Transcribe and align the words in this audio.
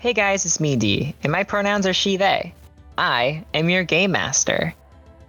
Hey 0.00 0.12
guys, 0.12 0.46
it's 0.46 0.60
me, 0.60 0.76
Dee, 0.76 1.12
and 1.24 1.32
my 1.32 1.42
pronouns 1.42 1.84
are 1.84 1.92
she, 1.92 2.16
they. 2.16 2.54
I 2.96 3.44
am 3.52 3.68
your 3.68 3.82
game 3.82 4.12
master. 4.12 4.72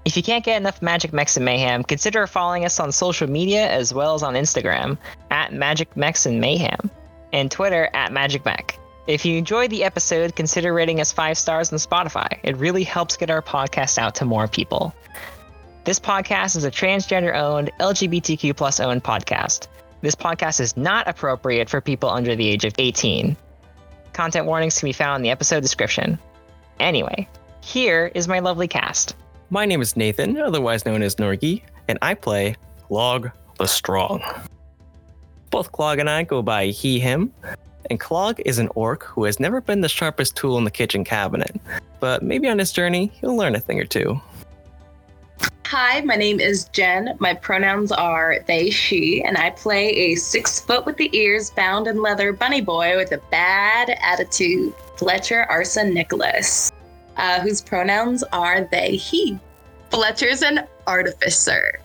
If 0.05 0.15
you 0.15 0.21
can't 0.21 0.45
get 0.45 0.57
enough 0.57 0.79
Magic 0.79 1.11
Mechs 1.11 1.35
and 1.35 1.43
Mayhem, 1.43 1.83
consider 1.83 2.27
following 2.27 2.65
us 2.65 2.79
on 2.79 2.91
social 2.91 3.27
media 3.27 3.67
as 3.67 3.95
well 3.95 4.13
as 4.13 4.21
on 4.21 4.35
Instagram 4.35 4.99
at 5.31 5.53
Magic 5.53 5.97
Mechs 5.97 6.27
and 6.27 6.39
Mayhem 6.39 6.91
and 7.33 7.49
Twitter 7.49 7.89
at 7.95 8.11
Magic 8.11 8.45
Mech. 8.45 8.77
If 9.07 9.25
you 9.25 9.39
enjoyed 9.39 9.71
the 9.71 9.83
episode, 9.83 10.35
consider 10.35 10.71
rating 10.71 11.01
us 11.01 11.11
five 11.11 11.39
stars 11.39 11.73
on 11.73 11.79
Spotify. 11.79 12.37
It 12.43 12.55
really 12.57 12.83
helps 12.83 13.17
get 13.17 13.31
our 13.31 13.41
podcast 13.41 13.97
out 13.97 14.13
to 14.15 14.25
more 14.25 14.47
people. 14.47 14.93
This 15.83 15.99
podcast 15.99 16.55
is 16.55 16.63
a 16.63 16.69
transgender 16.69 17.33
owned, 17.33 17.71
LGBTQ 17.79 18.55
plus 18.55 18.79
owned 18.79 19.03
podcast. 19.03 19.65
This 20.01 20.13
podcast 20.13 20.59
is 20.59 20.77
not 20.77 21.07
appropriate 21.07 21.71
for 21.71 21.81
people 21.81 22.11
under 22.11 22.35
the 22.35 22.47
age 22.47 22.65
of 22.65 22.75
18. 22.77 23.35
Content 24.13 24.45
warnings 24.45 24.79
can 24.79 24.87
be 24.87 24.93
found 24.93 25.17
in 25.17 25.23
the 25.23 25.29
episode 25.29 25.61
description. 25.61 26.19
Anyway, 26.79 27.27
here 27.61 28.11
is 28.15 28.27
my 28.27 28.39
lovely 28.39 28.67
cast. 28.67 29.15
My 29.49 29.65
name 29.65 29.81
is 29.81 29.97
Nathan, 29.97 30.37
otherwise 30.37 30.85
known 30.85 31.01
as 31.01 31.15
Norgle, 31.15 31.61
and 31.87 31.97
I 32.01 32.13
play 32.13 32.55
Clog 32.87 33.31
the 33.57 33.67
Strong. 33.67 34.23
Both 35.49 35.71
Clog 35.71 35.99
and 35.99 36.09
I 36.09 36.23
go 36.23 36.41
by 36.41 36.67
he, 36.67 36.99
him, 36.99 37.33
and 37.89 37.99
Clog 37.99 38.39
is 38.45 38.59
an 38.59 38.69
orc 38.75 39.03
who 39.03 39.23
has 39.23 39.39
never 39.39 39.61
been 39.61 39.81
the 39.81 39.89
sharpest 39.89 40.35
tool 40.35 40.57
in 40.57 40.63
the 40.63 40.71
kitchen 40.71 41.03
cabinet, 41.03 41.59
but 41.99 42.21
maybe 42.21 42.47
on 42.47 42.59
his 42.59 42.71
journey, 42.71 43.11
he'll 43.19 43.35
learn 43.35 43.55
a 43.55 43.59
thing 43.59 43.79
or 43.79 43.85
two. 43.85 44.21
Hi, 45.71 46.01
my 46.01 46.15
name 46.15 46.39
is 46.39 46.63
Jen. 46.69 47.15
My 47.19 47.35
pronouns 47.35 47.91
are 47.91 48.37
they, 48.47 48.71
she, 48.71 49.21
and 49.21 49.37
I 49.37 49.51
play 49.51 49.89
a 49.89 50.15
six 50.15 50.59
foot 50.59 50.83
with 50.83 50.97
the 50.97 51.15
ears, 51.15 51.51
bound 51.51 51.85
in 51.85 52.01
leather 52.01 52.33
bunny 52.33 52.59
boy 52.59 52.97
with 52.97 53.11
a 53.11 53.21
bad 53.29 53.95
attitude, 54.01 54.73
Fletcher 54.97 55.45
Arsa 55.47 55.93
Nicholas, 55.93 56.71
uh, 57.17 57.39
whose 57.41 57.61
pronouns 57.61 58.23
are 58.33 58.67
they, 58.71 58.95
he. 58.95 59.37
Fletcher's 59.91 60.41
an 60.41 60.65
artificer. 60.87 61.79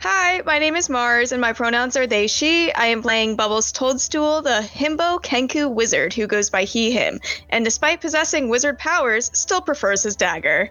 Hi, 0.00 0.42
my 0.44 0.58
name 0.58 0.74
is 0.74 0.90
Mars, 0.90 1.30
and 1.30 1.40
my 1.40 1.52
pronouns 1.52 1.96
are 1.96 2.08
they, 2.08 2.26
she. 2.26 2.72
I 2.72 2.86
am 2.86 3.00
playing 3.00 3.36
Bubbles 3.36 3.70
Toadstool, 3.70 4.42
the 4.42 4.68
Himbo 4.74 5.22
Kenku 5.22 5.72
wizard 5.72 6.12
who 6.12 6.26
goes 6.26 6.50
by 6.50 6.64
he, 6.64 6.90
him, 6.90 7.20
and 7.50 7.64
despite 7.64 8.00
possessing 8.00 8.48
wizard 8.48 8.76
powers, 8.76 9.30
still 9.34 9.60
prefers 9.60 10.02
his 10.02 10.16
dagger. 10.16 10.68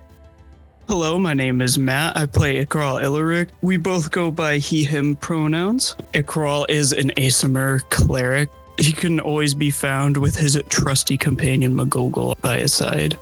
Hello, 0.87 1.17
my 1.17 1.33
name 1.33 1.61
is 1.61 1.77
Matt. 1.77 2.17
I 2.17 2.25
play 2.25 2.65
Ykral 2.65 3.01
Ilric. 3.01 3.49
We 3.61 3.77
both 3.77 4.11
go 4.11 4.29
by 4.29 4.57
he, 4.57 4.83
him 4.83 5.15
pronouns. 5.15 5.95
Ykral 6.13 6.65
is 6.69 6.91
an 6.91 7.11
Aasimar 7.17 7.87
cleric. 7.89 8.49
He 8.77 8.91
can 8.91 9.19
always 9.19 9.53
be 9.53 9.71
found 9.71 10.17
with 10.17 10.35
his 10.35 10.61
trusty 10.69 11.17
companion 11.17 11.75
Magogol 11.75 12.39
by 12.41 12.59
his 12.59 12.73
side. 12.73 13.17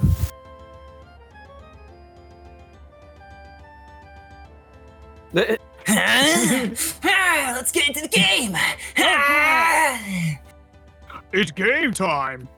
Uh, 5.35 5.57
let's 5.87 7.71
get 7.71 7.87
into 7.87 8.01
the 8.01 8.07
game. 8.07 8.55
It's 11.31 11.51
game 11.51 11.93
time. 11.93 12.49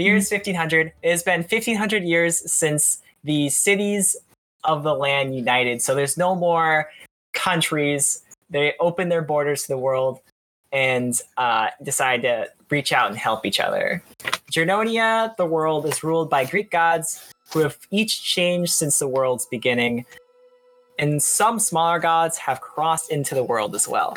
The 0.00 0.06
year 0.06 0.16
is 0.16 0.30
1500. 0.30 0.94
It 1.02 1.10
has 1.10 1.22
been 1.22 1.40
1500 1.40 2.04
years 2.04 2.50
since 2.50 3.02
the 3.22 3.50
cities 3.50 4.16
of 4.64 4.82
the 4.82 4.94
land 4.94 5.36
united. 5.36 5.82
So 5.82 5.94
there's 5.94 6.16
no 6.16 6.34
more 6.34 6.88
countries. 7.34 8.22
They 8.48 8.72
open 8.80 9.10
their 9.10 9.20
borders 9.20 9.64
to 9.64 9.68
the 9.68 9.76
world 9.76 10.20
and 10.72 11.20
uh, 11.36 11.68
decided 11.82 12.22
to 12.22 12.48
reach 12.70 12.94
out 12.94 13.10
and 13.10 13.18
help 13.18 13.44
each 13.44 13.60
other. 13.60 14.02
Gernonia, 14.50 15.36
the 15.36 15.44
world, 15.44 15.84
is 15.84 16.02
ruled 16.02 16.30
by 16.30 16.46
Greek 16.46 16.70
gods 16.70 17.20
who 17.52 17.58
have 17.58 17.76
each 17.90 18.24
changed 18.24 18.72
since 18.72 19.00
the 19.00 19.06
world's 19.06 19.44
beginning. 19.44 20.06
And 20.98 21.22
some 21.22 21.58
smaller 21.58 21.98
gods 21.98 22.38
have 22.38 22.62
crossed 22.62 23.10
into 23.10 23.34
the 23.34 23.44
world 23.44 23.74
as 23.74 23.86
well. 23.86 24.16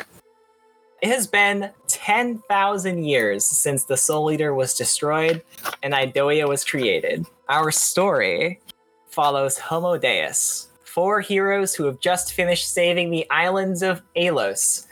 It 1.04 1.10
has 1.10 1.26
been 1.26 1.70
10,000 1.86 3.04
years 3.04 3.44
since 3.44 3.84
the 3.84 3.94
Soul 3.94 4.32
Eater 4.32 4.54
was 4.54 4.72
destroyed 4.72 5.42
and 5.82 5.92
Idoia 5.92 6.48
was 6.48 6.64
created. 6.64 7.26
Our 7.50 7.70
story 7.70 8.62
follows 9.10 9.58
Homodeus, 9.58 10.68
four 10.82 11.20
heroes 11.20 11.74
who 11.74 11.84
have 11.84 12.00
just 12.00 12.32
finished 12.32 12.72
saving 12.72 13.10
the 13.10 13.28
islands 13.28 13.82
of 13.82 14.00
Alos. 14.16 14.86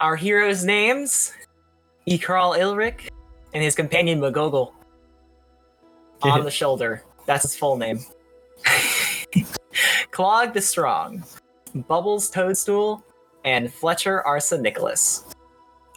Our 0.00 0.16
heroes' 0.16 0.64
names 0.64 1.34
Ykral 2.08 2.56
Ilric 2.58 3.10
and 3.52 3.62
his 3.62 3.74
companion 3.74 4.18
Magogol. 4.18 4.72
On 6.22 6.42
the 6.42 6.50
shoulder. 6.50 7.04
That's 7.26 7.42
his 7.42 7.54
full 7.54 7.76
name. 7.76 8.00
Clog 10.10 10.54
the 10.54 10.62
Strong, 10.62 11.22
Bubbles 11.74 12.30
Toadstool, 12.30 13.04
and 13.44 13.72
Fletcher 13.72 14.22
Arsa 14.26 14.60
Nicholas. 14.60 15.24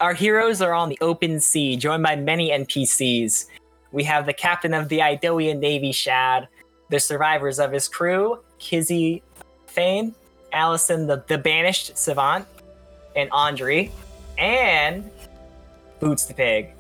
Our 0.02 0.13
heroes 0.13 0.62
are 0.62 0.74
on 0.74 0.90
the 0.90 0.97
open 1.02 1.40
sea, 1.40 1.78
joined 1.78 2.03
by 2.03 2.16
many 2.16 2.52
NPCs. 2.52 3.46
We 3.91 4.03
have 4.03 4.25
the 4.25 4.34
captain 4.34 4.74
of 4.74 4.90
the 4.90 5.00
Idoian 5.00 5.59
Navy, 5.59 5.91
Shad, 5.91 6.47
the 6.90 7.00
survivors 7.00 7.59
of 7.59 7.72
his 7.72 7.88
crew, 7.88 8.40
Kizzy 8.59 9.24
Fane, 9.68 10.13
Allison, 10.52 11.08
the, 11.08 11.24
the 11.28 11.38
banished 11.38 11.97
savant, 11.97 12.46
and 13.16 13.30
Andre, 13.31 13.92
and 14.38 15.09
Boots 16.00 16.25
the 16.25 16.34
pig. 16.34 16.74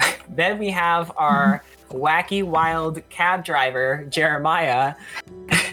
then 0.28 0.58
we 0.58 0.70
have 0.70 1.10
our 1.16 1.64
wacky 1.90 2.44
wild 2.44 3.02
cab 3.08 3.44
driver, 3.44 4.06
Jeremiah, 4.08 4.94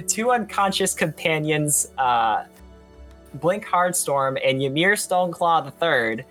two 0.08 0.32
unconscious 0.32 0.94
companions, 0.94 1.92
uh, 1.98 2.46
Blink 3.36 3.66
Hardstorm 3.66 4.38
and 4.46 4.62
Ymir 4.62 4.94
Stoneclaw 4.94 5.72
III. 6.18 6.24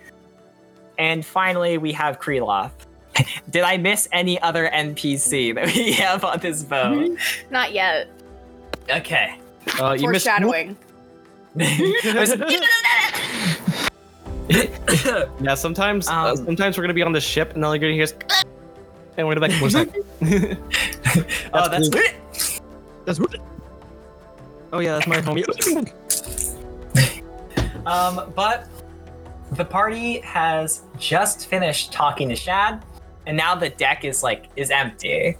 And 0.97 1.25
finally, 1.25 1.77
we 1.77 1.91
have 1.93 2.19
Kreloth. 2.19 2.71
Did 3.49 3.63
I 3.63 3.77
miss 3.77 4.07
any 4.11 4.41
other 4.41 4.69
NPC 4.73 5.53
that 5.55 5.65
we 5.67 5.93
have 5.93 6.23
on 6.23 6.39
this 6.39 6.63
boat? 6.63 7.17
Not 7.49 7.73
yet. 7.73 8.07
Okay. 8.89 9.37
Uh, 9.79 9.95
you 9.99 10.09
missed 10.09 10.25
Foreshadowing. 10.25 10.77
Yeah, 15.41 15.55
sometimes 15.55 16.07
uh, 16.07 16.31
Um, 16.31 16.37
sometimes 16.37 16.77
we're 16.77 16.83
gonna 16.83 16.93
be 16.93 17.01
on 17.01 17.13
the 17.13 17.21
ship 17.21 17.53
and 17.55 17.63
then 17.63 17.71
you're 17.71 17.79
gonna 17.79 17.93
hear 17.93 18.03
us, 18.03 18.13
and 19.17 19.27
we're 19.27 19.35
gonna 19.35 19.47
be 19.47 19.53
like, 19.53 19.61
what's 19.61 19.73
that? 19.73 20.57
oh, 21.53 21.69
that's 21.69 21.89
blue. 21.89 22.01
That's 23.05 23.19
what. 23.19 23.35
Oh 24.75 24.79
yeah, 24.79 24.93
that's 24.93 25.07
my 25.07 25.21
home. 25.21 25.39
Um, 27.85 28.33
but 28.35 28.67
the 29.51 29.63
party 29.63 30.19
has 30.21 30.81
just 30.97 31.45
finished 31.47 31.93
talking 31.93 32.29
to 32.29 32.35
Shad, 32.35 32.83
and 33.27 33.37
now 33.37 33.53
the 33.53 33.69
deck 33.69 34.03
is 34.03 34.23
like 34.23 34.49
is 34.55 34.71
empty. 34.71 35.37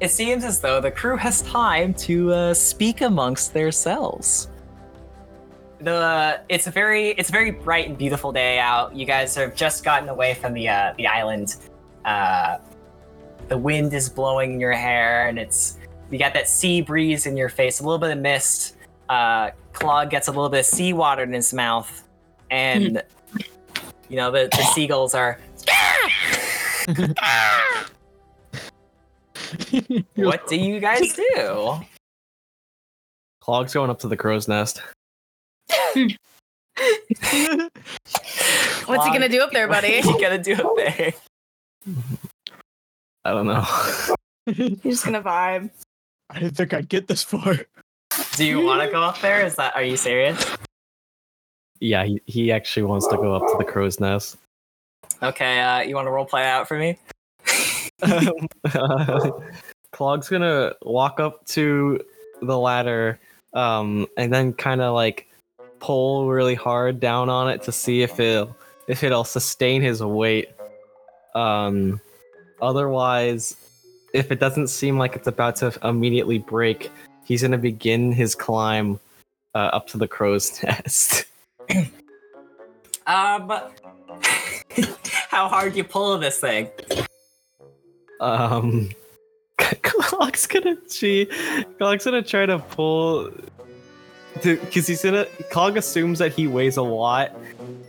It 0.00 0.10
seems 0.10 0.44
as 0.44 0.60
though 0.60 0.80
the 0.80 0.90
crew 0.90 1.16
has 1.16 1.42
time 1.42 1.94
to 1.94 2.32
uh, 2.32 2.54
speak 2.54 3.00
amongst 3.00 3.54
themselves. 3.54 4.48
The 5.80 6.40
it's 6.48 6.66
a 6.66 6.72
very 6.72 7.10
it's 7.10 7.28
a 7.28 7.32
very 7.32 7.52
bright 7.52 7.88
and 7.88 7.96
beautiful 7.96 8.32
day 8.32 8.58
out. 8.58 8.96
You 8.96 9.06
guys 9.06 9.36
have 9.36 9.54
just 9.54 9.84
gotten 9.84 10.08
away 10.08 10.34
from 10.34 10.52
the 10.52 10.68
uh, 10.68 10.94
the 10.96 11.06
island. 11.06 11.54
Uh, 12.04 12.58
the 13.46 13.56
wind 13.56 13.94
is 13.94 14.08
blowing 14.08 14.54
in 14.54 14.60
your 14.60 14.72
hair, 14.72 15.28
and 15.28 15.38
it's 15.38 15.77
you 16.10 16.18
got 16.18 16.34
that 16.34 16.48
sea 16.48 16.80
breeze 16.80 17.26
in 17.26 17.36
your 17.36 17.48
face, 17.48 17.80
a 17.80 17.82
little 17.82 17.98
bit 17.98 18.10
of 18.10 18.18
mist. 18.18 18.76
Uh, 19.08 19.50
Clog 19.72 20.10
gets 20.10 20.28
a 20.28 20.30
little 20.30 20.48
bit 20.48 20.60
of 20.60 20.66
seawater 20.66 21.22
in 21.22 21.32
his 21.32 21.52
mouth, 21.52 22.04
and 22.50 23.02
you 24.08 24.16
know 24.16 24.30
the, 24.30 24.48
the 24.50 24.62
seagulls 24.74 25.14
are. 25.14 25.38
what 30.14 30.46
do 30.46 30.56
you 30.56 30.80
guys 30.80 31.14
do? 31.14 31.80
Clog's 33.40 33.74
going 33.74 33.90
up 33.90 33.98
to 34.00 34.08
the 34.08 34.16
crow's 34.16 34.48
nest. 34.48 34.80
What's 38.86 39.04
he 39.04 39.12
gonna 39.12 39.28
do 39.28 39.42
up 39.42 39.52
there, 39.52 39.68
buddy? 39.68 40.00
What 40.00 40.06
are 40.06 40.12
you 40.12 40.20
gonna 40.20 40.42
do 40.42 40.54
up 40.54 40.76
there? 40.76 41.12
I 43.24 43.32
don't 43.32 43.46
know. 43.46 43.64
He's 44.46 44.80
just 44.82 45.04
gonna 45.04 45.22
vibe. 45.22 45.70
I 46.30 46.40
didn't 46.40 46.56
think 46.56 46.74
I'd 46.74 46.88
get 46.88 47.08
this 47.08 47.22
far. 47.22 47.56
Do 48.36 48.44
you 48.44 48.60
want 48.60 48.82
to 48.82 48.90
go 48.90 49.02
up 49.02 49.20
there? 49.20 49.44
Is 49.44 49.56
that? 49.56 49.74
Are 49.74 49.82
you 49.82 49.96
serious? 49.96 50.44
yeah, 51.80 52.04
he, 52.04 52.20
he 52.26 52.52
actually 52.52 52.82
wants 52.84 53.06
to 53.08 53.16
go 53.16 53.34
up 53.34 53.42
to 53.42 53.54
the 53.58 53.64
crow's 53.64 54.00
nest. 54.00 54.36
Okay. 55.22 55.60
Uh, 55.60 55.80
you 55.80 55.94
want 55.94 56.06
to 56.06 56.10
role 56.10 56.24
play 56.24 56.44
out 56.44 56.68
for 56.68 56.78
me? 56.78 56.98
Clog's 59.92 60.28
gonna 60.28 60.74
walk 60.82 61.18
up 61.18 61.44
to 61.46 62.00
the 62.42 62.58
ladder, 62.58 63.18
um, 63.54 64.06
and 64.16 64.32
then 64.32 64.52
kind 64.52 64.80
of 64.80 64.94
like 64.94 65.26
pull 65.80 66.28
really 66.28 66.54
hard 66.54 67.00
down 67.00 67.28
on 67.28 67.48
it 67.50 67.62
to 67.62 67.72
see 67.72 68.02
if 68.02 68.20
it 68.20 68.48
if 68.86 69.02
it'll 69.02 69.24
sustain 69.24 69.82
his 69.82 70.02
weight. 70.02 70.50
Um, 71.34 72.00
otherwise, 72.62 73.56
if 74.12 74.30
it 74.32 74.40
doesn't 74.40 74.68
seem 74.68 74.98
like 74.98 75.16
it's 75.16 75.26
about 75.26 75.56
to 75.56 75.76
immediately 75.82 76.38
break, 76.38 76.90
he's 77.24 77.42
gonna 77.42 77.58
begin 77.58 78.12
his 78.12 78.34
climb 78.34 78.98
uh, 79.54 79.70
up 79.72 79.86
to 79.88 79.98
the 79.98 80.08
crow's 80.08 80.62
nest. 80.62 81.24
Um, 83.06 83.48
how 85.28 85.48
hard 85.48 85.76
you 85.76 85.84
pull 85.84 86.18
this 86.18 86.40
thing? 86.40 86.68
Um, 88.20 88.90
Clog's 89.58 90.46
gonna 90.46 90.76
she 90.90 91.26
Clog's 91.78 92.04
gonna 92.04 92.22
try 92.22 92.46
to 92.46 92.58
pull 92.58 93.30
because 94.34 94.86
he's 94.86 95.02
gonna 95.02 95.26
Clog 95.50 95.76
assumes 95.76 96.18
that 96.18 96.32
he 96.32 96.46
weighs 96.46 96.76
a 96.76 96.82
lot. 96.82 97.34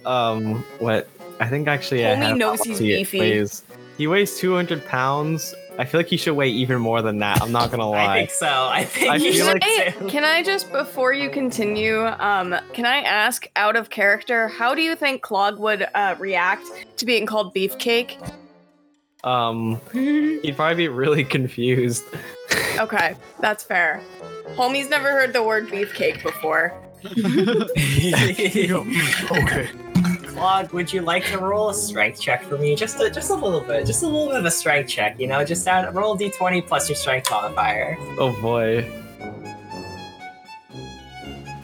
Um, 0.06 0.64
what 0.80 1.08
I 1.40 1.48
think 1.48 1.68
actually 1.68 2.06
I 2.06 2.16
have 2.16 2.38
knows 2.38 2.62
he's 2.62 2.80
he 2.80 2.98
beefy. 2.98 3.20
Weighs. 3.20 3.64
He 3.98 4.08
weighs 4.08 4.38
200 4.38 4.86
pounds. 4.86 5.54
I 5.80 5.86
feel 5.86 6.00
like 6.00 6.08
he 6.08 6.18
should 6.18 6.34
weigh 6.36 6.50
even 6.50 6.80
more 6.82 7.02
than 7.02 7.20
that. 7.20 7.42
I'm 7.42 7.52
not 7.54 7.72
gonna 7.72 7.90
lie. 7.90 8.06
I 8.06 8.18
think 8.20 8.32
so. 8.32 8.48
I 8.70 8.84
think 8.84 9.10
I 9.10 9.16
you 9.16 9.32
feel 9.34 9.46
should 9.48 9.62
like- 9.64 9.98
too. 10.00 10.08
Can 10.10 10.26
I 10.26 10.44
just, 10.44 10.72
before 10.74 11.14
you 11.14 11.30
continue, 11.30 12.06
um, 12.06 12.54
can 12.74 12.86
I 12.86 12.98
ask, 12.98 13.48
out 13.56 13.76
of 13.78 13.90
character, 13.90 14.50
how 14.50 14.76
do 14.76 14.82
you 14.82 14.96
think 14.96 15.22
Clog 15.22 15.58
would 15.58 15.88
uh, 15.96 16.16
react 16.20 16.66
to 16.98 17.06
being 17.06 17.26
called 17.26 17.56
Beefcake? 17.56 18.18
Um, 19.24 19.80
he'd 19.94 20.54
probably 20.56 20.76
be 20.76 20.88
really 20.90 21.24
confused. 21.24 22.04
Okay, 22.80 23.14
that's 23.42 23.64
fair. 23.64 24.02
Homie's 24.56 24.90
never 24.90 25.12
heard 25.12 25.34
the 25.34 25.44
word 25.44 25.68
beefcake 25.68 26.24
before. 26.24 26.74
You 27.04 27.14
go, 28.68 28.84
"Mm, 28.84 29.44
okay. 29.44 29.70
Clog, 30.34 30.72
would 30.74 30.92
you 30.94 31.02
like 31.02 31.26
to 31.26 31.38
roll 31.38 31.70
a 31.70 31.74
strength 31.74 32.22
check 32.22 32.44
for 32.44 32.58
me? 32.58 32.76
Just 32.76 33.00
a, 33.00 33.10
just 33.10 33.30
a 33.30 33.36
little 33.36 33.62
bit, 33.62 33.86
just 33.86 34.04
a 34.04 34.06
little 34.06 34.28
bit 34.28 34.38
of 34.38 34.46
a 34.46 34.52
strength 34.52 34.90
check. 34.90 35.20
You 35.20 35.28
know, 35.28 35.44
just 35.44 35.68
add, 35.68 35.94
roll 35.96 36.16
d 36.16 36.30
twenty 36.30 36.62
plus 36.62 36.88
your 36.88 36.96
strength 36.96 37.30
modifier. 37.32 37.98
Oh 38.20 38.40
boy. 38.42 38.88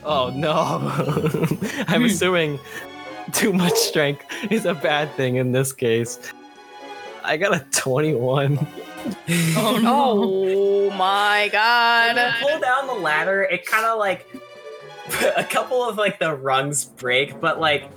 Oh 0.04 0.32
no. 0.36 0.52
I'm 1.88 2.02
hmm. 2.02 2.06
assuming 2.06 2.60
too 3.34 3.54
much 3.54 3.74
strength 3.74 4.26
is 4.52 4.66
a 4.66 4.74
bad 4.74 5.12
thing 5.14 5.36
in 5.36 5.52
this 5.52 5.74
case. 5.74 6.20
I 7.24 7.38
got 7.38 7.56
a 7.56 7.60
21. 7.72 8.66
Oh 9.56 9.80
no. 9.84 10.14
Oh 10.18 10.90
my 10.90 11.42
When 11.44 11.52
god. 11.52 12.18
you 12.18 12.48
pull 12.48 12.60
down 12.60 12.88
the 12.88 12.94
ladder, 12.94 13.44
it 13.44 13.64
kind 13.64 13.86
of 13.86 14.00
like 14.00 14.28
a 15.38 15.44
couple 15.44 15.88
of 15.88 15.96
like 15.98 16.18
the 16.18 16.34
rungs 16.34 16.86
break, 16.86 17.40
but 17.40 17.60
like 17.60 17.88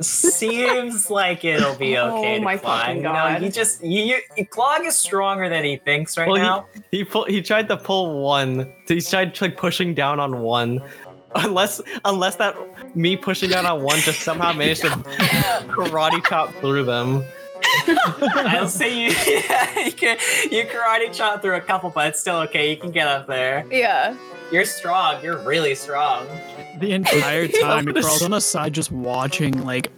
seems 0.00 1.10
like 1.10 1.44
it'll 1.44 1.74
be 1.76 1.96
Oh 1.98 2.18
okay 2.18 2.40
my 2.40 2.56
to 2.56 2.62
climb. 2.62 2.80
fucking 2.80 2.96
You 2.98 3.02
know, 3.02 3.12
God. 3.12 3.42
you 3.42 3.50
just 3.50 3.82
you, 3.84 4.18
you 4.36 4.46
Clog 4.46 4.84
is 4.84 4.96
stronger 4.96 5.48
than 5.48 5.64
he 5.64 5.76
thinks 5.76 6.16
right 6.16 6.26
Well, 6.28 6.36
he- 6.36 6.42
now. 6.42 6.66
He 6.90 7.04
pull, 7.04 7.24
he 7.24 7.42
tried 7.42 7.68
to 7.68 7.76
pull 7.76 8.22
one. 8.22 8.72
He 8.88 9.00
tried 9.00 9.40
like 9.40 9.56
pushing 9.56 9.94
down 9.94 10.20
on 10.20 10.40
one. 10.40 10.82
Unless 11.36 11.80
unless 12.04 12.36
that 12.36 12.54
me 12.94 13.16
pushing 13.16 13.50
down 13.50 13.66
on 13.66 13.82
one 13.82 13.98
just 14.00 14.20
somehow 14.20 14.52
managed 14.52 14.82
to 14.82 14.88
karate 15.68 16.24
chop 16.28 16.52
through 16.60 16.84
them. 16.84 17.24
I'll 18.34 18.68
say 18.68 18.96
you 18.96 19.08
you, 19.84 19.92
can, 19.92 20.18
you 20.50 20.64
karate 20.64 21.12
chop 21.12 21.42
through 21.42 21.56
a 21.56 21.60
couple, 21.60 21.90
but 21.90 22.08
it's 22.08 22.20
still 22.20 22.36
okay. 22.36 22.70
You 22.70 22.76
can 22.76 22.90
get 22.90 23.06
up 23.06 23.26
there. 23.26 23.66
Yeah. 23.70 24.16
You're 24.50 24.64
strong. 24.64 25.22
You're 25.22 25.38
really 25.38 25.74
strong. 25.74 26.26
The 26.78 26.92
entire 26.92 27.48
time, 27.62 27.86
he 27.86 27.92
crawls 27.92 28.22
on 28.22 28.32
the 28.32 28.40
side 28.40 28.72
just 28.72 28.92
watching, 28.92 29.64
like, 29.64 29.90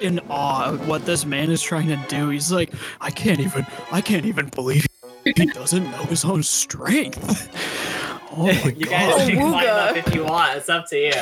in 0.00 0.20
awe 0.30 0.66
of 0.66 0.88
what 0.88 1.04
this 1.06 1.24
man 1.24 1.50
is 1.50 1.62
trying 1.62 1.88
to 1.88 2.00
do. 2.08 2.30
He's 2.30 2.50
like, 2.50 2.72
I 3.00 3.10
can't 3.10 3.40
even, 3.40 3.66
I 3.90 4.00
can't 4.00 4.26
even 4.26 4.48
believe 4.48 4.86
he 5.24 5.46
doesn't 5.46 5.84
know 5.84 6.04
his 6.04 6.24
own 6.24 6.42
strength. 6.42 7.48
Oh 8.34 8.44
my 8.44 8.52
you 8.52 8.86
guys 8.86 9.10
god. 9.10 9.28
can 9.30 9.38
climb 9.38 9.66
up 9.68 9.96
if 9.96 10.14
you 10.14 10.24
want. 10.24 10.56
It's 10.56 10.68
up 10.68 10.88
to 10.88 10.96
you. 10.96 11.12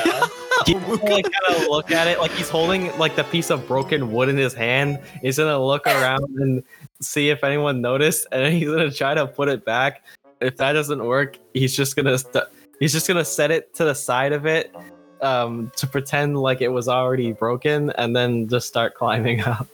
He's 0.65 0.75
gonna 0.75 1.13
like 1.13 1.25
kind 1.25 1.55
of 1.55 1.67
look 1.67 1.91
at 1.91 2.07
it 2.07 2.19
like 2.19 2.31
he's 2.31 2.49
holding 2.49 2.95
like 2.97 3.15
the 3.15 3.23
piece 3.25 3.49
of 3.49 3.67
broken 3.67 4.11
wood 4.11 4.29
in 4.29 4.37
his 4.37 4.53
hand. 4.53 4.99
He's 5.21 5.37
gonna 5.37 5.63
look 5.63 5.87
around 5.87 6.23
and 6.37 6.63
see 7.01 7.29
if 7.29 7.43
anyone 7.43 7.81
noticed, 7.81 8.27
and 8.31 8.53
he's 8.53 8.69
gonna 8.69 8.91
try 8.91 9.13
to 9.13 9.27
put 9.27 9.49
it 9.49 9.65
back. 9.65 10.03
If 10.39 10.57
that 10.57 10.73
doesn't 10.73 11.03
work, 11.03 11.37
he's 11.53 11.75
just 11.75 11.95
gonna 11.95 12.17
st- 12.17 12.45
he's 12.79 12.93
just 12.93 13.07
gonna 13.07 13.25
set 13.25 13.51
it 13.51 13.73
to 13.75 13.83
the 13.83 13.93
side 13.93 14.31
of 14.31 14.45
it 14.45 14.73
um, 15.21 15.71
to 15.75 15.87
pretend 15.87 16.37
like 16.37 16.61
it 16.61 16.69
was 16.69 16.87
already 16.87 17.33
broken, 17.33 17.89
and 17.91 18.15
then 18.15 18.47
just 18.47 18.67
start 18.67 18.95
climbing 18.95 19.41
up. 19.45 19.67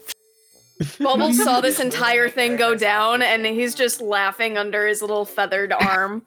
Bubbles 1.00 1.36
saw 1.44 1.60
this 1.60 1.80
entire 1.80 2.28
thing 2.28 2.56
go 2.56 2.74
down 2.74 3.22
and 3.22 3.44
he's 3.44 3.74
just 3.74 4.00
laughing 4.00 4.56
under 4.56 4.86
his 4.86 5.00
little 5.00 5.24
feathered 5.24 5.72
arm. 5.72 6.22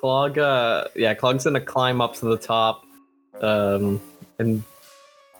Clog, 0.00 0.38
uh, 0.38 0.84
yeah, 0.96 1.12
Clog's 1.12 1.44
gonna 1.44 1.60
climb 1.60 2.00
up 2.00 2.14
to 2.16 2.24
the 2.24 2.38
top, 2.38 2.84
um, 3.42 4.00
and 4.38 4.62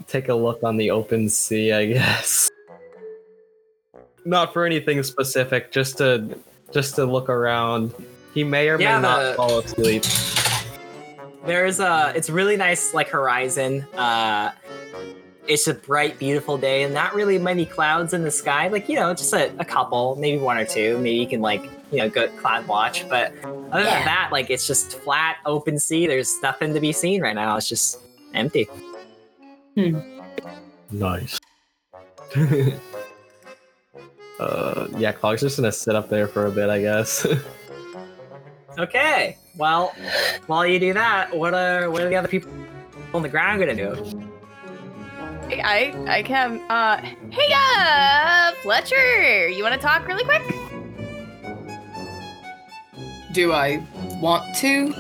take 0.07 0.29
a 0.29 0.35
look 0.35 0.63
on 0.63 0.77
the 0.77 0.91
open 0.91 1.31
sea, 1.31 1.73
I 1.73 1.87
guess. 1.87 2.51
Not 4.27 4.53
for 4.53 4.67
anything 4.67 5.03
specific, 5.03 5.73
just 5.73 5.97
to 5.99 6.39
just 6.73 6.95
to 6.97 7.07
look 7.07 7.31
around. 7.31 7.95
He 8.35 8.45
may 8.45 8.69
or 8.69 8.79
Yeah, 8.79 8.97
may 8.97 9.03
not 9.03 9.23
the- 9.23 9.35
fall 9.35 9.59
asleep. 9.61 10.05
There's 11.47 11.81
a. 11.81 12.13
It's 12.15 12.29
really 12.29 12.59
nice, 12.59 12.93
like 12.93 13.09
horizon. 13.09 13.85
Uh, 13.97 14.53
it's 15.49 15.67
a 15.69 15.73
bright, 15.75 16.19
beautiful 16.19 16.59
day, 16.59 16.83
and 16.83 16.93
not 16.93 17.15
really 17.15 17.39
many 17.39 17.65
clouds 17.65 18.13
in 18.13 18.25
the 18.25 18.31
sky. 18.31 18.69
Like 18.69 18.91
you 18.91 18.97
know, 18.97 19.15
just 19.15 19.33
a, 19.33 19.51
a 19.59 19.65
couple, 19.65 20.17
maybe 20.17 20.37
one 20.37 20.59
or 20.59 20.67
two. 20.67 20.99
Maybe 20.99 21.17
you 21.17 21.27
can 21.27 21.41
like 21.41 21.63
you 21.91 21.99
know 21.99 22.09
go 22.09 22.29
cloud 22.39 22.67
watch. 22.67 23.09
But 23.09 23.33
other 23.45 23.85
than 23.85 24.05
that, 24.05 24.31
like 24.33 24.51
it's 24.51 24.67
just 24.67 24.99
flat, 25.01 25.39
open 25.47 25.79
sea. 25.79 26.07
There's 26.07 26.41
nothing 26.43 26.75
to 26.75 26.81
be 26.81 26.93
seen 26.93 27.21
right 27.21 27.35
now. 27.35 27.57
It's 27.57 27.69
just 27.69 28.01
empty. 28.35 28.69
Nice. 30.91 31.39
uh, 34.41 34.89
yeah, 34.99 35.13
Clog's 35.13 35.41
just 35.41 35.57
gonna 35.57 35.73
sit 35.73 35.95
up 35.95 36.09
there 36.09 36.27
for 36.29 36.47
a 36.47 36.51
bit, 36.51 36.69
I 36.71 36.81
guess. 36.81 37.27
Okay. 38.79 39.37
Well, 39.57 39.95
while 40.47 40.67
you 40.67 40.79
do 40.79 40.93
that, 40.95 41.37
what 41.37 41.55
are 41.55 41.91
what 41.91 42.03
are 42.03 42.09
the 42.09 42.17
other 42.17 42.29
people 42.29 42.51
on 43.13 43.23
the 43.23 43.29
ground 43.29 43.61
gonna 43.61 43.75
do? 43.75 44.23
I 45.51 45.93
I 46.07 46.23
can 46.23 46.61
uh 46.71 46.97
hey 47.31 47.53
uh 47.53 48.53
Fletcher, 48.63 49.49
you 49.49 49.63
wanna 49.63 49.77
talk 49.77 50.07
really 50.07 50.25
quick? 50.25 50.43
Do 53.33 53.53
I 53.53 53.87
want 54.21 54.57
to? 54.57 54.95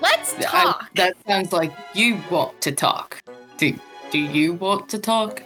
Let's 0.00 0.34
I- 0.34 0.42
talk. 0.42 0.94
that 0.94 1.14
sounds 1.26 1.52
like 1.52 1.72
you 1.94 2.18
want 2.30 2.60
to 2.62 2.72
talk. 2.72 3.22
Do 3.58 3.78
do 4.10 4.18
you 4.18 4.54
want 4.54 4.88
to 4.90 4.98
talk? 4.98 5.42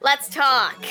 Let's 0.00 0.28
talk. 0.28 0.84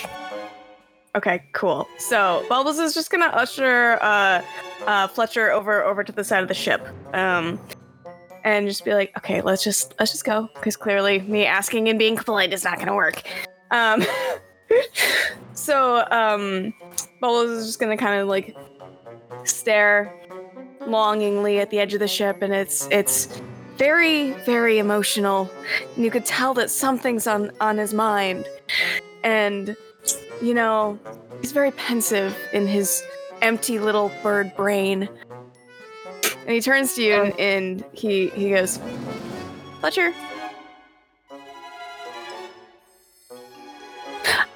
Okay, 1.15 1.43
cool. 1.53 1.88
So 1.97 2.45
Bubbles 2.50 2.77
is 2.79 2.93
just 2.93 3.09
gonna 3.09 3.27
usher 3.27 3.97
uh, 4.01 4.41
uh, 4.86 5.07
Fletcher 5.07 5.51
over 5.51 5.83
over 5.83 6.03
to 6.03 6.12
the 6.12 6.24
side 6.24 6.41
of 6.43 6.47
the 6.47 6.53
ship, 6.53 6.86
um, 7.13 7.59
and 8.43 8.67
just 8.67 8.83
be 8.86 8.93
like, 8.93 9.15
"Okay, 9.17 9.41
let's 9.41 9.63
just 9.63 9.95
let's 10.00 10.12
just 10.12 10.25
go," 10.25 10.50
because 10.55 10.75
clearly 10.75 11.19
me 11.21 11.45
asking 11.45 11.89
and 11.89 11.97
being 11.97 12.15
polite 12.17 12.53
is 12.53 12.63
not 12.63 12.77
gonna 12.79 12.95
work. 12.95 13.24
Um, 13.71 14.03
so 15.53 16.05
um, 16.12 16.74
is 17.24 17.65
just 17.65 17.79
gonna 17.79 17.97
kind 17.97 18.21
of 18.21 18.27
like 18.27 18.55
stare 19.43 20.13
longingly 20.86 21.59
at 21.59 21.69
the 21.69 21.79
edge 21.79 21.93
of 21.93 22.00
the 22.00 22.07
ship, 22.07 22.41
and 22.41 22.53
it's 22.53 22.88
it's 22.91 23.41
very 23.77 24.31
very 24.45 24.79
emotional. 24.79 25.50
And 25.95 26.03
you 26.03 26.12
could 26.12 26.25
tell 26.25 26.53
that 26.55 26.69
something's 26.69 27.27
on 27.27 27.51
on 27.59 27.77
his 27.77 27.93
mind, 27.93 28.47
and 29.24 29.75
you 30.41 30.53
know, 30.53 31.00
he's 31.41 31.51
very 31.51 31.71
pensive 31.71 32.36
in 32.53 32.67
his 32.67 33.03
empty 33.41 33.79
little 33.79 34.12
bird 34.24 34.55
brain. 34.55 35.09
And 36.24 36.50
he 36.50 36.62
turns 36.62 36.93
to 36.95 37.03
you 37.03 37.24
and, 37.24 37.39
and 37.39 37.86
he 37.93 38.29
he 38.29 38.51
goes, 38.51 38.79
Fletcher. 39.79 40.13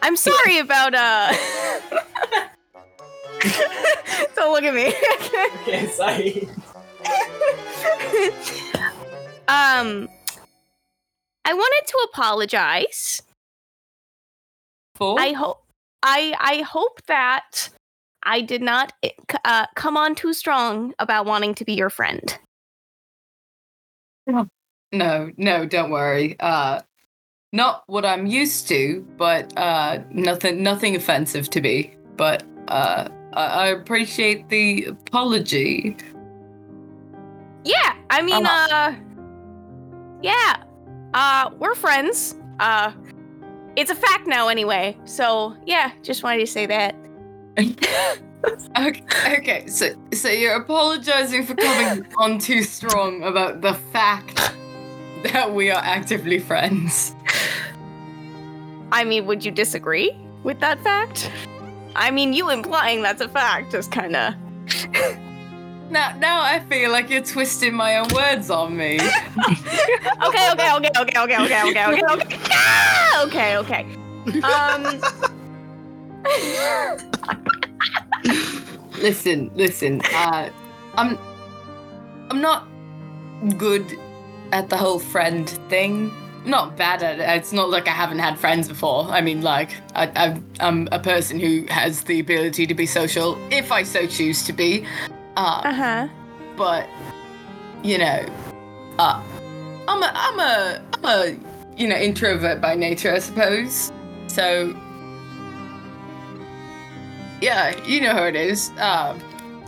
I'm 0.01 0.15
sorry 0.15 0.59
about 0.59 0.93
uh 0.93 1.31
Don't 4.35 4.53
look 4.53 4.63
at 4.63 4.73
me. 4.73 4.93
Okay, 5.61 5.87
sorry. 5.87 6.47
um 9.47 10.07
I 11.43 11.53
wanted 11.53 11.87
to 11.87 12.07
apologize. 12.11 13.23
For 14.95 15.19
I 15.19 15.31
hope 15.31 15.63
I 16.03 16.35
I 16.39 16.61
hope 16.61 17.01
that 17.07 17.69
I 18.23 18.41
did 18.41 18.61
not 18.61 18.93
uh, 19.45 19.65
come 19.75 19.97
on 19.97 20.15
too 20.15 20.33
strong 20.33 20.93
about 20.99 21.25
wanting 21.25 21.55
to 21.55 21.65
be 21.65 21.73
your 21.73 21.89
friend. 21.89 22.37
No, 24.91 25.31
no, 25.37 25.65
don't 25.65 25.89
worry. 25.89 26.35
Uh, 26.39 26.81
not 27.51 27.83
what 27.87 28.05
I'm 28.05 28.25
used 28.25 28.67
to, 28.69 29.05
but 29.17 29.51
uh, 29.57 29.99
nothing, 30.11 30.63
nothing 30.63 30.95
offensive 30.95 31.49
to 31.51 31.61
me. 31.61 31.95
But 32.15 32.43
uh, 32.67 33.09
I, 33.33 33.45
I 33.45 33.67
appreciate 33.67 34.49
the 34.49 34.85
apology. 34.85 35.97
Yeah, 37.63 37.95
I 38.09 38.21
mean, 38.21 38.45
uh, 38.45 38.95
yeah, 40.21 40.63
uh, 41.13 41.49
we're 41.59 41.75
friends. 41.75 42.35
Uh, 42.59 42.91
it's 43.75 43.91
a 43.91 43.95
fact 43.95 44.27
now, 44.27 44.47
anyway. 44.47 44.97
So 45.05 45.55
yeah, 45.65 45.91
just 46.01 46.23
wanted 46.23 46.39
to 46.39 46.47
say 46.47 46.65
that. 46.67 46.95
Okay, 48.75 49.37
okay, 49.37 49.67
so 49.67 49.93
so 50.13 50.27
you're 50.27 50.55
apologizing 50.55 51.45
for 51.45 51.53
coming 51.53 52.07
on 52.17 52.39
too 52.39 52.63
strong 52.63 53.21
about 53.21 53.61
the 53.61 53.75
fact 53.93 54.53
that 55.23 55.53
we 55.53 55.69
are 55.69 55.81
actively 55.83 56.39
friends. 56.39 57.15
I 58.91 59.03
mean, 59.03 59.25
would 59.25 59.43
you 59.43 59.51
disagree 59.51 60.11
with 60.43 60.59
that 60.59 60.81
fact? 60.83 61.31
I 61.95 62.11
mean, 62.11 62.33
you 62.33 62.49
implying 62.49 63.01
that's 63.01 63.21
a 63.21 63.29
fact 63.29 63.73
is 63.73 63.87
kind 63.87 64.15
of. 64.15 64.33
Now, 65.91 66.15
now 66.19 66.41
I 66.41 66.61
feel 66.61 66.89
like 66.89 67.09
you're 67.09 67.21
twisting 67.21 67.73
my 67.73 67.97
own 67.97 68.07
words 68.15 68.49
on 68.49 68.77
me. 68.77 68.95
okay, 70.25 70.51
okay, 70.53 70.71
okay, 70.77 70.89
okay, 70.97 71.19
okay, 71.19 71.37
okay, 71.37 71.63
okay, 71.67 71.85
okay, 71.89 72.01
okay. 72.09 72.37
Ah, 72.49 73.23
okay, 73.25 73.57
okay. 73.57 73.85
Um. 74.41 75.01
listen, 79.01 79.51
listen. 79.53 80.01
Uh, 80.13 80.49
I'm, 80.95 81.19
I'm 82.29 82.39
not 82.39 82.69
good 83.57 83.99
at 84.53 84.69
the 84.69 84.77
whole 84.77 84.99
friend 84.99 85.49
thing. 85.67 86.09
Not 86.45 86.75
bad 86.75 87.03
at 87.03 87.19
it. 87.19 87.29
It's 87.37 87.53
not 87.53 87.69
like 87.69 87.87
I 87.87 87.91
haven't 87.91 88.17
had 88.19 88.37
friends 88.39 88.67
before. 88.67 89.05
I 89.05 89.21
mean, 89.21 89.41
like 89.41 89.69
I, 89.95 90.41
I'm 90.59 90.87
a 90.91 90.99
person 90.99 91.39
who 91.39 91.65
has 91.69 92.03
the 92.03 92.19
ability 92.19 92.65
to 92.65 92.73
be 92.73 92.85
social 92.87 93.37
if 93.51 93.71
I 93.71 93.83
so 93.83 94.07
choose 94.07 94.43
to 94.45 94.53
be. 94.53 94.85
Uh, 95.37 95.61
Uh 95.63 95.73
huh. 95.73 96.07
but 96.57 96.87
you 97.83 97.97
know, 97.99 98.25
uh, 98.99 99.21
I'm 99.87 100.01
a, 100.03 100.11
I'm 100.13 100.39
a, 100.39 100.81
I'm 100.93 101.05
a, 101.05 101.37
you 101.77 101.87
know, 101.87 101.95
introvert 101.95 102.59
by 102.61 102.75
nature, 102.75 103.13
I 103.13 103.19
suppose. 103.19 103.91
So, 104.27 104.75
yeah, 107.41 107.75
you 107.85 108.01
know 108.01 108.13
how 108.13 108.23
it 108.25 108.35
is. 108.35 108.69
Um, 108.77 109.19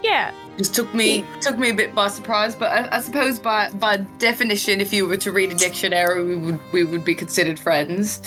Yeah. 0.04 0.32
Just 0.58 0.74
took 0.76 0.94
me 0.94 1.26
took 1.42 1.58
me 1.58 1.70
a 1.70 1.74
bit 1.74 1.94
by 1.96 2.08
surprise, 2.10 2.56
but 2.56 2.72
I, 2.72 2.98
I 2.98 3.02
suppose 3.02 3.40
by 3.40 3.70
by 3.72 3.98
definition, 4.20 4.82
if 4.82 4.94
you 4.94 5.08
were 5.08 5.18
to 5.18 5.32
read 5.32 5.52
a 5.52 5.56
dictionary, 5.56 6.24
we 6.24 6.36
would 6.36 6.60
we 6.72 6.84
would 6.84 7.04
be 7.06 7.16
considered 7.16 7.60
friends. 7.60 8.22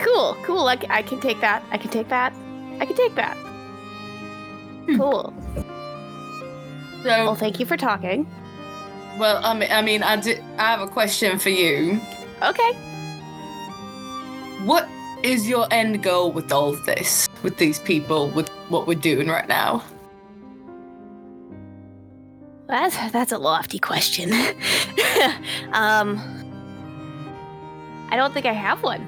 Cool. 0.00 0.36
Cool. 0.42 0.66
I, 0.68 0.78
I 0.90 1.02
can 1.02 1.20
take 1.20 1.40
that. 1.40 1.62
I 1.70 1.78
can 1.78 1.90
take 1.90 2.08
that. 2.08 2.32
I 2.80 2.86
can 2.86 2.96
take 2.96 3.14
that. 3.14 3.36
Hmm. 3.36 4.96
Cool. 4.96 5.34
So, 7.02 7.08
Well, 7.08 7.34
thank 7.36 7.60
you 7.60 7.66
for 7.66 7.76
talking. 7.76 8.26
well, 9.18 9.40
I 9.44 9.54
mean, 9.54 9.70
I 9.70 9.82
mean, 9.82 10.02
I, 10.02 10.16
di- 10.16 10.40
I 10.58 10.70
have 10.70 10.80
a 10.80 10.88
question 10.88 11.38
for 11.38 11.50
you. 11.50 12.00
Okay. 12.42 12.72
What 14.64 14.88
is 15.22 15.48
your 15.48 15.66
end 15.72 16.02
goal 16.02 16.32
with 16.32 16.50
all 16.52 16.70
of 16.70 16.84
this? 16.84 17.28
With 17.42 17.56
these 17.58 17.78
people, 17.80 18.28
with 18.30 18.48
what 18.68 18.86
we're 18.86 18.98
doing 18.98 19.28
right 19.28 19.46
now? 19.48 19.84
That's 22.72 22.96
that's 23.12 23.32
a 23.32 23.36
lofty 23.36 23.78
question. 23.78 24.32
um, 25.74 26.18
I 28.10 28.16
don't 28.16 28.32
think 28.32 28.46
I 28.46 28.54
have 28.54 28.82
one. 28.82 29.06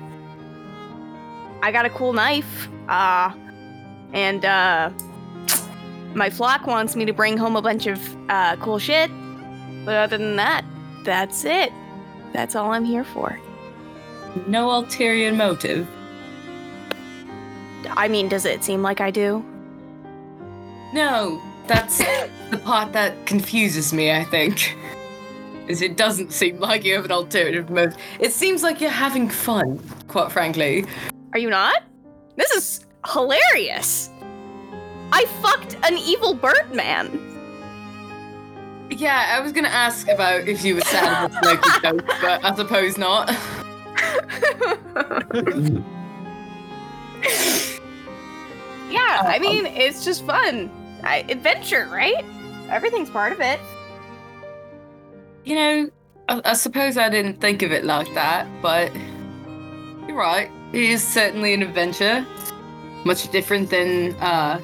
I 1.63 1.73
got 1.73 1.87
a 1.87 1.89
cool 1.89 2.13
knife. 2.13 2.69
Uh, 2.91 3.33
and 4.13 4.45
uh, 4.45 4.91
my 6.15 6.29
flock 6.29 6.67
wants 6.67 6.95
me 6.95 7.07
to 7.07 7.15
bring 7.15 7.39
home 7.39 7.57
a 7.57 7.63
bunch 7.63 7.87
of 7.87 7.99
uh, 8.29 8.57
cool 8.57 8.79
shit. 8.79 9.11
But 9.87 9.95
other 9.97 10.19
than 10.19 10.37
that, 10.37 10.63
that's 11.03 11.47
it. 11.47 11.73
That's 12.35 12.55
all 12.55 12.71
I'm 12.71 12.85
here 12.85 13.05
for. 13.05 13.41
No 14.47 14.73
ulterior 14.73 15.33
motive. 15.33 15.89
I 17.93 18.09
mean, 18.09 18.29
does 18.29 18.45
it 18.45 18.63
seem 18.63 18.83
like 18.83 19.01
I 19.01 19.11
do? 19.11 19.43
No, 20.93 21.41
that's 21.67 21.99
the 22.51 22.59
part 22.59 22.93
that 22.93 23.27
confuses 23.27 23.93
me, 23.93 24.13
I 24.13 24.25
think. 24.25 24.77
Is 25.67 25.81
it 25.81 25.97
doesn't 25.97 26.33
seem 26.33 26.59
like 26.59 26.85
you 26.85 26.95
have 26.95 27.07
an 27.07 27.13
alternative 27.13 27.71
mode. 27.71 27.97
It 28.21 28.33
seems 28.33 28.63
like 28.63 28.81
you're 28.81 28.91
having 28.91 29.31
fun, 29.31 29.81
quite 30.09 30.31
frankly. 30.31 30.85
Are 31.33 31.39
you 31.39 31.49
not? 31.49 31.83
This 32.37 32.51
is 32.51 32.87
hilarious. 33.13 34.11
I 35.11 35.25
fucked 35.43 35.77
an 35.85 35.97
evil 35.97 36.35
bird 36.35 36.73
man. 36.73 37.31
Yeah, 38.91 39.27
I 39.31 39.41
was 39.41 39.53
gonna 39.53 39.69
ask 39.69 40.09
about 40.09 40.47
if 40.47 40.65
you 40.65 40.75
were 40.75 40.81
sad 40.83 41.33
with 41.33 41.43
Loki 41.43 41.81
Ghost, 41.81 42.05
but 42.21 42.45
I 42.45 42.55
suppose 42.55 42.99
not. 42.99 43.31
Yeah, 48.95 49.23
I 49.25 49.41
mean, 49.41 49.67
it's 49.67 50.05
just 50.05 50.25
fun. 50.25 50.71
I, 51.05 51.25
adventure, 51.29 51.89
right? 51.91 52.25
Everything's 52.71 53.11
part 53.11 53.33
of 53.33 53.41
it. 53.41 53.61
You 55.45 55.55
know, 55.57 55.91
I, 56.29 56.41
I 56.45 56.53
suppose 56.55 56.97
I 56.97 57.09
didn't 57.09 57.41
think 57.41 57.63
of 57.63 57.73
it 57.73 57.85
like 57.85 58.13
that, 58.15 58.47
but 58.63 58.93
you're 60.09 60.17
right. 60.17 60.51
It 60.73 60.83
is 60.83 61.07
certainly 61.07 61.55
an 61.55 61.63
adventure. 61.63 62.27
Much 63.05 63.31
different 63.31 63.69
than 63.69 64.15
uh 64.15 64.59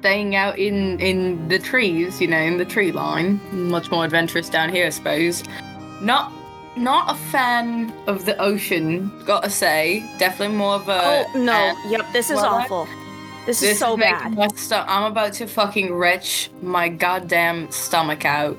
staying 0.00 0.34
out 0.36 0.58
in 0.58 0.98
in 1.00 1.48
the 1.48 1.58
trees, 1.58 2.20
you 2.20 2.26
know, 2.26 2.38
in 2.38 2.56
the 2.56 2.64
tree 2.64 2.92
line. 2.92 3.40
Much 3.52 3.90
more 3.90 4.04
adventurous 4.04 4.48
down 4.48 4.70
here, 4.70 4.86
I 4.86 4.90
suppose. 4.90 5.44
Not 6.00 6.32
not 6.76 7.10
a 7.10 7.18
fan 7.30 7.92
of 8.06 8.24
the 8.24 8.36
ocean, 8.38 9.10
gotta 9.24 9.50
say. 9.50 10.08
Definitely 10.18 10.56
more 10.56 10.74
of 10.74 10.88
a 10.88 11.00
oh 11.02 11.26
no! 11.34 11.76
yep, 11.88 12.06
this 12.12 12.30
is 12.30 12.36
well, 12.36 12.46
awful. 12.46 12.88
This, 13.46 13.62
is 13.62 13.78
so 13.78 13.96
bad. 13.96 14.34
my 14.34 14.48
sto- 14.48 14.84
I'm 14.86 15.04
about 15.10 15.32
to 15.34 15.46
fucking 15.46 15.94
retch 15.94 16.50
my 16.62 16.88
goddamn 16.88 17.70
stomach 17.70 18.24
out. 18.24 18.58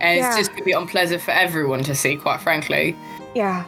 And 0.00 0.18
Yeah. 0.18 0.28
it's 0.28 0.36
just 0.36 0.50
gonna 0.52 0.64
be 0.64 0.72
unpleasant 0.72 1.22
for 1.22 1.32
everyone 1.32 1.82
to 1.84 1.94
see, 1.94 2.16
quite 2.16 2.40
frankly. 2.40 2.96
Yeah. 3.34 3.64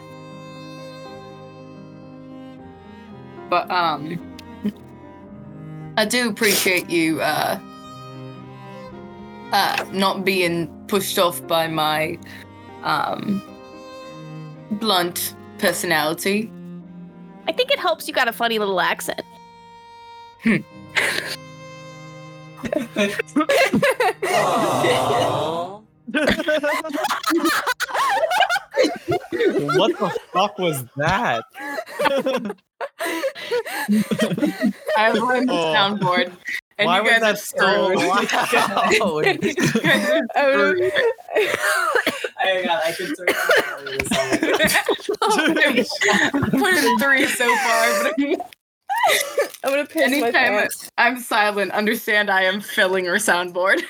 But 3.49 3.69
um 3.69 4.19
I 5.97 6.05
do 6.05 6.29
appreciate 6.29 6.89
you 6.89 7.21
uh 7.21 7.59
uh 9.51 9.85
not 9.91 10.25
being 10.25 10.67
pushed 10.87 11.19
off 11.19 11.45
by 11.47 11.67
my 11.67 12.17
um 12.83 13.41
blunt 14.71 15.35
personality. 15.57 16.51
I 17.47 17.51
think 17.51 17.71
it 17.71 17.79
helps 17.79 18.07
you 18.07 18.13
got 18.13 18.27
a 18.27 18.33
funny 18.33 18.57
little 18.57 18.81
accent. 18.81 19.21
what 20.45 20.61
the 29.97 30.19
fuck 30.31 30.59
was 30.59 30.85
that? 30.97 31.43
I 34.95 35.11
learned 35.13 35.49
the 35.49 35.53
oh. 35.53 35.73
soundboard. 35.73 36.31
And 36.77 36.85
Why 36.85 37.01
you 37.01 37.09
guys 37.09 37.21
was 37.21 37.21
that 37.21 37.39
so 37.39 37.87
loud? 37.87 38.27
Oh, 40.35 40.73
I 42.37 42.61
got 42.63 42.85
I 42.85 42.91
can 42.91 43.07
turn 43.15 43.25
oh, 45.21 45.39
Put 46.51 46.73
in 46.73 46.99
three 46.99 47.25
so 47.25 47.47
far, 47.57 48.03
but 48.03 48.13
I'm 49.63 49.71
gonna 49.71 49.85
piss 49.85 50.11
my 50.11 50.17
anytime 50.17 50.31
pants. 50.31 50.89
I'm 50.97 51.19
silent, 51.19 51.71
understand 51.71 52.29
I 52.29 52.43
am 52.43 52.61
filling 52.61 53.05
her 53.05 53.15
soundboard. 53.15 53.81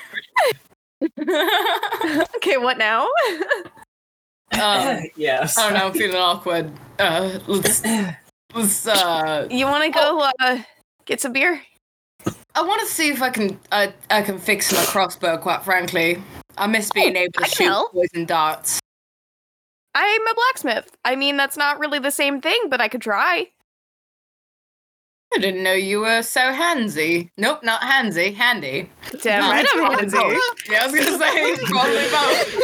okay, 2.36 2.56
what 2.56 2.78
now? 2.78 3.02
um, 4.52 5.02
yes. 5.16 5.58
I 5.58 5.64
don't 5.64 5.74
know, 5.74 5.86
I'm 5.86 5.92
feeling 5.92 6.16
awkward. 6.16 6.72
Uh, 6.98 7.38
let's, 7.46 7.82
let's, 8.54 8.86
uh, 8.86 9.46
You 9.50 9.66
want 9.66 9.84
to 9.84 9.90
go 9.90 10.30
uh, 10.40 10.58
get 11.04 11.20
some 11.20 11.32
beer? 11.32 11.62
I 12.54 12.62
want 12.62 12.80
to 12.80 12.86
see 12.86 13.10
if 13.10 13.20
I 13.20 13.28
can, 13.28 13.60
I, 13.70 13.92
I 14.10 14.22
can 14.22 14.38
fix 14.38 14.72
my 14.72 14.82
crossbow, 14.84 15.36
quite 15.36 15.62
frankly. 15.62 16.22
I 16.56 16.66
miss 16.66 16.90
being 16.90 17.16
able 17.16 17.32
to 17.32 17.44
I 17.44 17.48
shoot 17.48 17.66
know. 17.66 17.88
poison 17.92 18.24
darts. 18.24 18.80
I'm 19.94 20.26
a 20.26 20.34
blacksmith. 20.34 20.96
I 21.04 21.16
mean, 21.16 21.36
that's 21.36 21.56
not 21.56 21.78
really 21.78 21.98
the 21.98 22.10
same 22.10 22.40
thing, 22.40 22.64
but 22.68 22.80
I 22.80 22.88
could 22.88 23.02
try. 23.02 23.48
I 25.36 25.38
didn't 25.38 25.62
know 25.62 25.74
you 25.74 26.00
were 26.00 26.22
so 26.22 26.40
handsy. 26.40 27.28
Nope, 27.36 27.62
not 27.62 27.82
handsy, 27.82 28.34
handy. 28.34 28.88
Damn 29.22 29.42
No, 29.42 29.50
right, 29.50 29.66
I'm 29.70 29.78
probably 29.78 30.06
handsy. 30.06 30.38
Yeah, 30.70 30.78
I 30.80 30.86
was 30.86 30.94
gonna 30.94 31.18
say 31.18 31.56
probably 31.66 32.08
both. 32.10 32.62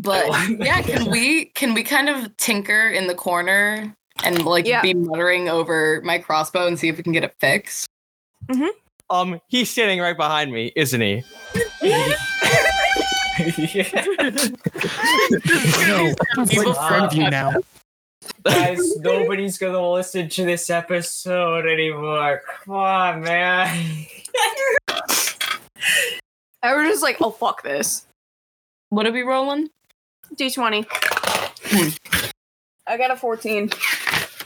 But 0.00 0.24
yeah, 0.64 0.80
can 0.80 1.10
we 1.10 1.44
can 1.46 1.74
we 1.74 1.82
kind 1.82 2.08
of 2.08 2.34
tinker 2.38 2.88
in 2.88 3.06
the 3.06 3.14
corner 3.14 3.94
and 4.24 4.46
like 4.46 4.64
Yeah. 4.64 4.80
be 4.80 4.94
muttering 4.94 5.50
over 5.50 6.00
my 6.02 6.16
crossbow 6.16 6.66
and 6.66 6.78
see 6.78 6.88
if 6.88 6.96
we 6.96 7.02
can 7.02 7.12
get 7.12 7.22
it 7.24 7.34
fixed? 7.38 7.86
Um, 9.10 9.42
he's 9.48 9.68
standing 9.68 10.00
right 10.00 10.16
behind 10.16 10.52
me, 10.52 10.72
isn't 10.74 11.00
he? 11.02 11.22
No, 15.86 16.14
I'm 16.36 16.50
in 16.50 16.74
front 16.74 17.04
of 17.04 17.12
you 17.14 17.28
now. 17.28 17.52
Guys, 18.42 18.96
nobody's 19.00 19.58
gonna 19.58 19.90
listen 19.92 20.28
to 20.28 20.44
this 20.44 20.70
episode 20.70 21.66
anymore. 21.66 22.42
Come 22.64 22.74
on, 22.74 23.22
man. 23.22 24.06
I 26.62 26.74
was 26.74 26.88
just 26.88 27.02
like, 27.02 27.16
oh 27.20 27.30
fuck 27.30 27.62
this. 27.62 28.06
What 28.90 29.06
are 29.06 29.12
we 29.12 29.22
rolling? 29.22 29.70
D20. 30.36 30.86
Hmm. 31.62 31.88
I 32.86 32.96
got 32.96 33.10
a 33.10 33.16
14. 33.16 33.70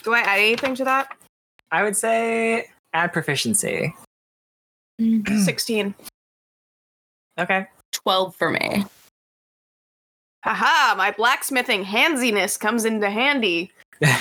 Do 0.03 0.13
I 0.15 0.21
add 0.21 0.39
anything 0.39 0.75
to 0.77 0.85
that? 0.85 1.17
I 1.71 1.83
would 1.83 1.97
say 1.97 2.71
add 2.93 3.13
proficiency. 3.13 3.95
Mm. 5.01 5.45
16. 5.45 5.95
Okay. 7.39 7.67
Twelve 7.93 8.37
for 8.37 8.51
me. 8.51 8.85
Haha, 10.45 10.95
my 10.95 11.11
blacksmithing 11.11 11.85
handsiness 11.85 12.59
comes 12.59 12.85
into 12.85 13.09
handy. 13.09 13.73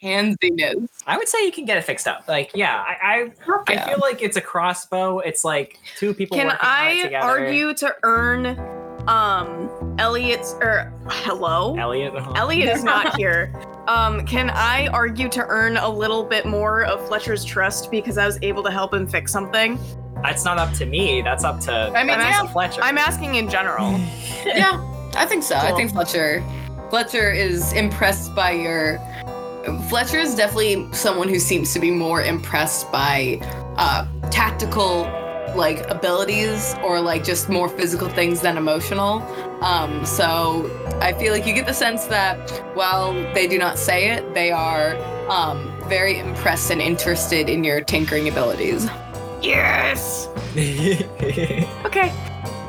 Handsiness. 0.00 0.76
I 1.08 1.16
would 1.16 1.26
say 1.26 1.44
you 1.44 1.50
can 1.50 1.64
get 1.64 1.76
it 1.76 1.82
fixed 1.82 2.06
up. 2.06 2.28
Like, 2.28 2.52
yeah, 2.54 2.84
I 2.86 3.32
I, 3.48 3.72
I 3.72 3.84
feel 3.84 3.98
like 4.00 4.22
it's 4.22 4.36
a 4.36 4.40
crossbow. 4.40 5.18
It's 5.18 5.42
like 5.44 5.80
two 5.96 6.14
people 6.14 6.36
Can 6.36 6.46
working 6.46 6.60
on 6.62 6.86
it 6.86 6.98
I 7.00 7.02
together. 7.02 7.26
argue 7.26 7.74
to 7.74 7.96
earn 8.04 8.46
um 9.08 9.68
Elliot's 9.98 10.54
or 10.60 10.92
hello? 11.08 11.76
Elliot? 11.76 12.14
uh-huh. 12.14 12.32
Elliot 12.36 12.68
is 12.68 12.84
not 12.84 13.16
here. 13.18 13.52
Um, 13.88 14.26
can 14.26 14.50
I 14.50 14.88
argue 14.88 15.28
to 15.30 15.44
earn 15.46 15.76
a 15.76 15.88
little 15.88 16.24
bit 16.24 16.44
more 16.44 16.84
of 16.84 17.06
Fletcher's 17.06 17.44
trust 17.44 17.90
because 17.90 18.18
I 18.18 18.26
was 18.26 18.38
able 18.42 18.62
to 18.64 18.70
help 18.70 18.92
him 18.92 19.06
fix 19.06 19.32
something? 19.32 19.78
That's 20.22 20.44
not 20.44 20.58
up 20.58 20.72
to 20.74 20.86
me. 20.86 21.22
That's 21.22 21.44
up 21.44 21.60
to. 21.60 21.72
I 21.72 22.02
mean, 22.02 22.18
that's 22.18 22.42
yeah. 22.42 22.46
Fletcher. 22.52 22.82
I'm 22.82 22.98
asking 22.98 23.36
in 23.36 23.48
general. 23.48 23.92
yeah, 24.46 24.82
I 25.14 25.26
think 25.26 25.42
so. 25.42 25.56
I 25.56 25.72
think 25.72 25.92
Fletcher 25.92 26.42
Fletcher 26.90 27.30
is 27.30 27.72
impressed 27.72 28.34
by 28.34 28.52
your 28.52 28.98
Fletcher 29.88 30.18
is 30.18 30.34
definitely 30.34 30.92
someone 30.92 31.28
who 31.28 31.38
seems 31.38 31.72
to 31.74 31.80
be 31.80 31.90
more 31.90 32.22
impressed 32.22 32.90
by 32.90 33.38
uh 33.76 34.06
tactical 34.30 35.04
like 35.56 35.88
abilities 35.90 36.74
or 36.84 37.00
like 37.00 37.24
just 37.24 37.48
more 37.48 37.68
physical 37.68 38.08
things 38.08 38.40
than 38.40 38.56
emotional. 38.56 39.22
Um 39.62 40.04
so 40.04 40.70
I 41.00 41.12
feel 41.14 41.32
like 41.32 41.46
you 41.46 41.54
get 41.54 41.66
the 41.66 41.74
sense 41.74 42.04
that 42.06 42.38
while 42.76 43.12
they 43.34 43.46
do 43.46 43.58
not 43.58 43.78
say 43.78 44.10
it, 44.10 44.34
they 44.34 44.50
are 44.52 44.96
um 45.30 45.72
very 45.88 46.18
impressed 46.18 46.70
and 46.70 46.80
interested 46.80 47.48
in 47.48 47.64
your 47.64 47.80
tinkering 47.80 48.28
abilities. 48.28 48.86
Yes. 49.42 50.28
Okay. 51.84 52.12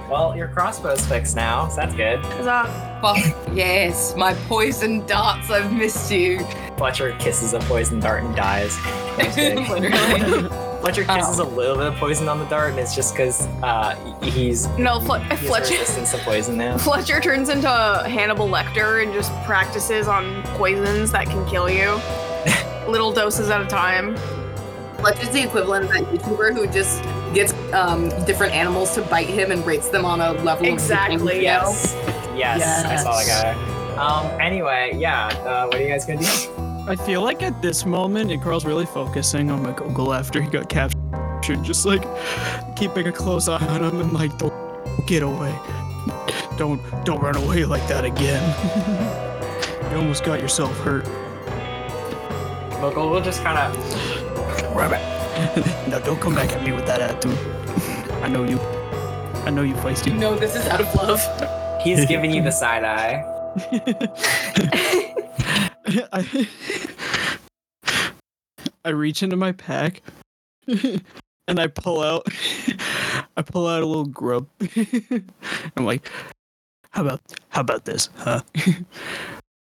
well, 0.09 0.35
your 0.35 0.47
crossbow's 0.49 1.05
fixed 1.07 1.35
now, 1.35 1.67
so 1.69 1.77
that's 1.77 1.95
good. 1.95 2.19
Huzzah. 2.19 2.99
Fuck 3.01 3.17
yes, 3.55 4.15
my 4.15 4.33
poison 4.47 5.05
darts, 5.05 5.49
I've 5.49 5.71
missed 5.73 6.11
you. 6.11 6.39
Fletcher 6.77 7.15
kisses 7.19 7.53
a 7.53 7.59
poison 7.59 7.99
dart 7.99 8.23
and 8.23 8.35
dies. 8.35 8.77
I'm 8.83 9.25
just 9.25 9.37
kidding. 9.37 9.67
Literally. 9.69 10.49
Fletcher 10.81 11.03
kisses 11.05 11.39
a 11.39 11.43
little 11.43 11.75
bit 11.75 11.87
of 11.87 11.95
poison 11.95 12.29
on 12.29 12.39
the 12.39 12.45
dart, 12.45 12.71
and 12.71 12.79
it's 12.79 12.95
just 12.95 13.13
because 13.13 13.45
uh, 13.63 13.95
he's 14.21 14.67
No, 14.77 14.99
Fle- 14.99 15.15
he 15.15 15.23
has 15.29 15.39
Fletcher. 15.39 15.71
resistance 15.79 16.11
to 16.11 16.17
poison 16.19 16.57
now. 16.57 16.77
Fletcher 16.79 17.19
turns 17.19 17.49
into 17.49 17.67
Hannibal 18.07 18.47
Lecter 18.47 19.03
and 19.03 19.11
just 19.13 19.31
practices 19.43 20.07
on 20.07 20.43
poisons 20.55 21.11
that 21.11 21.25
can 21.27 21.45
kill 21.47 21.69
you. 21.69 21.99
Little 22.91 23.11
doses 23.11 23.49
at 23.49 23.61
a 23.61 23.65
time. 23.65 24.15
Fletcher's 24.97 25.29
the 25.29 25.43
equivalent 25.43 25.85
of 25.85 25.91
that 25.91 26.03
YouTuber 26.05 26.53
who 26.53 26.65
just 26.67 27.03
gets 27.33 27.53
um, 27.73 28.09
different 28.25 28.53
animals 28.53 28.93
to 28.95 29.01
bite 29.03 29.27
him 29.27 29.51
and 29.51 29.65
rates 29.65 29.89
them 29.89 30.05
on 30.05 30.21
a 30.21 30.31
level 30.43 30.65
Exactly, 30.65 31.37
of 31.37 31.41
Yes. 31.43 31.95
yes, 32.35 32.85
I 32.85 32.95
saw 32.95 33.11
that 33.17 33.55
guy. 33.55 33.73
Um. 33.97 34.39
Anyway, 34.41 34.93
yeah. 34.95 35.27
Uh, 35.27 35.65
what 35.65 35.75
are 35.75 35.81
you 35.81 35.89
guys 35.89 36.05
gonna 36.05 36.21
do? 36.21 36.63
I 36.87 36.95
feel 36.95 37.21
like 37.21 37.43
at 37.43 37.61
this 37.61 37.85
moment, 37.85 38.31
and 38.31 38.41
Carl's 38.41 38.63
really 38.63 38.85
focusing 38.85 39.51
on 39.51 39.65
McGoggle 39.65 40.17
after 40.17 40.41
he 40.41 40.49
got 40.49 40.69
captured, 40.69 41.61
just 41.61 41.85
like 41.85 42.01
keeping 42.77 43.07
a 43.07 43.11
close 43.11 43.49
eye 43.49 43.57
on 43.67 43.83
him 43.83 43.99
and 43.99 44.13
like, 44.13 44.37
don't 44.37 44.53
get 45.05 45.21
away, 45.21 45.53
don't 46.57 46.81
don't 47.03 47.19
run 47.19 47.35
away 47.35 47.65
like 47.65 47.85
that 47.89 48.05
again. 48.05 48.41
you 49.91 49.97
almost 49.97 50.23
got 50.23 50.39
yourself 50.39 50.77
hurt. 50.79 51.05
Local 52.81 53.09
will 53.09 53.21
just 53.21 53.43
kind 53.43 53.57
of. 53.57 54.73
Rub 54.73 54.93
it. 54.93 55.01
now 55.89 55.99
don't 55.99 56.21
come 56.21 56.35
back 56.35 56.53
at 56.53 56.63
me 56.63 56.71
with 56.71 56.85
that 56.85 57.01
attitude. 57.01 57.37
I 58.23 58.29
know 58.29 58.45
you. 58.45 58.59
I 59.45 59.49
know 59.49 59.63
you 59.63 59.73
feisty. 59.75 60.17
No, 60.17 60.37
this 60.37 60.55
is 60.55 60.65
out 60.67 60.79
of 60.79 60.95
love. 60.95 61.21
He's 61.83 62.05
giving 62.05 62.31
you 62.31 62.41
the 62.41 62.51
side 62.51 62.85
eye. 62.85 63.25
I, 66.11 66.47
I 68.85 68.89
reach 68.89 69.23
into 69.23 69.35
my 69.35 69.51
pack 69.51 70.01
and 70.67 71.59
I 71.59 71.67
pull 71.67 72.01
out 72.01 72.27
I 73.37 73.41
pull 73.41 73.67
out 73.67 73.81
a 73.81 73.85
little 73.85 74.05
grub. 74.05 74.47
I'm 75.75 75.85
like, 75.85 76.09
how 76.91 77.03
about 77.03 77.21
how 77.49 77.61
about 77.61 77.85
this, 77.85 78.09
huh? 78.17 78.41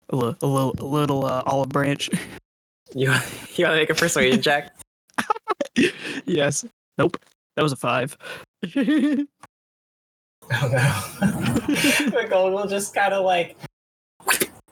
a 0.09 0.15
little 0.15 0.35
a 0.41 0.47
little 0.47 0.75
a 0.79 0.85
little 0.85 1.25
uh, 1.25 1.43
olive 1.45 1.69
branch. 1.69 2.09
You 2.93 3.11
you 3.55 3.65
want 3.65 3.75
to 3.75 3.75
make 3.75 3.89
a 3.89 3.95
persuasion 3.95 4.41
check? 4.41 4.73
yes. 6.25 6.65
Nope. 6.97 7.17
That 7.55 7.63
was 7.63 7.71
a 7.71 7.75
five. 7.75 8.17
Oh 8.63 8.67
no. 8.69 9.25
McGold 12.11 12.53
will 12.53 12.67
just 12.67 12.95
kind 12.95 13.13
of 13.13 13.25
like, 13.25 13.57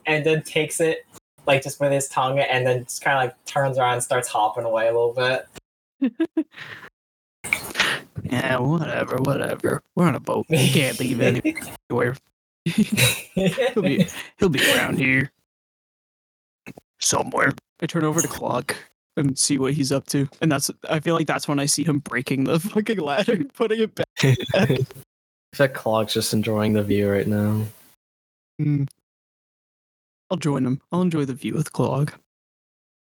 and 0.05 0.25
then 0.25 0.41
takes 0.43 0.79
it 0.79 1.05
like 1.47 1.63
just 1.63 1.79
with 1.79 1.91
his 1.91 2.07
tongue, 2.07 2.39
and 2.39 2.65
then 2.65 2.83
just 2.83 3.03
kind 3.03 3.17
of 3.17 3.23
like 3.23 3.45
turns 3.45 3.77
around 3.77 3.93
and 3.93 4.03
starts 4.03 4.27
hopping 4.27 4.63
away 4.63 4.87
a 4.87 4.91
little 4.91 5.13
bit. 5.13 5.47
yeah, 8.23 8.57
whatever, 8.57 9.17
whatever. 9.17 9.81
We're 9.95 10.07
on 10.07 10.15
a 10.15 10.19
boat. 10.19 10.45
We 10.49 10.69
can't 10.69 10.99
leave 10.99 11.21
anywhere. 11.89 12.15
he'll 12.65 13.83
be 13.83 14.07
he'll 14.37 14.49
be 14.49 14.73
around 14.73 14.97
here 14.97 15.31
somewhere. 16.99 17.53
I 17.81 17.85
turn 17.85 18.03
over 18.03 18.21
to 18.21 18.27
Clog 18.27 18.73
and 19.17 19.37
see 19.37 19.57
what 19.57 19.73
he's 19.73 19.91
up 19.91 20.07
to, 20.07 20.27
and 20.41 20.51
that's 20.51 20.71
I 20.89 20.99
feel 20.99 21.15
like 21.15 21.27
that's 21.27 21.47
when 21.47 21.59
I 21.59 21.67
see 21.67 21.83
him 21.83 21.99
breaking 21.99 22.45
the 22.45 22.59
fucking 22.59 22.99
ladder, 22.99 23.33
and 23.33 23.53
putting 23.53 23.81
it 23.81 23.95
back. 23.95 24.07
I 24.23 24.85
bet 25.57 25.73
Clog's 25.73 26.13
just 26.13 26.33
enjoying 26.33 26.73
the 26.73 26.83
view 26.83 27.09
right 27.09 27.27
now. 27.27 27.63
Hmm. 28.59 28.85
I'll 30.29 30.37
join 30.37 30.63
them. 30.63 30.81
I'll 30.91 31.01
enjoy 31.01 31.25
the 31.25 31.33
view 31.33 31.53
with 31.53 31.71
Clog. 31.73 32.13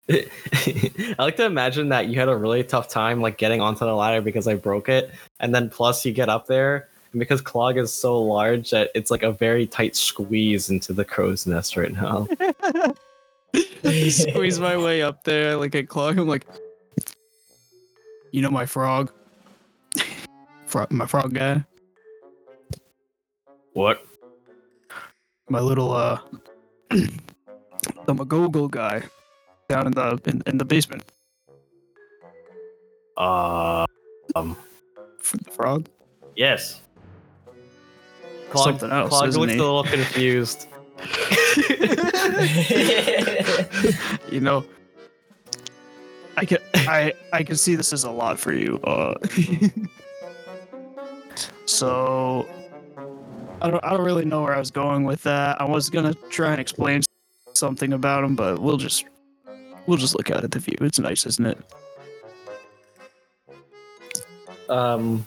I 0.11 1.15
like 1.19 1.37
to 1.37 1.45
imagine 1.45 1.91
that 1.91 2.09
you 2.09 2.19
had 2.19 2.29
a 2.29 2.37
really 2.37 2.65
tough 2.65 2.89
time 2.89 3.21
like 3.21 3.37
getting 3.37 3.61
onto 3.61 3.81
the 3.81 3.95
ladder 3.95 4.21
because 4.21 4.49
I 4.49 4.55
broke 4.55 4.89
it, 4.89 5.11
and 5.41 5.55
then 5.55 5.69
plus 5.69 6.05
you 6.05 6.13
get 6.13 6.29
up 6.29 6.47
there, 6.47 6.89
and 7.13 7.19
because 7.19 7.41
Clog 7.41 7.77
is 7.77 7.93
so 7.93 8.21
large 8.21 8.71
that 8.71 8.91
it's 8.95 9.11
like 9.11 9.23
a 9.23 9.33
very 9.33 9.67
tight 9.67 9.97
squeeze 9.97 10.71
into 10.71 10.93
the 10.93 11.05
crow's 11.05 11.47
nest 11.47 11.77
right 11.77 11.93
now. 11.93 12.27
Squeeze 13.55 14.61
my 14.61 14.77
way 14.77 15.03
up 15.03 15.25
there 15.25 15.57
like 15.57 15.75
a 15.75 15.83
Clog. 15.83 16.19
I'm 16.19 16.29
like, 16.29 16.47
you 18.31 18.43
know 18.43 18.51
my 18.51 18.67
frog, 18.67 19.11
frog, 20.67 20.91
my 20.91 21.07
frog 21.07 21.35
guy, 21.35 21.65
what? 23.73 24.05
my 25.49 25.61
little 25.61 25.93
uh, 25.93 26.19
the 28.07 28.15
McGoggle 28.15 28.71
guy 28.71 29.03
down 29.69 29.87
in 29.87 29.93
the 29.93 30.21
in, 30.27 30.43
in 30.47 30.59
the 30.59 30.65
basement. 30.65 31.05
Uh, 33.17 33.87
um, 34.35 34.57
the 35.33 35.51
frog. 35.51 35.87
yes. 36.37 36.83
Clog, 38.51 38.65
Something 38.65 38.91
else, 38.93 39.09
Clog 39.11 39.29
isn't 39.29 39.41
looks 39.41 39.53
he? 39.53 39.59
a 39.59 39.63
little 39.63 39.85
confused. 39.85 40.67
you 44.31 44.41
know 44.41 44.65
i 46.37 46.45
can 46.45 46.59
i 46.75 47.13
i 47.33 47.43
can 47.43 47.57
see 47.57 47.75
this 47.75 47.93
is 47.93 48.05
a 48.05 48.11
lot 48.11 48.39
for 48.39 48.53
you 48.53 48.79
uh 48.85 49.15
so 51.67 52.47
i 53.61 53.71
don't 53.71 53.85
i 53.85 53.91
don't 53.91 54.05
really 54.05 54.25
know 54.25 54.43
where 54.43 54.55
i 54.55 54.59
was 54.59 54.71
going 54.71 55.05
with 55.05 55.23
that. 55.23 55.61
I 55.61 55.65
was 55.65 55.91
gonna 55.91 56.15
try 56.31 56.53
and 56.53 56.61
explain 56.61 57.03
something 57.55 57.93
about 57.93 58.25
him 58.25 58.37
but 58.37 58.61
we'll 58.61 58.77
just 58.77 59.05
we'll 59.87 59.99
just 59.99 60.15
look 60.17 60.31
out 60.31 60.45
at 60.45 60.51
the 60.51 60.59
view. 60.59 60.77
It's 60.81 60.99
nice 60.99 61.27
isn't 61.27 61.47
it? 61.47 61.59
Um, 64.69 65.27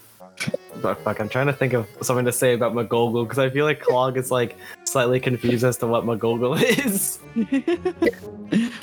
but 0.82 1.00
fuck, 1.00 1.20
I'm 1.20 1.30
trying 1.30 1.48
to 1.48 1.54
think 1.54 1.74
of 1.74 1.88
something 2.02 2.26
to 2.26 2.32
say 2.32 2.54
about 2.54 2.74
McGoggle 2.74 3.24
because 3.24 3.39
I 3.39 3.50
feel 3.50 3.65
like 3.65 3.82
Clog 3.82 4.17
is 4.17 4.32
like 4.32 4.56
slightly 4.84 5.20
confused 5.20 5.63
as 5.63 5.78
to 5.78 5.88
what 5.88 6.06
McGoggle 6.06 6.62
is. 6.86 7.20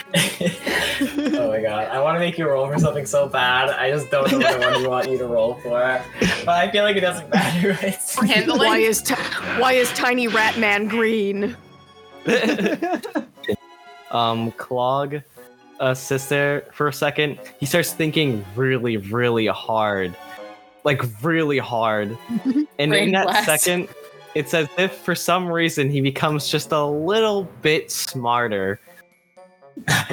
my 1.69 1.85
god, 1.85 1.95
I 1.95 2.01
want 2.01 2.17
to 2.17 2.21
make 2.21 2.39
you 2.39 2.49
roll 2.49 2.67
for 2.71 2.79
something 2.79 3.07
so 3.07 3.29
bad. 3.29 3.71
I 3.71 3.91
just 3.91 4.11
don't 4.11 4.31
know 4.31 4.39
what 4.39 4.61
one 4.61 4.83
you 4.83 4.89
want 4.89 5.11
you 5.11 5.19
to 5.19 5.27
roll 5.27 5.55
for. 5.55 6.03
But 6.45 6.49
I 6.49 6.71
feel 6.71 6.85
like 6.85 6.97
it 6.97 7.01
doesn't 7.01 7.29
matter. 7.31 7.77
It's 7.83 8.17
Why 8.21 8.79
is 8.79 9.03
ti- 9.03 9.15
why 9.59 9.73
is 9.73 9.91
Tiny 9.93 10.29
Rat 10.29 10.59
Man 10.59 10.89
green? 10.89 11.57
um, 14.11 14.53
Clog 14.53 15.21
uh, 15.81 15.95
sits 15.95 16.27
there 16.27 16.67
for 16.73 16.89
a 16.89 16.93
second. 16.93 17.39
He 17.59 17.67
starts 17.67 17.93
thinking 17.93 18.45
really, 18.57 18.97
really 18.97 19.47
hard, 19.47 20.17
like 20.85 21.03
really 21.23 21.59
hard. 21.59 22.17
and 22.79 22.91
Brain 22.91 22.93
in 22.93 23.13
that 23.13 23.25
blast. 23.25 23.47
second, 23.47 23.89
it's 24.35 24.55
as 24.55 24.69
if 24.79 24.93
for 24.93 25.15
some 25.15 25.49
reason 25.49 25.91
he 25.91 26.01
becomes 26.01 26.49
just 26.49 26.73
a 26.73 26.85
little 26.85 27.45
bit 27.63 27.91
smarter. 27.91 28.81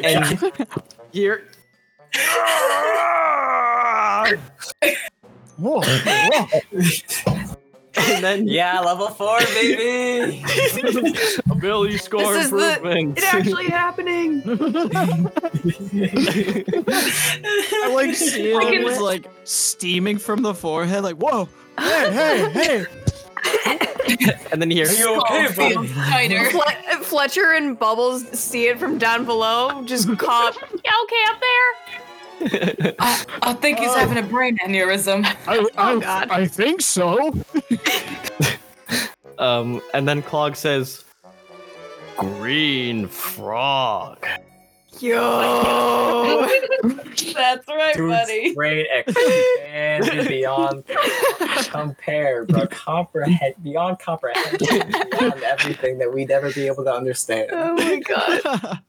and 0.03 0.53
here. 1.15 1.45
Whoa, 5.57 5.81
whoa. 5.81 6.47
and 7.95 8.21
then 8.23 8.47
yeah, 8.49 8.81
level 8.81 9.07
four, 9.07 9.39
baby. 9.39 10.43
ability 11.49 11.97
score 11.97 12.33
This 12.33 12.45
is 12.45 12.51
the- 12.51 12.73
improvement. 12.75 13.17
It 13.17 13.33
actually 13.33 13.67
happening. 13.67 14.43
I 17.73 17.91
like 17.93 18.13
seeing 18.15 18.57
I 18.57 18.65
him 18.65 18.71
can- 18.73 18.83
was 18.83 18.99
like 18.99 19.27
steaming 19.45 20.17
from 20.17 20.41
the 20.41 20.53
forehead, 20.53 21.03
like, 21.03 21.15
whoa, 21.15 21.47
hey, 21.79 22.11
hey, 22.51 22.85
hey. 23.63 23.87
and 24.51 24.61
then 24.61 24.69
here. 24.71 24.87
Are 24.87 24.93
you 24.93 25.15
okay, 25.21 25.47
buddy? 25.55 25.87
Spider. 25.87 26.49
Fle- 26.51 27.03
Fletcher 27.03 27.51
and 27.53 27.77
Bubbles 27.77 28.27
see 28.37 28.67
it 28.67 28.79
from 28.79 28.97
down 28.97 29.25
below. 29.25 29.83
Just 29.85 30.07
caught. 30.17 30.57
yeah, 30.83 30.91
okay, 31.03 31.23
up 31.29 31.41
there. 31.41 32.95
I, 32.99 33.25
I 33.43 33.53
think 33.53 33.79
he's 33.79 33.93
having 33.95 34.17
a 34.17 34.23
brain 34.27 34.57
aneurysm. 34.57 35.25
I, 35.47 35.57
I, 35.77 35.93
Oh, 35.93 35.99
God. 35.99 36.29
I 36.29 36.45
think 36.47 36.81
so. 36.81 37.33
Um, 39.37 39.81
and 39.93 40.07
then 40.07 40.21
Clog 40.21 40.55
says, 40.55 41.03
"Green 42.17 43.07
frog." 43.07 44.25
Yo. 44.99 46.47
That's 47.33 47.67
right, 47.67 47.95
Dude's 47.95 48.55
brain 48.55 48.85
expanded 48.91 50.27
beyond 50.27 50.83
compare, 51.65 52.45
bro. 52.45 52.67
Comprehend 52.67 53.55
beyond 53.63 53.99
comprehension, 53.99 54.91
beyond 55.11 55.43
everything 55.43 55.97
that 55.97 56.13
we'd 56.13 56.31
ever 56.31 56.51
be 56.53 56.67
able 56.67 56.83
to 56.85 56.93
understand. 56.93 57.49
oh 57.51 57.73
my 57.75 57.99
god. 57.99 58.79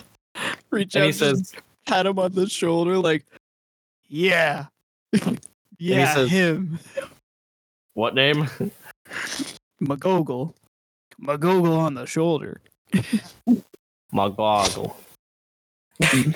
Reach 0.70 0.94
And 0.94 1.04
out, 1.04 1.06
he 1.06 1.12
says, 1.12 1.52
pat 1.86 2.06
him 2.06 2.18
on 2.18 2.32
the 2.32 2.48
shoulder, 2.48 2.98
like, 2.98 3.24
yeah, 4.08 4.66
yeah, 5.78 6.14
says- 6.14 6.30
him, 6.30 6.78
"What 7.94 8.14
name?" 8.14 8.48
McGoggle, 9.82 10.52
McGoggle 11.22 11.78
on 11.78 11.94
the 11.94 12.06
shoulder. 12.06 12.60
McGoggle. 14.12 14.94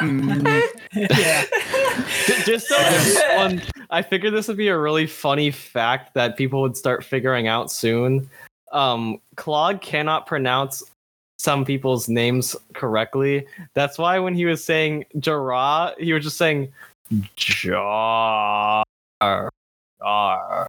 Mm, 0.00 0.62
yeah. 0.94 1.44
Just 2.44 2.68
so 2.68 2.76
this 2.76 3.70
I 3.90 4.02
figured 4.02 4.32
this 4.32 4.46
would 4.46 4.56
be 4.56 4.68
a 4.68 4.78
really 4.78 5.06
funny 5.06 5.50
fact 5.50 6.14
that 6.14 6.36
people 6.36 6.60
would 6.60 6.76
start 6.76 7.02
figuring 7.02 7.48
out 7.48 7.72
soon. 7.72 8.28
Um, 8.72 9.20
Clog 9.36 9.80
cannot 9.80 10.26
pronounce 10.26 10.84
some 11.38 11.64
people's 11.64 12.08
names 12.08 12.54
correctly. 12.74 13.46
That's 13.74 13.98
why 13.98 14.18
when 14.20 14.34
he 14.34 14.44
was 14.44 14.62
saying 14.62 15.06
Jara, 15.18 15.94
he 15.98 16.12
was 16.12 16.22
just 16.24 16.36
saying 16.36 16.72
Jar. 17.36 18.84
Jar. 19.20 20.66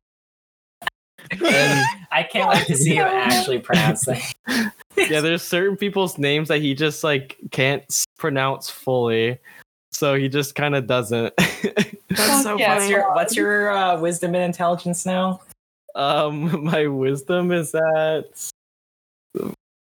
And 1.32 1.86
I 2.12 2.24
can't 2.24 2.50
wait 2.50 2.68
to 2.68 2.76
see 2.76 2.96
him 2.96 3.08
actually 3.08 3.60
pronounce 3.60 4.06
that. 4.06 4.34
yeah, 4.98 5.22
there's 5.22 5.44
certain 5.44 5.78
people's 5.78 6.18
names 6.18 6.48
that 6.48 6.62
he 6.62 6.74
just 6.74 7.04
like 7.04 7.38
can't 7.52 7.84
s- 7.90 8.05
pronounce 8.26 8.72
fully. 8.72 9.38
So 9.92 10.16
he 10.16 10.28
just 10.30 10.56
kind 10.56 10.76
of 10.76 10.88
doesn't. 10.88 11.32
That's 11.38 12.42
so 12.42 12.58
Yeah, 12.58 12.74
what's 12.74 12.84
funny. 12.86 12.90
your 12.90 13.14
what's 13.14 13.36
your 13.36 13.70
uh, 13.70 14.00
wisdom 14.00 14.34
and 14.34 14.44
intelligence 14.44 15.06
now? 15.06 15.42
Um, 15.94 16.64
my 16.72 16.88
wisdom 16.88 17.52
is 17.52 17.76
at 17.76 18.52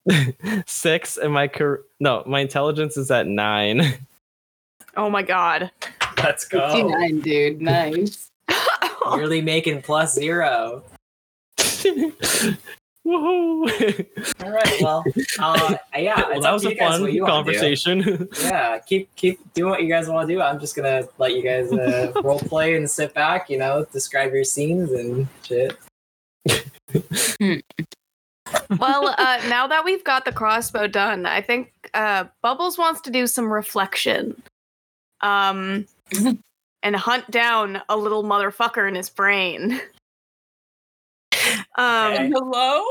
six, 0.67 1.17
and 1.17 1.33
my 1.33 1.47
cur- 1.47 1.83
no, 1.99 2.21
my 2.27 2.41
intelligence 2.41 2.97
is 2.97 3.09
at 3.09 3.25
nine. 3.25 3.97
Oh 4.95 5.09
my 5.09 5.23
god. 5.23 5.71
Let's 6.17 6.47
go. 6.47 6.69
59, 6.71 7.21
dude. 7.21 7.61
Nice. 7.61 8.29
Nearly 9.15 9.41
making 9.41 9.81
plus 9.81 10.13
zero. 10.13 10.83
Woohoo! 13.09 14.05
All 14.43 14.51
right, 14.51 14.81
well, 14.81 15.03
uh, 15.39 15.75
yeah, 15.97 16.29
well, 16.29 16.41
that 16.41 16.53
was 16.53 16.63
a 16.63 16.75
fun 16.75 17.01
what 17.01 17.11
you 17.11 17.23
wanna 17.23 17.43
do. 17.43 17.51
conversation. 17.51 18.29
Yeah, 18.41 18.77
keep 18.77 19.13
keep 19.15 19.39
doing 19.55 19.71
what 19.71 19.81
you 19.81 19.89
guys 19.89 20.07
want 20.07 20.27
to 20.27 20.35
do. 20.35 20.41
I'm 20.41 20.59
just 20.59 20.75
gonna 20.75 21.07
let 21.17 21.33
you 21.33 21.41
guys 21.41 21.71
uh, 21.71 22.11
role 22.23 22.39
play 22.39 22.75
and 22.75 22.89
sit 22.89 23.15
back. 23.15 23.49
You 23.49 23.57
know, 23.57 23.85
describe 23.91 24.31
your 24.31 24.43
scenes 24.43 24.91
and 24.91 25.27
shit. 25.41 25.75
well, 28.77 29.15
uh, 29.17 29.41
now 29.47 29.65
that 29.65 29.81
we've 29.83 30.03
got 30.03 30.25
the 30.25 30.31
crossbow 30.31 30.85
done, 30.85 31.25
I 31.25 31.41
think 31.41 31.73
uh, 31.95 32.25
Bubbles 32.43 32.77
wants 32.77 33.01
to 33.01 33.09
do 33.09 33.25
some 33.25 33.51
reflection. 33.51 34.39
Um, 35.21 35.87
and 36.83 36.95
hunt 36.95 37.29
down 37.29 37.81
a 37.89 37.97
little 37.97 38.23
motherfucker 38.23 38.87
in 38.87 38.95
his 38.95 39.09
brain. 39.09 39.81
Um, 41.79 42.11
Okay. 42.11 42.29
Hello? 42.33 42.85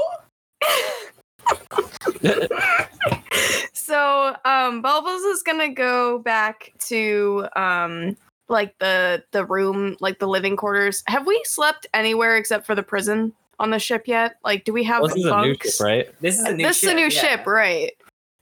so 3.74 4.34
um 4.46 4.80
Bubbles 4.80 5.22
is 5.22 5.42
gonna 5.42 5.72
go 5.72 6.18
back 6.20 6.72
to 6.86 7.46
um 7.54 8.16
like 8.48 8.76
the 8.78 9.22
the 9.32 9.44
room, 9.44 9.96
like 10.00 10.18
the 10.18 10.26
living 10.26 10.56
quarters. 10.56 11.02
Have 11.06 11.26
we 11.26 11.38
slept 11.44 11.86
anywhere 11.92 12.38
except 12.38 12.64
for 12.64 12.74
the 12.74 12.82
prison 12.82 13.34
on 13.58 13.70
the 13.70 13.78
ship 13.78 14.08
yet? 14.08 14.36
Like, 14.42 14.64
do 14.64 14.72
we 14.72 14.84
have 14.84 15.02
Well, 15.02 15.14
this 15.14 15.18
is 15.18 15.30
a 15.30 15.42
new 15.42 15.54
ship, 15.54 15.80
right? 15.80 16.20
This 16.22 16.38
is 16.38 16.44
a 16.46 16.54
new 16.54 16.64
this 16.64 16.78
ship. 16.78 16.86
is 16.86 16.92
a 16.92 16.96
new 16.96 17.02
yeah. 17.02 17.08
ship, 17.08 17.46
right? 17.46 17.92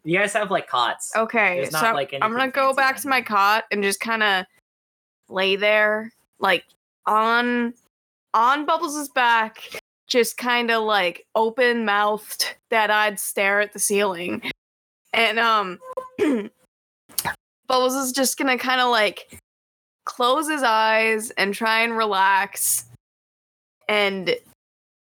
You 0.04 0.16
guys 0.16 0.32
have 0.35 0.52
like 0.52 0.68
cots. 0.68 1.11
Okay, 1.16 1.56
There's 1.56 1.70
so 1.70 1.80
not, 1.80 1.96
like, 1.96 2.14
I'm 2.22 2.30
gonna 2.30 2.52
go 2.52 2.72
back 2.72 2.94
on 2.94 3.02
to 3.02 3.09
my 3.09 3.20
cot 3.20 3.64
and 3.72 3.82
just 3.82 3.98
kind 3.98 4.22
of 4.22 4.46
lay 5.28 5.56
there, 5.56 6.12
like 6.38 6.64
on 7.04 7.74
on 8.32 8.64
Bubbles' 8.64 9.09
back, 9.09 9.80
just 10.07 10.37
kind 10.37 10.71
of 10.71 10.85
like 10.85 11.27
open 11.35 11.85
mouthed, 11.85 12.57
that 12.71 12.90
I'd 12.90 13.19
stare 13.19 13.61
at 13.61 13.73
the 13.73 13.79
ceiling, 13.79 14.42
and 15.12 15.38
um, 15.38 15.79
Bubbles 17.66 17.95
is 17.95 18.12
just 18.12 18.38
gonna 18.38 18.59
kind 18.59 18.81
of 18.81 18.90
like 18.90 19.40
close 20.05 20.49
his 20.49 20.62
eyes 20.62 21.31
and 21.33 21.55
try 21.55 21.81
and 21.83 21.97
relax, 21.97 22.85
and 23.88 24.37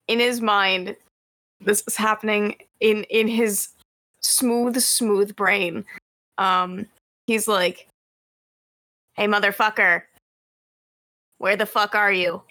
in 0.08 0.20
his 0.20 0.42
mind, 0.42 0.96
this 1.62 1.84
is 1.88 1.96
happening 1.96 2.56
in 2.80 3.04
in 3.06 3.28
his 3.28 3.70
smooth, 4.22 4.78
smooth 4.80 5.36
brain. 5.36 5.86
Um, 6.38 6.88
he's 7.28 7.48
like, 7.48 7.88
"Hey, 9.14 9.28
motherfucker, 9.28 10.04
where 11.38 11.56
the 11.56 11.66
fuck 11.66 11.96
are 11.96 12.12
you?" 12.12 12.42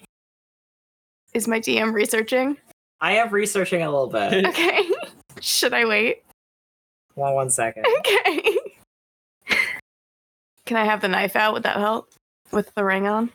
Is 1.32 1.46
my 1.46 1.60
DM 1.60 1.92
researching? 1.92 2.56
I 3.00 3.12
am 3.12 3.30
researching 3.30 3.82
a 3.82 3.90
little 3.90 4.08
bit. 4.08 4.44
Okay. 4.50 4.90
Should 5.40 5.72
I 5.72 5.86
wait? 5.86 6.22
Hold 7.14 7.28
on 7.28 7.34
one 7.34 7.50
second. 7.50 7.86
Okay. 7.86 8.58
Can 10.66 10.76
I 10.76 10.84
have 10.84 11.00
the 11.00 11.08
knife 11.08 11.34
out? 11.34 11.54
Would 11.54 11.62
that 11.62 11.76
help? 11.76 12.12
With 12.52 12.74
the 12.74 12.84
ring 12.84 13.06
on? 13.06 13.30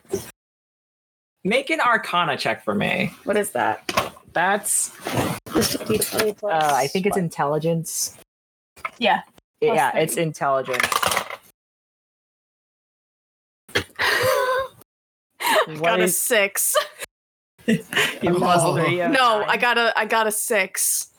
Make 1.43 1.71
an 1.71 1.79
Arcana 1.79 2.37
check 2.37 2.63
for 2.63 2.75
me. 2.75 3.11
What 3.23 3.37
is 3.37 3.51
that? 3.51 3.89
That's. 4.33 4.91
Uh, 5.05 5.39
I 6.43 6.87
think 6.87 7.05
it's 7.07 7.17
intelligence. 7.17 8.17
Yeah. 8.99 9.21
yeah, 9.61 9.91
three. 9.91 10.01
it's 10.01 10.17
intelligence. 10.17 10.85
What 15.67 15.79
got 15.79 16.01
a 16.01 16.07
six. 16.07 16.75
You 17.67 18.35
plus 18.35 18.85
three, 18.85 19.01
uh, 19.01 19.09
No, 19.09 19.39
nine. 19.39 19.49
I 19.49 19.57
got 19.57 19.77
a 19.77 19.97
I 19.97 20.05
got 20.05 20.27
a 20.27 20.31
six. 20.31 21.09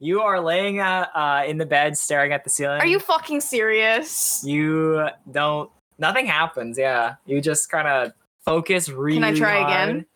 You 0.00 0.20
are 0.20 0.40
laying 0.40 0.80
uh, 0.80 1.06
uh, 1.14 1.44
in 1.46 1.56
the 1.58 1.66
bed, 1.66 1.96
staring 1.96 2.32
at 2.32 2.44
the 2.44 2.50
ceiling. 2.50 2.80
Are 2.80 2.86
you 2.86 2.98
fucking 2.98 3.40
serious? 3.40 4.42
You 4.44 5.08
don't. 5.30 5.70
Nothing 5.98 6.26
happens. 6.26 6.76
Yeah, 6.76 7.14
you 7.26 7.40
just 7.40 7.70
kind 7.70 7.86
of 7.88 8.12
focus 8.44 8.88
really 8.88 9.14
Can 9.16 9.24
I 9.24 9.34
try 9.34 9.60
hard. 9.60 9.88
again? 9.88 10.06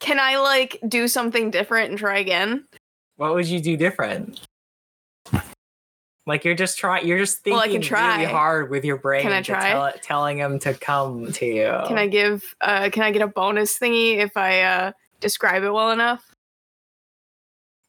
Can 0.00 0.20
I 0.20 0.36
like 0.38 0.78
do 0.86 1.08
something 1.08 1.50
different 1.50 1.90
and 1.90 1.98
try 1.98 2.18
again? 2.18 2.66
What 3.16 3.34
would 3.34 3.46
you 3.46 3.60
do 3.60 3.76
different? 3.76 4.40
Like 6.26 6.44
you're 6.44 6.56
just 6.56 6.76
trying. 6.76 7.06
You're 7.06 7.18
just 7.18 7.38
thinking 7.38 7.56
Well, 7.56 7.62
I 7.62 7.68
can 7.68 7.80
try. 7.80 8.16
really 8.18 8.32
hard 8.32 8.68
with 8.68 8.84
your 8.84 8.96
brain. 8.96 9.22
Can 9.22 9.32
I 9.32 9.42
to 9.42 9.52
try? 9.52 9.70
tell- 9.70 9.92
telling 10.02 10.38
him 10.38 10.58
to 10.60 10.74
come 10.74 11.30
to 11.32 11.46
you. 11.46 11.80
Can 11.86 11.98
I 11.98 12.08
give 12.08 12.42
uh 12.60 12.90
can 12.92 13.04
I 13.04 13.12
get 13.12 13.22
a 13.22 13.28
bonus 13.28 13.78
thingy 13.78 14.16
if 14.16 14.36
I 14.36 14.62
uh 14.62 14.92
describe 15.20 15.62
it 15.62 15.70
well 15.70 15.92
enough? 15.92 16.34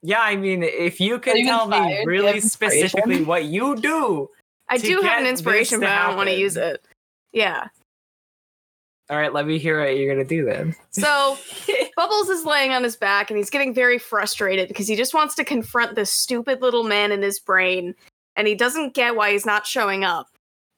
Yeah, 0.04 0.22
I 0.22 0.36
mean, 0.36 0.62
if 0.62 1.02
you 1.02 1.18
can 1.18 1.38
you 1.38 1.48
tell 1.48 1.68
me 1.68 1.78
inspired? 1.78 1.96
Do 1.96 2.00
you 2.02 2.08
really 2.08 2.40
specifically 2.40 3.24
what 3.24 3.46
you 3.46 3.76
do. 3.76 4.30
I 4.70 4.78
do 4.78 5.02
have 5.02 5.22
an 5.22 5.28
inspiration, 5.28 5.80
to 5.80 5.86
but 5.88 5.92
I 5.92 6.08
don't 6.08 6.18
want 6.18 6.30
to 6.30 6.36
use 6.38 6.58
it. 6.58 6.86
Yeah. 7.32 7.70
All 9.10 9.18
right, 9.18 9.34
let 9.34 9.48
me 9.48 9.58
hear 9.58 9.80
what 9.80 9.98
you're 9.98 10.14
gonna 10.14 10.28
do 10.28 10.46
then. 10.46 10.76
So 10.92 11.38
Bubbles 11.96 12.30
is 12.30 12.46
laying 12.46 12.72
on 12.72 12.84
his 12.84 12.98
back 12.98 13.32
and 13.32 13.38
he's 13.38 13.50
getting 13.50 13.74
very 13.74 13.98
frustrated 13.98 14.68
because 14.68 14.88
he 14.88 14.96
just 14.96 15.14
wants 15.14 15.34
to 15.36 15.46
confront 15.46 15.96
this 15.96 16.12
stupid 16.12 16.62
little 16.62 16.84
man 16.84 17.12
in 17.12 17.22
his 17.22 17.40
brain 17.40 17.96
and 18.38 18.48
he 18.48 18.56
doesn't 18.56 18.94
get 18.94 19.16
why 19.16 19.32
he's 19.34 19.46
not 19.46 19.66
showing 19.66 20.06
up. 20.06 20.30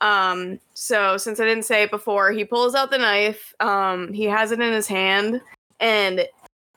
Um, 0.02 0.60
so 0.74 1.18
since 1.18 1.40
I 1.40 1.46
didn't 1.46 1.66
say 1.66 1.84
it 1.84 1.92
before, 1.92 2.32
he 2.32 2.46
pulls 2.46 2.74
out 2.74 2.90
the 2.90 2.98
knife. 2.98 3.54
Um, 3.60 4.14
he 4.14 4.24
has 4.24 4.52
it 4.52 4.62
in 4.62 4.74
his 4.74 4.88
hand 4.88 5.42
and 5.80 6.26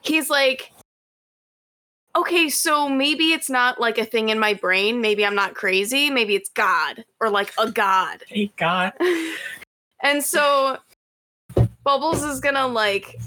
he's 0.03 0.29
like, 0.29 0.73
okay, 2.16 2.51
so 2.51 2.88
maybe 2.88 3.33
it's 3.33 3.49
not 3.49 3.81
like 3.81 3.97
a 3.97 4.05
thing 4.05 4.29
in 4.29 4.38
my 4.38 4.55
brain. 4.55 5.01
Maybe 5.01 5.25
I'm 5.25 5.37
not 5.37 5.55
crazy. 5.55 6.11
Maybe 6.11 6.35
it's 6.35 6.51
God 6.51 7.05
or 7.21 7.31
like 7.31 7.53
a 7.59 7.71
God. 7.71 8.25
Thank 8.29 8.57
God. 8.57 8.92
And 10.03 10.23
so 10.23 10.79
Bubbles 11.85 12.25
is 12.25 12.40
gonna 12.40 12.66
like 12.66 13.21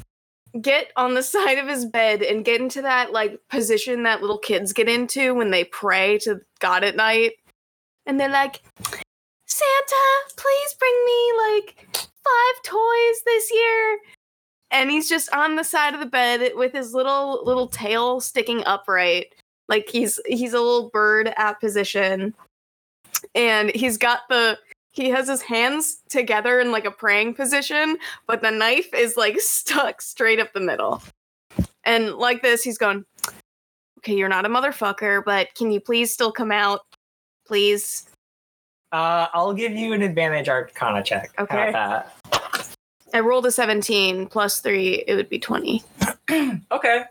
get 0.62 0.92
on 0.98 1.14
the 1.14 1.24
side 1.24 1.58
of 1.58 1.68
his 1.68 1.86
bed 1.86 2.22
and 2.22 2.44
get 2.44 2.60
into 2.60 2.82
that 2.82 3.14
like 3.14 3.40
position 3.50 4.04
that 4.04 4.22
little 4.22 4.38
kids 4.38 4.74
get 4.74 4.90
into 4.90 5.34
when 5.34 5.52
they 5.52 5.64
pray 5.64 6.18
to 6.20 6.42
God 6.60 6.84
at 6.84 6.98
night. 6.98 7.34
And 8.06 8.20
they're 8.20 8.30
like, 8.30 8.62
Santa, 9.48 10.06
please 10.36 10.74
bring 10.80 11.06
me 11.06 11.34
like 11.50 11.88
five 11.96 12.64
toys 12.64 13.22
this 13.26 13.52
year. 13.52 14.00
And 14.72 14.92
he's 14.92 15.08
just 15.08 15.32
on 15.34 15.56
the 15.56 15.64
side 15.64 15.94
of 15.94 16.00
the 16.00 16.06
bed 16.06 16.52
with 16.56 16.74
his 16.74 16.94
little 16.94 17.44
little 17.46 17.68
tail 17.68 18.20
sticking 18.20 18.64
upright. 18.66 19.34
Like 19.70 19.88
he's 19.90 20.20
he's 20.26 20.54
a 20.54 20.60
little 20.60 20.90
bird 20.90 21.34
at 21.38 21.60
position. 21.60 22.34
And 23.34 23.70
he's 23.74 23.98
got 23.98 24.22
the 24.30 24.58
he 24.92 25.10
has 25.10 25.28
his 25.28 25.42
hands 25.42 26.02
together 26.10 26.60
in 26.60 26.72
like 26.72 26.86
a 26.86 26.92
praying 26.92 27.34
position, 27.36 27.98
but 28.28 28.42
the 28.42 28.52
knife 28.52 28.94
is 28.94 29.18
like 29.18 29.40
stuck 29.40 30.02
straight 30.02 30.40
up 30.40 30.54
the 30.54 30.60
middle. 30.60 31.02
And 31.84 32.16
like 32.16 32.42
this, 32.42 32.64
he's 32.64 32.78
going, 32.78 33.06
Okay, 34.00 34.16
you're 34.16 34.30
not 34.30 34.46
a 34.46 34.50
motherfucker, 34.50 35.24
but 35.24 35.54
can 35.56 35.72
you 35.72 35.80
please 35.80 36.14
still 36.14 36.32
come 36.32 36.52
out? 36.52 36.82
Please. 37.46 38.08
Uh, 38.92 39.28
I'll 39.34 39.54
give 39.54 39.74
you 39.74 39.94
an 39.94 40.02
advantage 40.02 40.50
Arcana 40.50 41.04
check. 41.04 41.32
Okay. 41.40 41.74
I 43.14 43.20
rolled 43.22 43.46
a 43.46 43.52
17 43.52 44.28
plus 44.28 44.60
three, 44.60 45.04
it 45.08 45.16
would 45.16 45.30
be 45.30 45.40
20. 45.40 45.84
Okay. 46.72 47.04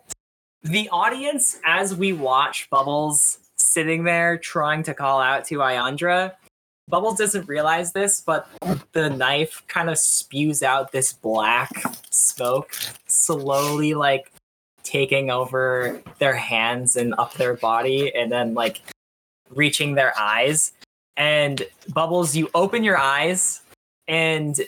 The 0.64 0.88
audience, 0.88 1.60
as 1.64 1.94
we 1.94 2.12
watch 2.12 2.68
Bubbles 2.68 3.38
sitting 3.56 4.02
there 4.02 4.38
trying 4.38 4.82
to 4.84 4.94
call 4.94 5.20
out 5.20 5.44
to 5.46 5.58
Iandra, 5.58 6.32
Bubbles 6.88 7.16
doesn't 7.16 7.48
realize 7.48 7.92
this, 7.92 8.20
but 8.20 8.48
the 8.92 9.08
knife 9.08 9.62
kind 9.68 9.88
of 9.88 9.98
spews 9.98 10.62
out 10.62 10.92
this 10.92 11.12
black 11.12 11.70
smoke, 12.10 12.74
slowly 13.06 13.94
like 13.94 14.32
taking 14.82 15.30
over 15.30 16.02
their 16.18 16.34
hands 16.34 16.96
and 16.96 17.14
up 17.18 17.34
their 17.34 17.54
body, 17.54 18.14
and 18.14 18.30
then 18.30 18.54
like 18.54 18.82
reaching 19.54 19.94
their 19.94 20.18
eyes. 20.18 20.72
And 21.16 21.62
Bubbles, 21.92 22.34
you 22.34 22.50
open 22.54 22.82
your 22.82 22.98
eyes, 22.98 23.60
and 24.08 24.60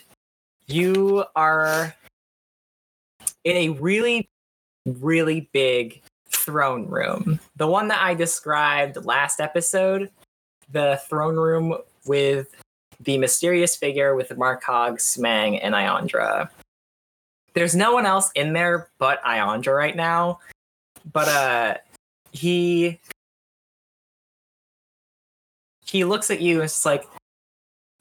you 0.67 1.25
are 1.35 1.95
in 3.45 3.57
a 3.57 3.69
really, 3.71 4.29
really 4.87 5.49
big 5.53 6.03
throne 6.31 6.87
room. 6.89 7.41
The 7.57 7.67
one 7.67 7.89
that 7.89 8.01
I 8.01 8.15
described 8.15 9.05
last 9.05 9.41
episode, 9.41 10.11
the 10.71 11.01
throne 11.09 11.37
room 11.37 11.77
with 12.07 12.55
the 13.01 13.19
mysterious 13.19 13.77
figure 13.77 14.15
with 14.15 14.29
Markog, 14.31 14.99
Smang, 14.99 15.59
and 15.63 15.75
Iandra. 15.75 16.49
There's 17.55 17.75
no 17.75 17.93
one 17.93 18.07
else 18.07 18.31
in 18.35 18.53
there 18.53 18.89
but 18.99 19.23
Iandra 19.23 19.77
right 19.77 19.97
now. 19.97 20.41
But 21.13 21.29
uh 21.29 21.75
he 22.33 23.01
he 25.97 26.05
looks 26.05 26.31
at 26.31 26.41
you 26.41 26.57
and 26.57 26.65
it's 26.65 26.85
like 26.87 27.05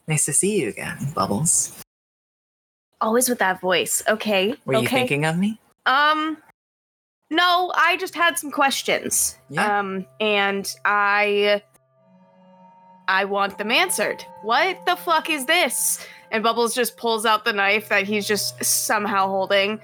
nice 0.07 0.25
to 0.25 0.33
see 0.33 0.61
you 0.61 0.69
again, 0.69 0.97
Bubbles. 1.15 1.81
Always 3.01 3.27
with 3.27 3.39
that 3.39 3.59
voice. 3.61 4.03
Okay. 4.07 4.55
Were 4.65 4.75
you 4.75 4.87
thinking 4.87 5.25
of 5.25 5.37
me? 5.37 5.59
Um, 5.85 6.37
no, 7.29 7.71
I 7.75 7.97
just 7.97 8.15
had 8.15 8.37
some 8.37 8.51
questions. 8.51 9.37
Yeah. 9.49 9.79
Um, 9.79 10.05
and 10.19 10.71
I, 10.85 11.61
I 13.07 13.25
want 13.25 13.57
them 13.57 13.71
answered. 13.71 14.23
What 14.43 14.85
the 14.85 14.95
fuck 14.95 15.29
is 15.29 15.45
this? 15.45 16.05
And 16.31 16.43
Bubbles 16.43 16.73
just 16.73 16.97
pulls 16.97 17.25
out 17.25 17.45
the 17.45 17.53
knife 17.53 17.89
that 17.89 18.05
he's 18.05 18.27
just 18.27 18.63
somehow 18.63 19.27
holding, 19.27 19.79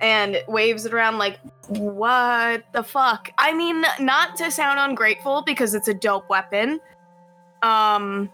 and 0.00 0.42
waves 0.46 0.84
it 0.84 0.92
around 0.92 1.16
like, 1.16 1.38
what 1.68 2.64
the 2.72 2.82
fuck? 2.82 3.30
I 3.38 3.54
mean, 3.54 3.82
not 3.98 4.36
to 4.36 4.50
sound 4.50 4.78
ungrateful 4.78 5.42
because 5.42 5.74
it's 5.74 5.88
a 5.88 5.94
dope 5.94 6.28
weapon. 6.28 6.80
Um, 7.62 8.30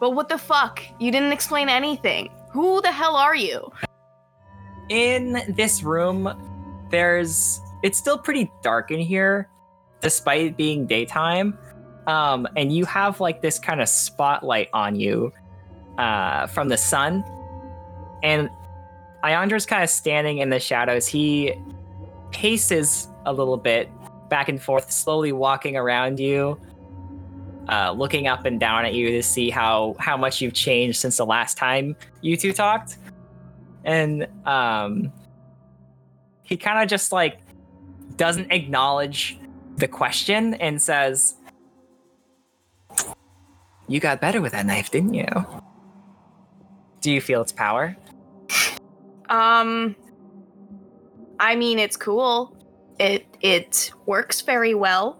but 0.00 0.10
what 0.10 0.28
the 0.28 0.38
fuck? 0.38 0.82
You 0.98 1.10
didn't 1.10 1.32
explain 1.32 1.68
anything. 1.68 2.30
Who 2.50 2.80
the 2.82 2.92
hell 2.92 3.16
are 3.16 3.36
you? 3.36 3.72
in 4.88 5.42
this 5.48 5.82
room 5.82 6.28
there's 6.90 7.60
it's 7.82 7.98
still 7.98 8.18
pretty 8.18 8.50
dark 8.62 8.90
in 8.90 9.00
here 9.00 9.48
despite 10.00 10.42
it 10.42 10.56
being 10.56 10.86
daytime 10.86 11.56
um 12.06 12.46
and 12.56 12.74
you 12.74 12.84
have 12.84 13.20
like 13.20 13.40
this 13.40 13.58
kind 13.58 13.80
of 13.80 13.88
spotlight 13.88 14.68
on 14.74 14.94
you 14.98 15.32
uh 15.98 16.46
from 16.48 16.68
the 16.68 16.76
sun 16.76 17.24
and 18.22 18.50
Iandra's 19.24 19.66
kind 19.66 19.82
of 19.82 19.88
standing 19.88 20.38
in 20.38 20.50
the 20.50 20.60
shadows 20.60 21.06
he 21.06 21.54
paces 22.32 23.08
a 23.24 23.32
little 23.32 23.56
bit 23.56 23.88
back 24.28 24.48
and 24.48 24.60
forth 24.60 24.90
slowly 24.90 25.32
walking 25.32 25.76
around 25.76 26.18
you 26.18 26.60
uh 27.68 27.92
looking 27.92 28.26
up 28.26 28.44
and 28.44 28.58
down 28.58 28.84
at 28.84 28.94
you 28.94 29.10
to 29.10 29.22
see 29.22 29.50
how 29.50 29.94
how 29.98 30.16
much 30.16 30.40
you've 30.40 30.54
changed 30.54 30.98
since 30.98 31.16
the 31.16 31.26
last 31.26 31.56
time 31.56 31.96
you 32.20 32.36
two 32.36 32.52
talked 32.52 32.96
and 33.84 34.26
um 34.46 35.12
he 36.42 36.56
kind 36.56 36.82
of 36.82 36.88
just 36.88 37.12
like 37.12 37.38
doesn't 38.16 38.50
acknowledge 38.50 39.38
the 39.76 39.88
question 39.88 40.54
and 40.54 40.80
says 40.82 41.36
you 43.88 44.00
got 44.00 44.20
better 44.20 44.40
with 44.40 44.52
that 44.52 44.66
knife 44.66 44.90
didn't 44.90 45.14
you 45.14 45.26
do 47.00 47.10
you 47.10 47.20
feel 47.20 47.42
its 47.42 47.52
power 47.52 47.96
Um 49.28 49.96
I 51.40 51.56
mean 51.56 51.78
it's 51.78 51.96
cool. 51.96 52.56
It 53.00 53.26
it 53.40 53.90
works 54.06 54.42
very 54.42 54.74
well. 54.74 55.18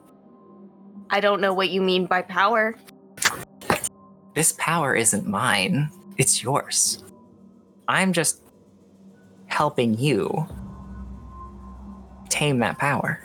I 1.13 1.21
don't 1.21 1.41
know 1.41 1.53
what 1.55 1.71
you 1.71 1.81
mean 1.83 2.07
by 2.07 2.23
power. 2.23 2.75
this 4.35 4.53
power 4.59 4.95
isn't 4.97 5.27
mine 5.27 5.91
it's 6.17 6.43
yours 6.43 7.05
i'm 7.87 8.13
just 8.15 8.41
helping 9.47 9.97
you 9.99 10.47
tame 12.31 12.59
that 12.61 12.79
power 12.79 13.21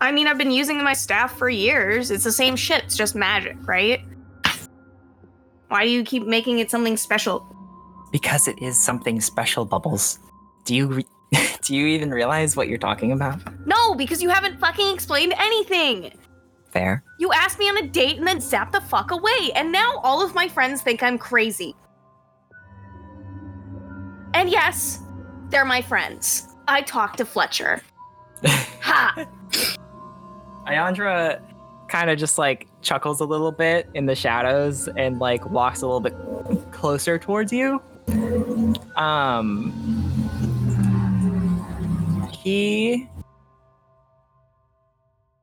I 0.00 0.10
mean 0.10 0.26
I've 0.26 0.36
been 0.36 0.50
using 0.50 0.82
my 0.82 0.94
staff 0.94 1.38
for 1.38 1.48
years. 1.48 2.10
It's 2.10 2.24
the 2.24 2.32
same 2.32 2.56
shit. 2.56 2.82
It's 2.82 2.96
just 2.96 3.14
magic, 3.14 3.56
right? 3.68 4.00
Why 5.68 5.84
do 5.84 5.90
you 5.90 6.02
keep 6.02 6.26
making 6.26 6.58
it 6.58 6.72
something 6.72 6.96
special? 6.96 7.46
because 8.10 8.48
it 8.48 8.60
is 8.60 8.76
something 8.78 9.20
special 9.20 9.64
bubbles 9.64 10.18
do 10.64 10.74
you 10.74 10.86
re- 10.88 11.06
do 11.62 11.74
you 11.76 11.86
even 11.86 12.10
realize 12.10 12.56
what 12.56 12.66
you're 12.68 12.78
talking 12.78 13.12
about 13.12 13.38
No, 13.64 13.94
because 13.94 14.20
you 14.20 14.28
haven't 14.28 14.58
fucking 14.58 14.92
explained 14.92 15.34
anything. 15.38 16.10
Fair 16.72 17.04
You 17.18 17.32
asked 17.32 17.58
me 17.58 17.68
on 17.68 17.76
a 17.78 17.86
date 17.86 18.18
and 18.18 18.26
then 18.26 18.38
zapped 18.38 18.72
the 18.72 18.80
fuck 18.80 19.10
away, 19.10 19.50
and 19.54 19.70
now 19.70 20.00
all 20.02 20.24
of 20.24 20.34
my 20.34 20.48
friends 20.48 20.82
think 20.82 21.02
I'm 21.02 21.18
crazy. 21.18 21.74
And 24.34 24.48
yes, 24.48 25.00
they're 25.50 25.64
my 25.64 25.82
friends. 25.82 26.48
I 26.66 26.82
talked 26.82 27.18
to 27.18 27.24
Fletcher. 27.24 27.82
ha! 28.46 29.26
Iandra 30.66 31.42
kind 31.88 32.08
of 32.08 32.18
just 32.18 32.38
like 32.38 32.66
chuckles 32.80 33.20
a 33.20 33.24
little 33.24 33.52
bit 33.52 33.88
in 33.94 34.06
the 34.06 34.14
shadows 34.14 34.88
and 34.96 35.18
like 35.18 35.44
walks 35.50 35.82
a 35.82 35.86
little 35.86 36.00
bit 36.00 36.14
closer 36.72 37.18
towards 37.18 37.52
you. 37.52 37.82
Um, 38.96 39.72
he 42.42 43.08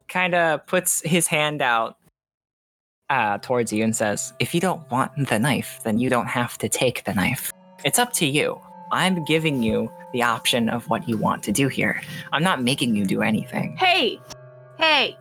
kind 0.09 0.35
of 0.35 0.65
puts 0.67 1.01
his 1.01 1.27
hand 1.27 1.61
out 1.61 1.97
uh, 3.09 3.37
towards 3.39 3.71
you 3.71 3.83
and 3.83 3.95
says, 3.95 4.33
If 4.39 4.53
you 4.53 4.61
don't 4.61 4.89
want 4.91 5.29
the 5.29 5.39
knife, 5.39 5.79
then 5.83 5.99
you 5.99 6.09
don't 6.09 6.27
have 6.27 6.57
to 6.59 6.69
take 6.69 7.03
the 7.05 7.13
knife. 7.13 7.51
It's 7.85 7.99
up 7.99 8.13
to 8.13 8.25
you. 8.25 8.59
I'm 8.91 9.23
giving 9.25 9.63
you 9.63 9.91
the 10.13 10.23
option 10.23 10.69
of 10.69 10.89
what 10.89 11.07
you 11.07 11.17
want 11.17 11.43
to 11.43 11.51
do 11.51 11.67
here. 11.67 12.01
I'm 12.33 12.43
not 12.43 12.63
making 12.63 12.95
you 12.95 13.05
do 13.05 13.21
anything. 13.21 13.77
Hey, 13.77 14.19
hey, 14.79 15.17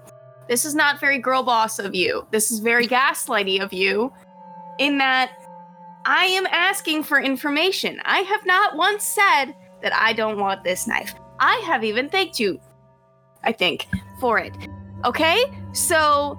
this 0.48 0.64
is 0.64 0.74
not 0.74 1.00
very 1.00 1.18
girl 1.18 1.42
boss 1.42 1.78
of 1.78 1.94
you. 1.94 2.26
This 2.30 2.50
is 2.50 2.60
very 2.60 2.86
gaslighty 2.86 3.62
of 3.62 3.72
you, 3.72 4.12
in 4.78 4.98
that 4.98 5.32
I 6.06 6.24
am 6.24 6.46
asking 6.46 7.02
for 7.04 7.20
information. 7.20 8.00
I 8.04 8.20
have 8.20 8.46
not 8.46 8.76
once 8.76 9.04
said 9.04 9.52
that 9.82 9.92
I 9.92 10.14
don't 10.14 10.38
want 10.38 10.64
this 10.64 10.86
knife. 10.86 11.14
I 11.38 11.56
have 11.66 11.84
even 11.84 12.08
thanked 12.08 12.40
you, 12.40 12.58
I 13.44 13.52
think, 13.52 13.86
for 14.20 14.38
it. 14.38 14.56
Okay? 15.04 15.44
So, 15.72 16.38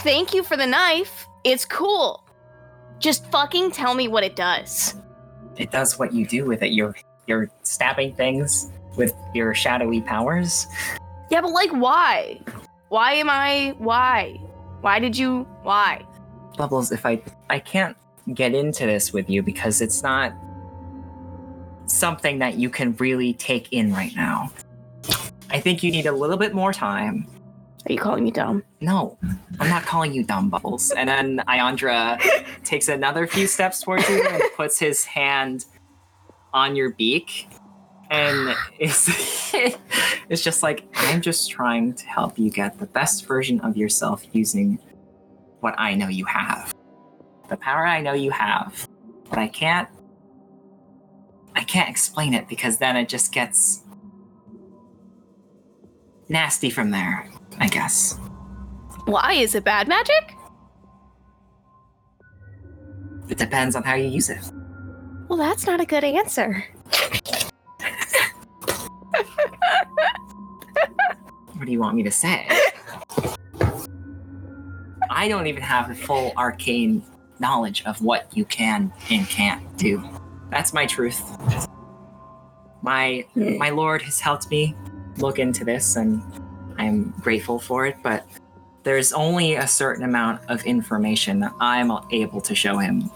thank 0.00 0.34
you 0.34 0.42
for 0.42 0.56
the 0.56 0.66
knife. 0.66 1.26
It's 1.44 1.64
cool. 1.64 2.24
Just 2.98 3.30
fucking 3.30 3.70
tell 3.70 3.94
me 3.94 4.08
what 4.08 4.24
it 4.24 4.36
does. 4.36 4.96
It 5.56 5.70
does 5.70 5.98
what 5.98 6.12
you 6.12 6.26
do 6.26 6.44
with 6.44 6.62
it. 6.62 6.72
You're 6.72 6.96
you're 7.26 7.50
stabbing 7.62 8.14
things 8.14 8.72
with 8.96 9.14
your 9.34 9.54
shadowy 9.54 10.00
powers. 10.00 10.66
Yeah, 11.30 11.42
but 11.42 11.52
like, 11.52 11.70
why? 11.70 12.40
Why 12.88 13.12
am 13.14 13.28
I. 13.28 13.74
Why? 13.78 14.40
Why 14.80 14.98
did 14.98 15.16
you. 15.16 15.44
Why? 15.62 16.04
Bubbles, 16.56 16.90
if 16.90 17.04
I 17.04 17.20
I 17.50 17.58
can't 17.58 17.96
get 18.34 18.54
into 18.54 18.86
this 18.86 19.12
with 19.12 19.28
you 19.30 19.42
because 19.42 19.80
it's 19.80 20.02
not 20.02 20.32
something 21.86 22.38
that 22.38 22.54
you 22.56 22.70
can 22.70 22.94
really 22.96 23.32
take 23.34 23.72
in 23.72 23.92
right 23.92 24.14
now. 24.14 24.50
I 25.50 25.60
think 25.60 25.82
you 25.82 25.90
need 25.90 26.06
a 26.06 26.12
little 26.12 26.36
bit 26.36 26.54
more 26.54 26.72
time. 26.72 27.26
Are 27.88 27.92
you 27.92 27.98
calling 27.98 28.24
me 28.24 28.30
dumb? 28.30 28.62
No, 28.82 29.18
I'm 29.60 29.70
not 29.70 29.84
calling 29.84 30.12
you 30.12 30.22
dumb, 30.22 30.50
Bubbles. 30.50 30.90
And 30.90 31.08
then 31.08 31.42
Iandra 31.48 32.20
takes 32.64 32.88
another 32.88 33.26
few 33.26 33.46
steps 33.46 33.80
towards 33.80 34.06
you 34.10 34.22
and 34.22 34.42
puts 34.56 34.78
his 34.78 35.04
hand 35.04 35.64
on 36.52 36.76
your 36.76 36.90
beak. 36.90 37.48
And 38.10 38.54
it's, 38.78 39.08
it's 40.28 40.42
just 40.42 40.62
like, 40.62 40.86
I'm 40.94 41.22
just 41.22 41.50
trying 41.50 41.94
to 41.94 42.06
help 42.06 42.38
you 42.38 42.50
get 42.50 42.78
the 42.78 42.86
best 42.86 43.26
version 43.26 43.60
of 43.60 43.76
yourself 43.76 44.22
using 44.32 44.78
what 45.60 45.74
I 45.78 45.94
know 45.94 46.08
you 46.08 46.26
have. 46.26 46.74
The 47.48 47.56
power 47.56 47.86
I 47.86 48.02
know 48.02 48.12
you 48.12 48.30
have. 48.32 48.86
But 49.30 49.38
I 49.38 49.48
can't 49.48 49.88
I 51.54 51.64
can't 51.64 51.88
explain 51.88 52.34
it 52.34 52.48
because 52.48 52.78
then 52.78 52.96
it 52.96 53.08
just 53.08 53.32
gets 53.32 53.82
nasty 56.28 56.70
from 56.70 56.90
there, 56.90 57.28
I 57.60 57.68
guess. 57.68 58.18
Why? 59.06 59.34
Is 59.34 59.54
it 59.54 59.64
bad 59.64 59.88
magic? 59.88 60.34
It 63.28 63.38
depends 63.38 63.76
on 63.76 63.82
how 63.82 63.94
you 63.94 64.08
use 64.08 64.30
it. 64.30 64.50
Well, 65.28 65.38
that's 65.38 65.66
not 65.66 65.80
a 65.80 65.84
good 65.84 66.04
answer. 66.04 66.64
What 71.58 71.66
do 71.66 71.72
you 71.72 71.80
want 71.80 71.96
me 71.96 72.04
to 72.04 72.10
say? 72.12 72.48
I 75.10 75.26
don't 75.26 75.48
even 75.48 75.62
have 75.62 75.88
the 75.88 75.94
full 75.96 76.32
arcane 76.36 77.02
knowledge 77.40 77.82
of 77.84 78.00
what 78.00 78.28
you 78.36 78.44
can 78.44 78.92
and 79.10 79.26
can't 79.28 79.76
do. 79.76 80.02
That's 80.50 80.72
my 80.72 80.86
truth. 80.86 81.20
My 82.82 83.26
hmm. 83.34 83.58
my 83.58 83.70
lord 83.70 84.02
has 84.02 84.20
helped 84.20 84.48
me 84.50 84.76
look 85.16 85.40
into 85.40 85.64
this 85.64 85.96
and 85.96 86.22
I'm 86.78 87.10
grateful 87.20 87.58
for 87.58 87.86
it, 87.86 87.96
but 88.02 88.26
there's 88.84 89.12
only 89.12 89.54
a 89.54 89.66
certain 89.66 90.04
amount 90.04 90.40
of 90.48 90.64
information 90.64 91.40
that 91.40 91.52
I'm 91.60 91.90
able 92.10 92.40
to 92.40 92.54
show 92.54 92.78
him 92.78 93.10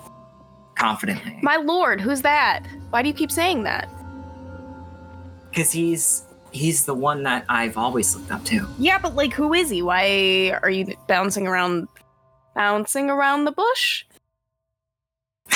confidently. 0.75 1.39
My 1.43 1.57
lord, 1.57 2.01
who's 2.01 2.23
that? 2.23 2.67
Why 2.91 3.03
do 3.03 3.09
you 3.09 3.15
keep 3.15 3.31
saying 3.31 3.63
that? 3.63 3.89
Because 5.51 5.71
he's 5.71 6.25
he's 6.51 6.85
the 6.85 6.95
one 6.95 7.23
that 7.23 7.45
I've 7.49 7.79
always 7.79 8.15
looked 8.15 8.31
up 8.31 8.45
to. 8.47 8.67
Yeah, 8.79 8.99
but 8.99 9.15
like, 9.15 9.33
who 9.33 9.55
is 9.55 9.71
he? 9.71 9.81
Why 9.83 10.59
are 10.63 10.71
you 10.71 10.95
bouncing 11.09 11.47
around, 11.47 11.89
bouncing 12.55 13.09
around 13.11 13.45
the 13.45 13.53
bush? 13.53 14.05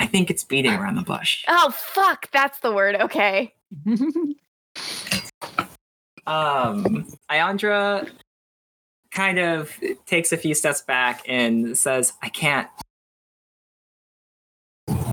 I 0.00 0.06
think 0.06 0.30
it's 0.30 0.44
beating 0.44 0.72
around 0.72 0.94
the 0.94 1.02
bush. 1.02 1.44
Oh 1.48 1.70
fuck, 1.70 2.30
that's 2.30 2.60
the 2.60 2.72
word. 2.72 2.96
Okay. 2.96 3.54
Um, 6.28 7.06
Iandra 7.30 8.06
kind 9.10 9.38
of 9.38 9.72
takes 10.04 10.30
a 10.30 10.36
few 10.36 10.54
steps 10.54 10.82
back 10.82 11.22
and 11.26 11.76
says, 11.76 12.12
"I 12.22 12.28
can't. 12.28 12.68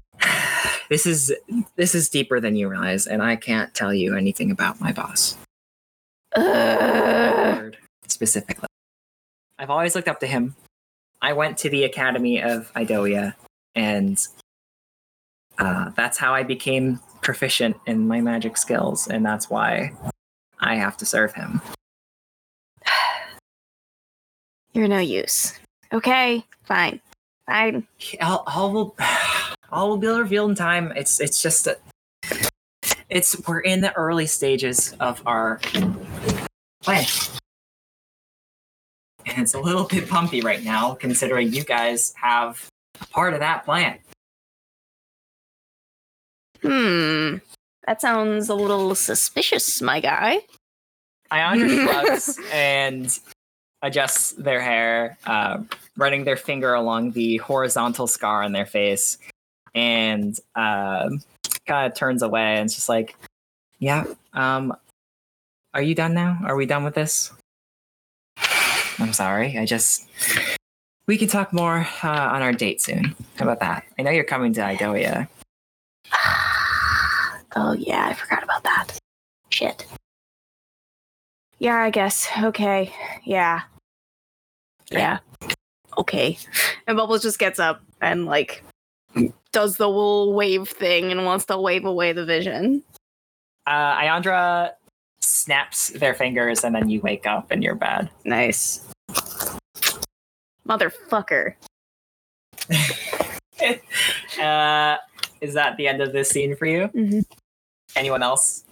This 0.87 1.07
is 1.07 1.33
this 1.77 1.95
is 1.95 2.09
deeper 2.09 2.39
than 2.39 2.55
you 2.55 2.69
realize, 2.69 3.07
and 3.07 3.23
I 3.23 3.37
can't 3.37 3.73
tell 3.73 3.91
you 3.91 4.15
anything 4.15 4.51
about 4.51 4.79
my 4.79 4.91
boss 4.91 5.35
Ugh. 6.35 7.75
specifically. 8.07 8.67
I've 9.57 9.71
always 9.71 9.95
looked 9.95 10.07
up 10.07 10.19
to 10.19 10.27
him. 10.27 10.55
I 11.23 11.33
went 11.33 11.57
to 11.59 11.71
the 11.71 11.85
Academy 11.85 12.39
of 12.39 12.71
Idoia, 12.73 13.33
and 13.73 14.23
uh, 15.57 15.89
that's 15.95 16.19
how 16.19 16.35
I 16.35 16.43
became 16.43 16.99
proficient 17.23 17.77
in 17.87 18.07
my 18.07 18.21
magic 18.21 18.55
skills, 18.55 19.07
and 19.07 19.25
that's 19.25 19.49
why 19.49 19.91
I 20.65 20.75
have 20.75 20.97
to 20.97 21.05
serve 21.05 21.33
him. 21.33 21.61
You're 24.73 24.87
no 24.87 24.99
use. 24.99 25.57
Okay, 25.93 26.43
fine, 26.63 26.99
fine. 27.45 27.87
All, 28.21 28.43
all 28.47 28.73
will 28.73 28.95
all 29.71 29.89
will 29.89 29.97
be 29.97 30.07
revealed 30.07 30.49
in 30.49 30.55
time. 30.55 30.91
It's 30.95 31.21
it's 31.21 31.41
just 31.41 31.67
a, 31.67 31.77
it's 33.09 33.47
we're 33.47 33.61
in 33.61 33.81
the 33.81 33.93
early 33.93 34.25
stages 34.25 34.93
of 34.99 35.21
our 35.25 35.61
plan. 36.81 37.05
And 39.25 39.41
it's 39.41 39.53
a 39.53 39.59
little 39.59 39.85
bit 39.85 40.09
bumpy 40.09 40.41
right 40.41 40.63
now, 40.63 40.95
considering 40.95 41.53
you 41.53 41.63
guys 41.63 42.13
have 42.21 42.67
part 43.11 43.33
of 43.33 43.39
that 43.39 43.65
plan. 43.65 43.97
Hmm. 46.61 47.37
That 47.85 48.01
sounds 48.01 48.49
a 48.49 48.55
little 48.55 48.95
suspicious, 48.95 49.81
my 49.81 49.99
guy. 49.99 50.39
Iandra 51.31 51.83
shrugs 51.83 52.39
and 52.51 53.19
adjusts 53.81 54.31
their 54.31 54.59
hair, 54.59 55.17
uh, 55.25 55.59
running 55.97 56.23
their 56.23 56.37
finger 56.37 56.73
along 56.73 57.11
the 57.11 57.37
horizontal 57.37 58.07
scar 58.07 58.43
on 58.43 58.51
their 58.51 58.65
face, 58.65 59.17
and 59.73 60.39
um 60.55 61.21
kind 61.67 61.91
of 61.91 61.97
turns 61.97 62.21
away 62.21 62.57
and 62.57 62.65
it's 62.65 62.75
just 62.75 62.89
like, 62.89 63.15
"Yeah, 63.79 64.05
um, 64.33 64.75
are 65.73 65.81
you 65.81 65.95
done 65.95 66.13
now? 66.13 66.39
Are 66.43 66.55
we 66.55 66.65
done 66.65 66.83
with 66.83 66.95
this?" 66.95 67.31
I'm 68.99 69.13
sorry. 69.13 69.57
I 69.57 69.65
just 69.65 70.07
we 71.07 71.17
can 71.17 71.27
talk 71.27 71.53
more 71.53 71.87
uh, 72.03 72.07
on 72.07 72.41
our 72.41 72.53
date 72.53 72.81
soon. 72.81 73.15
How 73.35 73.45
about 73.45 73.59
that? 73.59 73.85
I 73.99 74.03
know 74.03 74.11
you're 74.11 74.23
coming 74.23 74.53
to 74.53 74.61
Idoia. 74.61 75.27
Oh 77.55 77.73
yeah, 77.73 78.07
I 78.07 78.13
forgot 78.13 78.43
about 78.43 78.63
that. 78.63 78.97
Shit. 79.49 79.85
Yeah, 81.59 81.77
I 81.77 81.89
guess. 81.89 82.27
Okay. 82.43 82.93
Yeah. 83.23 83.61
Yeah. 84.91 85.19
Okay. 85.97 86.37
And 86.87 86.97
Bubbles 86.97 87.23
just 87.23 87.39
gets 87.39 87.57
up 87.57 87.81
and 87.99 88.27
like 88.27 88.63
does 89.51 89.77
the 89.77 89.87
little 89.87 90.33
wave 90.33 90.69
thing 90.69 91.11
and 91.11 91.25
wants 91.25 91.45
to 91.45 91.57
wave 91.57 91.83
away 91.83 92.13
the 92.13 92.23
vision. 92.23 92.83
Uh, 93.65 93.95
Iandra 93.97 94.73
snaps 95.19 95.89
their 95.89 96.13
fingers, 96.13 96.63
and 96.63 96.75
then 96.75 96.89
you 96.89 97.01
wake 97.01 97.25
up 97.25 97.51
in 97.51 97.63
your 97.63 97.73
bed. 97.73 98.11
Nice. 98.23 98.85
Motherfucker. 100.69 101.55
uh, 104.39 104.97
is 105.41 105.55
that 105.55 105.77
the 105.77 105.87
end 105.87 106.01
of 106.01 106.13
this 106.13 106.29
scene 106.29 106.55
for 106.55 106.67
you? 106.67 106.87
Mhm. 106.89 107.25
Anyone 107.95 108.23
else 108.23 108.63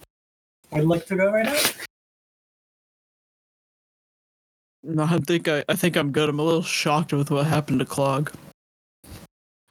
would 0.70 0.84
like 0.84 1.06
to 1.06 1.16
go 1.16 1.30
right 1.30 1.46
now? 1.46 1.58
No, 4.82 5.04
I 5.04 5.18
think 5.18 5.48
I, 5.48 5.64
I 5.68 5.74
think 5.74 5.96
I'm 5.96 6.12
good. 6.12 6.28
I'm 6.28 6.38
a 6.38 6.42
little 6.42 6.62
shocked 6.62 7.14
with 7.14 7.30
what 7.30 7.46
happened 7.46 7.78
to 7.78 7.86
Clog. 7.86 8.30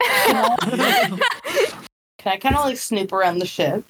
Can 0.00 1.20
I 2.26 2.36
kind 2.38 2.56
of 2.56 2.64
like 2.64 2.78
snoop 2.78 3.12
around 3.12 3.38
the 3.38 3.46
ship? 3.46 3.84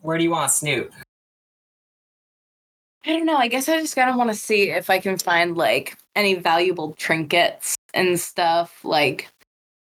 Where 0.00 0.16
do 0.16 0.24
you 0.24 0.30
want 0.30 0.50
to 0.50 0.56
snoop? 0.56 0.90
I 3.04 3.10
don't 3.10 3.26
know. 3.26 3.36
I 3.36 3.48
guess 3.48 3.68
I 3.68 3.78
just 3.80 3.94
kind 3.94 4.08
of 4.08 4.16
want 4.16 4.30
to 4.30 4.36
see 4.36 4.70
if 4.70 4.88
I 4.88 5.00
can 5.00 5.18
find 5.18 5.56
like 5.56 5.98
any 6.14 6.34
valuable 6.34 6.92
trinkets 6.92 7.74
and 7.92 8.18
stuff, 8.18 8.82
like 8.84 9.28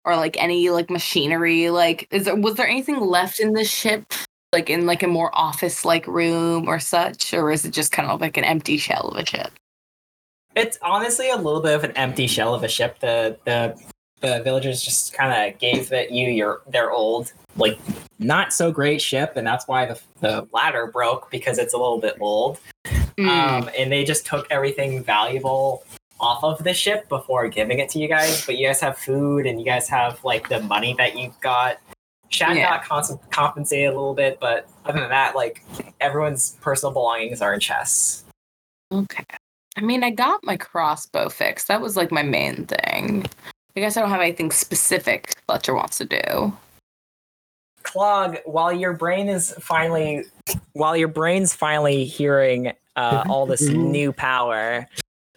or 0.04 0.16
like 0.16 0.42
any 0.42 0.70
like 0.70 0.90
machinery. 0.90 1.70
Like, 1.70 2.08
is 2.10 2.24
there 2.24 2.34
was 2.34 2.56
there 2.56 2.66
anything 2.66 2.98
left 2.98 3.38
in 3.38 3.52
the 3.52 3.64
ship, 3.64 4.12
like 4.52 4.68
in 4.68 4.86
like 4.86 5.02
a 5.02 5.08
more 5.08 5.30
office 5.34 5.84
like 5.84 6.06
room 6.06 6.68
or 6.68 6.78
such, 6.78 7.32
or 7.32 7.50
is 7.50 7.64
it 7.64 7.72
just 7.72 7.92
kind 7.92 8.08
of 8.10 8.20
like 8.20 8.36
an 8.36 8.44
empty 8.44 8.76
shell 8.76 9.08
of 9.08 9.16
a 9.16 9.26
ship? 9.26 9.52
It's 10.54 10.78
honestly 10.82 11.30
a 11.30 11.36
little 11.36 11.62
bit 11.62 11.74
of 11.74 11.84
an 11.84 11.92
empty 11.92 12.26
shell 12.26 12.54
of 12.54 12.62
a 12.62 12.68
ship. 12.68 12.98
The 13.00 13.38
the 13.44 13.80
the 14.20 14.42
villagers 14.42 14.82
just 14.82 15.14
kind 15.14 15.52
of 15.52 15.58
gave 15.58 15.88
that 15.88 16.12
you 16.12 16.28
your 16.28 16.62
their 16.68 16.90
old 16.90 17.32
like 17.56 17.78
not 18.18 18.52
so 18.52 18.70
great 18.70 19.00
ship, 19.00 19.32
and 19.36 19.46
that's 19.46 19.66
why 19.66 19.86
the 19.86 20.00
the 20.20 20.48
ladder 20.52 20.86
broke 20.86 21.30
because 21.30 21.58
it's 21.58 21.74
a 21.74 21.78
little 21.78 21.98
bit 21.98 22.16
old. 22.20 22.58
Mm. 23.18 23.28
Um, 23.28 23.70
and 23.78 23.92
they 23.92 24.04
just 24.04 24.26
took 24.26 24.46
everything 24.50 25.02
valuable 25.02 25.84
off 26.20 26.44
of 26.44 26.62
the 26.64 26.72
ship 26.72 27.08
before 27.08 27.48
giving 27.48 27.78
it 27.78 27.90
to 27.90 27.98
you 27.98 28.08
guys. 28.08 28.46
But 28.46 28.56
you 28.58 28.66
guys 28.66 28.80
have 28.80 28.98
food, 28.98 29.46
and 29.46 29.58
you 29.58 29.66
guys 29.66 29.88
have 29.88 30.22
like 30.24 30.48
the 30.48 30.60
money 30.60 30.94
that 30.98 31.18
you've 31.18 31.38
got. 31.40 31.78
Shad 32.32 32.56
Yeah. 32.56 32.78
got 32.78 32.84
cons- 32.88 33.18
compensated 33.30 33.88
a 33.88 33.92
little 33.92 34.14
bit, 34.14 34.38
but 34.40 34.66
other 34.86 35.00
than 35.00 35.10
that, 35.10 35.36
like 35.36 35.64
everyone's 36.00 36.56
personal 36.60 36.92
belongings 36.92 37.42
are 37.42 37.52
in 37.54 37.60
chests. 37.60 38.24
Okay. 38.92 39.24
I 39.76 39.80
mean, 39.80 40.04
I 40.04 40.10
got 40.10 40.44
my 40.44 40.56
crossbow 40.56 41.28
fixed. 41.28 41.68
That 41.68 41.80
was 41.80 41.96
like 41.96 42.10
my 42.12 42.22
main 42.22 42.66
thing. 42.66 43.24
I 43.76 43.80
guess 43.80 43.96
I 43.96 44.00
don't 44.00 44.10
have 44.10 44.20
anything 44.20 44.50
specific 44.50 45.34
Fletcher 45.46 45.74
wants 45.74 45.98
to 45.98 46.04
do. 46.04 46.52
Clog, 47.82 48.38
while 48.44 48.72
your 48.72 48.92
brain 48.92 49.28
is 49.28 49.52
finally, 49.60 50.24
while 50.72 50.96
your 50.96 51.08
brain's 51.08 51.54
finally 51.54 52.04
hearing 52.04 52.72
uh, 52.96 53.24
all 53.28 53.46
this 53.46 53.62
new 53.68 54.12
power, 54.12 54.86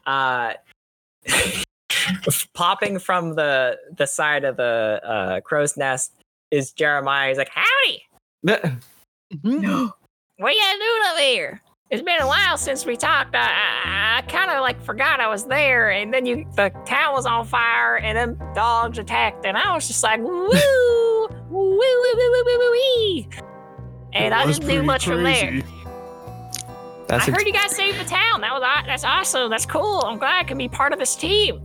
uh, 0.05 0.53
popping 2.53 2.99
from 2.99 3.35
the 3.35 3.77
the 3.97 4.05
side 4.05 4.43
of 4.43 4.57
the 4.57 5.01
uh, 5.03 5.41
crow's 5.41 5.75
nest 5.75 6.11
is 6.51 6.71
Jeremiah. 6.71 7.29
He's 7.29 7.37
like, 7.37 7.49
"Howdy, 7.49 8.01
what 8.41 8.63
you 10.53 10.59
doing 10.79 11.01
up 11.07 11.17
here? 11.19 11.61
It's 11.91 12.01
been 12.01 12.19
a 12.19 12.27
while 12.27 12.57
since 12.57 12.85
we 12.85 12.97
talked. 12.97 13.35
I, 13.35 13.45
I, 13.45 14.17
I 14.17 14.21
kind 14.23 14.49
of 14.49 14.61
like 14.61 14.81
forgot 14.81 15.19
I 15.19 15.27
was 15.27 15.45
there, 15.45 15.91
and 15.91 16.13
then 16.13 16.25
you 16.25 16.45
the 16.55 16.69
town 16.85 17.13
was 17.13 17.25
on 17.25 17.45
fire, 17.45 17.97
and 17.97 18.17
then 18.17 18.53
dogs 18.55 18.97
attacked, 18.97 19.45
and 19.45 19.57
I 19.57 19.73
was 19.73 19.87
just 19.87 20.03
like, 20.03 20.19
woo, 20.19 20.49
woo, 20.51 21.27
woo, 21.49 21.49
woo, 21.49 22.15
woo, 22.15 22.43
woo, 22.45 22.57
woo, 22.59 22.71
wee. 22.71 23.27
And 24.13 24.33
I 24.33 24.39
That 24.39 24.47
was 24.47 24.57
didn't 24.57 24.69
do 24.69 24.73
pretty 24.75 24.87
much 24.87 25.05
from 25.05 25.23
there. 25.23 25.61
That's 27.07 27.27
I 27.27 27.31
ex- 27.31 27.37
heard 27.37 27.45
you 27.45 27.53
guys 27.53 27.75
saved 27.75 27.99
the 27.99 28.05
town. 28.05 28.41
That 28.41 28.53
was 28.53 28.63
that's 28.87 29.03
awesome. 29.03 29.51
That's 29.51 29.65
cool. 29.65 30.01
I'm 30.05 30.17
glad 30.17 30.39
I 30.39 30.43
can 30.43 30.57
be 30.57 30.67
part 30.67 30.91
of 30.91 30.97
this 30.97 31.15
team. 31.15 31.61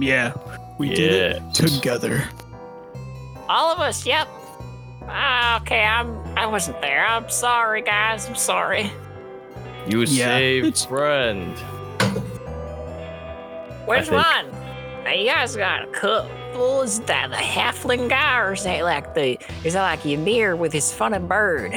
Yeah, 0.00 0.34
we 0.78 0.90
did 0.90 1.12
it 1.12 1.54
together. 1.54 2.28
All 3.48 3.70
of 3.72 3.80
us. 3.80 4.06
Yep. 4.06 4.28
Ah, 5.08 5.60
okay, 5.62 5.82
I'm. 5.82 6.16
I 6.38 6.46
wasn't 6.46 6.80
there. 6.80 7.04
I'm 7.06 7.28
sorry, 7.28 7.82
guys. 7.82 8.28
I'm 8.28 8.34
sorry. 8.36 8.90
you 9.86 10.00
Yeah, 10.02 10.26
saved 10.36 10.66
it's- 10.66 10.84
friend. 10.86 11.56
Which 13.86 14.08
think- 14.08 14.12
one? 14.24 14.46
Hey, 15.04 15.22
you 15.24 15.30
guys 15.32 15.56
got 15.56 15.82
a 15.82 15.86
couple. 15.88 16.82
Is 16.82 17.00
that 17.00 17.30
the 17.30 17.36
halfling 17.36 18.08
guy, 18.08 18.38
or 18.40 18.52
is 18.52 18.62
that 18.64 18.82
like 18.84 19.14
the? 19.14 19.36
Is 19.64 19.72
that 19.74 19.82
like 19.82 20.06
Ymir 20.06 20.54
with 20.56 20.72
his 20.72 20.92
funny 20.92 21.18
bird? 21.18 21.74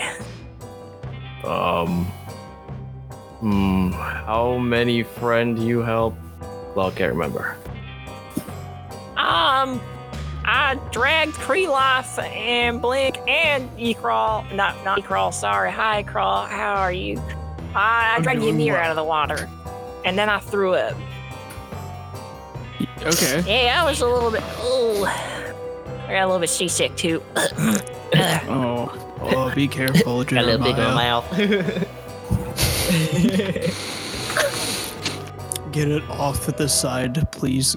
Um. 1.44 2.06
Hmm. 3.40 3.92
How 3.92 4.58
many 4.58 5.04
friend 5.04 5.58
you 5.60 5.80
help? 5.82 6.16
Well, 6.76 6.88
I 6.88 6.92
can't 6.92 7.14
remember. 7.14 7.56
Um, 9.18 9.80
I 10.48 10.76
dragged 10.92 11.34
Kreloth 11.34 12.24
and 12.24 12.80
Blink 12.80 13.18
and 13.28 13.68
Ecrawl. 13.80 14.46
Not 14.54 14.76
not 14.86 15.00
Ecrawl. 15.00 15.34
Sorry. 15.34 15.72
Hi, 15.72 16.04
Crawl. 16.04 16.46
How 16.46 16.76
are 16.76 16.94
you? 16.94 17.20
I, 17.74 18.16
I 18.18 18.22
dragged 18.22 18.44
Ymir 18.44 18.74
well. 18.74 18.84
out 18.84 18.90
of 18.92 18.96
the 18.96 19.04
water, 19.04 19.50
and 20.06 20.18
then 20.20 20.30
I 20.30 20.38
threw 20.40 20.74
it. 20.74 20.94
Okay. 23.02 23.66
Yeah, 23.66 23.82
I 23.82 23.86
was 23.86 24.02
a 24.02 24.08
little 24.08 24.30
bit. 24.30 24.44
Oh, 24.60 25.06
I 26.08 26.14
got 26.14 26.24
a 26.24 26.28
little 26.28 26.40
bit 26.40 26.50
seasick 26.50 26.96
too. 26.96 27.24
Oh, 28.48 29.18
oh, 29.20 29.54
be 29.54 29.68
careful, 29.68 30.22
a 30.22 30.24
little 30.24 30.58
big 30.64 30.78
mouth. 30.78 31.30
Get 35.72 35.90
it 35.90 36.04
off 36.10 36.48
at 36.48 36.58
the 36.58 36.70
side, 36.70 37.30
please. 37.34 37.76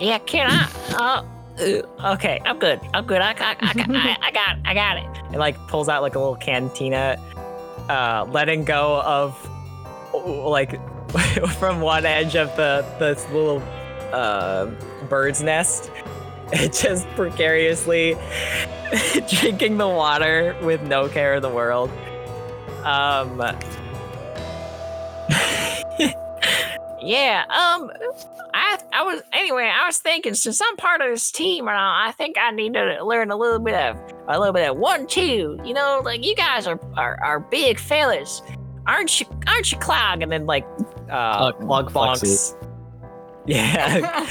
Yeah, 0.00 0.18
can 0.18 0.50
I? 0.50 0.68
Uh, 0.98 1.22
okay, 1.60 2.40
I'm 2.44 2.58
good. 2.58 2.80
I'm 2.94 3.06
good. 3.06 3.20
I, 3.20 3.32
I, 3.32 3.56
I, 3.60 4.16
I, 4.22 4.30
got, 4.30 4.56
I 4.64 4.74
got 4.74 4.96
it. 4.96 5.06
And 5.28 5.36
like 5.36 5.56
pulls 5.68 5.88
out 5.88 6.02
like 6.02 6.14
a 6.14 6.18
little 6.18 6.36
cantina, 6.36 7.16
uh, 7.88 8.26
letting 8.30 8.64
go 8.64 9.00
of 9.02 9.48
like 10.14 10.80
from 11.58 11.80
one 11.80 12.06
edge 12.06 12.36
of 12.36 12.54
the 12.56 12.84
this 12.98 13.26
little 13.30 13.62
uh, 14.12 14.66
bird's 15.08 15.42
nest, 15.42 15.90
just 16.52 17.06
precariously 17.10 18.16
drinking 19.28 19.78
the 19.78 19.88
water 19.88 20.56
with 20.62 20.82
no 20.82 21.08
care 21.08 21.34
in 21.34 21.42
the 21.42 21.48
world. 21.48 21.90
Um. 22.84 23.42
Yeah. 27.02 27.44
Um. 27.48 27.90
I 28.54 28.78
I 28.92 29.02
was 29.02 29.22
anyway. 29.32 29.70
I 29.72 29.86
was 29.86 29.98
thinking 29.98 30.34
since 30.34 30.60
I'm 30.62 30.76
part 30.76 31.00
of 31.02 31.08
this 31.10 31.30
team 31.30 31.68
and 31.68 31.76
all, 31.76 31.92
I 31.94 32.12
think 32.12 32.36
I 32.38 32.50
need 32.50 32.74
to 32.74 33.04
learn 33.04 33.30
a 33.30 33.36
little 33.36 33.58
bit 33.58 33.74
of 33.74 33.96
a 34.26 34.38
little 34.38 34.54
bit 34.54 34.70
of 34.70 34.76
one 34.78 35.06
two. 35.06 35.60
You 35.64 35.74
know, 35.74 36.00
like 36.04 36.24
you 36.24 36.34
guys 36.34 36.66
are 36.66 36.80
are, 36.96 37.18
are 37.22 37.40
big 37.40 37.78
fellas, 37.78 38.42
aren't 38.86 39.20
you? 39.20 39.26
Aren't 39.46 39.70
you, 39.70 39.78
Clog? 39.78 40.22
And 40.22 40.32
then 40.32 40.46
like 40.46 40.64
uh, 41.10 41.12
Uh, 41.12 41.52
Clog 41.52 41.92
bonks. 41.92 42.22
flexes. 42.22 42.54
Yeah. 43.46 44.26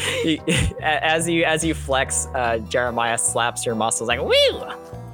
As 0.82 1.28
you 1.30 1.44
as 1.44 1.64
you 1.64 1.74
flex, 1.74 2.28
uh, 2.36 2.58
Jeremiah 2.70 3.18
slaps 3.18 3.66
your 3.66 3.76
muscles 3.76 4.08
like 4.10 4.20
woo, 4.20 4.64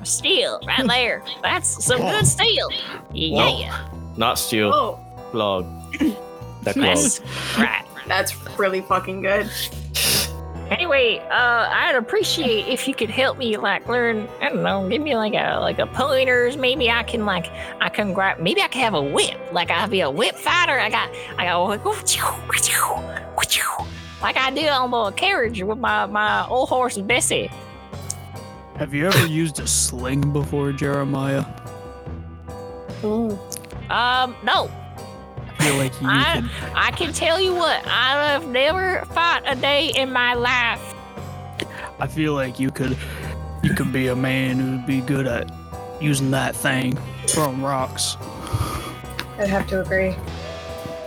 steel 0.04 0.60
right 0.66 0.88
there. 0.88 1.24
That's 1.42 1.84
some 1.86 2.00
good 2.00 2.26
steel. 2.26 2.70
Yeah. 3.14 3.88
Not 4.18 4.40
steel. 4.40 4.72
Oh, 4.74 5.00
Log. 5.34 5.66
That 6.64 6.76
clog. 6.76 6.86
That's 6.86 7.22
right. 7.58 7.86
that's 8.08 8.36
really 8.58 8.82
fucking 8.82 9.22
good. 9.22 9.50
Anyway, 10.70 11.20
uh, 11.30 11.70
I'd 11.70 11.96
appreciate 11.96 12.68
if 12.68 12.88
you 12.88 12.96
could 12.96 13.10
help 13.10 13.38
me, 13.38 13.58
like, 13.58 13.88
learn. 13.88 14.28
I 14.42 14.50
don't 14.50 14.64
know, 14.64 14.88
give 14.90 15.02
me 15.02 15.16
like 15.16 15.34
a 15.34 15.60
like 15.60 15.80
a 15.80 15.86
pointers. 15.86 16.58
Maybe 16.58 16.90
I 16.90 17.04
can 17.04 17.26
like 17.26 17.52
I 17.80 17.90
can 17.90 18.14
grab. 18.14 18.40
Maybe 18.40 18.62
I 18.62 18.68
can 18.70 18.82
have 18.82 18.94
a 18.94 19.02
whip. 19.02 19.38
Like 19.52 19.70
I'll 19.70 19.88
be 19.88 20.02
a 20.02 20.10
whip 20.10 20.36
fighter. 20.36 20.80
I 20.80 20.90
got 20.90 21.10
I 21.38 21.46
got 21.46 21.64
like 21.64 21.86
like 24.22 24.38
I 24.38 24.52
did 24.52 24.70
on 24.70 24.90
the 24.90 25.12
carriage 25.12 25.62
with 25.62 25.78
my 25.78 26.06
my 26.06 26.48
old 26.48 26.70
horse 26.70 26.98
Bessie. 26.98 27.52
Have 28.78 28.94
you 28.94 29.06
ever 29.06 29.28
used 29.28 29.60
a 29.60 29.68
sling 29.68 30.34
before, 30.34 30.72
Jeremiah? 30.72 31.46
Um, 33.04 33.38
no, 34.44 34.72
I 34.72 34.83
feel 35.64 35.76
like 35.78 36.02
you 36.02 36.08
I- 36.10 36.42
could. 36.42 36.50
I 36.76 36.92
can 36.92 37.14
tell 37.14 37.40
you 37.40 37.54
what. 37.54 37.86
I 37.86 38.32
have 38.32 38.48
never 38.48 39.04
fought 39.14 39.44
a 39.46 39.56
day 39.56 39.90
in 39.96 40.12
my 40.12 40.34
life. 40.34 40.82
I 42.00 42.08
feel 42.08 42.34
like 42.34 42.60
you 42.60 42.72
could. 42.72 42.98
You 43.64 43.74
could 43.74 43.94
be 43.94 44.08
a 44.08 44.16
man 44.16 44.58
who'd 44.60 44.86
be 44.86 45.00
good 45.00 45.26
at 45.26 45.50
using 46.02 46.32
that 46.32 46.54
thing, 46.56 46.98
from 47.34 47.64
rocks. 47.64 48.18
I'd 49.40 49.48
have 49.48 49.68
to 49.68 49.82
agree. 49.82 50.16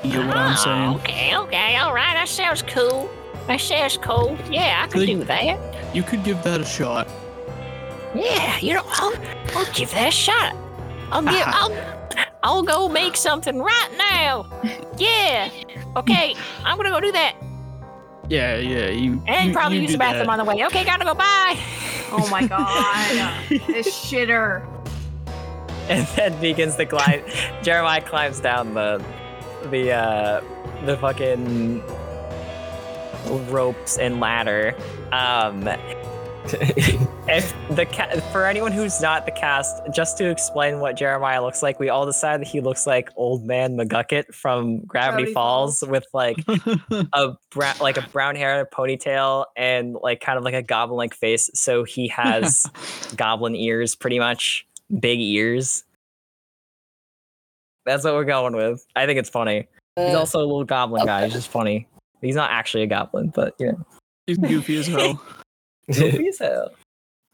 You 0.02 0.12
get 0.12 0.26
what 0.26 0.36
I'm 0.36 0.52
Oh, 0.52 0.56
saying? 0.56 0.94
Okay, 1.00 1.36
okay, 1.36 1.76
all 1.76 1.92
right. 1.92 2.14
That 2.14 2.28
sounds 2.28 2.62
cool. 2.62 3.10
That 3.46 3.60
sounds 3.60 3.98
cool. 3.98 4.38
Yeah, 4.50 4.82
I 4.84 4.86
could 4.86 5.00
Good. 5.00 5.06
do 5.06 5.24
that. 5.24 5.94
You 5.94 6.02
could 6.02 6.24
give 6.24 6.42
that 6.44 6.60
a 6.60 6.64
shot. 6.64 7.08
Yeah, 8.14 8.58
you 8.60 8.72
know, 8.74 8.82
I'll, 8.86 9.14
I'll 9.54 9.72
give 9.74 9.90
that 9.90 10.08
a 10.08 10.10
shot. 10.10 10.56
I'll 11.10 11.22
give, 11.22 11.34
I'll, 11.46 11.72
I'll 12.42 12.62
go 12.62 12.88
make 12.88 13.16
something 13.16 13.58
right 13.58 13.90
now. 13.96 14.46
Yeah. 14.98 15.50
Okay, 15.96 16.34
I'm 16.64 16.76
gonna 16.76 16.90
go 16.90 17.00
do 17.00 17.12
that, 17.12 17.34
Yeah, 18.28 18.56
yeah. 18.56 18.88
You 18.90 19.22
and 19.26 19.48
you, 19.48 19.52
probably 19.54 19.76
you 19.78 19.82
use 19.82 19.92
the 19.92 19.98
bathroom 19.98 20.26
that. 20.26 20.38
on 20.38 20.38
the 20.38 20.44
way. 20.44 20.64
Okay, 20.66 20.84
gotta 20.84 21.04
go. 21.04 21.14
Bye. 21.14 21.58
Oh 22.12 22.28
my 22.30 22.46
god. 22.46 23.42
this 23.48 23.88
shitter. 23.88 24.64
And 25.88 26.06
then 26.08 26.40
begins 26.40 26.76
to 26.76 26.86
climb. 26.86 27.22
Jeremiah 27.62 28.00
climbs 28.00 28.40
down 28.40 28.74
the, 28.74 29.02
the, 29.70 29.92
uh, 29.92 30.40
the 30.84 30.96
fucking 30.98 31.82
ropes 33.50 33.98
and 33.98 34.20
ladder. 34.20 34.74
Um, 35.12 35.62
if 37.28 37.54
the 37.70 37.86
ca- 37.86 38.20
for 38.32 38.46
anyone 38.46 38.72
who's 38.72 39.00
not 39.00 39.24
the 39.26 39.32
cast, 39.32 39.82
just 39.92 40.16
to 40.18 40.28
explain 40.30 40.80
what 40.80 40.96
Jeremiah 40.96 41.42
looks 41.42 41.62
like, 41.62 41.78
we 41.80 41.88
all 41.88 42.06
decided 42.06 42.42
that 42.42 42.48
he 42.50 42.60
looks 42.60 42.86
like 42.86 43.10
old 43.16 43.44
man 43.44 43.76
McGucket 43.76 44.34
from 44.34 44.80
Gravity, 44.84 45.24
Gravity 45.24 45.32
Falls, 45.34 45.82
with 45.86 46.04
like 46.14 46.36
a 47.12 47.34
bra- 47.50 47.74
like 47.80 47.96
a 47.96 48.08
brown 48.12 48.36
hair, 48.36 48.66
ponytail, 48.72 49.46
and 49.56 49.94
like 50.02 50.20
kind 50.20 50.38
of 50.38 50.44
like 50.44 50.54
a 50.54 50.62
goblin 50.62 50.96
like 50.96 51.14
face. 51.14 51.50
So 51.54 51.84
he 51.84 52.08
has 52.16 52.66
goblin 53.16 53.54
ears, 53.56 53.94
pretty 53.94 54.18
much 54.18 54.66
big 55.00 55.20
ears. 55.20 55.84
That's 57.84 58.04
what 58.04 58.14
we're 58.14 58.24
going 58.24 58.54
with. 58.56 58.84
I 58.96 59.06
think 59.06 59.18
it's 59.18 59.30
funny. 59.30 59.68
He's 59.96 60.14
Uh, 60.14 60.18
also 60.18 60.38
a 60.40 60.46
little 60.46 60.64
goblin 60.64 61.06
guy. 61.06 61.24
He's 61.24 61.32
just 61.34 61.48
funny. 61.48 61.86
He's 62.20 62.34
not 62.34 62.50
actually 62.50 62.82
a 62.82 62.86
goblin, 62.86 63.32
but 63.34 63.54
you 63.58 63.72
know. 63.72 63.86
He's 64.26 64.38
goofy 64.38 64.76
as 64.78 64.88
hell. 64.88 65.22
Goofy. 65.92 66.30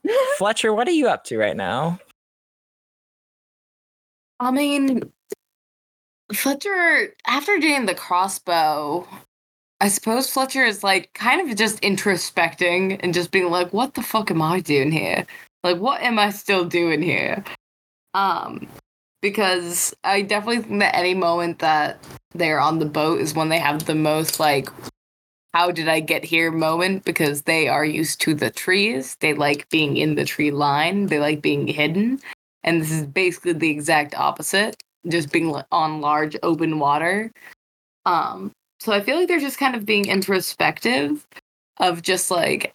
Fletcher, 0.38 0.74
what 0.74 0.88
are 0.88 0.92
you 0.92 1.09
up 1.09 1.24
to 1.24 1.38
right 1.38 1.57
now? 1.57 1.98
I 4.40 4.50
mean, 4.50 5.12
Fletcher, 6.32 7.14
after 7.26 7.59
doing 7.59 7.86
the 7.86 7.94
crossbow, 7.94 9.07
I 9.80 9.88
suppose 9.88 10.30
Fletcher 10.30 10.64
is 10.64 10.82
like 10.82 11.12
kind 11.14 11.48
of 11.48 11.57
just 11.57 11.80
introspecting 11.82 12.98
and 13.03 13.14
just 13.14 13.30
being 13.30 13.50
like, 13.50 13.72
what 13.72 13.94
the 13.94 14.03
fuck 14.03 14.30
am 14.30 14.42
I 14.42 14.61
doing 14.61 14.90
here? 14.90 15.26
Like, 15.62 15.78
what 15.78 16.00
am 16.03 16.18
I 16.18 16.30
still 16.30 16.64
doing 16.64 17.03
here? 17.03 17.44
Um, 18.14 18.68
because 19.20 19.94
I 20.05 20.22
definitely 20.22 20.62
think 20.62 20.80
that 20.80 20.96
any 20.96 21.14
moment 21.14 21.61
that 21.61 21.98
they're 22.34 22.61
on 22.61 22.78
the 22.78 22.86
boat 22.86 23.20
is 23.20 23.34
when 23.34 23.48
they 23.48 23.59
have 23.59 23.86
the 23.86 23.94
most 23.94 24.40
like 24.40 24.68
how 25.55 25.70
did 25.70 25.88
I 25.88 26.00
get 26.00 26.24
here 26.24 26.50
moment 26.50 27.05
because 27.05 27.42
they 27.42 27.68
are 27.68 27.84
used 27.84 28.20
to 28.22 28.34
the 28.34 28.50
trees. 28.50 29.16
They 29.20 29.34
like 29.34 29.68
being 29.68 29.96
in 29.96 30.14
the 30.14 30.24
tree 30.24 30.50
line. 30.50 31.07
They 31.07 31.18
like 31.18 31.42
being 31.42 31.66
hidden. 31.66 32.20
And 32.64 32.80
this 32.80 32.90
is 32.90 33.07
basically 33.07 33.53
the 33.55 33.70
exact 33.70 34.14
opposite, 34.14 34.76
just 35.09 35.30
being 35.32 35.55
on 35.70 36.00
large 36.00 36.36
open 36.42 36.78
water. 36.78 37.30
Um, 38.07 38.53
so 38.80 38.92
I 38.92 39.00
feel 39.00 39.16
like 39.16 39.28
they're 39.28 39.40
just 39.40 39.59
kind 39.59 39.74
of 39.74 39.86
being 39.86 40.09
introspective 40.09 41.26
of 41.78 42.03
just 42.03 42.30
like 42.30 42.74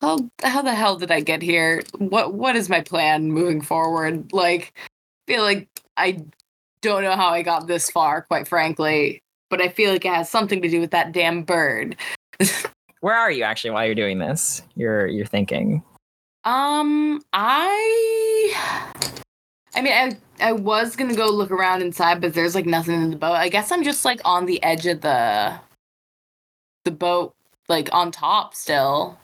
how 0.00 0.18
how 0.42 0.62
the 0.62 0.74
hell 0.74 0.96
did 0.96 1.10
I 1.10 1.20
get 1.20 1.42
here? 1.42 1.82
What 1.98 2.34
what 2.34 2.56
is 2.56 2.68
my 2.68 2.80
plan 2.80 3.32
moving 3.32 3.60
forward? 3.60 4.32
Like 4.32 4.72
feel 5.26 5.42
like 5.42 5.68
I 5.96 6.24
don't 6.82 7.02
know 7.02 7.16
how 7.16 7.30
I 7.30 7.42
got 7.42 7.66
this 7.66 7.90
far, 7.90 8.22
quite 8.22 8.46
frankly, 8.46 9.20
but 9.50 9.60
I 9.60 9.68
feel 9.68 9.92
like 9.92 10.04
it 10.04 10.14
has 10.14 10.30
something 10.30 10.62
to 10.62 10.68
do 10.68 10.80
with 10.80 10.92
that 10.92 11.12
damn 11.12 11.42
bird. 11.42 11.96
Where 13.00 13.14
are 13.14 13.30
you 13.30 13.44
actually 13.44 13.70
while 13.70 13.86
you're 13.86 13.94
doing 13.94 14.18
this? 14.18 14.62
You're 14.74 15.06
you're 15.06 15.26
thinking. 15.26 15.82
Um, 16.44 17.22
I, 17.32 18.54
I 19.74 19.82
mean, 19.82 19.92
I 19.92 20.16
I 20.40 20.52
was 20.52 20.96
gonna 20.96 21.14
go 21.14 21.26
look 21.26 21.50
around 21.50 21.82
inside, 21.82 22.20
but 22.20 22.34
there's 22.34 22.54
like 22.54 22.66
nothing 22.66 22.94
in 22.94 23.10
the 23.10 23.16
boat. 23.16 23.34
I 23.34 23.48
guess 23.48 23.70
I'm 23.70 23.84
just 23.84 24.04
like 24.04 24.20
on 24.24 24.46
the 24.46 24.62
edge 24.62 24.86
of 24.86 25.00
the, 25.00 25.58
the 26.84 26.90
boat, 26.90 27.34
like 27.68 27.88
on 27.92 28.10
top 28.10 28.54
still, 28.54 29.18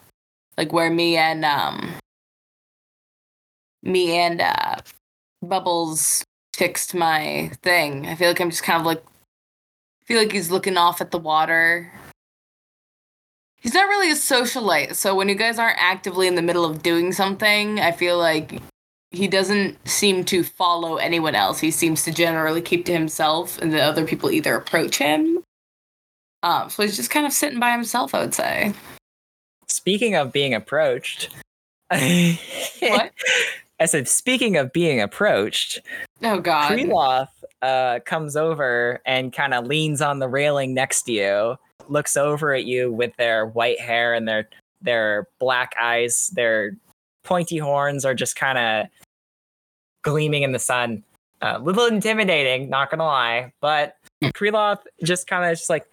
like 0.57 0.71
where 0.71 0.89
me 0.89 1.17
and 1.17 1.43
um, 1.43 1.95
me 3.83 4.17
and 4.17 4.41
uh, 4.41 4.75
Bubbles 5.41 6.23
fixed 6.55 6.93
my 6.93 7.51
thing. 7.61 8.07
I 8.07 8.15
feel 8.15 8.27
like 8.27 8.39
I'm 8.39 8.49
just 8.49 8.63
kind 8.63 8.79
of 8.79 8.85
like, 8.85 9.03
feel 10.05 10.17
like 10.19 10.31
he's 10.31 10.51
looking 10.51 10.77
off 10.77 11.01
at 11.01 11.11
the 11.11 11.17
water. 11.17 11.91
He's 13.65 13.73
not 13.73 13.89
really 13.89 14.11
a 14.11 14.13
socialite, 14.13 14.93
so 14.93 15.15
when 15.15 15.27
you 15.27 15.33
guys 15.33 15.57
aren't 15.57 15.79
actively 15.79 16.27
in 16.27 16.35
the 16.35 16.43
middle 16.43 16.65
of 16.65 16.83
doing 16.83 17.11
something, 17.11 17.79
I 17.79 17.93
feel 17.93 18.19
like 18.19 18.61
he 19.09 19.27
doesn't 19.27 19.75
seem 19.89 20.23
to 20.25 20.43
follow 20.43 20.97
anyone 20.97 21.33
else. 21.33 21.59
He 21.59 21.71
seems 21.71 22.03
to 22.03 22.11
generally 22.11 22.61
keep 22.61 22.85
to 22.85 22.93
himself, 22.93 23.57
and 23.57 23.73
the 23.73 23.81
other 23.81 24.05
people 24.05 24.29
either 24.29 24.53
approach 24.53 24.97
him. 24.99 25.43
Um, 26.43 26.69
so 26.69 26.83
he's 26.83 26.95
just 26.95 27.09
kind 27.09 27.25
of 27.25 27.33
sitting 27.33 27.59
by 27.59 27.71
himself, 27.71 28.13
I 28.13 28.19
would 28.19 28.35
say. 28.35 28.75
Speaking 29.67 30.13
of 30.13 30.31
being 30.31 30.53
approached, 30.53 31.29
What? 31.89 31.99
I 33.79 33.85
said, 33.87 34.07
speaking 34.07 34.57
of 34.57 34.73
being 34.73 35.01
approached, 35.01 35.79
Oh 36.21 36.39
God. 36.39 36.71
Kreloth 36.71 37.29
uh, 37.63 37.99
comes 38.05 38.35
over 38.35 39.01
and 39.07 39.33
kind 39.33 39.55
of 39.55 39.65
leans 39.65 40.01
on 40.01 40.19
the 40.19 40.27
railing 40.27 40.75
next 40.75 41.01
to 41.07 41.13
you, 41.13 41.57
looks 41.89 42.17
over 42.17 42.53
at 42.53 42.65
you 42.65 42.91
with 42.91 43.15
their 43.17 43.45
white 43.47 43.79
hair 43.79 44.13
and 44.13 44.27
their 44.27 44.49
their 44.81 45.27
black 45.39 45.73
eyes, 45.79 46.31
their 46.33 46.77
pointy 47.23 47.57
horns 47.57 48.05
are 48.05 48.13
just 48.13 48.35
kind 48.35 48.57
of 48.57 48.87
gleaming 50.03 50.43
in 50.43 50.51
the 50.51 50.59
sun. 50.59 51.03
A 51.41 51.59
little 51.59 51.85
intimidating, 51.85 52.69
not 52.69 52.89
gonna 52.89 53.03
lie, 53.03 53.51
but 53.61 53.97
Kreloth 54.23 54.79
just 55.03 55.27
kind 55.27 55.43
of 55.43 55.57
just 55.57 55.69
like, 55.69 55.85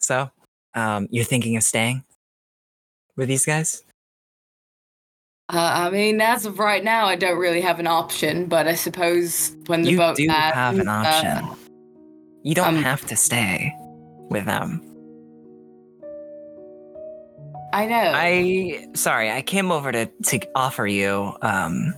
so, 0.00 0.30
um, 0.74 1.08
you're 1.10 1.24
thinking 1.24 1.56
of 1.56 1.62
staying 1.62 2.04
with 3.16 3.28
these 3.28 3.44
guys? 3.44 3.82
Uh, 5.52 5.86
I 5.86 5.90
mean, 5.90 6.20
as 6.20 6.46
of 6.46 6.58
right 6.58 6.82
now, 6.82 7.06
I 7.06 7.16
don't 7.16 7.38
really 7.38 7.60
have 7.60 7.78
an 7.78 7.86
option, 7.86 8.46
but 8.46 8.66
I 8.66 8.74
suppose 8.74 9.54
when 9.66 9.82
the 9.82 9.90
you 9.90 9.98
boat 9.98 10.16
do 10.16 10.26
have 10.28 10.78
an 10.78 10.88
option. 10.88 11.26
uh, 11.26 11.54
you 12.42 12.54
don't 12.54 12.76
um, 12.76 12.82
have 12.82 13.04
to 13.06 13.16
stay 13.16 13.74
with 14.30 14.46
them. 14.46 14.80
I 17.74 17.86
know. 17.86 18.12
I 18.14 18.86
sorry, 18.94 19.32
I 19.32 19.42
came 19.42 19.72
over 19.72 19.90
to 19.90 20.06
to 20.06 20.40
offer 20.54 20.86
you 20.86 21.36
um 21.42 21.92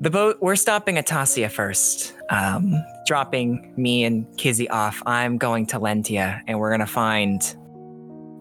the 0.00 0.08
boat 0.08 0.38
we're 0.40 0.56
stopping 0.56 0.96
at 0.96 1.06
Tasia 1.06 1.50
first. 1.50 2.14
Um 2.30 2.74
dropping 3.06 3.74
me 3.76 4.02
and 4.02 4.26
Kizzy 4.38 4.66
off. 4.70 5.02
I'm 5.04 5.36
going 5.36 5.66
to 5.66 5.78
Lentia 5.78 6.40
and 6.46 6.58
we're 6.58 6.70
gonna 6.70 6.86
find 6.86 7.42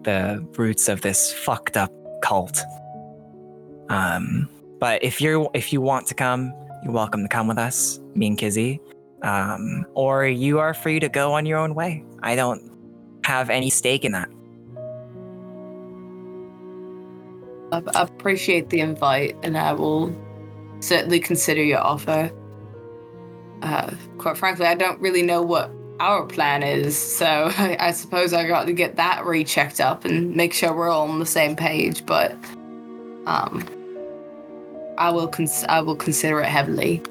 the 0.04 0.46
roots 0.58 0.88
of 0.88 1.02
this 1.02 1.34
fucked 1.34 1.76
up 1.76 1.92
cult. 2.22 2.62
Um 3.90 4.48
but 4.80 5.04
if 5.04 5.20
you're 5.20 5.50
if 5.54 5.74
you 5.74 5.82
want 5.82 6.08
to 6.08 6.14
come, 6.14 6.54
you're 6.86 6.94
welcome 6.94 7.24
to 7.24 7.30
come 7.30 7.48
with 7.48 7.58
us, 7.58 8.00
me 8.16 8.28
and 8.28 8.38
Kizzy. 8.38 8.80
Um, 9.22 9.86
or 9.96 10.26
you 10.26 10.60
are 10.60 10.74
free 10.74 11.00
to 11.00 11.08
go 11.08 11.34
on 11.34 11.46
your 11.46 11.58
own 11.58 11.76
way. 11.76 12.04
I 12.22 12.36
don't 12.36 12.72
have 13.24 13.50
any 13.50 13.70
stake 13.70 14.04
in 14.04 14.12
that. 14.14 14.30
I 17.74 18.02
appreciate 18.04 18.70
the 18.70 18.80
invite, 18.80 19.36
and 19.44 19.58
I 19.58 19.74
will 19.74 20.16
certainly 20.80 21.20
consider 21.20 21.64
your 21.64 21.80
offer. 21.80 22.32
Uh, 23.62 23.92
quite 24.18 24.38
frankly, 24.38 24.66
I 24.66 24.76
don't 24.76 25.00
really 25.00 25.22
know 25.22 25.42
what 25.42 25.72
our 26.00 26.26
plan 26.26 26.64
is, 26.64 26.98
so 26.98 27.26
I, 27.58 27.78
I 27.80 27.92
suppose 27.92 28.34
I 28.34 28.48
got 28.48 28.66
to 28.66 28.74
get 28.74 28.98
that 28.98 29.26
rechecked 29.26 29.80
up 29.80 30.06
and 30.06 30.36
make 30.36 30.54
sure 30.54 30.74
we're 30.76 30.90
all 30.90 31.10
on 31.10 31.20
the 31.20 31.26
same 31.26 31.56
page. 31.56 32.06
But 32.06 32.34
um, 33.26 33.66
I 34.98 35.10
will 35.10 35.28
cons- 35.28 35.66
I 35.70 35.82
will 35.82 35.96
consider 35.96 36.42
it 36.42 36.48
heavily. 36.48 37.02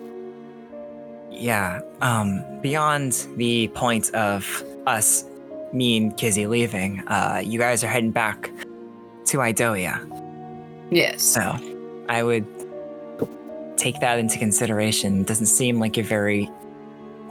Yeah. 1.31 1.81
Um, 2.03 2.45
beyond 2.61 3.27
the 3.37 3.69
point 3.69 4.15
of 4.15 4.63
us, 4.87 5.25
me 5.73 5.97
and 5.97 6.17
Kizzy 6.17 6.47
leaving, 6.47 7.01
uh, 7.09 7.43
you 7.45 7.59
guys 7.59 7.83
are 7.83 7.89
heading 7.89 8.11
back 8.11 8.51
to 9.27 9.39
Idoia. 9.39 10.22
Yes. 10.93 11.23
So 11.23 11.57
I 12.11 12.23
would 12.23 12.47
take 13.79 13.99
that 14.01 14.19
into 14.19 14.39
consideration. 14.39 15.23
It 15.23 15.27
Doesn't 15.27 15.47
seem 15.47 15.81
like 15.81 15.97
you're 15.97 16.05
very 16.05 16.51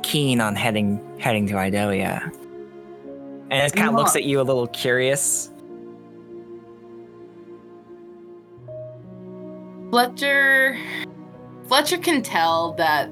keen 0.02 0.42
on 0.42 0.56
heading 0.56 1.00
heading 1.20 1.46
to 1.48 1.54
Idoia. 1.54 2.24
And 3.52 3.68
it 3.68 3.74
kind 3.74 3.90
of 3.90 3.96
looks 3.96 4.16
at 4.16 4.24
you 4.24 4.42
a 4.42 4.44
little 4.44 4.68
curious. 4.68 5.52
Fletcher 9.92 10.80
Fletcher 11.68 11.98
can 12.00 12.24
tell 12.24 12.74
that 12.74 13.10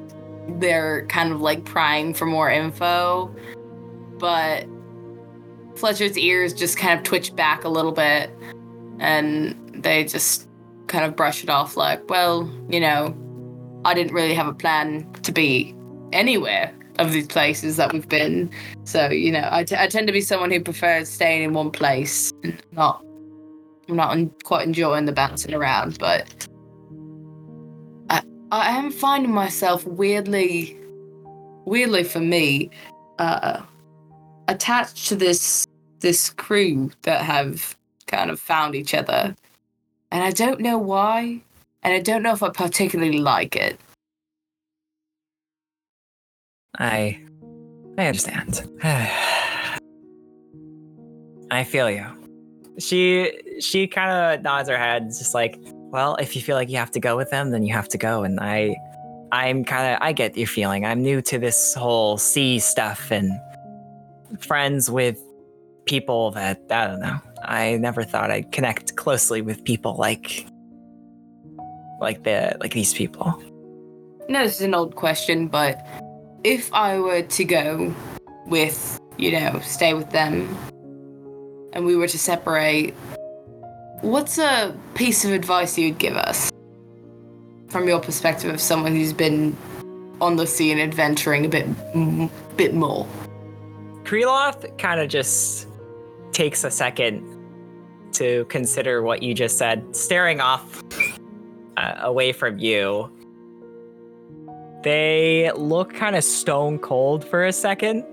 they're 0.59 1.05
kind 1.07 1.31
of 1.31 1.41
like 1.41 1.63
prying 1.63 2.15
for 2.15 2.25
more 2.25 2.49
info, 2.49 3.33
but 4.17 4.65
Fletcher's 5.75 6.17
ears 6.17 6.53
just 6.53 6.75
kind 6.75 6.97
of 6.97 7.05
twitch 7.05 7.35
back 7.35 7.65
a 7.65 7.69
little 7.69 7.91
bit 7.91 8.31
and 8.99 9.68
they 9.83 10.03
just 10.03 10.47
kind 10.87 11.05
of 11.05 11.15
brush 11.15 11.43
it 11.43 11.49
off 11.49 11.77
like, 11.77 12.09
well, 12.09 12.51
you 12.69 12.79
know, 12.79 13.15
I 13.85 13.93
didn't 13.93 14.13
really 14.13 14.33
have 14.33 14.47
a 14.47 14.53
plan 14.53 15.11
to 15.23 15.31
be 15.31 15.75
anywhere 16.11 16.73
of 16.97 17.13
these 17.13 17.27
places 17.27 17.77
that 17.77 17.93
we've 17.93 18.09
been. 18.09 18.51
So, 18.83 19.09
you 19.09 19.31
know, 19.31 19.47
I, 19.51 19.63
t- 19.63 19.75
I 19.77 19.87
tend 19.87 20.07
to 20.07 20.13
be 20.13 20.21
someone 20.21 20.51
who 20.51 20.59
prefers 20.59 21.07
staying 21.09 21.43
in 21.43 21.53
one 21.53 21.71
place, 21.71 22.31
not 22.71 23.03
I'm 23.87 23.95
not 23.95 24.11
en- 24.11 24.33
quite 24.43 24.67
enjoying 24.67 25.05
the 25.05 25.11
bouncing 25.11 25.53
around, 25.53 25.97
but 25.97 26.47
I 28.51 28.69
am 28.71 28.91
finding 28.91 29.31
myself 29.31 29.85
weirdly, 29.85 30.75
weirdly 31.65 32.03
for 32.03 32.19
me, 32.19 32.71
uh, 33.19 33.61
attached 34.47 35.07
to 35.09 35.15
this 35.15 35.65
this 35.99 36.29
crew 36.31 36.89
that 37.03 37.21
have 37.21 37.77
kind 38.07 38.31
of 38.31 38.39
found 38.39 38.73
each 38.73 38.93
other. 38.93 39.35
And 40.11 40.23
I 40.23 40.31
don't 40.31 40.59
know 40.59 40.77
why, 40.77 41.41
and 41.83 41.93
I 41.93 41.99
don't 41.99 42.23
know 42.23 42.33
if 42.33 42.43
I 42.43 42.49
particularly 42.49 43.19
like 43.19 43.55
it. 43.55 43.79
I 46.77 47.19
I 47.97 48.07
understand. 48.07 48.67
I 51.51 51.63
feel 51.63 51.89
you. 51.89 52.05
She 52.77 53.31
she 53.59 53.87
kind 53.87 54.11
of 54.11 54.43
nods 54.43 54.69
her 54.69 54.77
head, 54.77 55.07
just 55.07 55.33
like, 55.33 55.59
well, 55.91 56.15
if 56.15 56.35
you 56.35 56.41
feel 56.41 56.55
like 56.55 56.69
you 56.69 56.77
have 56.77 56.91
to 56.91 56.99
go 56.99 57.17
with 57.17 57.29
them, 57.29 57.51
then 57.51 57.63
you 57.63 57.73
have 57.73 57.89
to 57.89 57.97
go. 57.97 58.23
And 58.23 58.39
I, 58.39 58.77
I'm 59.31 59.65
kind 59.65 59.93
of 59.93 59.99
I 60.01 60.13
get 60.13 60.37
your 60.37 60.47
feeling. 60.47 60.85
I'm 60.85 61.01
new 61.01 61.21
to 61.23 61.37
this 61.37 61.73
whole 61.73 62.17
sea 62.17 62.59
stuff 62.59 63.11
and 63.11 63.31
friends 64.39 64.89
with 64.89 65.19
people 65.85 66.31
that 66.31 66.61
I 66.69 66.87
don't 66.87 67.01
know. 67.01 67.19
I 67.43 67.77
never 67.77 68.03
thought 68.03 68.31
I'd 68.31 68.51
connect 68.51 68.95
closely 68.95 69.41
with 69.41 69.63
people 69.63 69.95
like 69.95 70.45
like 71.99 72.23
the 72.23 72.57
like 72.59 72.73
these 72.73 72.93
people. 72.93 73.41
No, 74.27 74.43
this 74.43 74.55
is 74.55 74.61
an 74.61 74.75
old 74.75 74.95
question, 74.95 75.47
but 75.47 75.85
if 76.43 76.73
I 76.73 76.99
were 76.99 77.23
to 77.23 77.43
go 77.43 77.93
with, 78.45 78.99
you 79.17 79.31
know, 79.31 79.59
stay 79.63 79.93
with 79.93 80.11
them, 80.11 80.55
and 81.73 81.85
we 81.85 81.95
were 81.95 82.07
to 82.07 82.19
separate, 82.19 82.93
what's 84.01 84.37
a 84.37 84.75
piece 84.93 85.25
of 85.25 85.31
advice 85.31 85.77
you'd 85.77 85.97
give 85.97 86.15
us 86.15 86.51
from 87.69 87.87
your 87.87 87.99
perspective 87.99 88.53
of 88.53 88.61
someone 88.61 88.93
who's 88.93 89.13
been 89.13 89.55
on 90.21 90.35
the 90.35 90.47
sea 90.47 90.71
and 90.71 90.79
adventuring 90.81 91.45
a 91.45 91.49
bit, 91.49 91.67
m- 91.93 92.29
bit 92.55 92.73
more? 92.73 93.07
Kreloth 94.03 94.77
kind 94.77 94.99
of 94.99 95.09
just 95.09 95.67
takes 96.31 96.63
a 96.63 96.71
second 96.71 97.25
to 98.13 98.45
consider 98.45 99.01
what 99.01 99.23
you 99.23 99.33
just 99.33 99.57
said, 99.57 99.95
staring 99.95 100.41
off 100.41 100.83
uh, 101.77 101.95
away 102.01 102.31
from 102.31 102.59
you. 102.59 103.11
They 104.83 105.51
look 105.55 105.93
kind 105.93 106.15
of 106.15 106.23
stone 106.23 106.79
cold 106.79 107.25
for 107.25 107.45
a 107.45 107.51
second, 107.51 108.03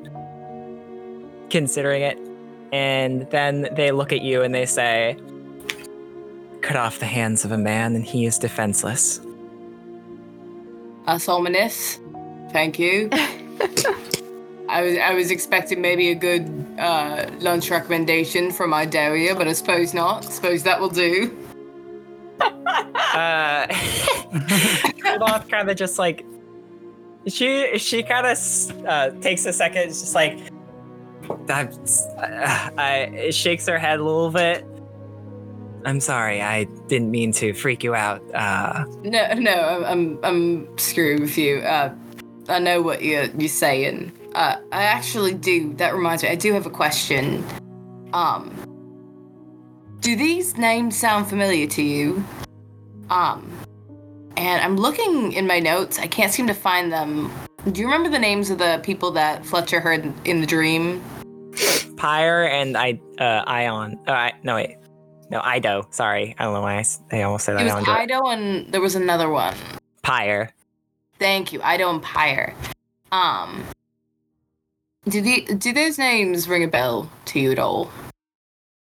considering 1.51 2.03
it. 2.03 2.19
And 2.73 3.31
then 3.31 3.69
they 3.73 3.93
look 3.93 4.13
at 4.13 4.23
you 4.23 4.43
and 4.43 4.55
they 4.55 4.67
say, 4.67 5.17
Cut 6.63 6.77
off 6.77 6.99
the 6.99 7.07
hands 7.07 7.45
of 7.45 7.53
a 7.53 7.59
man 7.59 7.95
and 7.95 8.05
he 8.05 8.27
is 8.27 8.39
defenseless. 8.39 9.21
That's 11.07 11.29
ominous. 11.29 12.01
Thank 12.51 12.79
you. 12.79 13.09
I 14.69 14.83
was 14.83 14.99
I 14.99 15.15
was 15.15 15.31
expecting 15.31 15.81
maybe 15.81 16.11
a 16.11 16.15
good 16.15 16.67
uh, 16.79 17.31
lunch 17.41 17.71
recommendation 17.71 18.51
from 18.51 18.73
Idaria, 18.73 19.37
but 19.37 19.47
I 19.47 19.53
suppose 19.53 19.95
not. 19.95 20.27
I 20.27 20.31
suppose 20.31 20.63
that 20.65 20.81
will 20.81 20.89
do. 20.89 21.37
uh, 22.41 23.67
Kreloth 25.01 25.49
kind 25.49 25.71
of 25.71 25.77
just 25.77 25.99
like 25.99 26.25
she 27.27 27.79
she 27.79 28.03
kind 28.03 28.27
of 28.27 28.87
uh, 28.87 29.11
takes 29.21 29.47
a 29.47 29.53
second, 29.53 29.83
it's 29.89 30.01
just 30.01 30.15
like 30.15 30.39
uh, 32.19 32.71
I 32.77 33.11
it 33.15 33.35
shakes 33.35 33.67
her 33.67 33.79
head 33.79 34.01
a 34.01 34.05
little 34.05 34.31
bit. 34.31 34.65
I'm 35.85 36.01
sorry, 36.01 36.43
I 36.43 36.65
didn't 36.89 37.13
mean 37.13 37.31
to 37.35 37.53
freak 37.53 37.85
you 37.85 37.95
out. 37.95 38.21
Uh, 38.35 38.85
No, 39.03 39.33
no, 39.35 39.53
I'm 39.53 39.85
I'm, 39.85 40.19
I'm 40.25 40.79
screwed 40.79 41.21
with 41.21 41.39
you. 41.39 41.59
Uh, 41.59 41.95
I 42.49 42.59
know 42.59 42.83
what 42.83 43.03
you're 43.03 43.27
you're 43.39 43.49
saying. 43.49 44.13
Uh, 44.37 44.61
I 44.71 44.83
actually 44.83 45.33
do. 45.33 45.73
That 45.75 45.95
reminds 45.95 46.23
me. 46.23 46.29
I 46.29 46.35
do 46.35 46.53
have 46.53 46.67
a 46.67 46.71
question. 46.71 47.43
Um, 48.13 48.55
do 50.01 50.15
these 50.15 50.59
names 50.59 50.95
sound 50.95 51.27
familiar 51.27 51.67
to 51.69 51.83
you? 51.83 52.23
Um, 53.09 53.51
and 54.37 54.63
I'm 54.63 54.77
looking 54.77 55.33
in 55.33 55.47
my 55.47 55.59
notes. 55.59 55.99
I 55.99 56.07
can't 56.07 56.31
seem 56.31 56.47
to 56.49 56.55
find 56.55 56.93
them. 56.93 57.33
Do 57.73 57.81
you 57.81 57.87
remember 57.87 58.11
the 58.11 58.19
names 58.19 58.51
of 58.51 58.59
the 58.59 58.79
people 58.85 59.11
that 59.13 59.45
Fletcher 59.47 59.81
heard 59.81 60.13
in 60.27 60.43
the 60.43 60.47
dream? 60.47 61.03
Pyre 61.97 62.45
and 62.45 62.77
I 62.77 63.01
uh, 63.19 63.43
Ion. 63.47 63.99
Uh, 64.07 64.13
I, 64.13 64.33
no 64.43 64.57
wait, 64.57 64.77
no 65.31 65.43
Ido. 65.51 65.89
Sorry, 65.91 66.35
I 66.39 66.45
don't 66.45 66.53
know 66.53 66.61
why 66.61 66.85
I 67.11 67.23
almost 67.23 67.47
said 67.47 67.59
It 67.59 67.65
was 67.65 67.73
Ion. 67.73 68.03
Ido 68.03 68.27
and 68.27 68.71
there 68.71 68.83
was 68.83 68.97
another 68.97 69.31
one. 69.31 69.57
Pyre. 70.03 70.51
Thank 71.19 71.55
you, 71.55 71.63
Ido 71.67 71.89
and 71.89 72.03
Pyre. 72.03 72.55
Um, 73.11 73.65
do 75.09 75.21
the 75.21 75.43
do 75.57 75.73
those 75.73 75.99
names 75.99 76.49
ring 76.49 76.65
a 76.65 76.69
bell 76.69 77.11
to 77.27 77.41
you 77.41 77.53
at 77.53 77.59
all? 77.59 77.91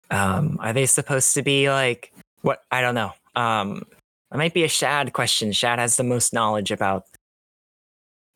Um, 0.10 0.58
are 0.62 0.74
they 0.74 0.86
supposed 0.86 1.34
to 1.36 1.42
be 1.42 1.70
like 1.70 2.12
what? 2.42 2.64
I 2.72 2.82
don't 2.82 2.96
know. 2.96 3.12
Um, 3.36 3.84
it 4.32 4.38
might 4.38 4.54
be 4.54 4.64
a 4.64 4.70
Shad 4.70 5.14
question. 5.14 5.52
Shad 5.52 5.80
has 5.80 5.98
the 5.98 6.04
most 6.04 6.34
knowledge 6.34 6.72
about, 6.72 7.04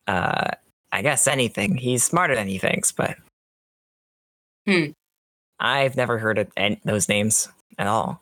uh, 0.06 0.48
I 0.90 1.02
guess 1.02 1.26
anything. 1.26 1.76
He's 1.76 2.04
smarter 2.04 2.34
than 2.34 2.48
he 2.48 2.58
thinks, 2.58 2.92
but 2.92 3.16
Hmm. 4.66 4.90
I've 5.58 5.96
never 5.96 6.18
heard 6.18 6.38
of 6.38 6.48
any, 6.56 6.80
those 6.84 7.08
names 7.08 7.48
at 7.78 7.86
all. 7.88 8.20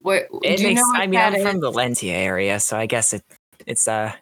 What 0.00 0.28
It 0.42 0.56
do 0.56 0.62
you 0.62 0.68
makes, 0.70 0.80
know 0.80 0.92
I 0.94 1.06
mean, 1.06 1.20
I'm 1.20 1.42
from 1.42 1.60
the 1.60 1.70
Lentia 1.70 2.12
area, 2.12 2.60
so 2.60 2.78
I 2.78 2.86
guess 2.86 3.12
it 3.12 3.22
it's 3.66 3.86
uh, 3.88 4.12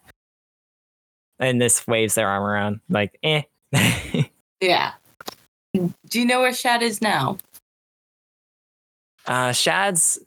and 1.39 1.61
this 1.61 1.87
waves 1.87 2.15
their 2.15 2.29
arm 2.29 2.43
around 2.43 2.81
like 2.89 3.19
eh. 3.23 3.43
Yeah. 4.61 4.93
Do 5.75 6.19
you 6.19 6.25
know 6.25 6.41
where 6.41 6.55
Shad 6.55 6.83
is 6.83 7.03
now? 7.03 7.37
Uh, 9.27 9.53
Shad's 9.53 10.19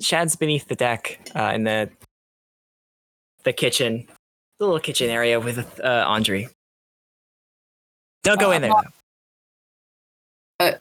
Shad's 0.00 0.36
beneath 0.36 0.66
the 0.68 0.74
deck, 0.74 1.18
uh, 1.34 1.52
in 1.54 1.64
the 1.64 1.88
the 3.44 3.52
kitchen, 3.54 4.06
the 4.58 4.66
little 4.66 4.80
kitchen 4.80 5.08
area 5.08 5.40
with 5.40 5.80
uh, 5.80 6.04
Andre. 6.06 6.48
Don't 8.24 8.38
go 8.38 8.50
Uh, 8.50 8.54
in 8.56 8.62
there. 8.62 8.70
not- 8.70 8.84
though. 10.60 10.78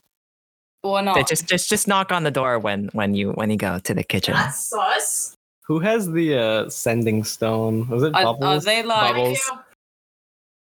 Or 0.83 0.99
They 0.99 1.05
not? 1.05 1.27
Just 1.29 1.47
just 1.47 1.69
just 1.69 1.87
knock 1.87 2.11
on 2.11 2.23
the 2.23 2.31
door 2.31 2.59
when 2.59 2.89
when 2.93 3.13
you 3.15 3.31
when 3.31 3.49
you 3.49 3.57
go 3.57 3.79
to 3.79 3.93
the 3.93 4.03
kitchen. 4.03 4.35
sus. 4.51 5.33
Who 5.65 5.79
has 5.79 6.11
the 6.11 6.37
uh, 6.37 6.69
sending 6.69 7.23
stone? 7.23 7.87
Was 7.87 8.03
it 8.03 8.13
Are, 8.15 8.23
Bubbles? 8.23 8.63
are 8.63 8.65
they 8.65 8.83
like? 8.83 9.13
Bubbles. 9.15 9.51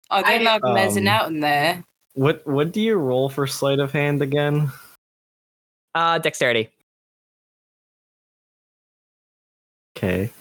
Are 0.10 0.24
they 0.24 0.40
like 0.44 0.62
mezzing 0.64 1.08
Um, 1.08 1.14
out 1.14 1.28
in 1.30 1.40
there? 1.40 1.84
What 2.14 2.46
what 2.46 2.72
do 2.72 2.82
you 2.82 2.96
roll 2.96 3.30
for 3.30 3.48
sleight 3.48 3.80
of 3.80 3.92
hand 3.92 4.22
again? 4.22 4.72
Uh, 5.96 6.20
dexterity. 6.20 6.70
Okay, 9.98 10.32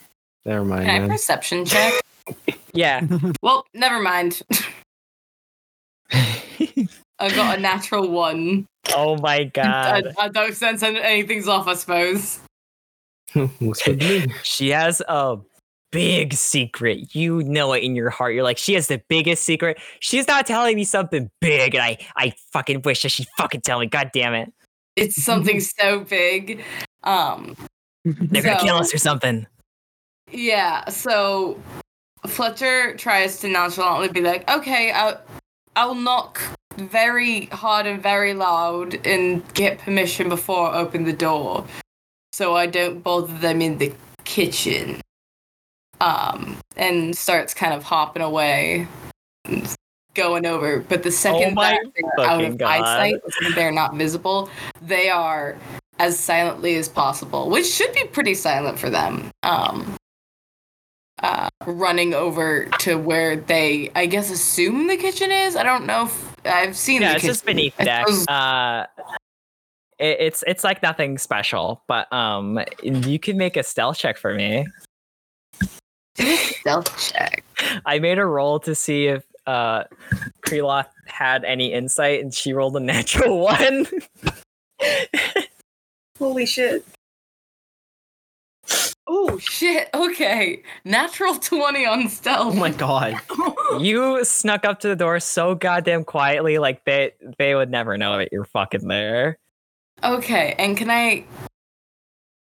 never 0.44 0.64
mind. 0.64 0.86
Can 0.86 0.94
I 0.94 0.98
then. 1.00 1.08
perception 1.10 1.64
check? 1.64 1.94
Yeah. 2.74 3.06
well, 3.42 3.66
never 3.74 4.00
mind. 4.00 4.40
I 6.10 6.88
got 7.18 7.58
a 7.58 7.60
natural 7.60 8.08
one. 8.08 8.66
oh 8.94 9.18
my 9.18 9.44
god. 9.44 10.14
I 10.18 10.28
don't 10.28 10.54
sense 10.54 10.82
anything's 10.82 11.48
off, 11.48 11.68
I 11.68 11.74
suppose. 11.74 12.40
What's 13.58 13.86
with 13.86 13.98
me? 13.98 14.26
she 14.42 14.70
has 14.70 15.02
a 15.06 15.38
big 15.92 16.34
secret. 16.34 17.14
You 17.14 17.42
know 17.44 17.72
it 17.74 17.84
in 17.84 17.94
your 17.94 18.10
heart. 18.10 18.34
You're 18.34 18.42
like, 18.42 18.58
she 18.58 18.74
has 18.74 18.88
the 18.88 19.00
biggest 19.08 19.44
secret. 19.44 19.78
She's 20.00 20.26
not 20.26 20.46
telling 20.46 20.74
me 20.74 20.82
something 20.84 21.30
big, 21.40 21.76
and 21.76 21.84
I 21.84 21.98
I 22.16 22.32
fucking 22.52 22.82
wish 22.82 23.02
that 23.02 23.10
she'd 23.10 23.28
fucking 23.38 23.60
tell 23.60 23.78
me. 23.78 23.86
God 23.86 24.10
damn 24.12 24.34
it. 24.34 24.52
It's 24.96 25.22
something 25.22 25.60
so 25.78 26.00
big. 26.00 26.64
Um, 27.04 27.56
They're 28.04 28.42
gonna 28.42 28.58
kill 28.60 28.76
us 28.76 28.92
or 28.92 28.98
something. 28.98 29.46
yeah. 30.32 30.88
So 30.88 31.60
Fletcher 32.26 32.96
tries 32.96 33.38
to 33.40 33.48
nonchalantly 33.48 34.08
be 34.08 34.20
like, 34.20 34.50
"Okay, 34.50 34.90
I'll, 34.92 35.20
I'll 35.76 35.94
knock 35.94 36.40
very 36.76 37.46
hard 37.46 37.86
and 37.86 38.02
very 38.02 38.32
loud 38.34 39.06
and 39.06 39.42
get 39.54 39.78
permission 39.78 40.28
before 40.28 40.68
I 40.70 40.78
open 40.78 41.04
the 41.04 41.12
door, 41.12 41.66
so 42.32 42.56
I 42.56 42.66
don't 42.66 43.02
bother 43.02 43.36
them 43.38 43.60
in 43.60 43.78
the 43.78 43.92
kitchen." 44.24 45.00
Um, 46.02 46.58
and 46.76 47.16
starts 47.16 47.54
kind 47.54 47.72
of 47.72 47.84
hopping 47.84 48.22
away, 48.22 48.88
going 50.14 50.46
over. 50.46 50.80
But 50.80 51.04
the 51.04 51.12
second 51.12 51.54
that 51.54 51.80
they're 51.94 52.26
out 52.26 52.42
of 52.44 52.58
God. 52.58 52.82
eyesight, 52.82 53.20
they're 53.54 53.70
not 53.70 53.94
visible, 53.94 54.50
they 54.80 55.08
are 55.10 55.56
as 56.00 56.18
silently 56.18 56.74
as 56.74 56.88
possible, 56.88 57.48
which 57.50 57.66
should 57.66 57.92
be 57.94 58.04
pretty 58.04 58.34
silent 58.34 58.78
for 58.80 58.90
them. 58.90 59.30
Um, 59.44 59.94
uh, 61.22 61.48
running 61.66 62.14
over 62.14 62.66
to 62.80 62.96
where 62.96 63.36
they, 63.36 63.90
I 63.94 64.06
guess, 64.06 64.28
assume 64.30 64.88
the 64.88 64.96
kitchen 64.96 65.30
is. 65.30 65.54
I 65.54 65.62
don't 65.62 65.86
know 65.86 66.06
if 66.06 66.36
I've 66.44 66.76
seen 66.76 67.02
Yeah, 67.02 67.10
the 67.10 67.14
it's 67.14 67.22
kitchen. 67.22 67.34
just 67.34 67.46
beneath 67.46 67.76
deck. 67.76 68.06
Uh, 68.28 68.86
it, 70.00 70.16
it's 70.18 70.42
it's 70.48 70.64
like 70.64 70.82
nothing 70.82 71.16
special, 71.18 71.84
but 71.86 72.12
um, 72.12 72.58
you 72.82 73.20
can 73.20 73.36
make 73.36 73.56
a 73.56 73.62
stealth 73.62 73.98
check 73.98 74.18
for 74.18 74.34
me. 74.34 74.66
Stealth 76.16 77.12
check. 77.12 77.44
I 77.86 77.98
made 77.98 78.18
a 78.18 78.26
roll 78.26 78.60
to 78.60 78.74
see 78.74 79.06
if 79.06 79.24
uh, 79.46 79.84
Kreloth 80.46 80.86
had 81.06 81.44
any 81.44 81.72
insight, 81.72 82.20
and 82.20 82.32
she 82.34 82.52
rolled 82.52 82.76
a 82.76 82.80
natural 82.80 83.38
one. 83.44 83.86
Holy 86.18 86.46
shit. 86.46 86.84
Oh 89.08 89.36
shit! 89.38 89.90
Okay, 89.92 90.62
natural 90.84 91.34
twenty 91.36 91.84
on 91.84 92.08
stealth. 92.08 92.54
Oh 92.54 92.58
my 92.58 92.70
god. 92.70 93.16
you 93.80 94.24
snuck 94.24 94.64
up 94.64 94.80
to 94.80 94.88
the 94.88 94.96
door 94.96 95.18
so 95.20 95.54
goddamn 95.54 96.04
quietly, 96.04 96.58
like 96.58 96.84
they 96.84 97.12
they 97.38 97.54
would 97.54 97.70
never 97.70 97.98
know 97.98 98.16
that 98.18 98.28
you're 98.32 98.44
fucking 98.44 98.86
there. 98.86 99.38
Okay, 100.04 100.54
and 100.58 100.76
can 100.76 100.90
I 100.90 101.24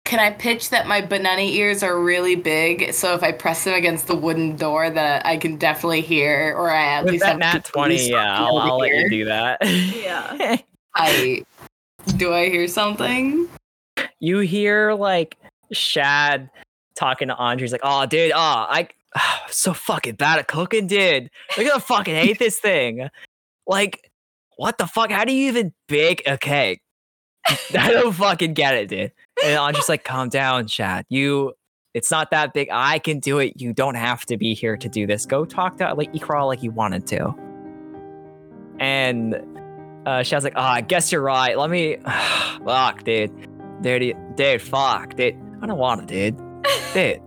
can 0.04 0.20
I 0.20 0.30
pitch 0.30 0.70
that 0.70 0.86
my 0.86 1.00
banana 1.00 1.42
ears 1.42 1.82
are 1.82 1.98
really 1.98 2.36
big, 2.36 2.92
so 2.92 3.14
if 3.14 3.22
I 3.22 3.32
press 3.32 3.64
them 3.64 3.74
against 3.74 4.06
the 4.06 4.14
wooden 4.14 4.56
door, 4.56 4.90
that 4.90 5.24
I 5.24 5.36
can 5.38 5.56
definitely 5.56 6.02
hear, 6.02 6.54
or 6.56 6.70
I 6.70 6.84
at 6.84 7.04
With 7.04 7.12
least 7.12 7.24
that 7.24 7.30
have 7.30 7.38
nat 7.38 7.64
to 7.64 7.72
twenty, 7.72 8.10
yeah, 8.10 8.38
I'll, 8.38 8.58
I'll 8.58 8.78
let 8.78 8.94
you 8.94 9.08
do 9.08 9.24
that. 9.24 9.58
Yeah. 9.64 10.56
I 10.94 11.44
do 12.16 12.32
I 12.32 12.48
hear 12.50 12.68
something? 12.68 13.48
you 14.20 14.38
hear 14.38 14.94
like 14.94 15.36
Shad 15.72 16.50
talking 16.96 17.28
to 17.28 17.36
Andre. 17.36 17.64
He's 17.64 17.72
like, 17.72 17.80
"Oh, 17.84 18.06
dude, 18.06 18.32
oh, 18.32 18.66
I 18.68 18.88
so 19.50 19.72
fucking 19.72 20.16
bad 20.16 20.38
at 20.38 20.48
cooking, 20.48 20.86
dude. 20.86 21.30
Look 21.56 21.66
at 21.66 21.76
I 21.76 21.78
fucking 21.78 22.14
hate 22.14 22.38
this 22.38 22.58
thing. 22.58 23.08
Like, 23.66 24.10
what 24.56 24.78
the 24.78 24.86
fuck? 24.86 25.10
How 25.10 25.24
do 25.24 25.32
you 25.32 25.48
even 25.48 25.72
bake 25.88 26.22
a 26.26 26.38
cake? 26.38 26.82
I 27.48 27.90
don't 27.90 28.12
fucking 28.12 28.54
get 28.54 28.74
it, 28.74 28.88
dude." 28.88 29.12
And 29.42 29.58
I'm 29.58 29.74
just 29.74 29.88
like, 29.88 30.04
"Calm 30.04 30.28
down, 30.28 30.66
Shad. 30.66 31.06
You." 31.08 31.54
It's 31.94 32.10
not 32.10 32.32
that 32.32 32.52
big. 32.52 32.68
I 32.72 32.98
can 32.98 33.20
do 33.20 33.38
it. 33.38 33.60
You 33.60 33.72
don't 33.72 33.94
have 33.94 34.26
to 34.26 34.36
be 34.36 34.52
here 34.52 34.76
to 34.76 34.88
do 34.88 35.06
this. 35.06 35.26
Go 35.26 35.44
talk 35.44 35.76
to 35.78 35.94
like 35.94 36.12
Ykral 36.12 36.48
like 36.48 36.60
you 36.60 36.72
wanted 36.72 37.06
to. 37.06 37.32
And 38.80 39.40
uh, 40.04 40.24
Shad's 40.24 40.44
like, 40.44 40.54
"Oh, 40.56 40.60
I 40.60 40.80
guess 40.80 41.12
you're 41.12 41.22
right. 41.22 41.56
Let 41.56 41.70
me, 41.70 41.98
fuck, 42.64 43.04
dude, 43.04 43.30
dude, 43.80 44.16
dude, 44.36 44.60
fuck, 44.62 45.14
dude. 45.14 45.36
I 45.62 45.66
don't 45.66 45.78
want 45.78 46.08
to, 46.08 46.30
dude, 46.32 46.36
dude." 46.92 47.20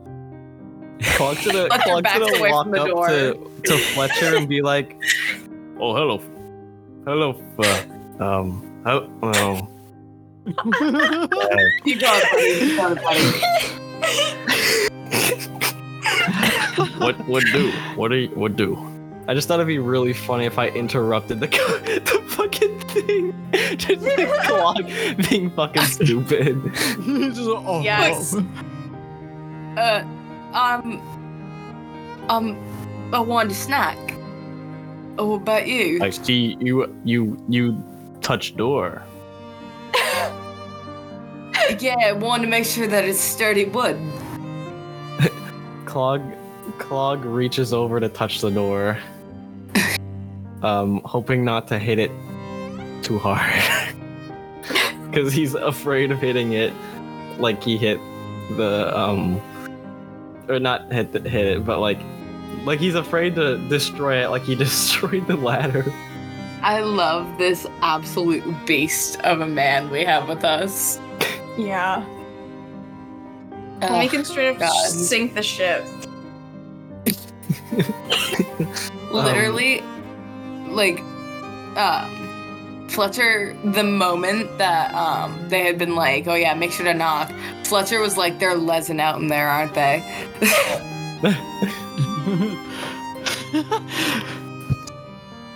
Clog's 1.15 1.45
gonna, 1.45 1.67
Fletcher 1.67 1.83
Clog's 1.83 2.01
backs 2.01 2.19
gonna 2.19 2.37
away 2.37 2.51
walk 2.51 2.65
from 2.65 2.71
the 2.71 2.81
up 2.81 2.87
door. 2.87 3.07
to, 3.07 3.51
to 3.65 3.77
Fletcher 3.77 4.35
and 4.35 4.49
be 4.49 4.61
like, 4.61 4.99
"Oh, 5.79 5.95
hello, 5.95 6.21
hello, 7.05 7.41
uh, 7.59 8.23
um, 8.23 8.81
hello, 8.83 9.69
oh, 10.57 11.27
You 11.85 11.99
got 11.99 12.23
it, 12.23 12.31
buddy. 12.31 12.65
You 12.65 12.75
got 12.77 12.91
it, 12.97 13.03
buddy. 13.03 13.21
what 16.99 17.27
would 17.27 17.43
do? 17.51 17.71
What 17.95 18.09
do 18.09 18.15
you, 18.15 18.29
what 18.29 18.55
do?" 18.55 18.77
I 19.27 19.33
just 19.33 19.47
thought 19.49 19.55
it'd 19.55 19.67
be 19.67 19.79
really 19.79 20.13
funny 20.13 20.45
if 20.45 20.57
I 20.57 20.69
interrupted 20.69 21.41
the 21.41 21.47
the 21.47 22.23
fucking 22.29 22.79
thing, 22.79 23.33
just 23.77 23.99
the 24.01 24.41
clock 24.45 24.77
being 25.29 25.49
fucking 25.51 25.83
stupid. 25.83 26.61
Just, 26.73 27.41
oh, 27.41 27.81
Yes. 27.83 28.33
Uh, 29.75 30.01
um, 30.53 31.01
um, 32.29 32.55
I 33.13 33.19
want 33.19 33.51
a 33.51 33.53
snack. 33.53 33.97
Oh, 35.19 35.31
what 35.31 35.41
about 35.41 35.67
you? 35.67 35.99
I 36.01 36.09
see 36.09 36.55
you, 36.61 36.87
you, 37.03 37.37
you 37.49 37.83
touch 38.21 38.55
door. 38.55 39.03
Yeah, 41.79 41.95
I 41.99 42.13
want 42.13 42.43
to 42.43 42.47
make 42.47 42.65
sure 42.65 42.87
that 42.87 43.05
it's 43.05 43.19
sturdy 43.19 43.65
wood. 43.65 43.99
Clog, 45.85 46.21
Clog 46.77 47.25
reaches 47.25 47.73
over 47.73 47.99
to 47.99 48.09
touch 48.09 48.41
the 48.41 48.49
door, 48.49 48.97
um, 50.61 51.01
hoping 51.03 51.43
not 51.43 51.67
to 51.67 51.77
hit 51.77 51.99
it 51.99 52.11
too 53.03 53.19
hard, 53.19 53.53
because 55.05 55.33
he's 55.33 55.55
afraid 55.55 56.11
of 56.11 56.19
hitting 56.19 56.53
it, 56.53 56.73
like 57.37 57.61
he 57.61 57.77
hit 57.77 57.99
the 58.55 58.97
um, 58.97 59.41
or 60.47 60.59
not 60.59 60.91
hit 60.91 61.11
the, 61.11 61.19
hit 61.29 61.45
it, 61.45 61.65
but 61.65 61.79
like, 61.79 61.99
like 62.63 62.79
he's 62.79 62.95
afraid 62.95 63.35
to 63.35 63.57
destroy 63.67 64.23
it, 64.23 64.29
like 64.29 64.43
he 64.43 64.55
destroyed 64.55 65.27
the 65.27 65.35
ladder. 65.35 65.85
I 66.61 66.79
love 66.79 67.37
this 67.37 67.67
absolute 67.81 68.43
beast 68.65 69.21
of 69.21 69.41
a 69.41 69.47
man 69.47 69.91
we 69.91 70.03
have 70.03 70.27
with 70.27 70.43
us. 70.43 70.99
Yeah. 71.57 72.05
Ugh, 73.81 73.99
we 73.99 74.07
can 74.07 74.23
straight 74.25 74.49
up 74.49 74.59
God. 74.59 74.89
sink 74.89 75.33
the 75.33 75.43
ship. 75.43 75.85
literally 79.11 79.81
like 80.69 80.99
um 81.77 82.87
Fletcher 82.89 83.55
the 83.63 83.83
moment 83.83 84.57
that 84.57 84.93
um 84.93 85.49
they 85.49 85.63
had 85.63 85.77
been 85.77 85.95
like, 85.95 86.27
oh 86.27 86.35
yeah, 86.35 86.53
make 86.53 86.71
sure 86.71 86.85
to 86.85 86.93
knock. 86.93 87.31
Fletcher 87.63 87.99
was 87.99 88.17
like, 88.17 88.39
they're 88.39 88.55
lesing 88.55 88.99
out 88.99 89.19
in 89.19 89.27
there, 89.27 89.49
aren't 89.49 89.73
they? 89.73 90.03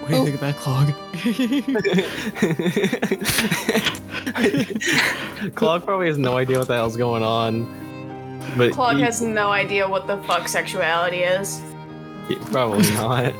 What 0.02 0.10
do 0.10 0.16
you 0.16 0.24
think 0.24 0.36
of 0.36 0.41
that 0.41 0.56
clog? 0.58 0.88
Clog 5.56 5.84
probably 5.86 6.08
has 6.08 6.18
no 6.18 6.38
idea 6.38 6.58
what 6.60 6.68
the 6.68 6.76
hell's 6.76 6.98
going 6.98 7.24
on, 7.24 7.66
but 8.58 8.72
Clog 8.74 8.98
he- 8.98 9.02
has 9.04 9.22
no 9.22 9.52
idea 9.52 9.88
what 9.88 10.08
the 10.08 10.18
fuck 10.24 10.48
sexuality 10.48 11.20
is. 11.20 11.62
Probably 12.52 12.90
not. 12.94 13.34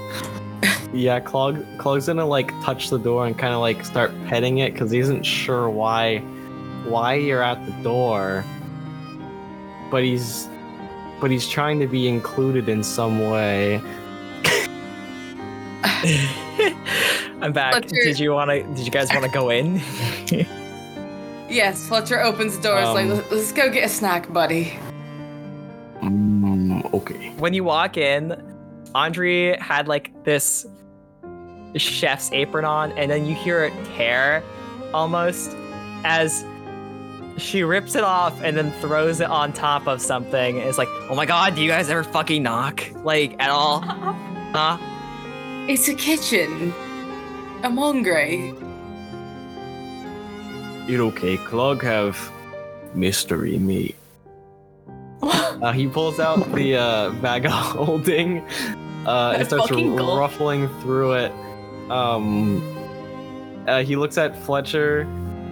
yeah, 0.94 1.20
Clog 1.20 1.64
Clog's 1.78 2.08
gonna 2.08 2.26
like 2.26 2.52
touch 2.64 2.90
the 2.90 2.98
door 3.00 3.26
and 3.28 3.38
kind 3.38 3.54
of 3.54 3.60
like 3.62 3.86
start 3.86 4.12
petting 4.28 4.58
it 4.60 4.74
because 4.74 4.92
he 4.92 5.00
isn't 5.00 5.24
sure 5.24 5.70
why 5.70 6.20
why 6.86 7.14
you're 7.14 7.44
at 7.44 7.64
the 7.66 7.72
door, 7.84 8.44
but 9.92 10.04
he's 10.04 10.48
but 11.22 11.30
he's 11.32 11.48
trying 11.48 11.80
to 11.80 11.88
be 11.88 12.08
included 12.08 12.68
in 12.68 12.84
some 12.84 13.30
way. 13.30 13.80
I'm 17.42 17.54
back. 17.54 17.74
Fletcher- 17.74 17.96
Did 18.04 18.20
you 18.20 18.32
want 18.34 18.50
to? 18.52 18.64
Did 18.64 18.80
you 18.86 18.92
guys 18.92 19.10
want 19.12 19.24
to 19.24 19.30
go 19.32 19.50
in? 19.50 19.82
Yes, 21.52 21.88
Fletcher 21.88 22.22
opens 22.22 22.58
the 22.58 22.64
door. 22.64 22.80
It's 22.80 22.90
like, 22.90 23.06
Um, 23.06 23.10
"Let's- 23.16 23.32
let's 23.32 23.52
go 23.52 23.70
get 23.70 23.84
a 23.86 23.90
snack, 23.90 24.32
buddy. 24.34 24.74
Mm, 26.02 26.94
okay. 26.94 27.34
when 27.38 27.54
you 27.54 27.64
walk 27.64 27.98
in, 27.98 28.36
Andre 28.96 29.58
had 29.60 29.88
like 29.88 30.12
this 30.24 30.66
chef's 31.78 32.32
apron 32.34 32.66
on, 32.66 32.92
and 32.94 33.10
then 33.12 33.26
you 33.26 33.36
hear 33.36 33.64
it 33.64 33.74
tear 33.96 34.44
almost 34.94 35.56
as 36.04 36.44
she 37.38 37.64
rips 37.64 37.96
it 37.96 38.04
off 38.04 38.34
and 38.44 38.58
then 38.58 38.72
throws 38.82 39.22
it 39.22 39.30
on 39.30 39.54
top 39.54 39.88
of 39.88 40.02
something. 40.02 40.58
It's 40.58 40.78
like, 40.78 40.90
oh 41.10 41.16
my 41.16 41.26
god, 41.26 41.56
do 41.56 41.62
you 41.62 41.70
guys 41.70 41.90
ever 41.90 42.04
fucking 42.04 42.44
knock? 42.44 42.84
Like, 43.04 43.36
at 43.42 43.50
all? 43.50 43.82
Huh? 44.54 44.78
It's 45.70 45.88
a 45.88 45.94
kitchen. 45.94 46.74
I'm 47.64 47.78
hungry. 47.78 48.54
You're 50.88 51.04
okay. 51.08 51.38
Clog 51.38 51.84
have 51.84 52.32
mystery 52.94 53.58
meat. 53.58 53.96
Uh, 55.22 55.72
he 55.72 55.88
pulls 55.88 56.20
out 56.20 56.52
the 56.54 56.76
uh, 56.76 57.12
bag 57.22 57.46
of 57.46 57.52
holding 57.52 58.40
uh, 59.06 59.36
and 59.38 59.46
starts 59.46 59.72
ruffling 59.72 60.68
through 60.82 61.14
it. 61.14 61.32
Um, 61.92 62.62
uh, 63.68 63.84
he 63.84 63.96
looks 63.96 64.18
at 64.18 64.36
Fletcher 64.44 65.06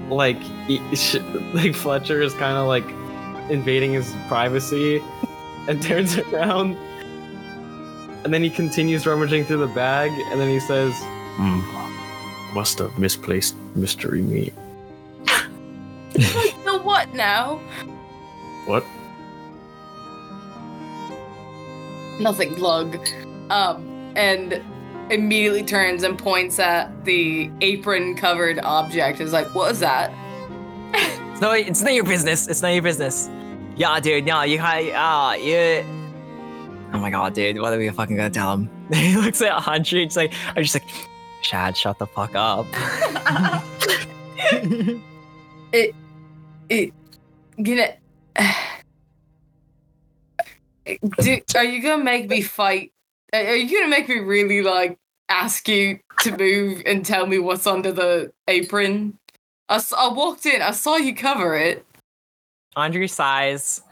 like 0.10 0.42
he, 0.68 0.80
like 1.54 1.76
Fletcher 1.76 2.22
is 2.22 2.34
kind 2.34 2.58
of 2.58 2.68
like 2.68 2.86
invading 3.52 3.94
his 3.94 4.16
privacy 4.28 5.02
and 5.68 5.82
turns 5.84 6.18
around. 6.18 6.76
And 8.24 8.34
then 8.34 8.44
he 8.44 8.50
continues 8.50 9.06
rummaging 9.06 9.46
through 9.46 9.60
the 9.60 9.68
bag, 9.68 10.12
and 10.12 10.42
then 10.42 10.50
he 10.50 10.60
says, 10.60 10.94
"Hmm, 11.38 11.62
must 12.54 12.80
have 12.80 13.00
misplaced 13.00 13.56
mystery 13.76 14.22
meat." 14.22 14.54
the 16.66 16.80
what 16.84 17.14
now? 17.14 17.60
What? 18.66 18.86
Nothing, 22.20 22.54
Glug. 22.56 22.98
Um, 23.50 24.14
and 24.16 24.62
immediately 25.10 25.64
turns 25.64 26.04
and 26.04 26.18
points 26.18 26.60
at 26.60 27.06
the 27.06 27.50
apron 27.62 28.16
covered 28.16 28.60
object. 28.60 29.22
Is 29.22 29.34
like, 29.34 29.54
what 29.56 29.72
is 29.72 29.80
that? 29.80 30.12
It's 31.40 31.42
no, 31.42 31.52
it's 31.54 31.82
not 31.82 31.94
your 31.94 32.04
business. 32.04 32.50
It's 32.50 32.62
not 32.62 32.74
your 32.74 32.82
business. 32.82 33.30
Yeah, 33.78 33.98
dude. 34.02 34.26
No, 34.26 34.42
you 34.42 34.60
hi. 34.60 34.92
Ah, 34.94 35.36
you. 35.36 35.86
Oh 36.92 37.00
my 37.00 37.10
god, 37.10 37.34
dude. 37.34 37.62
What 37.62 37.72
are 37.72 37.78
we 37.78 37.90
fucking 37.90 38.18
gonna 38.18 38.30
tell 38.30 38.56
him? 38.56 38.70
he 38.94 39.16
looks 39.16 39.42
at 39.42 39.66
Andre. 39.66 40.04
It's 40.04 40.18
like, 40.18 40.34
I'm 40.54 40.64
just 40.64 40.76
like, 40.76 40.84
Shad, 41.42 41.78
shut 41.78 41.98
the 41.98 42.08
fuck 42.08 42.36
up. 42.36 42.66
it, 45.72 45.96
it, 46.70 46.94
you 47.58 47.76
know. 47.76 47.92
Do, 51.22 51.40
are 51.56 51.64
you 51.64 51.84
gonna 51.84 52.04
make 52.04 52.30
me 52.30 52.42
fight? 52.42 52.92
Are 53.34 53.40
are 53.40 53.56
you 53.56 53.80
gonna 53.80 53.90
make 53.90 54.10
me 54.10 54.20
really 54.20 54.62
like 54.62 54.98
ask 55.30 55.68
you 55.68 56.00
to 56.22 56.36
move 56.36 56.82
and 56.86 57.06
tell 57.06 57.28
me 57.28 57.38
what's 57.38 57.68
under 57.68 57.92
the 57.92 58.32
apron? 58.48 59.18
I 59.70 59.80
walked 60.12 60.48
in, 60.48 60.64
I 60.64 60.72
saw 60.72 60.96
you 60.96 61.14
cover 61.14 61.56
it. 61.56 61.86
Andre 62.76 63.06
sighs 63.06 63.84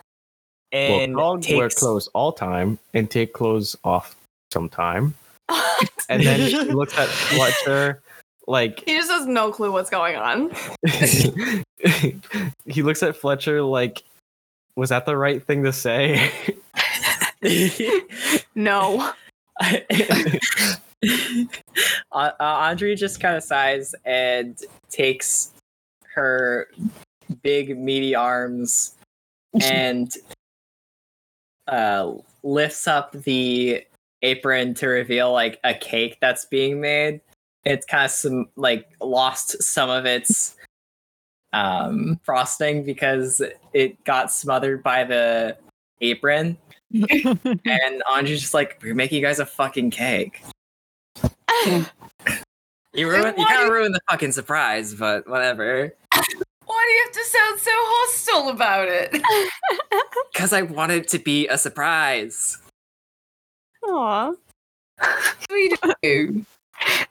and 0.71 1.15
well, 1.15 1.35
dog 1.35 1.49
wear 1.51 1.67
takes 1.69 1.79
clothes 1.79 2.07
all 2.13 2.31
time 2.31 2.79
and 2.93 3.09
take 3.09 3.33
clothes 3.33 3.75
off 3.83 4.15
sometime. 4.51 5.13
and 6.09 6.23
then 6.23 6.49
she 6.49 6.59
looks 6.71 6.97
at 6.97 7.07
Fletcher 7.07 8.01
like 8.47 8.83
He 8.85 8.95
just 8.95 9.11
has 9.11 9.25
no 9.25 9.51
clue 9.51 9.71
what's 9.71 9.89
going 9.89 10.15
on. 10.15 10.51
he 12.65 12.81
looks 12.81 13.03
at 13.03 13.15
Fletcher 13.15 13.61
like, 13.61 14.03
was 14.75 14.89
that 14.89 15.05
the 15.05 15.17
right 15.17 15.43
thing 15.43 15.63
to 15.63 15.73
say? 15.73 16.31
No. 18.55 19.11
uh, 19.61 19.75
uh, 22.11 22.33
Andre 22.39 22.95
just 22.95 23.19
kind 23.19 23.37
of 23.37 23.43
sighs 23.43 23.93
and 24.05 24.59
takes 24.89 25.51
her 26.15 26.69
big 27.43 27.77
meaty 27.77 28.15
arms 28.15 28.95
and 29.61 30.11
uh, 31.67 32.13
lifts 32.41 32.87
up 32.87 33.11
the 33.11 33.85
apron 34.23 34.73
to 34.73 34.87
reveal 34.87 35.31
like 35.31 35.59
a 35.63 35.75
cake 35.75 36.17
that's 36.19 36.45
being 36.45 36.81
made. 36.81 37.21
It's 37.67 37.85
kind 37.85 38.05
of 38.05 38.11
some 38.11 38.47
like 38.55 38.87
lost 39.01 39.61
some 39.61 39.89
of 39.89 40.05
its 40.05 40.55
um, 41.53 42.19
frosting 42.23 42.83
because 42.83 43.41
it 43.73 44.03
got 44.03 44.31
smothered 44.31 44.83
by 44.83 45.03
the 45.03 45.57
apron. 46.01 46.57
and 46.93 48.03
Andre's 48.09 48.39
just 48.39 48.53
like, 48.53 48.79
we're 48.81 48.95
making 48.95 49.17
you 49.17 49.25
guys 49.25 49.39
a 49.39 49.45
fucking 49.45 49.91
cake. 49.91 50.43
You 52.93 53.09
ruined, 53.09 53.37
you 53.37 53.45
kind 53.45 53.63
of 53.63 53.69
ruined 53.69 53.93
the 53.93 53.99
fucking 54.09 54.31
surprise, 54.31 54.95
but 54.95 55.27
whatever. 55.27 55.93
Why 56.65 56.85
do 56.85 56.91
you 56.91 57.03
have 57.03 57.11
to 57.11 57.23
sound 57.25 57.59
so 57.59 57.71
hostile 57.73 58.49
about 58.49 58.87
it? 58.87 59.21
Because 60.33 60.53
I 60.53 60.61
want 60.61 60.91
it 60.91 61.07
to 61.09 61.19
be 61.19 61.47
a 61.47 61.57
surprise. 61.57 62.59
Aw, 63.83 64.33
we 65.49 65.75
do. 66.03 66.45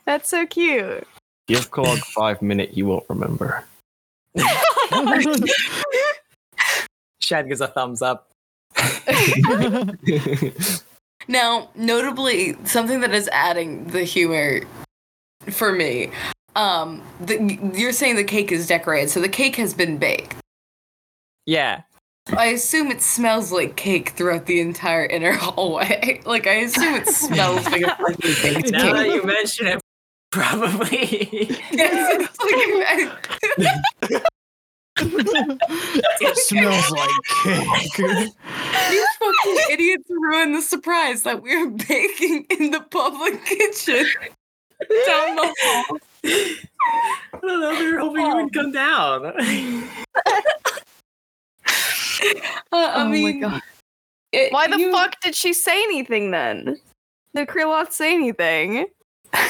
That's 0.06 0.28
so 0.28 0.46
cute. 0.46 1.06
Give 1.46 1.70
Clog 1.70 1.98
five 1.98 2.40
minute, 2.40 2.76
you 2.76 2.86
won't 2.86 3.04
remember. 3.08 3.64
Shad 7.20 7.48
gives 7.48 7.60
a 7.60 7.68
thumbs 7.68 8.02
up. 8.02 8.30
Now, 11.28 11.68
notably, 11.74 12.56
something 12.64 13.00
that 13.00 13.12
is 13.12 13.28
adding 13.32 13.88
the 13.88 14.04
humor 14.04 14.60
for 15.50 15.72
me. 15.72 16.10
Um, 16.54 17.02
the, 17.20 17.58
you're 17.74 17.92
saying 17.92 18.16
the 18.16 18.24
cake 18.24 18.52
is 18.52 18.66
decorated, 18.66 19.10
so 19.10 19.20
the 19.20 19.28
cake 19.28 19.56
has 19.56 19.74
been 19.74 19.98
baked. 19.98 20.36
Yeah. 21.44 21.82
I 22.36 22.46
assume 22.46 22.90
it 22.90 23.02
smells 23.02 23.52
like 23.52 23.76
cake 23.76 24.10
throughout 24.10 24.46
the 24.46 24.60
entire 24.60 25.06
inner 25.06 25.32
hallway. 25.32 26.20
Like 26.26 26.46
I 26.46 26.54
assume 26.54 26.94
it 26.94 27.08
smells 27.08 27.64
like 27.66 27.82
a 27.82 27.94
freshly 27.96 28.54
baked 28.54 28.72
Now 28.72 28.94
that 28.94 29.08
you 29.08 29.22
mention 29.22 29.66
it, 29.66 29.80
probably. 30.30 31.48
Yes, 31.72 32.20
it's 32.20 32.38
like- 33.78 34.22
it 36.20 36.36
smells 36.38 36.90
like 36.90 37.10
cake. 37.44 37.98
You 37.98 38.32
fucking 39.18 39.58
idiots 39.70 40.08
ruined 40.08 40.54
the 40.54 40.62
surprise 40.62 41.22
that 41.24 41.42
we 41.42 41.54
were 41.56 41.70
baking 41.70 42.46
in 42.50 42.70
the 42.70 42.80
public 42.90 43.44
kitchen 43.44 44.06
down 45.06 45.36
the 45.36 45.54
hall. 45.60 45.98
I 46.24 46.56
don't 47.42 47.60
know. 47.60 47.76
They 47.76 47.92
were 47.92 47.98
hoping 47.98 48.26
you 48.26 48.34
would 48.36 48.52
come 48.54 48.72
down. 48.72 49.26
Uh, 52.72 52.72
I 52.72 53.02
oh 53.04 53.08
mean, 53.08 53.40
my 53.40 53.48
god. 53.50 53.62
it- 54.32 54.52
Why 54.52 54.66
the 54.68 54.78
you- 54.78 54.92
fuck 54.92 55.20
did 55.20 55.34
she 55.34 55.52
say 55.52 55.82
anything 55.84 56.30
then? 56.30 56.80
Did 57.34 57.48
Kreloth 57.48 57.92
say 57.92 58.14
anything? 58.14 58.86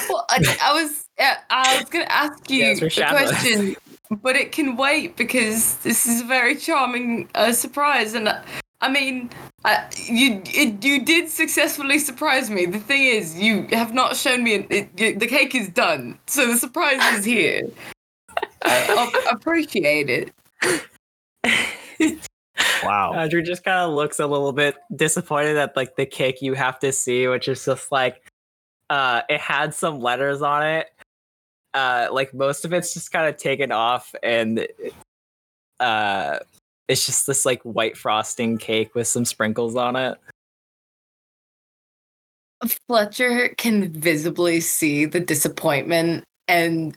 Well, 0.09 0.27
I, 0.31 0.59
I 0.63 0.83
was 0.83 1.05
uh, 1.19 1.35
I 1.51 1.79
was 1.81 1.89
gonna 1.91 2.05
ask 2.09 2.51
you 2.51 2.65
Yeah, 2.65 2.71
it's 2.73 2.95
for 2.95 3.03
a 3.03 3.09
question, 3.11 3.77
but 4.23 4.37
it 4.37 4.53
can 4.53 4.77
wait 4.77 5.17
because 5.17 5.77
this 5.79 6.07
is 6.07 6.23
a 6.23 6.25
very 6.25 6.57
charming 6.57 7.29
uh, 7.35 7.53
surprise, 7.53 8.15
and 8.15 8.29
uh, 8.29 8.43
I 8.81 8.91
mean, 8.91 9.31
I, 9.65 9.85
you 10.07 10.43
it, 10.47 10.85
you 10.85 11.05
did 11.05 11.29
successfully 11.29 11.99
surprise 11.99 12.51
me. 12.51 12.67
The 12.67 12.79
thing 12.79 13.05
is, 13.05 13.39
you 13.39 13.67
have 13.73 13.95
not 13.95 14.17
shown 14.17 14.45
me 14.45 14.55
an, 14.57 14.67
it, 14.71 14.89
you- 14.99 15.19
the 15.19 15.27
cake 15.27 15.55
is 15.55 15.69
done, 15.69 16.19
so 16.27 16.47
the 16.47 16.59
surprise 16.59 17.01
is 17.19 17.25
here. 17.25 17.63
I, 18.65 19.11
I 19.29 19.31
appreciate 19.33 20.11
it. 20.11 20.33
Wow. 22.83 23.15
Andrew 23.15 23.43
just 23.43 23.65
kind 23.65 23.79
of 23.79 23.95
looks 23.95 24.19
a 24.19 24.27
little 24.27 24.53
bit 24.53 24.77
disappointed 24.95 25.57
at 25.57 25.77
like 25.77 25.97
the 25.97 26.07
cake 26.07 26.43
you 26.43 26.55
have 26.55 26.79
to 26.81 26.93
see, 26.93 27.27
which 27.29 27.49
is 27.49 27.65
just 27.65 27.91
like 27.91 28.23
uh 28.91 29.23
it 29.29 29.41
had 29.41 29.75
some 29.75 30.01
letters 30.01 30.43
on 30.43 30.65
it. 30.65 30.89
Uh 31.75 32.09
like 32.13 32.33
most 32.35 32.65
of 32.65 32.73
it's 32.73 32.95
just 32.95 33.13
kind 33.13 33.27
of 33.27 33.37
taken 33.37 33.73
off 33.73 34.15
and 34.23 34.67
uh 35.81 36.39
it's 36.89 37.05
just 37.05 37.27
this 37.27 37.45
like 37.45 37.63
white 37.63 37.97
frosting 37.97 38.59
cake 38.59 38.95
with 38.95 39.09
some 39.09 39.25
sprinkles 39.25 39.77
on 39.77 39.97
it. 39.97 40.19
Fletcher 42.87 43.51
can 43.59 43.93
visibly 43.93 44.61
see 44.61 45.05
the 45.05 45.21
disappointment 45.21 46.25
and 46.49 46.95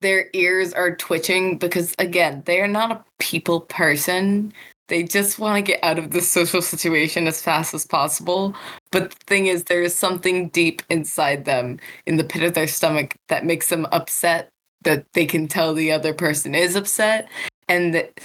their 0.00 0.30
ears 0.32 0.72
are 0.72 0.94
twitching 0.94 1.58
because 1.58 1.94
again, 1.98 2.42
they 2.46 2.60
are 2.60 2.68
not 2.68 2.92
a 2.92 3.04
people 3.18 3.60
person. 3.62 4.52
They 4.88 5.02
just 5.02 5.38
want 5.38 5.56
to 5.56 5.72
get 5.72 5.82
out 5.84 5.98
of 5.98 6.10
the 6.10 6.20
social 6.20 6.62
situation 6.62 7.26
as 7.26 7.42
fast 7.42 7.74
as 7.74 7.86
possible. 7.86 8.54
But 8.90 9.10
the 9.10 9.24
thing 9.26 9.46
is 9.46 9.64
there 9.64 9.82
is 9.82 9.94
something 9.94 10.48
deep 10.48 10.82
inside 10.88 11.44
them 11.44 11.78
in 12.06 12.16
the 12.16 12.24
pit 12.24 12.42
of 12.42 12.54
their 12.54 12.66
stomach 12.66 13.14
that 13.28 13.44
makes 13.44 13.68
them 13.68 13.86
upset 13.92 14.48
that 14.82 15.04
they 15.12 15.26
can 15.26 15.48
tell 15.48 15.74
the 15.74 15.92
other 15.92 16.14
person 16.14 16.54
is 16.54 16.74
upset 16.74 17.28
and 17.68 17.94
that 17.94 18.18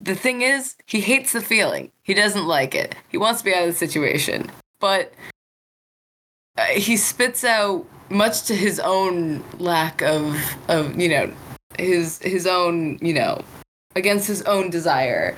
the 0.00 0.14
thing 0.14 0.42
is, 0.42 0.76
he 0.86 1.00
hates 1.00 1.32
the 1.32 1.40
feeling. 1.40 1.90
He 2.02 2.14
doesn't 2.14 2.46
like 2.46 2.74
it. 2.74 2.94
He 3.08 3.18
wants 3.18 3.40
to 3.40 3.44
be 3.44 3.54
out 3.54 3.64
of 3.64 3.70
the 3.70 3.78
situation. 3.78 4.50
But 4.80 5.12
uh, 6.56 6.66
he 6.66 6.96
spits 6.96 7.44
out 7.44 7.84
much 8.10 8.42
to 8.44 8.54
his 8.54 8.80
own 8.80 9.44
lack 9.58 10.02
of 10.02 10.36
of 10.68 10.98
you 10.98 11.08
know 11.08 11.32
his 11.78 12.18
his 12.20 12.46
own 12.46 12.98
you 13.02 13.12
know 13.12 13.44
against 13.96 14.26
his 14.26 14.42
own 14.42 14.70
desire 14.70 15.36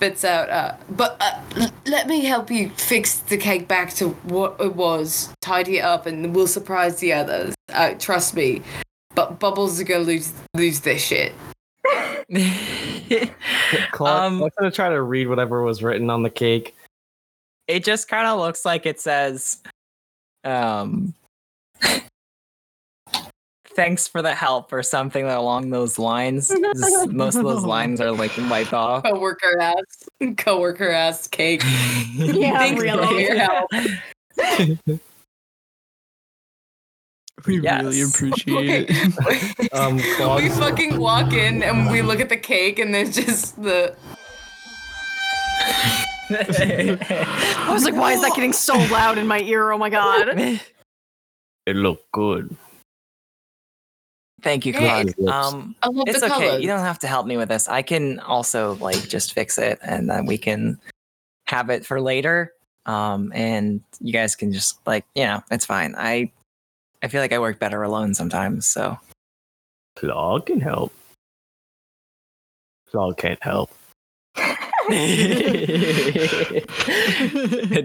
spits 0.00 0.24
out 0.24 0.48
uh 0.48 0.74
but 0.96 1.14
uh, 1.20 1.38
l- 1.56 1.70
let 1.84 2.06
me 2.06 2.24
help 2.24 2.50
you 2.50 2.70
fix 2.70 3.16
the 3.18 3.36
cake 3.36 3.68
back 3.68 3.92
to 3.92 4.08
what 4.24 4.56
it 4.58 4.74
was. 4.74 5.30
Tidy 5.42 5.76
it 5.76 5.82
up 5.82 6.06
and 6.06 6.34
we'll 6.34 6.46
surprise 6.46 6.98
the 7.00 7.12
others. 7.12 7.54
Uh, 7.70 7.92
trust 7.98 8.34
me. 8.34 8.62
But 9.14 9.38
bubbles 9.38 9.78
are 9.78 9.84
gonna 9.84 10.04
lose 10.04 10.32
lose 10.56 10.80
this 10.80 11.02
shit. 11.04 11.34
Clog, 13.92 14.22
Um, 14.32 14.42
I'm 14.42 14.50
gonna 14.58 14.70
try 14.70 14.88
to 14.88 15.02
read 15.02 15.28
whatever 15.28 15.62
was 15.62 15.82
written 15.82 16.08
on 16.08 16.22
the 16.22 16.30
cake. 16.30 16.74
it 17.68 17.84
just 17.84 18.08
kind 18.08 18.26
of 18.26 18.38
looks 18.38 18.64
like 18.64 18.86
it 18.86 19.00
says 19.00 19.58
um 20.44 21.12
thanks 23.80 24.06
for 24.06 24.20
the 24.20 24.34
help 24.34 24.72
or 24.74 24.82
something 24.82 25.24
along 25.24 25.70
those 25.70 25.98
lines 25.98 26.50
most 27.08 27.36
of 27.36 27.44
those 27.44 27.64
lines 27.64 27.98
are 27.98 28.12
like 28.12 28.30
wiped 28.50 28.74
off 28.74 29.02
coworker 29.04 29.58
ass 29.58 29.84
coworker 30.36 30.90
ass 30.90 31.26
cake 31.26 31.62
Yeah, 32.14 32.58
Thanks 32.58 32.82
really. 32.82 33.06
for 33.06 33.14
your 33.20 33.38
help. 33.38 33.70
We 37.46 37.58
Yes. 37.62 37.82
really 37.82 38.02
appreciate 38.02 38.86
it. 38.90 39.72
Um, 39.72 39.96
we 39.96 40.50
fucking 40.50 40.98
walk 41.00 41.32
in 41.32 41.62
and 41.62 41.90
we 41.90 42.02
look 42.02 42.20
at 42.20 42.28
the 42.28 42.36
cake 42.36 42.78
and 42.78 42.92
there's 42.94 43.14
just 43.14 43.56
the 43.62 43.96
I 46.30 47.70
was 47.72 47.84
like, 47.84 47.94
why 47.94 48.12
is 48.12 48.20
that 48.20 48.32
getting 48.34 48.52
so 48.52 48.74
loud 48.92 49.16
in 49.16 49.26
my 49.26 49.40
ear? 49.40 49.72
Oh 49.72 49.78
my 49.78 49.88
god. 49.88 50.28
it 50.38 50.60
looked 51.76 52.12
good. 52.12 52.54
Thank 54.42 54.66
you 54.66 54.72
Claude. 54.72 55.12
um 55.28 55.74
it's 56.06 56.22
okay 56.22 56.28
colors. 56.28 56.62
you 56.62 56.68
don't 56.68 56.80
have 56.80 56.98
to 56.98 57.06
help 57.06 57.26
me 57.26 57.36
with 57.36 57.48
this 57.48 57.68
i 57.68 57.82
can 57.82 58.18
also 58.20 58.74
like 58.76 59.08
just 59.08 59.32
fix 59.32 59.58
it 59.58 59.78
and 59.82 60.08
then 60.08 60.26
we 60.26 60.38
can 60.38 60.78
have 61.46 61.70
it 61.70 61.84
for 61.84 62.00
later 62.00 62.52
um 62.86 63.32
and 63.34 63.80
you 64.00 64.12
guys 64.12 64.34
can 64.36 64.52
just 64.52 64.84
like 64.86 65.04
you 65.14 65.24
know 65.24 65.42
it's 65.50 65.66
fine 65.66 65.94
i 65.96 66.30
i 67.02 67.08
feel 67.08 67.20
like 67.20 67.32
i 67.32 67.38
work 67.38 67.58
better 67.58 67.82
alone 67.82 68.14
sometimes 68.14 68.66
so 68.66 68.98
Clog 70.00 70.46
can 70.46 70.60
help. 70.60 70.94
Clog 72.90 73.18
can't 73.18 73.42
help. 73.42 73.70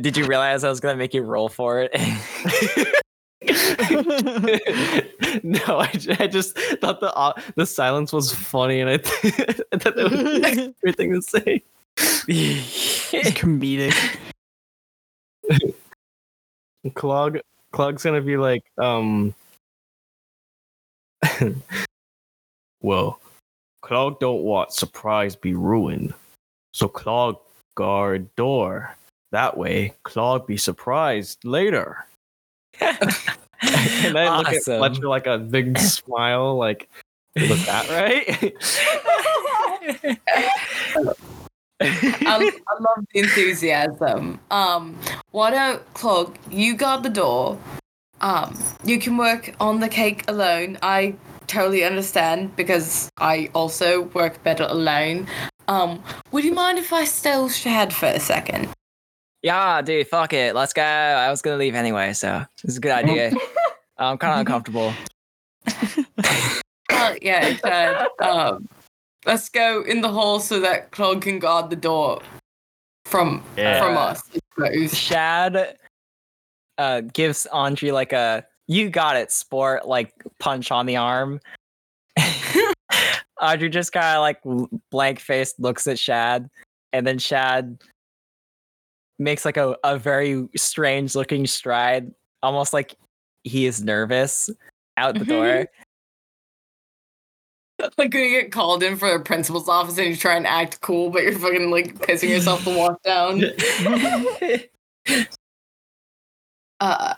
Did 0.01 0.15
you 0.17 0.25
realize 0.25 0.63
I 0.63 0.69
was 0.69 0.79
gonna 0.79 0.95
make 0.95 1.13
you 1.13 1.23
roll 1.23 1.49
for 1.49 1.81
it? 1.81 1.91
no, 5.43 5.79
I, 5.79 5.89
I 6.19 6.27
just 6.27 6.57
thought 6.79 6.99
the 6.99 7.13
uh, 7.15 7.33
the 7.55 7.65
silence 7.65 8.11
was 8.11 8.33
funny, 8.33 8.81
and 8.81 8.89
I, 8.89 8.97
th- 8.97 9.33
I 9.73 9.77
thought 9.77 9.95
that 9.95 10.11
was 10.11 10.73
weird 10.83 10.97
thing 10.97 11.13
to 11.13 11.21
say. 11.21 11.63
It's 12.27 13.31
comedic. 13.31 14.17
Clog 16.93 17.39
Clog's 17.71 18.03
gonna 18.03 18.21
be 18.21 18.37
like, 18.37 18.63
um 18.77 19.33
Well, 22.81 23.19
Clog 23.81 24.19
don't 24.19 24.43
want 24.43 24.71
surprise 24.71 25.35
be 25.35 25.55
ruined. 25.55 26.13
So 26.73 26.87
Clog 26.87 27.37
guard 27.75 28.33
door. 28.35 28.95
That 29.31 29.57
way, 29.57 29.93
Clog 30.03 30.45
be 30.47 30.57
surprised 30.57 31.43
later. 31.43 32.05
and 32.81 34.17
I 34.17 34.37
look 34.37 34.47
at 34.47 34.63
Fletcher 34.63 35.07
like 35.07 35.27
a 35.27 35.37
big 35.37 35.77
smile, 35.77 36.55
like, 36.55 36.89
was 37.35 37.65
that 37.65 37.89
right? 37.89 38.53
I, 41.81 41.87
I 42.25 42.37
love 42.79 43.05
the 43.13 43.19
enthusiasm. 43.19 44.39
Um, 44.49 44.97
why 45.31 45.51
don't 45.51 45.93
Clog? 45.93 46.37
You 46.49 46.75
guard 46.75 47.03
the 47.03 47.09
door. 47.09 47.59
Um, 48.21 48.57
you 48.83 48.99
can 48.99 49.17
work 49.17 49.53
on 49.59 49.81
the 49.81 49.89
cake 49.89 50.23
alone. 50.27 50.77
I 50.81 51.15
totally 51.47 51.83
understand 51.83 52.55
because 52.55 53.09
I 53.17 53.49
also 53.53 54.03
work 54.13 54.41
better 54.43 54.63
alone. 54.63 55.27
Um, 55.67 56.01
would 56.31 56.43
you 56.43 56.53
mind 56.53 56.79
if 56.79 56.93
I 56.93 57.05
stole 57.05 57.49
Shad 57.49 57.93
for 57.93 58.07
a 58.07 58.19
second? 58.19 58.69
Yeah, 59.45 59.79
dude, 59.83 60.07
fuck 60.07 60.33
it. 60.33 60.55
Let's 60.55 60.73
go. 60.73 60.81
I 60.81 61.29
was 61.29 61.43
gonna 61.43 61.57
leave 61.57 61.75
anyway, 61.75 62.13
so 62.13 62.43
it's 62.63 62.77
a 62.77 62.79
good 62.79 62.91
idea. 62.91 63.31
I'm 63.99 64.17
kind 64.17 64.33
of 64.33 64.39
uncomfortable. 64.39 64.91
Uh, 66.89 67.13
yeah, 67.21 67.53
Shad. 67.53 68.07
Um, 68.21 68.67
let's 69.23 69.47
go 69.49 69.83
in 69.83 70.01
the 70.01 70.09
hall 70.09 70.39
so 70.39 70.59
that 70.61 70.89
Clog 70.89 71.21
can 71.21 71.37
guard 71.37 71.69
the 71.69 71.75
door 71.75 72.23
from 73.05 73.43
Yeah. 73.55 73.79
from 73.79 73.95
us. 73.97 74.23
Shad 74.91 75.77
uh, 76.79 77.01
gives 77.13 77.45
Andre 77.45 77.91
like 77.91 78.13
a 78.13 78.43
"you 78.65 78.89
got 78.89 79.15
it, 79.15 79.31
sport" 79.31 79.87
like 79.87 80.11
punch 80.39 80.71
on 80.71 80.87
the 80.87 80.95
arm. 80.95 81.39
Andre 83.39 83.69
just 83.69 83.91
kind 83.91 84.17
of 84.17 84.21
like 84.21 84.39
blank 84.89 85.19
faced 85.19 85.59
looks 85.59 85.85
at 85.85 85.99
Shad, 85.99 86.49
and 86.93 87.05
then 87.05 87.19
Shad 87.19 87.77
makes 89.19 89.45
like 89.45 89.57
a, 89.57 89.77
a 89.83 89.97
very 89.97 90.47
strange 90.55 91.15
looking 91.15 91.47
stride, 91.47 92.11
almost 92.43 92.73
like 92.73 92.95
he 93.43 93.65
is 93.65 93.83
nervous 93.83 94.49
out 94.97 95.17
the 95.17 95.25
door. 95.25 95.67
like 97.97 98.13
when 98.13 98.23
you 98.23 98.41
get 98.41 98.51
called 98.51 98.83
in 98.83 98.97
for 98.97 99.11
the 99.11 99.23
principal's 99.23 99.69
office 99.69 99.97
and 99.97 100.07
you 100.07 100.15
try 100.15 100.35
and 100.35 100.47
act 100.47 100.81
cool, 100.81 101.09
but 101.09 101.23
you're 101.23 101.33
fucking 101.33 101.71
like 101.71 101.95
pissing 101.99 102.29
yourself 102.29 102.63
to 102.63 102.75
walk 102.75 103.01
down. 103.03 103.43
Uh, 106.81 107.15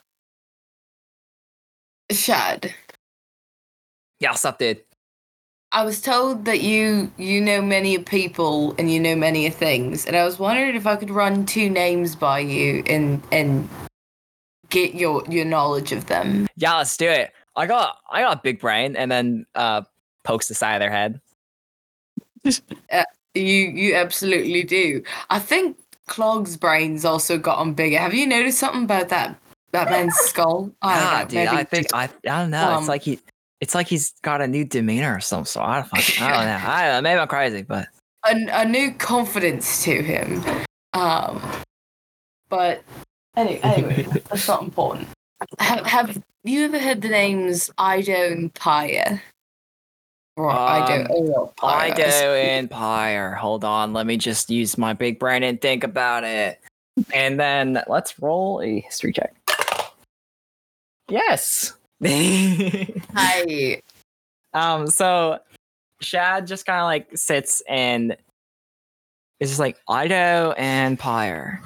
Shad, 2.12 2.76
yeah, 4.20 4.30
what's 4.30 4.46
up, 4.46 4.60
dude? 4.60 4.84
I 5.72 5.84
was 5.84 6.02
told 6.02 6.46
that 6.46 6.62
you 6.62 7.12
you 7.18 7.42
know 7.42 7.62
many 7.62 7.98
people 7.98 8.74
and 8.78 8.92
you 8.92 9.00
know 9.00 9.16
many 9.16 9.50
things, 9.50 10.06
and 10.06 10.16
I 10.16 10.24
was 10.24 10.40
wondering 10.40 10.76
if 10.76 10.88
I 10.88 10.96
could 10.96 11.10
run 11.12 11.46
two 11.46 11.70
names 11.70 12.16
by 12.16 12.40
you 12.40 12.84
and 12.88 13.22
and 13.32 13.70
get 14.70 14.96
your 14.96 15.24
your 15.30 15.46
knowledge 15.46 15.92
of 15.92 16.06
them. 16.08 16.48
Yeah, 16.56 16.78
let's 16.78 16.96
do 16.96 17.08
it. 17.10 17.32
I 17.56 17.66
got 17.66 17.98
I 18.10 18.22
got 18.22 18.38
a 18.38 18.42
big 18.42 18.60
brain, 18.60 18.96
and 18.96 19.12
then 19.12 19.46
uh 19.56 19.82
pokes 20.24 20.48
the 20.48 20.56
side 20.56 20.76
of 20.76 20.80
their 20.80 20.92
head. 20.92 21.22
You 23.36 23.44
you 23.70 23.94
absolutely 23.94 24.64
do. 24.64 25.04
I 25.30 25.38
think 25.38 25.78
Clog's 26.08 26.58
brain's 26.58 27.06
also 27.06 27.38
gotten 27.38 27.76
bigger. 27.76 28.00
Have 28.00 28.16
you 28.16 28.26
noticed 28.26 28.58
something 28.58 28.84
about 28.86 29.10
that 29.10 29.36
that 29.74 29.92
man's 29.92 30.16
skull? 30.16 30.72
I 30.82 30.96
don't 30.98 31.06
Ah, 31.14 31.20
know, 31.20 31.26
dude, 31.28 31.48
I 31.48 31.64
think 31.64 31.94
I 31.94 32.06
I 32.06 32.10
don't 32.24 32.50
know. 32.50 32.72
um, 32.72 32.80
it's 32.80 32.88
like 32.88 33.04
he 33.04 33.20
it's 33.62 33.76
like 33.76 33.88
he's 33.88 34.14
got 34.22 34.42
a 34.42 34.48
new 34.48 34.66
demeanor 34.66 35.16
or 35.16 35.20
some 35.20 35.46
sort. 35.46 35.68
I 35.68 35.76
don't, 35.82 35.90
fucking, 35.90 36.24
I 36.24 36.32
don't 36.32 36.46
know. 36.46 36.70
I 36.70 36.82
don't 36.84 36.94
know. 36.94 37.02
Maybe 37.10 37.20
I'm 37.20 37.28
crazy, 37.28 37.62
but 37.64 37.88
a, 38.26 38.62
a 38.62 38.66
new 38.66 38.94
confidence 38.94 39.84
to 39.84 40.02
him. 40.02 40.44
Um, 40.94 41.42
but 42.50 42.84
anyway, 43.36 43.60
anyway 43.64 44.04
that's 44.30 44.48
not 44.48 44.64
important. 44.64 45.08
Have, 45.60 45.86
have 45.86 46.24
you 46.44 46.66
ever 46.66 46.80
heard 46.80 47.02
the 47.02 47.10
names 47.10 47.70
Ido 47.80 48.32
and 48.32 48.54
Pyre? 48.54 49.22
Or 50.36 50.52
Ido 50.52 51.06
Um, 51.06 51.12
or 51.12 51.54
Pyre? 51.58 51.94
Ido 51.94 52.04
and 52.36 52.70
Pyre. 52.70 53.34
Hold 53.36 53.64
on, 53.64 53.94
let 53.94 54.06
me 54.06 54.18
just 54.18 54.50
use 54.50 54.78
my 54.78 54.94
big 54.94 55.20
brain 55.20 55.44
and 55.44 55.60
think 55.62 55.84
about 55.84 56.24
it. 56.24 56.60
And 57.14 57.40
then 57.40 57.84
let's 57.88 58.20
roll 58.20 58.62
a 58.62 58.80
history 58.82 59.14
check. 59.14 59.36
Yes. 61.10 61.77
Hi. 62.06 63.82
Um, 64.54 64.88
so 64.88 65.40
Shad 66.00 66.46
just 66.46 66.66
kind 66.66 66.80
of 66.80 66.86
like 66.86 67.18
sits 67.18 67.64
and 67.68 68.16
is 69.40 69.50
just 69.50 69.60
like 69.60 69.78
Ido 69.90 70.54
and 70.58 71.00
Pyre. 71.00 71.62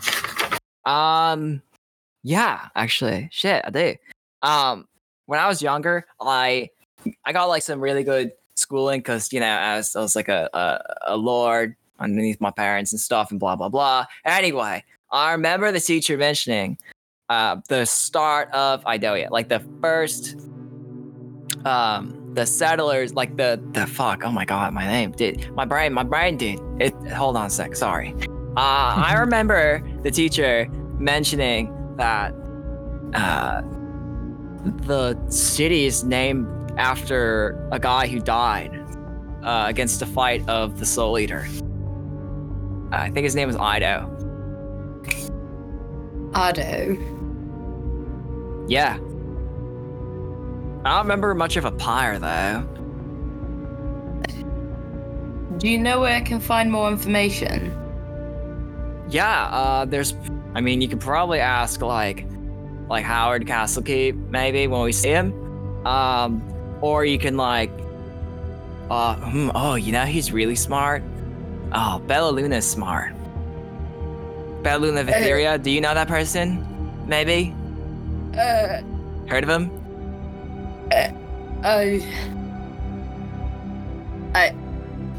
Um, 0.85 1.61
yeah, 2.23 2.69
actually, 2.75 3.27
shit, 3.31 3.61
I 3.65 3.69
do. 3.71 3.95
Um, 4.41 4.87
when 5.25 5.39
I 5.39 5.47
was 5.47 5.61
younger, 5.61 6.05
I 6.21 6.69
I 7.25 7.33
got 7.33 7.45
like 7.45 7.63
some 7.63 7.81
really 7.81 8.03
good 8.03 8.31
schooling 8.55 8.99
because 8.99 9.33
you 9.33 9.41
know 9.41 9.47
I 9.47 9.77
was, 9.77 9.95
I 9.95 10.01
was 10.01 10.15
like 10.15 10.29
a, 10.29 10.49
a 10.53 11.13
a 11.13 11.17
lord 11.17 11.75
underneath 11.99 12.39
my 12.39 12.51
parents 12.51 12.93
and 12.93 13.01
stuff 13.01 13.31
and 13.31 13.39
blah 13.39 13.57
blah 13.57 13.69
blah. 13.69 14.05
Anyway, 14.23 14.83
I 15.11 15.31
remember 15.33 15.73
the 15.73 15.81
teacher 15.81 16.17
mentioning 16.17 16.77
uh, 17.31 17.55
the 17.69 17.85
start 17.85 18.49
of 18.51 18.83
Idoia, 18.83 19.29
like 19.31 19.47
the 19.47 19.63
first 19.81 20.35
um 21.65 22.33
the 22.33 22.45
settlers 22.45 23.13
like 23.13 23.35
the 23.37 23.61
the 23.73 23.85
fuck 23.85 24.23
oh 24.25 24.31
my 24.31 24.45
god 24.45 24.73
my 24.73 24.87
name 24.87 25.11
did 25.11 25.51
my 25.53 25.65
brain 25.65 25.93
my 25.93 26.01
brain 26.01 26.37
dude 26.37 26.59
it 26.79 26.93
hold 27.09 27.37
on 27.37 27.45
a 27.45 27.49
sec 27.49 27.75
sorry. 27.75 28.15
Uh 28.57 28.93
i 29.11 29.15
remember 29.19 29.83
the 30.01 30.09
teacher 30.09 30.67
mentioning 30.97 31.71
that 31.97 32.33
uh 33.13 33.61
the 34.87 35.15
city 35.29 35.85
is 35.85 36.03
named 36.03 36.47
after 36.77 37.67
a 37.71 37.79
guy 37.79 38.07
who 38.07 38.19
died 38.19 38.71
uh, 39.43 39.65
against 39.67 39.99
the 39.99 40.05
fight 40.05 40.47
of 40.47 40.79
the 40.79 40.85
soul 40.85 41.17
eater. 41.19 41.47
I 42.91 43.09
think 43.09 43.23
his 43.23 43.35
name 43.35 43.47
was 43.47 43.57
ido. 43.57 44.07
Ido. 46.35 47.20
Yeah 48.67 48.95
i 50.85 50.89
don't 50.89 51.03
remember 51.03 51.33
much 51.35 51.57
of 51.57 51.65
a 51.65 51.71
pyre 51.71 52.19
though 52.19 52.67
Do 55.61 55.69
you 55.69 55.77
know 55.77 55.99
where 55.99 56.15
I 56.15 56.21
can 56.21 56.39
find 56.39 56.71
more 56.71 56.89
information? 56.89 57.71
Yeah, 59.09 59.43
uh, 59.45 59.85
there's. 59.85 60.15
I 60.55 60.61
mean, 60.61 60.81
you 60.81 60.87
could 60.87 60.99
probably 60.99 61.39
ask 61.39 61.81
like, 61.83 62.25
like 62.89 63.05
Howard 63.05 63.45
Castlekeep 63.45 64.15
maybe 64.31 64.65
when 64.65 64.81
we 64.81 64.91
see 64.91 65.09
him, 65.09 65.31
um, 65.85 66.41
or 66.81 67.05
you 67.05 67.19
can 67.19 67.37
like, 67.37 67.69
uh, 68.89 69.15
hmm, 69.17 69.51
oh, 69.53 69.75
you 69.75 69.91
know 69.91 70.05
he's 70.05 70.31
really 70.31 70.55
smart. 70.55 71.03
Oh, 71.73 71.99
Bella 72.07 72.31
Luna's 72.31 72.67
smart. 72.67 73.13
Bella 74.63 74.79
Luna 74.79 75.03
Vitheria, 75.03 75.61
do 75.61 75.69
you 75.69 75.79
know 75.79 75.93
that 75.93 76.07
person? 76.07 76.65
Maybe 77.05 77.53
Uh, 78.37 78.81
heard 79.27 79.43
of 79.43 79.49
him? 79.49 79.69
uh, 80.91 81.09
I 84.33 84.55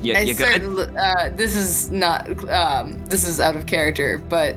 You, 0.03 0.15
I 0.15 0.21
you 0.21 0.35
good? 0.35 0.47
certainly, 0.47 0.87
uh, 0.97 1.31
this 1.31 1.55
is 1.55 1.91
not, 1.91 2.27
um, 2.49 3.05
this 3.07 3.27
is 3.27 3.39
out 3.41 3.55
of 3.57 3.67
character, 3.67 4.19
but 4.29 4.57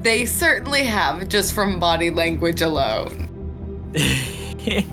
they 0.00 0.24
certainly 0.26 0.84
have 0.84 1.28
just 1.28 1.52
from 1.54 1.78
body 1.78 2.10
language 2.10 2.62
alone. 2.62 3.28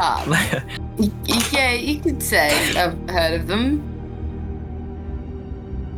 Um, 0.00 0.34
yeah, 1.52 1.72
you 1.74 2.00
could 2.00 2.22
say 2.22 2.48
I've 2.74 2.96
heard 3.10 3.38
of 3.38 3.46
them. 3.48 3.82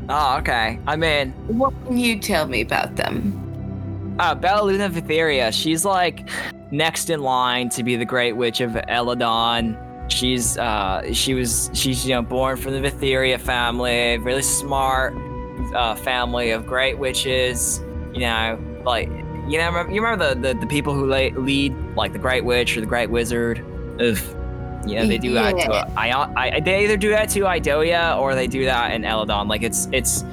oh, 0.08 0.38
okay. 0.38 0.80
I 0.88 0.96
mean, 0.96 1.30
What 1.46 1.72
can 1.86 1.96
you 1.98 2.18
tell 2.18 2.48
me 2.48 2.62
about 2.62 2.96
them? 2.96 3.41
Uh, 4.18 4.34
Bella 4.34 4.64
Luna 4.64 4.90
Vitheria, 4.90 5.52
she's 5.52 5.84
like 5.84 6.28
next 6.70 7.10
in 7.10 7.20
line 7.20 7.68
to 7.70 7.82
be 7.82 7.96
the 7.96 8.04
Great 8.04 8.32
Witch 8.32 8.60
of 8.60 8.72
Eladon. 8.72 9.78
She's 10.10 10.58
uh 10.58 11.12
she 11.12 11.34
was 11.34 11.70
she's 11.72 12.06
you 12.06 12.14
know 12.14 12.22
born 12.22 12.56
from 12.56 12.72
the 12.72 12.90
Vitheria 12.90 13.40
family, 13.40 14.18
really 14.18 14.42
smart 14.42 15.14
uh, 15.74 15.94
family 15.94 16.50
of 16.50 16.66
great 16.66 16.98
witches. 16.98 17.80
You 18.12 18.20
know, 18.20 18.82
like 18.84 19.08
you 19.48 19.58
know 19.58 19.86
you 19.88 20.02
remember 20.02 20.34
the, 20.34 20.48
the 20.52 20.54
the 20.60 20.66
people 20.66 20.92
who 20.92 21.06
la- 21.06 21.40
lead 21.40 21.74
like 21.96 22.12
the 22.12 22.18
Great 22.18 22.44
Witch 22.44 22.76
or 22.76 22.80
the 22.80 22.86
Great 22.86 23.10
Wizard 23.10 23.58
of 24.00 24.20
you 24.86 24.96
know 24.96 25.06
they 25.06 25.18
do 25.18 25.32
that 25.34 25.54
to. 25.66 25.72
I, 25.96 26.28
I 26.36 26.60
they 26.60 26.84
either 26.84 26.96
do 26.96 27.10
that 27.10 27.28
to 27.30 27.40
Idoia 27.40 28.18
or 28.18 28.34
they 28.34 28.46
do 28.48 28.64
that 28.66 28.92
in 28.92 29.02
Eladon. 29.02 29.48
Like 29.48 29.62
it's 29.62 29.88
it's 29.92 30.24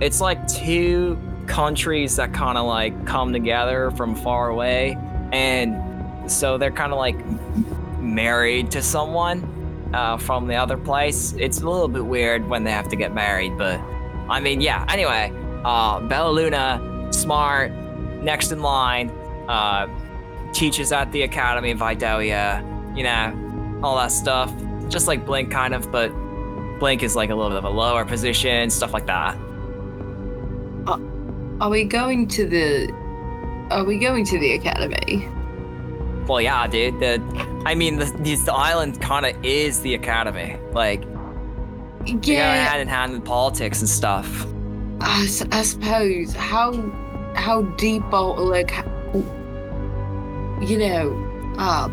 it's 0.00 0.20
like 0.20 0.46
two 0.46 1.18
countries 1.50 2.16
that 2.16 2.32
kind 2.32 2.56
of 2.56 2.64
like 2.64 3.06
come 3.06 3.32
together 3.32 3.90
from 3.90 4.14
far 4.14 4.48
away, 4.48 4.96
and 5.32 6.30
so 6.30 6.56
they're 6.56 6.70
kind 6.70 6.92
of 6.92 6.98
like 6.98 7.16
married 7.98 8.70
to 8.70 8.80
someone 8.80 9.90
uh, 9.92 10.16
from 10.16 10.46
the 10.46 10.54
other 10.54 10.76
place. 10.76 11.34
It's 11.38 11.60
a 11.60 11.68
little 11.68 11.88
bit 11.88 12.06
weird 12.06 12.48
when 12.48 12.62
they 12.62 12.70
have 12.70 12.88
to 12.90 12.96
get 12.96 13.12
married, 13.12 13.58
but 13.58 13.80
I 14.28 14.40
mean, 14.40 14.60
yeah. 14.60 14.86
Anyway, 14.88 15.32
uh, 15.64 16.00
Bella 16.00 16.30
Luna, 16.30 17.08
smart, 17.10 17.72
next 18.22 18.52
in 18.52 18.62
line, 18.62 19.10
uh, 19.48 19.88
teaches 20.52 20.92
at 20.92 21.10
the 21.10 21.22
Academy 21.22 21.72
of 21.72 21.78
Vidalia, 21.78 22.64
you 22.94 23.02
know, 23.02 23.80
all 23.82 23.96
that 23.96 24.12
stuff. 24.12 24.52
Just 24.88 25.08
like 25.08 25.26
Blink, 25.26 25.50
kind 25.50 25.74
of, 25.74 25.90
but 25.90 26.10
Blink 26.78 27.02
is 27.02 27.16
like 27.16 27.30
a 27.30 27.34
little 27.34 27.50
bit 27.50 27.58
of 27.58 27.64
a 27.64 27.70
lower 27.70 28.04
position, 28.04 28.70
stuff 28.70 28.92
like 28.92 29.06
that. 29.06 29.36
Are 31.60 31.68
we 31.70 31.84
going 31.84 32.26
to 32.28 32.46
the? 32.46 32.90
Are 33.70 33.84
we 33.84 33.98
going 33.98 34.24
to 34.26 34.38
the 34.38 34.52
academy? 34.52 35.28
Well, 36.26 36.40
yeah, 36.40 36.66
dude. 36.66 37.00
The, 37.00 37.20
I 37.66 37.74
mean, 37.74 37.96
the, 37.98 38.04
this 38.20 38.42
the 38.44 38.52
island 38.54 39.00
kind 39.00 39.26
of 39.26 39.44
is 39.44 39.80
the 39.80 39.94
Academy. 39.94 40.56
Like, 40.72 41.02
they 42.04 42.12
go 42.12 42.32
Yeah, 42.32 42.54
hand 42.68 42.82
in 42.82 42.88
hand 42.88 43.12
with 43.12 43.24
politics 43.24 43.80
and 43.80 43.88
stuff. 43.88 44.46
I 45.00 45.26
suppose. 45.26 46.32
How 46.34 46.72
how 47.34 47.62
deep 47.76 48.04
are 48.12 48.38
like, 48.38 48.70
you 50.62 50.78
know, 50.78 51.54
uh, 51.58 51.88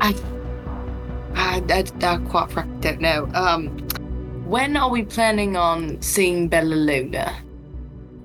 I, 0.00 0.14
I, 1.34 1.62
I, 1.68 1.84
I 2.02 2.16
quite 2.28 2.50
frankly 2.50 2.76
don't 2.80 3.00
know. 3.00 3.28
Um, 3.34 3.86
when 4.50 4.76
are 4.76 4.90
we 4.90 5.04
planning 5.04 5.56
on 5.56 6.02
seeing 6.02 6.48
Bella 6.48 6.74
Luna? 6.74 7.32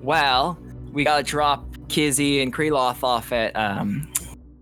Well, 0.01 0.57
we 0.91 1.03
gotta 1.03 1.21
drop 1.21 1.63
Kizzy 1.87 2.41
and 2.41 2.51
Kreloth 2.51 3.03
off 3.03 3.31
at 3.31 3.55
um, 3.55 4.11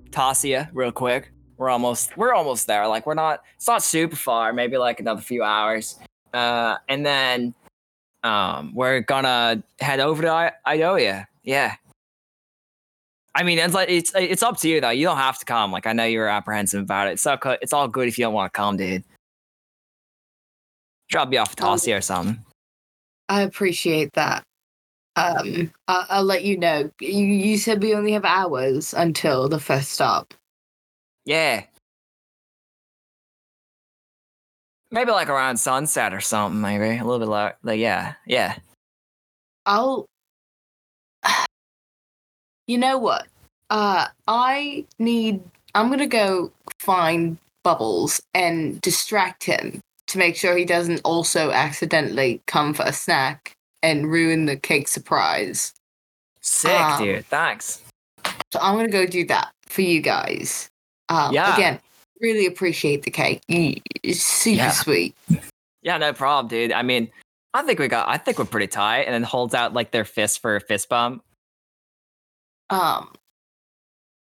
Tasia 0.10 0.70
real 0.74 0.92
quick. 0.92 1.32
We're 1.56 1.70
almost 1.70 2.18
we're 2.18 2.34
almost 2.34 2.68
there. 2.68 2.86
Like 2.90 3.06
we're 3.06 3.14
not 3.14 3.44
it's 3.56 3.68
not 3.68 3.82
super 3.82 4.18
far. 4.18 4.52
Maybe 4.52 4.78
like 4.78 5.00
another 5.00 5.22
few 5.22 5.42
hours. 5.42 5.98
Uh, 6.34 6.76
and 6.90 7.06
then 7.06 7.54
um, 8.24 8.76
we're 8.76 9.00
gonna 9.00 9.64
head 9.80 10.02
over 10.02 10.22
to 10.24 10.30
I-. 10.30 10.52
Yeah. 11.44 11.76
I 13.36 13.44
mean, 13.44 13.58
it's 13.58 13.74
like 13.74 13.90
it's 13.90 14.12
it's 14.16 14.44
up 14.44 14.58
to 14.58 14.68
you 14.68 14.82
though. 14.82 14.90
You 14.90 15.06
don't 15.06 15.16
have 15.16 15.40
to 15.40 15.46
come. 15.46 15.72
Like 15.72 15.88
I 15.88 15.94
know 15.94 16.04
you're 16.04 16.28
apprehensive 16.28 16.82
about 16.82 17.08
it. 17.08 17.12
It's 17.14 17.26
all 17.26 17.38
co- 17.38 17.58
it's 17.62 17.72
all 17.72 17.88
good 17.88 18.10
if 18.10 18.18
you 18.18 18.26
don't 18.26 18.34
want 18.34 18.54
to 18.54 18.58
come, 18.58 18.76
dude. 18.76 19.06
Drop 21.14 21.32
you 21.32 21.38
off 21.38 21.52
at 21.52 21.58
Tasia 21.58 22.00
or 22.00 22.02
something. 22.02 22.44
I 23.30 23.44
appreciate 23.44 24.12
that. 24.14 24.42
Um, 25.16 25.72
I, 25.88 26.08
I'll 26.10 26.24
let 26.24 26.44
you 26.44 26.58
know. 26.58 26.90
You, 27.00 27.24
you 27.24 27.60
said 27.60 27.84
we 27.84 27.94
only 27.94 28.14
have 28.14 28.26
hours 28.26 28.96
until 28.96 29.48
the 29.48 29.60
first 29.60 29.92
stop. 29.92 30.34
Yeah. 31.24 31.66
Maybe 34.90 35.12
like 35.12 35.30
around 35.30 35.58
sunset 35.58 36.16
or 36.16 36.20
something, 36.20 36.60
maybe. 36.60 36.98
A 36.98 37.04
little 37.04 37.20
bit 37.20 37.28
like, 37.28 37.58
like 37.62 37.80
yeah, 37.80 38.16
yeah. 38.26 38.56
I'll. 39.68 40.08
You 42.66 42.78
know 42.78 42.98
what? 42.98 43.28
Uh, 43.70 44.08
I 44.26 44.86
need. 44.98 45.44
I'm 45.76 45.90
gonna 45.90 46.08
go 46.08 46.52
find 46.80 47.38
Bubbles 47.62 48.22
and 48.34 48.80
distract 48.80 49.44
him 49.44 49.82
to 50.14 50.20
make 50.20 50.36
sure 50.36 50.56
he 50.56 50.64
doesn't 50.66 51.02
also 51.04 51.52
accidentally 51.52 52.42
come 52.48 52.74
for 52.74 52.84
a 52.84 52.94
snack 52.94 53.54
and 53.82 54.10
ruin 54.10 54.46
the 54.46 54.56
cake 54.56 54.88
surprise. 54.88 55.74
Sick, 56.42 56.72
Um, 56.72 57.04
dude. 57.04 57.26
Thanks. 57.26 57.82
So 58.52 58.60
I'm 58.62 58.76
gonna 58.76 58.90
go 58.90 59.06
do 59.06 59.26
that 59.26 59.52
for 59.68 59.82
you 59.82 60.02
guys. 60.02 60.70
Um, 61.10 61.34
Yeah. 61.34 61.54
Again, 61.56 61.80
really 62.22 62.46
appreciate 62.46 63.04
the 63.04 63.12
cake. 63.12 63.42
It's 63.50 64.22
super 64.22 64.58
Yeah. 64.58 64.72
sweet. 64.72 65.16
Yeah, 65.82 65.98
no 65.98 66.14
problem, 66.14 66.48
dude. 66.48 66.72
I 66.72 66.82
mean, 66.82 67.12
I 67.54 67.64
think 67.64 67.80
we 67.80 67.88
got 67.88 68.08
I 68.08 68.18
think 68.18 68.38
we're 68.40 68.46
pretty 68.46 68.68
tight 68.68 69.02
and 69.02 69.14
then 69.14 69.24
holds 69.24 69.54
out 69.54 69.74
like 69.74 69.92
their 69.92 70.06
fist 70.06 70.40
for 70.42 70.56
a 70.56 70.62
fist 70.62 70.90
bump. 70.90 71.24
um 72.70 73.12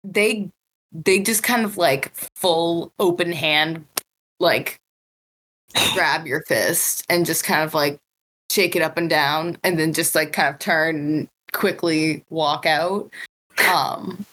they 0.03 0.49
they 0.91 1.19
just 1.19 1.43
kind 1.43 1.65
of 1.65 1.77
like 1.77 2.11
full 2.37 2.93
open 2.99 3.31
hand 3.31 3.85
like 4.39 4.77
grab 5.93 6.25
your 6.25 6.41
fist 6.43 7.05
and 7.09 7.25
just 7.25 7.43
kind 7.43 7.63
of 7.63 7.73
like 7.73 7.97
shake 8.51 8.75
it 8.75 8.81
up 8.81 8.97
and 8.97 9.09
down 9.09 9.57
and 9.63 9.79
then 9.79 9.93
just 9.93 10.15
like 10.15 10.33
kind 10.33 10.53
of 10.53 10.59
turn 10.59 10.95
and 10.95 11.27
quickly 11.53 12.23
walk 12.29 12.65
out 12.65 13.11
um 13.71 14.25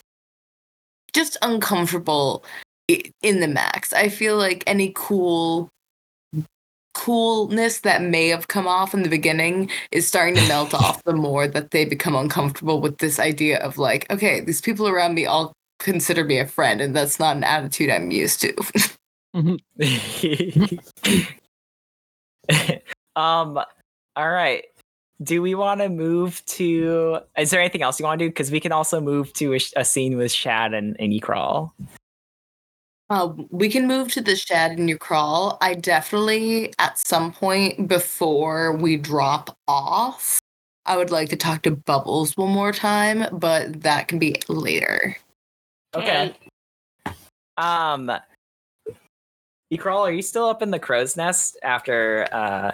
just 1.13 1.37
uncomfortable 1.43 2.45
in 2.89 3.41
the 3.41 3.49
max 3.49 3.93
i 3.93 4.09
feel 4.09 4.37
like 4.37 4.63
any 4.67 4.93
cool 4.95 5.69
coolness 6.97 7.81
that 7.81 8.01
may 8.01 8.29
have 8.29 8.49
come 8.49 8.67
off 8.67 8.95
in 8.95 9.03
the 9.03 9.09
beginning 9.09 9.71
is 9.93 10.09
starting 10.09 10.35
to 10.35 10.49
melt 10.49 10.73
off 10.83 11.05
the 11.05 11.13
more 11.13 11.47
that 11.47 11.71
they 11.71 11.85
become 11.85 12.17
uncomfortable 12.17 12.81
with 12.81 12.97
this 12.99 13.19
idea 13.19 13.59
of 13.59 13.77
like, 13.77 14.11
okay, 14.11 14.41
these 14.41 14.63
people 14.63 14.89
around 14.89 15.15
me 15.15 15.27
all 15.27 15.53
consider 15.79 16.25
me 16.25 16.39
a 16.39 16.47
friend, 16.47 16.81
and 16.81 16.97
that's 16.97 17.21
not 17.21 17.37
an 17.37 17.45
attitude 17.45 17.91
I'm 17.91 18.11
used 18.11 18.41
to. 18.41 18.55
um 23.17 23.59
all 24.17 24.31
right. 24.31 24.65
Do 25.23 25.43
we 25.43 25.55
want 25.55 25.81
to 25.81 25.89
move 25.89 26.45
to 26.47 27.21
Is 27.39 27.51
there 27.51 27.61
anything 27.61 27.83
else 27.83 28.01
you 28.01 28.07
want 28.07 28.19
to 28.19 28.27
do 28.27 28.33
cuz 28.33 28.51
we 28.51 28.61
can 28.61 28.73
also 28.73 29.01
move 29.01 29.33
to 29.35 29.55
a, 29.55 29.61
a 29.77 29.85
scene 29.85 30.17
with 30.17 30.33
Shad 30.33 30.75
and 30.75 30.97
and 30.99 31.13
Ykral. 31.13 31.73
Uh, 33.09 33.33
we 33.51 33.69
can 33.69 33.87
move 33.87 34.11
to 34.13 34.21
the 34.21 34.35
shed 34.35 34.73
and 34.73 34.89
your 34.89 34.99
crawl. 34.99 35.59
I 35.61 35.75
definitely, 35.75 36.73
at 36.81 36.99
some 36.99 37.33
point 37.33 37.87
before 37.87 38.77
we 38.77 38.97
drop 38.97 39.57
off, 39.69 40.41
I 40.87 40.97
would 40.97 41.11
like 41.11 41.29
to 41.29 41.37
talk 41.37 41.63
to 41.63 41.71
Bubbles 41.71 42.37
one 42.37 42.51
more 42.51 42.73
time, 42.73 43.27
but 43.39 43.83
that 43.83 44.09
can 44.09 44.19
be 44.19 44.37
later. 44.49 45.17
Okay. 45.95 46.35
Um 47.57 48.11
Ykral, 49.73 50.01
are 50.01 50.13
you 50.13 50.23
still 50.23 50.47
up 50.47 50.63
in 50.63 50.71
the 50.71 50.79
crow's 50.79 51.17
nest 51.17 51.57
after 51.63 52.27
uh 52.33 52.73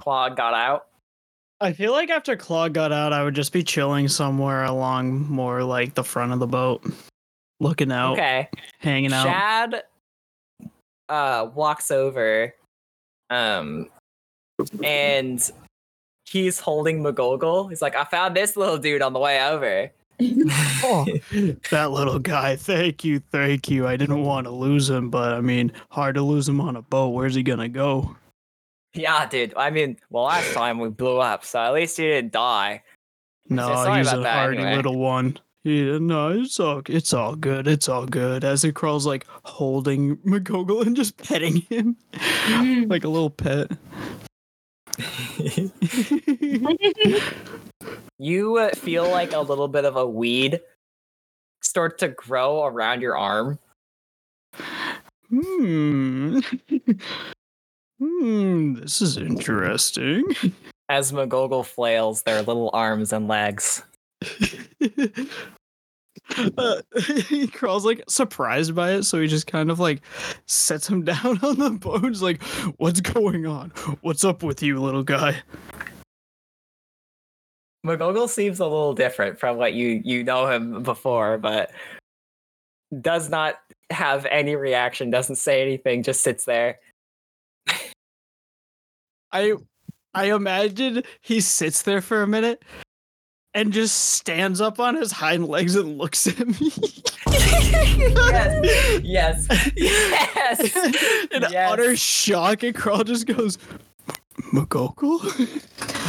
Clog 0.00 0.36
got 0.36 0.54
out? 0.54 0.86
I 1.60 1.72
feel 1.72 1.92
like 1.92 2.08
after 2.10 2.36
Clog 2.36 2.72
got 2.72 2.90
out, 2.92 3.12
I 3.12 3.22
would 3.22 3.34
just 3.34 3.52
be 3.52 3.62
chilling 3.62 4.08
somewhere 4.08 4.64
along 4.64 5.28
more 5.28 5.62
like 5.62 5.94
the 5.94 6.04
front 6.04 6.32
of 6.32 6.38
the 6.38 6.46
boat, 6.46 6.82
looking 7.58 7.92
out, 7.92 8.12
Okay. 8.14 8.48
hanging 8.78 9.12
out. 9.12 9.24
Shad 9.24 9.82
uh 11.08 11.50
walks 11.54 11.90
over 11.90 12.54
um 13.30 13.88
and 14.84 15.50
he's 16.24 16.60
holding 16.60 17.02
McGoggle. 17.02 17.68
He's 17.68 17.82
like, 17.82 17.96
I 17.96 18.04
found 18.04 18.36
this 18.36 18.56
little 18.56 18.78
dude 18.78 19.02
on 19.02 19.12
the 19.12 19.18
way 19.18 19.44
over. 19.44 19.90
Oh, 20.82 21.06
that 21.70 21.90
little 21.90 22.18
guy. 22.18 22.56
Thank 22.56 23.04
you, 23.04 23.20
thank 23.30 23.70
you. 23.70 23.86
I 23.86 23.96
didn't 23.96 24.22
want 24.22 24.46
to 24.46 24.50
lose 24.50 24.88
him, 24.88 25.10
but 25.10 25.34
I 25.34 25.40
mean, 25.40 25.72
hard 25.90 26.14
to 26.16 26.22
lose 26.22 26.48
him 26.48 26.60
on 26.60 26.76
a 26.76 26.82
boat. 26.82 27.10
Where's 27.10 27.34
he 27.34 27.42
gonna 27.42 27.68
go? 27.68 28.16
Yeah, 28.94 29.26
dude. 29.26 29.54
I 29.56 29.70
mean, 29.70 29.98
well 30.10 30.24
last 30.24 30.52
time 30.52 30.78
we 30.78 30.88
blew 30.88 31.18
up, 31.18 31.44
so 31.44 31.60
at 31.60 31.72
least 31.72 31.96
he 31.96 32.04
didn't 32.04 32.32
die. 32.32 32.82
No, 33.48 33.68
sorry 33.68 33.98
he's 33.98 34.12
a 34.12 34.22
hardy 34.22 34.58
anyway. 34.58 34.76
little 34.76 34.96
one. 34.96 35.38
Yeah, 35.64 35.98
no, 35.98 36.30
it's 36.30 36.58
all 36.58 36.82
it's 36.86 37.12
all 37.12 37.36
good. 37.36 37.68
It's 37.68 37.88
all 37.88 38.06
good. 38.06 38.44
As 38.44 38.64
it 38.64 38.74
crawls, 38.74 39.06
like 39.06 39.26
holding 39.44 40.16
McGoggle 40.18 40.86
and 40.86 40.96
just 40.96 41.16
petting 41.18 41.56
him 41.62 41.96
mm. 42.12 42.90
like 42.90 43.04
a 43.04 43.08
little 43.08 43.30
pet. 43.30 43.70
You 48.20 48.58
uh, 48.58 48.70
feel 48.74 49.08
like 49.08 49.32
a 49.32 49.40
little 49.40 49.68
bit 49.68 49.84
of 49.84 49.96
a 49.96 50.06
weed 50.06 50.60
start 51.62 51.98
to 51.98 52.08
grow 52.08 52.66
around 52.66 53.00
your 53.00 53.16
arm. 53.16 53.58
Hmm. 55.30 56.40
hmm. 57.98 58.74
This 58.74 59.00
is 59.00 59.16
interesting. 59.16 60.24
as 60.90 61.12
McGoggle 61.12 61.64
flails 61.64 62.22
their 62.22 62.42
little 62.42 62.70
arms 62.74 63.12
and 63.12 63.26
legs. 63.26 63.82
uh, 66.58 66.82
he 67.28 67.46
crawls 67.46 67.84
like 67.84 68.02
surprised 68.08 68.74
by 68.74 68.92
it, 68.92 69.04
so 69.04 69.20
he 69.20 69.28
just 69.28 69.46
kind 69.46 69.70
of 69.70 69.80
like 69.80 70.02
sets 70.46 70.88
him 70.88 71.04
down 71.04 71.38
on 71.42 71.58
the 71.58 71.70
boat. 71.70 72.04
He's 72.04 72.22
like, 72.22 72.42
"What's 72.76 73.00
going 73.00 73.46
on? 73.46 73.70
What's 74.02 74.24
up 74.24 74.42
with 74.42 74.62
you, 74.62 74.80
little 74.80 75.04
guy?" 75.04 75.42
McGoggle 77.86 78.28
seems 78.28 78.60
a 78.60 78.64
little 78.64 78.94
different 78.94 79.38
from 79.38 79.56
what 79.56 79.72
you 79.72 80.02
you 80.04 80.22
know 80.22 80.46
him 80.46 80.82
before, 80.82 81.38
but 81.38 81.70
does 83.00 83.30
not 83.30 83.56
have 83.90 84.26
any 84.26 84.56
reaction, 84.56 85.10
doesn't 85.10 85.36
say 85.36 85.62
anything, 85.62 86.02
just 86.02 86.22
sits 86.22 86.44
there. 86.44 86.78
I 89.32 89.54
I 90.12 90.32
imagine 90.34 91.02
he 91.22 91.40
sits 91.40 91.82
there 91.82 92.00
for 92.02 92.22
a 92.22 92.26
minute 92.26 92.62
and 93.54 93.72
just 93.72 93.96
stands 94.14 94.60
up 94.60 94.78
on 94.78 94.94
his 94.96 95.10
hind 95.12 95.46
legs 95.48 95.74
and 95.76 95.98
looks 95.98 96.26
at 96.26 96.38
me. 96.46 96.72
yes, 99.02 99.02
yes, 99.02 99.46
yes. 99.76 100.74
In 101.32 101.42
Yes. 101.50 101.72
utter 101.72 101.96
shock, 101.96 102.62
and 102.62 102.74
Crawl 102.74 103.04
just 103.04 103.26
goes, 103.26 103.58
McGoggle? 104.52 105.20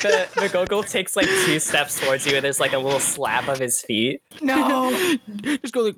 The 0.00 0.28
McGoggle 0.34 0.88
takes 0.88 1.16
like 1.16 1.26
two 1.26 1.58
steps 1.58 2.00
towards 2.00 2.26
you, 2.26 2.36
and 2.36 2.44
there's 2.44 2.60
like 2.60 2.72
a 2.72 2.78
little 2.78 3.00
slap 3.00 3.48
of 3.48 3.58
his 3.58 3.82
feet. 3.82 4.22
no. 4.40 4.90
just 5.42 5.74
go 5.74 5.82
like, 5.82 5.96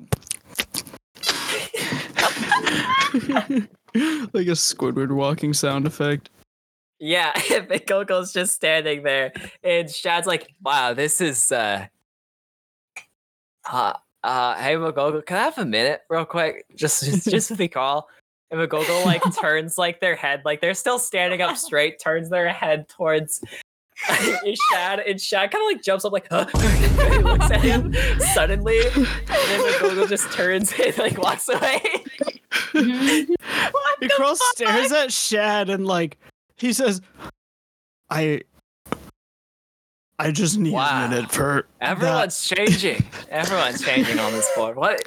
like 4.32 4.46
a 4.46 4.56
Squidward 4.56 5.12
walking 5.12 5.52
sound 5.52 5.86
effect. 5.86 6.30
Yeah, 6.98 7.32
McGoggle's 7.34 8.32
just 8.32 8.55
standing 8.55 9.02
there, 9.02 9.32
and 9.62 9.88
Shad's 9.88 10.26
like, 10.26 10.48
"Wow, 10.62 10.94
this 10.94 11.20
is 11.20 11.52
uh, 11.52 11.86
uh, 13.70 13.92
uh 14.24 14.55
hey 14.56 14.74
McGoggle, 14.74 15.24
can 15.24 15.36
I 15.36 15.42
have 15.42 15.59
a 15.59 15.64
minute, 15.64 16.00
real 16.09 16.24
quick? 16.24 16.64
Just, 16.74 17.05
just, 17.05 17.30
just 17.30 17.50
with 17.50 17.59
the 17.59 17.68
call." 17.68 18.09
And 18.50 18.60
McGoggle 18.60 19.04
like 19.04 19.22
turns 19.40 19.76
like 19.78 20.00
their 20.00 20.16
head, 20.16 20.42
like 20.44 20.60
they're 20.60 20.74
still 20.74 20.98
standing 20.98 21.42
up 21.42 21.56
straight, 21.56 22.00
turns 22.00 22.30
their 22.30 22.48
head 22.48 22.88
towards 22.88 23.42
Shad, 24.72 25.00
and 25.00 25.20
Shad 25.20 25.50
kind 25.50 25.62
of 25.62 25.66
like 25.74 25.82
jumps 25.82 26.04
up, 26.04 26.12
like, 26.12 26.28
huh? 26.30 26.46
and 26.54 27.12
he 27.14 27.18
looks 27.18 27.50
at 27.50 27.60
him 27.60 27.92
suddenly, 28.32 28.78
and 28.86 28.94
then 29.06 29.60
McGoggle 29.72 30.08
just 30.08 30.32
turns 30.32 30.72
and 30.72 30.96
like 30.98 31.18
walks 31.18 31.48
away. 31.48 31.82
And 32.74 34.10
Crawl 34.12 34.36
stares 34.36 34.92
at 34.92 35.12
Shad 35.12 35.68
and 35.70 35.86
like 35.86 36.16
he 36.56 36.72
says, 36.72 37.00
"I, 38.10 38.42
I 40.18 40.30
just 40.30 40.58
need 40.58 40.72
Wow. 40.72 41.06
a 41.06 41.08
minute 41.08 41.30
for 41.32 41.66
Everyone's 41.80 42.48
changing. 42.48 43.04
Everyone's 43.30 43.82
changing 43.82 44.18
on 44.18 44.32
this 44.32 44.48
board. 44.56 44.76
What 44.76 45.02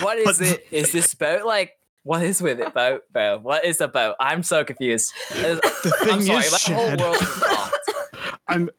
what 0.00 0.18
is 0.18 0.38
But- 0.38 0.46
it? 0.46 0.66
Is 0.70 0.92
this 0.92 1.14
boat 1.14 1.44
like 1.44 1.72
what 2.04 2.22
is 2.22 2.40
with 2.40 2.60
it, 2.60 2.72
boat, 2.72 3.02
bro? 3.12 3.38
What 3.38 3.64
is 3.64 3.80
a 3.80 3.88
boat? 3.88 4.14
I'm 4.20 4.42
so 4.42 4.62
confused. 4.64 5.12
Uh, 5.32 5.56
The 5.82 5.96
I'm 6.02 6.06
thing 6.08 6.22
sorry, 6.22 6.44
is, 6.44 6.68
my 6.68 6.74
whole 6.74 6.88
Shad, 6.88 7.00
world 7.00 7.16
is. 7.16 7.44
I'm. 8.48 8.70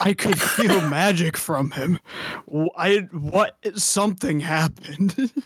I 0.00 0.14
could 0.14 0.40
feel 0.40 0.80
magic 0.88 1.36
from 1.36 1.70
him. 1.72 1.98
I 2.76 3.06
what 3.12 3.56
something 3.76 4.40
happened. 4.40 5.32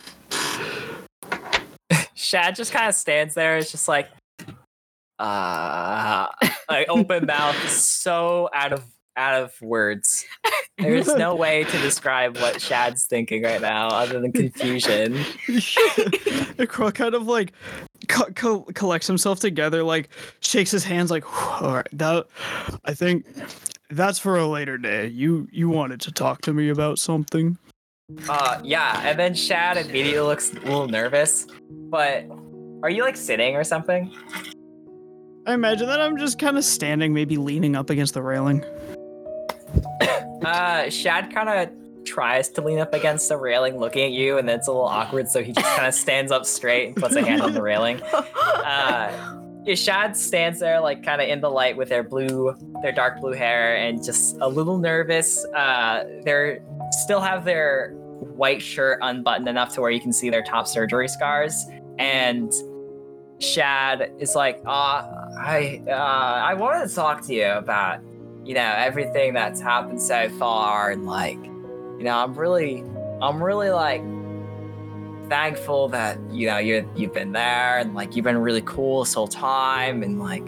Shad 2.15 2.55
just 2.55 2.71
kind 2.71 2.87
of 2.89 2.95
stands 2.95 3.33
there. 3.35 3.57
It's 3.57 3.71
just 3.71 3.87
like, 3.87 4.09
uh, 5.19 6.27
like 6.69 6.89
open 6.89 7.25
mouth, 7.27 7.69
so 7.69 8.49
out 8.53 8.73
of 8.73 8.83
out 9.17 9.41
of 9.43 9.59
words. 9.61 10.25
There's 10.77 11.13
no 11.15 11.35
way 11.35 11.63
to 11.63 11.77
describe 11.79 12.37
what 12.37 12.61
Shad's 12.61 13.05
thinking 13.05 13.43
right 13.43 13.59
now, 13.59 13.87
other 13.87 14.21
than 14.21 14.31
confusion. 14.31 15.23
crow 16.67 16.91
kind 16.91 17.15
of 17.15 17.27
like 17.27 17.53
co- 18.07 18.31
co- 18.35 18.67
collects 18.75 19.07
himself 19.07 19.39
together, 19.39 19.83
like 19.83 20.09
shakes 20.39 20.69
his 20.69 20.83
hands, 20.83 21.09
like, 21.09 21.25
"All 21.61 21.73
right, 21.73 21.87
that 21.93 22.27
I 22.85 22.93
think 22.93 23.25
that's 23.89 24.19
for 24.19 24.37
a 24.37 24.47
later 24.47 24.77
day. 24.77 25.07
You 25.07 25.47
you 25.51 25.67
wanted 25.69 25.99
to 26.01 26.11
talk 26.11 26.41
to 26.41 26.53
me 26.53 26.69
about 26.69 26.99
something. 26.99 27.57
Uh, 28.29 28.59
yeah, 28.63 29.01
and 29.03 29.19
then 29.19 29.33
Shad 29.33 29.77
immediately 29.77 30.19
looks 30.19 30.51
a 30.51 30.59
little 30.59 30.87
nervous. 30.87 31.47
But 31.69 32.25
are 32.83 32.89
you 32.89 33.01
like 33.01 33.17
sitting 33.17 33.55
or 33.55 33.63
something? 33.63 34.15
I 35.45 35.53
imagine 35.53 35.87
that 35.87 36.01
I'm 36.01 36.17
just 36.17 36.39
kind 36.39 36.57
of 36.57 36.65
standing, 36.65 37.13
maybe 37.13 37.37
leaning 37.37 37.75
up 37.75 37.89
against 37.89 38.13
the 38.13 38.21
railing. 38.21 38.63
Uh, 40.37 40.87
Shad 40.89 41.33
kind 41.33 41.49
of 41.49 42.05
tries 42.05 42.47
to 42.49 42.61
lean 42.61 42.79
up 42.79 42.93
against 42.93 43.27
the 43.27 43.35
railing, 43.35 43.79
looking 43.79 44.03
at 44.03 44.11
you, 44.11 44.37
and 44.37 44.47
then 44.47 44.59
it's 44.59 44.67
a 44.67 44.71
little 44.71 44.85
awkward, 44.85 45.27
so 45.27 45.43
he 45.43 45.51
just 45.51 45.65
kind 45.75 45.87
of 45.87 45.93
stands 45.95 46.31
up 46.31 46.45
straight 46.45 46.87
and 46.87 46.95
puts 46.95 47.15
a 47.15 47.25
hand 47.25 47.41
on 47.41 47.53
the 47.53 47.61
railing. 47.61 48.01
Uh, 48.03 49.37
yeah, 49.65 49.75
Shad 49.75 50.15
stands 50.15 50.59
there, 50.59 50.79
like 50.79 51.03
kind 51.03 51.21
of 51.21 51.27
in 51.27 51.41
the 51.41 51.49
light 51.49 51.75
with 51.75 51.89
their 51.89 52.03
blue, 52.03 52.55
their 52.81 52.93
dark 52.93 53.19
blue 53.19 53.33
hair, 53.33 53.75
and 53.75 54.01
just 54.01 54.37
a 54.39 54.47
little 54.47 54.77
nervous. 54.77 55.43
Uh, 55.45 56.05
they're 56.23 56.63
still 56.91 57.19
have 57.19 57.43
their 57.43 57.89
white 58.35 58.61
shirt 58.61 58.99
unbuttoned 59.01 59.49
enough 59.49 59.73
to 59.73 59.81
where 59.81 59.91
you 59.91 59.99
can 59.99 60.13
see 60.13 60.29
their 60.29 60.43
top 60.43 60.67
surgery 60.67 61.07
scars, 61.07 61.65
and 61.99 62.53
Shad 63.39 64.11
is 64.19 64.35
like, 64.35 64.61
uh, 64.65 65.03
I, 65.39 65.81
uh, 65.87 65.91
I 65.91 66.53
wanted 66.53 66.87
to 66.87 66.95
talk 66.95 67.25
to 67.27 67.33
you 67.33 67.45
about, 67.45 67.99
you 68.47 68.53
know, 68.53 68.73
everything 68.77 69.33
that's 69.33 69.59
happened 69.59 70.01
so 70.01 70.29
far, 70.29 70.91
and 70.91 71.05
like, 71.05 71.43
you 71.43 72.03
know, 72.03 72.17
I'm 72.17 72.33
really, 72.33 72.83
I'm 73.21 73.43
really 73.43 73.69
like 73.69 74.01
thankful 75.27 75.89
that 75.89 76.17
you 76.31 76.47
know 76.47 76.57
you're 76.57 76.85
you've 76.95 77.13
been 77.13 77.33
there 77.33 77.79
and 77.79 77.93
like 77.93 78.15
you've 78.15 78.23
been 78.23 78.37
really 78.37 78.61
cool 78.61 79.03
this 79.03 79.13
whole 79.13 79.27
time 79.27 80.01
and 80.01 80.19
like 80.19 80.47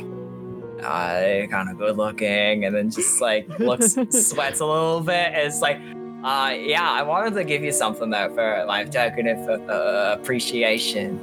uh 0.82 1.46
kind 1.48 1.70
of 1.70 1.78
good 1.78 1.98
looking 1.98 2.64
and 2.64 2.74
then 2.74 2.90
just 2.90 3.20
like 3.20 3.46
looks 3.60 3.98
sweats 4.12 4.62
a 4.62 4.66
little 4.66 5.02
bit. 5.02 5.34
And 5.34 5.48
it's 5.48 5.60
like 5.62 5.78
uh 6.24 6.54
yeah 6.58 6.90
i 6.90 7.02
wanted 7.02 7.34
to 7.34 7.44
give 7.44 7.64
you 7.64 7.72
something 7.72 8.10
though 8.10 8.34
for 8.34 8.64
my 8.68 8.86
token 8.86 9.28
of 9.28 9.70
uh, 9.70 10.16
appreciation. 10.18 11.20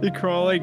The 0.00 0.10
crow 0.10 0.44
like 0.44 0.62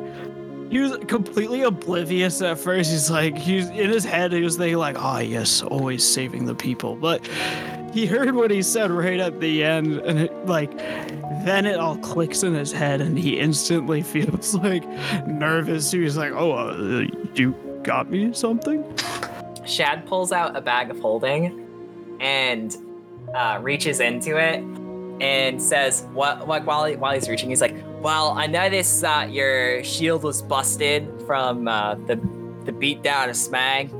he 0.73 0.79
was 0.79 0.97
completely 1.05 1.61
oblivious 1.61 2.41
at 2.41 2.57
first. 2.57 2.89
He's 2.89 3.11
like 3.11 3.37
he's 3.37 3.69
in 3.69 3.91
his 3.91 4.03
head. 4.03 4.33
He 4.33 4.41
was 4.41 4.57
thinking 4.57 4.77
like, 4.77 4.95
"Oh 4.97 5.19
yes, 5.19 5.61
always 5.61 6.03
saving 6.03 6.45
the 6.45 6.55
people." 6.55 6.95
But 6.95 7.23
he 7.93 8.07
heard 8.07 8.33
what 8.33 8.49
he 8.49 8.63
said 8.63 8.89
right 8.89 9.19
at 9.19 9.39
the 9.39 9.63
end, 9.63 9.99
and 9.99 10.17
it, 10.17 10.47
like 10.47 10.75
then 11.45 11.67
it 11.67 11.79
all 11.79 11.97
clicks 11.97 12.41
in 12.41 12.55
his 12.55 12.71
head, 12.71 13.01
and 13.01 13.15
he 13.19 13.37
instantly 13.37 14.01
feels 14.13 14.55
like 14.55 14.83
nervous. 15.27 15.91
He 15.91 15.99
was 15.99 16.17
like, 16.17 16.31
"Oh, 16.31 16.53
uh, 16.53 17.05
you 17.35 17.51
got 17.83 18.09
me 18.09 18.33
something." 18.33 18.83
Shad 19.67 20.07
pulls 20.07 20.31
out 20.31 20.57
a 20.57 20.61
bag 20.61 20.89
of 20.89 20.99
holding 20.99 21.67
and 22.19 22.75
uh, 23.35 23.59
reaches 23.61 23.99
into 23.99 24.37
it 24.37 24.63
and 25.21 25.61
says, 25.61 26.07
"What?" 26.13 26.47
Like 26.47 26.65
while 26.65 26.85
he, 26.85 26.95
while 26.95 27.13
he's 27.13 27.29
reaching, 27.29 27.49
he's 27.49 27.61
like, 27.61 27.75
"Well, 28.01 28.31
I 28.31 28.47
noticed 28.47 29.01
that 29.01 29.31
your 29.31 29.83
shield 29.83 30.23
was 30.23 30.41
busted 30.41 31.07
from 31.25 31.67
uh, 31.67 31.95
the 31.95 32.15
the 32.65 32.71
beatdown 32.71 33.29
of 33.29 33.35
Smag, 33.35 33.91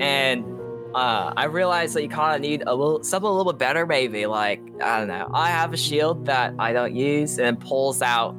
and 0.00 0.44
uh, 0.94 1.32
I 1.36 1.44
realized 1.44 1.94
that 1.94 2.02
you 2.02 2.08
kind 2.08 2.34
of 2.34 2.40
need 2.40 2.64
a 2.66 2.74
little 2.74 3.02
something 3.02 3.28
a 3.28 3.32
little 3.32 3.52
bit 3.52 3.58
better, 3.58 3.86
maybe. 3.86 4.26
Like 4.26 4.60
I 4.82 4.98
don't 4.98 5.08
know. 5.08 5.30
I 5.32 5.50
have 5.50 5.72
a 5.72 5.76
shield 5.76 6.26
that 6.26 6.54
I 6.58 6.72
don't 6.72 6.94
use, 6.94 7.38
and 7.38 7.58
pulls 7.58 8.02
out 8.02 8.36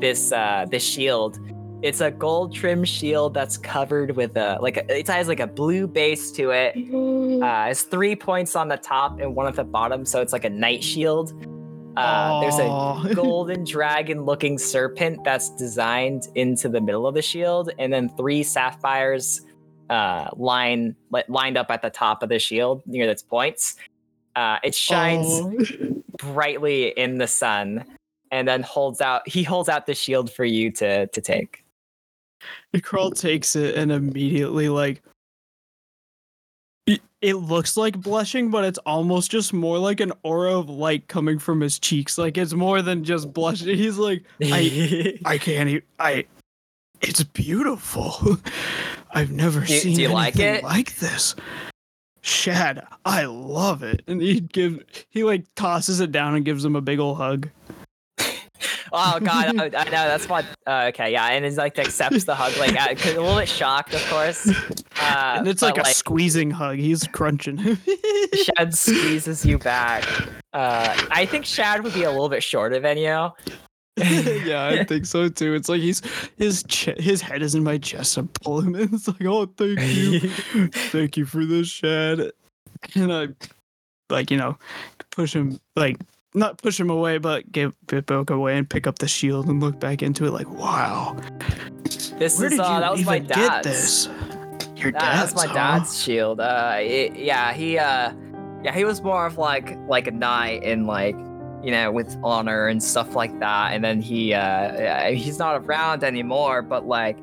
this 0.00 0.32
uh, 0.32 0.66
this 0.70 0.84
shield." 0.84 1.38
It's 1.82 2.00
a 2.00 2.10
gold 2.10 2.54
trim 2.54 2.82
shield 2.84 3.34
that's 3.34 3.58
covered 3.58 4.16
with 4.16 4.36
a 4.38 4.58
like 4.62 4.78
a, 4.78 4.98
it 4.98 5.06
has 5.08 5.28
like 5.28 5.40
a 5.40 5.46
blue 5.46 5.86
base 5.86 6.32
to 6.32 6.50
it. 6.50 6.74
Uh, 7.42 7.66
it's 7.70 7.82
three 7.82 8.16
points 8.16 8.56
on 8.56 8.68
the 8.68 8.78
top 8.78 9.20
and 9.20 9.34
one 9.34 9.46
at 9.46 9.54
the 9.54 9.64
bottom, 9.64 10.06
so 10.06 10.22
it's 10.22 10.32
like 10.32 10.44
a 10.44 10.50
knight 10.50 10.82
shield. 10.82 11.32
Uh, 11.96 12.40
there's 12.40 12.58
a 12.58 13.14
golden 13.14 13.64
dragon 13.64 14.22
looking 14.24 14.56
serpent 14.58 15.22
that's 15.24 15.50
designed 15.56 16.26
into 16.34 16.68
the 16.70 16.80
middle 16.80 17.06
of 17.06 17.14
the 17.14 17.20
shield, 17.22 17.70
and 17.78 17.92
then 17.92 18.08
three 18.16 18.42
sapphires 18.42 19.42
uh, 19.90 20.30
line 20.36 20.96
li- 21.10 21.22
lined 21.28 21.58
up 21.58 21.70
at 21.70 21.82
the 21.82 21.90
top 21.90 22.22
of 22.22 22.30
the 22.30 22.38
shield 22.38 22.82
near 22.86 23.08
its 23.10 23.22
points. 23.22 23.76
Uh, 24.36 24.58
it 24.64 24.74
shines 24.74 25.26
Oh. 25.28 26.02
brightly 26.16 26.88
in 26.98 27.18
the 27.18 27.28
sun, 27.28 27.84
and 28.30 28.48
then 28.48 28.62
holds 28.62 29.02
out. 29.02 29.28
He 29.28 29.42
holds 29.42 29.68
out 29.68 29.84
the 29.86 29.94
shield 29.94 30.32
for 30.32 30.46
you 30.46 30.70
to 30.72 31.06
to 31.08 31.20
take. 31.20 31.60
The 32.72 32.80
crawl 32.80 33.10
takes 33.10 33.56
it 33.56 33.74
and 33.76 33.92
immediately 33.92 34.68
like 34.68 35.02
it, 37.22 37.36
looks 37.36 37.78
like 37.78 37.98
blushing, 37.98 38.50
but 38.50 38.64
it's 38.64 38.78
almost 38.80 39.30
just 39.30 39.54
more 39.54 39.78
like 39.78 40.00
an 40.00 40.12
aura 40.22 40.58
of 40.58 40.68
light 40.68 41.08
coming 41.08 41.38
from 41.38 41.62
his 41.62 41.78
cheeks. 41.78 42.18
Like 42.18 42.36
it's 42.36 42.52
more 42.52 42.82
than 42.82 43.02
just 43.02 43.32
blushing. 43.32 43.68
He's 43.78 43.96
like, 43.96 44.24
I 44.42 45.18
I 45.24 45.38
can't 45.38 45.68
even 45.70 45.82
I 45.98 46.26
it's 47.00 47.22
beautiful. 47.22 48.36
I've 49.12 49.30
never 49.30 49.60
Do 49.60 49.66
seen 49.78 49.96
do 49.96 50.02
you 50.02 50.08
like 50.08 50.38
anything 50.38 50.56
it? 50.56 50.64
like 50.64 50.96
this. 50.96 51.34
Shad, 52.20 52.86
I 53.04 53.24
love 53.26 53.82
it. 53.82 54.02
And 54.06 54.20
he 54.20 54.40
give 54.40 54.82
he 55.10 55.24
like 55.24 55.44
tosses 55.54 56.00
it 56.00 56.12
down 56.12 56.34
and 56.34 56.44
gives 56.44 56.64
him 56.64 56.76
a 56.76 56.80
big 56.80 56.98
ol' 56.98 57.14
hug. 57.14 57.48
Oh 58.96 59.18
god, 59.18 59.58
I, 59.58 59.64
I 59.76 59.84
know 59.84 59.90
that's 59.90 60.28
what. 60.28 60.44
Uh, 60.66 60.90
okay, 60.90 61.10
yeah, 61.10 61.26
and 61.26 61.44
he's 61.44 61.58
like 61.58 61.78
accepts 61.80 62.24
the 62.24 62.34
hug, 62.34 62.56
like 62.58 62.80
uh, 62.80 62.94
a 63.10 63.20
little 63.20 63.36
bit 63.36 63.48
shocked, 63.48 63.92
of 63.92 64.04
course. 64.06 64.48
Uh, 65.00 65.34
and 65.38 65.48
it's 65.48 65.62
like 65.62 65.76
a 65.78 65.84
squeezing 65.84 66.52
hug. 66.52 66.76
He's 66.76 67.06
crunching. 67.08 67.58
Shad 68.34 68.72
squeezes 68.72 69.44
you 69.44 69.58
back. 69.58 70.04
Uh, 70.52 70.96
I 71.10 71.26
think 71.26 71.44
Shad 71.44 71.82
would 71.82 71.92
be 71.92 72.04
a 72.04 72.10
little 72.10 72.28
bit 72.28 72.44
shorter 72.44 72.78
than 72.78 72.96
you. 72.96 73.30
yeah, 73.96 74.66
I 74.66 74.84
think 74.84 75.06
so 75.06 75.28
too. 75.28 75.54
It's 75.54 75.68
like 75.68 75.80
he's 75.80 76.00
his 76.36 76.62
che- 76.68 77.00
his 77.00 77.20
head 77.20 77.42
is 77.42 77.56
in 77.56 77.64
my 77.64 77.78
chest. 77.78 78.16
I 78.16 78.22
pull 78.42 78.60
him 78.60 78.76
in. 78.76 78.94
It's 78.94 79.08
like, 79.08 79.24
oh, 79.24 79.46
thank 79.56 79.80
you, 79.80 80.20
thank 80.68 81.16
you 81.16 81.26
for 81.26 81.44
this, 81.44 81.66
Shad. 81.66 82.30
And 82.94 83.12
I, 83.12 83.28
like, 84.08 84.30
you 84.30 84.36
know, 84.36 84.56
push 85.10 85.34
him, 85.34 85.58
like, 85.74 85.96
not 86.34 86.58
push 86.58 86.78
him 86.80 86.90
away, 86.90 87.18
but 87.18 87.50
give 87.52 87.74
Bitboke 87.86 88.30
away 88.30 88.58
and 88.58 88.68
pick 88.68 88.86
up 88.86 88.98
the 88.98 89.08
shield 89.08 89.46
and 89.46 89.60
look 89.60 89.78
back 89.78 90.02
into 90.02 90.26
it. 90.26 90.32
Like, 90.32 90.48
wow, 90.50 91.16
This 92.18 92.38
where 92.38 92.46
is 92.46 92.52
did 92.52 92.60
uh, 92.60 92.74
you 92.74 92.80
that 92.80 92.92
was 92.92 93.04
my 93.04 93.16
even 93.16 93.28
get 93.28 93.62
this? 93.62 94.08
Your 94.76 94.92
That- 94.92 95.00
dad's, 95.00 95.32
that's 95.32 95.34
my 95.34 95.46
huh? 95.46 95.54
dad's 95.54 96.02
shield. 96.02 96.40
Uh, 96.40 96.76
it- 96.80 97.16
yeah, 97.16 97.52
he 97.52 97.78
uh, 97.78 98.12
yeah, 98.62 98.74
he 98.74 98.84
was 98.84 99.00
more 99.02 99.26
of 99.26 99.38
like 99.38 99.76
like 99.88 100.06
a 100.06 100.10
knight 100.10 100.62
in 100.64 100.86
like 100.86 101.14
you 101.62 101.70
know 101.70 101.90
with 101.92 102.16
honor 102.22 102.66
and 102.66 102.82
stuff 102.82 103.14
like 103.14 103.38
that. 103.40 103.72
And 103.72 103.84
then 103.84 104.00
he 104.00 104.34
uh, 104.34 105.12
he's 105.12 105.38
not 105.38 105.62
around 105.64 106.02
anymore. 106.02 106.62
But 106.62 106.86
like, 106.86 107.16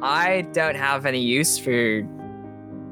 I 0.00 0.42
don't 0.52 0.76
have 0.76 1.04
any 1.04 1.20
use 1.20 1.58
for 1.58 2.06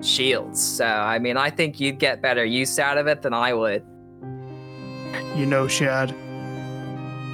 shields. 0.02 0.60
So 0.62 0.84
I 0.86 1.18
mean, 1.18 1.36
I 1.36 1.51
think 1.51 1.78
you'd 1.80 1.98
get 1.98 2.20
better 2.22 2.44
use 2.44 2.78
out 2.78 2.98
of 2.98 3.06
it 3.06 3.22
than 3.22 3.32
I 3.34 3.52
would. 3.55 3.84
You 5.36 5.47
know, 5.47 5.69
Shad, 5.69 6.11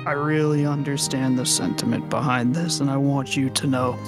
I 0.06 0.12
really 0.12 0.66
understand 0.66 1.38
the 1.38 1.46
sentiment 1.46 2.08
behind 2.10 2.54
this, 2.54 2.80
and 2.80 2.90
I 2.90 2.96
want 2.96 3.36
you 3.36 3.50
to 3.50 3.66
know 3.66 3.98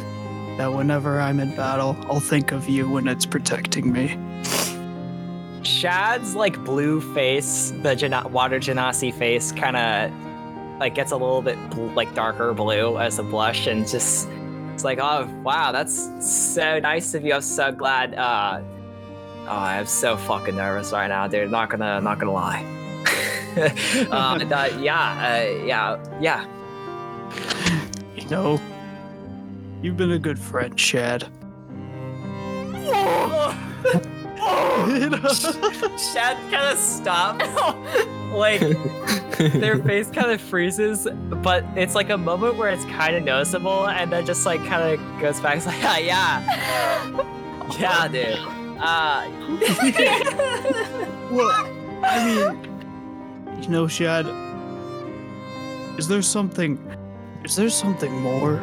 that 0.59 0.73
whenever 0.73 1.21
I'm 1.21 1.41
in 1.41 1.55
battle, 1.57 1.97
I'll 2.03 2.21
think 2.21 2.53
of 2.53 2.69
you 2.69 2.89
when 2.89 3.09
it's 3.09 3.27
protecting 3.27 3.93
me. 3.93 4.17
Shad's 5.63 6.35
like 6.35 6.63
blue 6.65 7.01
face, 7.15 7.73
the 7.83 7.95
Jana- 7.97 8.29
water 8.29 8.61
genasi 8.61 9.13
face, 9.13 9.53
kind 9.53 9.77
of 9.77 10.79
like 10.79 10.95
gets 10.95 11.11
a 11.11 11.17
little 11.17 11.43
bit 11.43 11.59
bl- 11.71 11.87
like 11.95 12.15
darker 12.15 12.53
blue 12.55 12.99
as 12.99 13.19
a 13.19 13.23
blush, 13.23 13.67
and 13.67 13.89
just 13.89 14.29
it's 14.75 14.85
like, 14.85 14.99
oh 15.01 15.29
wow, 15.43 15.73
that's 15.73 16.09
so 16.21 16.79
nice 16.79 17.15
of 17.15 17.25
you. 17.25 17.35
I'm 17.35 17.41
so 17.41 17.73
glad. 17.73 18.15
Uh, 18.15 18.61
oh, 19.47 19.49
I'm 19.49 19.87
so 19.87 20.17
fucking 20.17 20.55
nervous 20.55 20.93
right 20.93 21.09
now, 21.09 21.27
dude. 21.27 21.51
Not 21.51 21.71
gonna, 21.71 22.01
not 22.01 22.21
gonna 22.21 22.33
lie. 22.33 22.78
Uh, 23.07 24.39
and, 24.41 24.53
uh, 24.53 24.69
yeah, 24.79 25.39
uh, 25.41 25.65
yeah, 25.65 26.19
yeah. 26.21 26.47
You 28.17 28.29
know, 28.29 28.61
you've 29.83 29.97
been 29.97 30.13
a 30.13 30.19
good 30.19 30.39
friend, 30.39 30.79
Shad. 30.79 31.29
Shad 35.99 36.37
kind 36.51 36.73
of 36.73 36.79
stops. 36.79 37.45
like 38.33 38.61
their 39.39 39.79
face 39.85 40.11
kind 40.11 40.31
of 40.31 40.41
freezes, 40.41 41.07
but 41.43 41.65
it's 41.77 41.95
like 41.95 42.11
a 42.11 42.19
moment 42.19 42.57
where 42.57 42.71
it's 42.71 42.85
kind 42.87 43.17
of 43.17 43.25
noticeable, 43.25 43.89
and 43.89 44.11
then 44.13 44.25
just 44.27 44.45
like 44.47 44.65
kind 44.67 44.83
of 45.01 45.21
goes 45.21 45.41
back. 45.41 45.57
It's 45.57 45.67
like, 45.67 45.81
yeah, 45.83 45.99
yeah, 45.99 46.49
yeah, 47.79 48.09
dude. 48.09 48.39
Uh, 48.81 49.25
What? 51.31 51.67
I 52.05 52.25
mean, 52.25 52.68
you 53.61 53.69
know, 53.69 53.87
Shad, 53.89 54.27
is 55.99 56.09
there 56.09 56.23
something, 56.23 56.79
is 57.45 57.57
there 57.57 57.71
something 57.71 58.13
more 58.21 58.55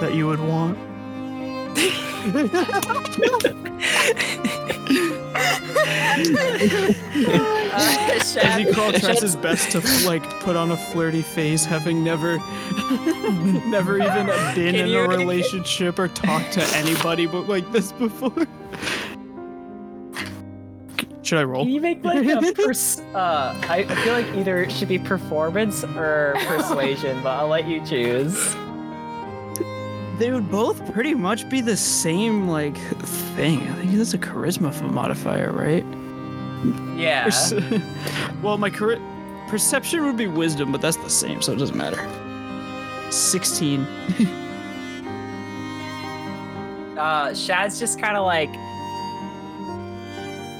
that 0.00 0.14
you 0.14 0.26
would 0.26 0.40
want? 0.40 0.78
uh, 6.86 7.74
As 7.76 8.56
he 8.58 8.72
crawl 8.72 8.92
tries 8.92 9.20
his 9.20 9.36
best 9.36 9.70
to 9.72 9.80
like 10.06 10.22
put 10.40 10.56
on 10.56 10.70
a 10.70 10.76
flirty 10.76 11.22
face, 11.22 11.64
having 11.64 12.02
never, 12.04 12.38
never 13.66 13.98
even 13.98 14.26
been 14.26 14.54
Can 14.54 14.74
in 14.74 14.88
you- 14.88 15.00
a 15.00 15.08
relationship 15.08 15.98
or 15.98 16.08
talked 16.08 16.52
to 16.52 16.62
anybody 16.76 17.26
but 17.26 17.48
like 17.48 17.70
this 17.72 17.92
before. 17.92 18.46
Should 21.24 21.38
I 21.38 21.44
roll? 21.44 21.64
Can 21.64 21.72
you 21.72 21.80
make 21.80 22.04
like 22.04 22.26
a 22.26 22.52
pers- 22.54 23.00
uh 23.14 23.58
I, 23.68 23.78
I 23.88 23.94
feel 24.04 24.12
like 24.12 24.26
either 24.36 24.62
it 24.62 24.70
should 24.70 24.88
be 24.88 24.98
performance 24.98 25.82
or 25.82 26.34
persuasion, 26.46 27.22
but 27.22 27.30
I'll 27.30 27.48
let 27.48 27.66
you 27.66 27.84
choose. 27.84 28.54
They 30.18 30.30
would 30.30 30.50
both 30.50 30.92
pretty 30.92 31.14
much 31.14 31.48
be 31.48 31.60
the 31.60 31.76
same 31.76 32.46
like 32.48 32.76
thing. 33.36 33.60
I 33.68 33.74
think 33.76 33.92
that's 33.96 34.14
a 34.14 34.18
charisma 34.18 34.70
modifier, 34.90 35.50
right? 35.50 35.84
Yeah. 36.96 37.24
Perce- 37.24 37.52
well, 38.42 38.58
my 38.58 38.70
chari- 38.70 39.00
perception 39.48 40.04
would 40.04 40.16
be 40.16 40.26
wisdom, 40.26 40.72
but 40.72 40.80
that's 40.80 40.96
the 40.98 41.10
same, 41.10 41.40
so 41.42 41.52
it 41.52 41.56
doesn't 41.58 41.76
matter. 41.76 41.98
Sixteen. 43.10 43.86
Uh 46.98 47.34
Shad's 47.34 47.78
just 47.80 47.98
kinda 47.98 48.20
like 48.22 48.50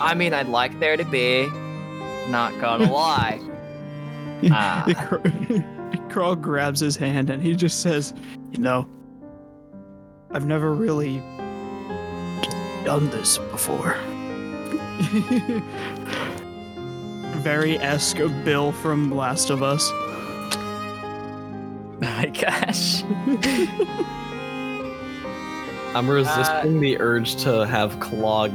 I 0.00 0.14
mean 0.14 0.34
I'd 0.34 0.48
like 0.48 0.78
there 0.80 0.96
to 0.96 1.04
be. 1.04 1.46
Not 2.28 2.58
gonna 2.60 2.90
lie. 2.92 3.40
Ah. 4.50 4.84
Carl 6.10 6.36
grabs 6.36 6.80
his 6.80 6.96
hand 6.96 7.30
and 7.30 7.42
he 7.42 7.54
just 7.54 7.80
says, 7.80 8.12
"You 8.50 8.58
know, 8.58 8.86
I've 10.32 10.44
never 10.44 10.74
really 10.74 11.18
done 12.84 13.08
this 13.10 13.38
before." 13.38 13.96
Very 17.42 17.78
esque 17.78 18.18
of 18.18 18.44
Bill 18.44 18.72
from 18.72 19.14
Last 19.14 19.48
of 19.48 19.62
Us. 19.62 19.90
My 22.00 22.26
gosh. 22.26 23.02
I'm 25.94 26.08
resisting 26.10 26.80
the 26.80 26.98
urge 27.00 27.36
to 27.36 27.64
have 27.66 27.98
Clog 28.00 28.52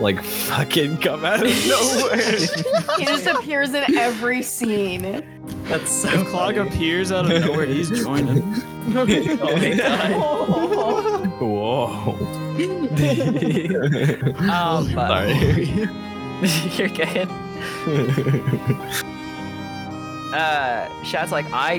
like 0.00 0.22
fucking 0.22 0.96
come 0.98 1.24
out 1.24 1.44
of 1.44 1.66
nowhere. 1.66 2.32
he 2.98 3.04
just 3.04 3.26
appears 3.26 3.74
in 3.74 3.96
every 3.96 4.42
scene. 4.42 5.24
That's 5.64 5.90
so 5.90 6.08
If 6.08 6.26
Clog 6.28 6.56
appears 6.56 7.12
out 7.12 7.30
of 7.30 7.44
nowhere, 7.44 7.66
he's 7.66 7.90
joining. 7.90 8.42
oh 8.96 9.04
my 9.56 9.74
god. 9.76 11.26
Whoa. 11.40 12.16
Um, 14.50 14.92
but- 14.94 15.08
Sorry. 15.08 15.88
You're 16.76 16.88
good. 16.88 17.28
uh, 20.34 20.88
Shad's 21.04 21.32
like, 21.32 21.46
I, 21.52 21.74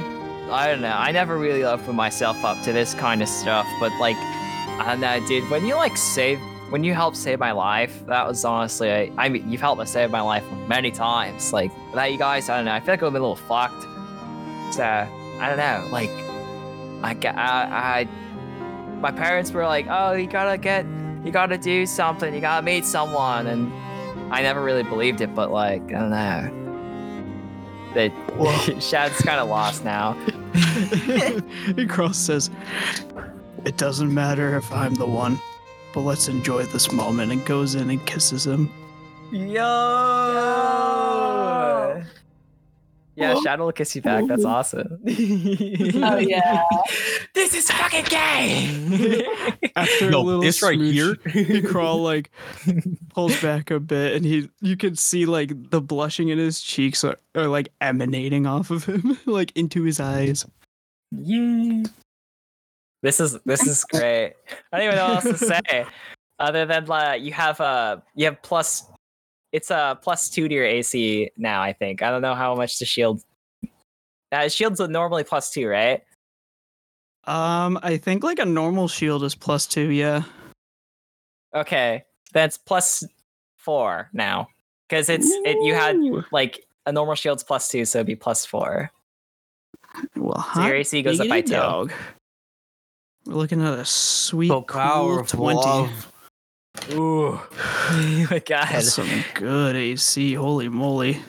I 0.52 0.68
don't 0.68 0.81
know. 0.81 0.95
I 0.95 1.11
never 1.11 1.38
really 1.38 1.64
opened 1.64 1.95
myself 1.98 2.43
up 2.43 2.61
to 2.64 2.72
this 2.73 2.93
kind 2.93 3.22
of 3.22 3.27
stuff, 3.30 3.65
but 3.80 3.91
like, 3.99 4.18
I 4.18 4.85
don't 4.88 4.99
know, 5.02 5.26
dude. 5.27 5.49
When 5.49 5.65
you 5.65 5.76
like 5.76 5.98
save, 5.98 6.39
when 6.72 6.85
you 6.85 6.93
helped 6.93 7.18
save 7.18 7.38
my 7.38 7.52
life, 7.52 8.06
that 8.06 8.26
was 8.26 8.45
honestly, 8.45 8.89
I, 8.89 9.11
I 9.18 9.27
mean, 9.27 9.52
you've 9.52 9.60
helped 9.60 9.81
me 9.81 9.85
save 9.85 10.10
my 10.10 10.22
life 10.22 10.43
many 10.69 10.89
times. 10.89 11.52
Like, 11.52 11.69
without 11.89 12.10
you 12.14 12.18
guys, 12.18 12.49
I 12.49 12.56
don't 12.56 12.65
know. 12.65 12.72
I 12.72 12.80
feel 12.80 12.93
like 12.93 13.02
I'm 13.02 13.10
a 13.10 13.11
little 13.11 13.35
fucked. 13.35 13.84
So 14.73 14.84
I 14.84 15.49
don't 15.49 15.57
know. 15.57 15.89
Like, 15.91 16.10
I, 17.03 17.18
I, 17.30 17.99
I, 17.99 18.07
my 19.02 19.11
parents 19.11 19.52
were 19.52 19.65
like, 19.65 19.85
oh, 19.89 20.14
you 20.14 20.27
gotta 20.27 20.57
get, 20.57 20.85
you 21.26 21.31
gotta 21.31 21.57
do 21.57 21.85
something. 21.85 22.34
You 22.34 22.39
gotta 22.39 22.65
meet 22.65 22.85
someone, 22.85 23.48
and 23.48 23.73
I 24.34 24.41
never 24.41 24.64
really 24.64 24.84
believed 24.84 25.19
it, 25.19 25.35
but 25.35 25.52
like, 25.52 25.84
I 25.93 25.99
don't 25.99 26.10
know. 26.10 26.57
That 27.95 28.81
Shad's 28.81 29.22
kind 29.22 29.41
of 29.41 29.49
lost 29.49 29.84
now. 29.84 30.14
Cross 31.89 32.18
says, 32.18 32.49
It 33.65 33.76
doesn't 33.76 34.14
matter 34.14 34.56
if 34.56 34.72
I'm 34.72 34.93
the 34.93 35.06
one, 35.06 35.38
but 35.94 36.02
let's 36.02 36.28
enjoy 36.28 36.64
this 36.66 36.92
moment, 36.92 37.32
and 37.32 37.46
goes 37.46 37.76
in 37.76 37.90
and 37.90 38.06
kisses 38.06 38.46
him. 38.48 38.70
Yo! 39.32 39.62
Yeah, 43.16 43.36
Shadow 43.44 43.66
will 43.66 43.72
kiss 43.74 43.96
you 43.96 44.02
back. 44.02 44.26
That's 44.28 44.46
awesome. 44.46 45.00
Oh 46.04 46.18
yeah. 46.18 46.64
this 47.36 47.54
is 47.54 47.70
fucking 47.70 48.06
gay! 48.06 49.26
After 49.76 50.08
a 50.08 50.12
No, 50.12 50.22
little 50.22 50.42
this 50.42 50.62
right 50.64 50.80
here. 50.80 51.16
he 51.32 51.62
crawl 51.62 52.02
like 52.02 52.32
pulls 53.10 53.40
back 53.42 53.70
a 53.72 53.80
bit, 53.80 54.16
and 54.16 54.26
he 54.26 54.50
you 54.62 54.78
can 54.78 54.96
see 54.96 55.26
like 55.26 55.70
the 55.70 55.82
blushing 55.82 56.30
in 56.30 56.38
his 56.40 56.62
cheeks 56.62 57.04
are, 57.04 57.18
are 57.36 57.48
like 57.48 57.70
emanating 57.82 58.48
off 58.48 58.72
of 58.72 58.86
him, 58.86 59.18
like 59.26 59.52
into 59.56 59.84
his 59.84 60.00
eyes. 60.00 60.46
Yeah. 61.12 61.84
This 63.02 63.19
is 63.19 63.38
this 63.45 63.65
is 63.65 63.84
great. 63.86 64.34
I 64.72 64.78
don't 64.78 64.86
even 64.88 64.95
know 64.95 65.14
what 65.15 65.26
else 65.26 65.40
to 65.40 65.61
say, 65.69 65.86
other 66.40 66.65
than 66.65 66.90
uh, 66.90 67.14
you 67.14 67.34
have 67.34 67.60
uh 67.60 67.98
you 68.15 68.26
have 68.26 68.41
plus. 68.41 68.86
It's 69.52 69.69
a 69.69 69.76
uh, 69.78 69.95
plus 69.95 70.30
two 70.30 70.48
to 70.48 70.53
your 70.53 70.65
AC 70.65 71.30
now. 71.36 71.61
I 71.61 71.73
think 71.73 72.02
I 72.02 72.10
don't 72.10 72.22
know 72.22 72.36
how 72.36 72.56
much 72.56 72.80
the 72.80 72.86
shield. 72.86 73.22
Uh, 74.32 74.48
shields 74.48 74.80
are 74.80 74.88
normally 74.88 75.26
plus 75.26 75.52
two, 75.52 75.68
right? 75.68 76.02
Um, 77.26 77.78
I 77.84 77.98
think 77.98 78.23
like 78.23 78.40
a 78.40 78.45
normal 78.45 78.88
shield 78.88 79.23
is 79.23 79.36
plus 79.36 79.68
two. 79.68 79.90
Yeah. 79.90 80.23
Okay, 81.53 82.06
that's 82.34 82.57
plus 82.57 83.03
four 83.57 84.10
now 84.14 84.48
because 84.88 85.10
it's 85.10 85.28
it. 85.44 85.57
You 85.61 85.73
had 85.73 85.98
like 86.32 86.65
a 86.86 86.91
normal 86.94 87.15
shield's 87.15 87.44
plus 87.44 87.68
two, 87.68 87.84
so 87.84 87.99
it'd 87.99 88.07
be 88.07 88.15
plus 88.15 88.45
four. 88.45 88.90
Well, 90.15 90.48
So 90.56 90.65
your 90.65 90.76
AC 90.76 91.02
goes 91.02 91.19
up 91.19 91.28
by 91.28 91.41
two. 91.41 91.52
dog. 91.53 91.91
We're 93.26 93.34
looking 93.35 93.61
at 93.61 93.73
a 93.77 93.85
sweet 93.85 94.48
The 94.49 94.61
power 94.61 95.15
cool 95.15 95.19
of 95.19 95.27
20. 95.27 95.60
love. 95.60 96.11
Ooh. 96.93 97.39
oh 97.39 98.27
my 98.31 98.39
god. 98.39 98.68
That's 98.72 98.93
some 98.93 99.10
good 99.35 99.76
AC. 99.76 100.34
Holy 100.34 100.69
moly. 100.69 101.19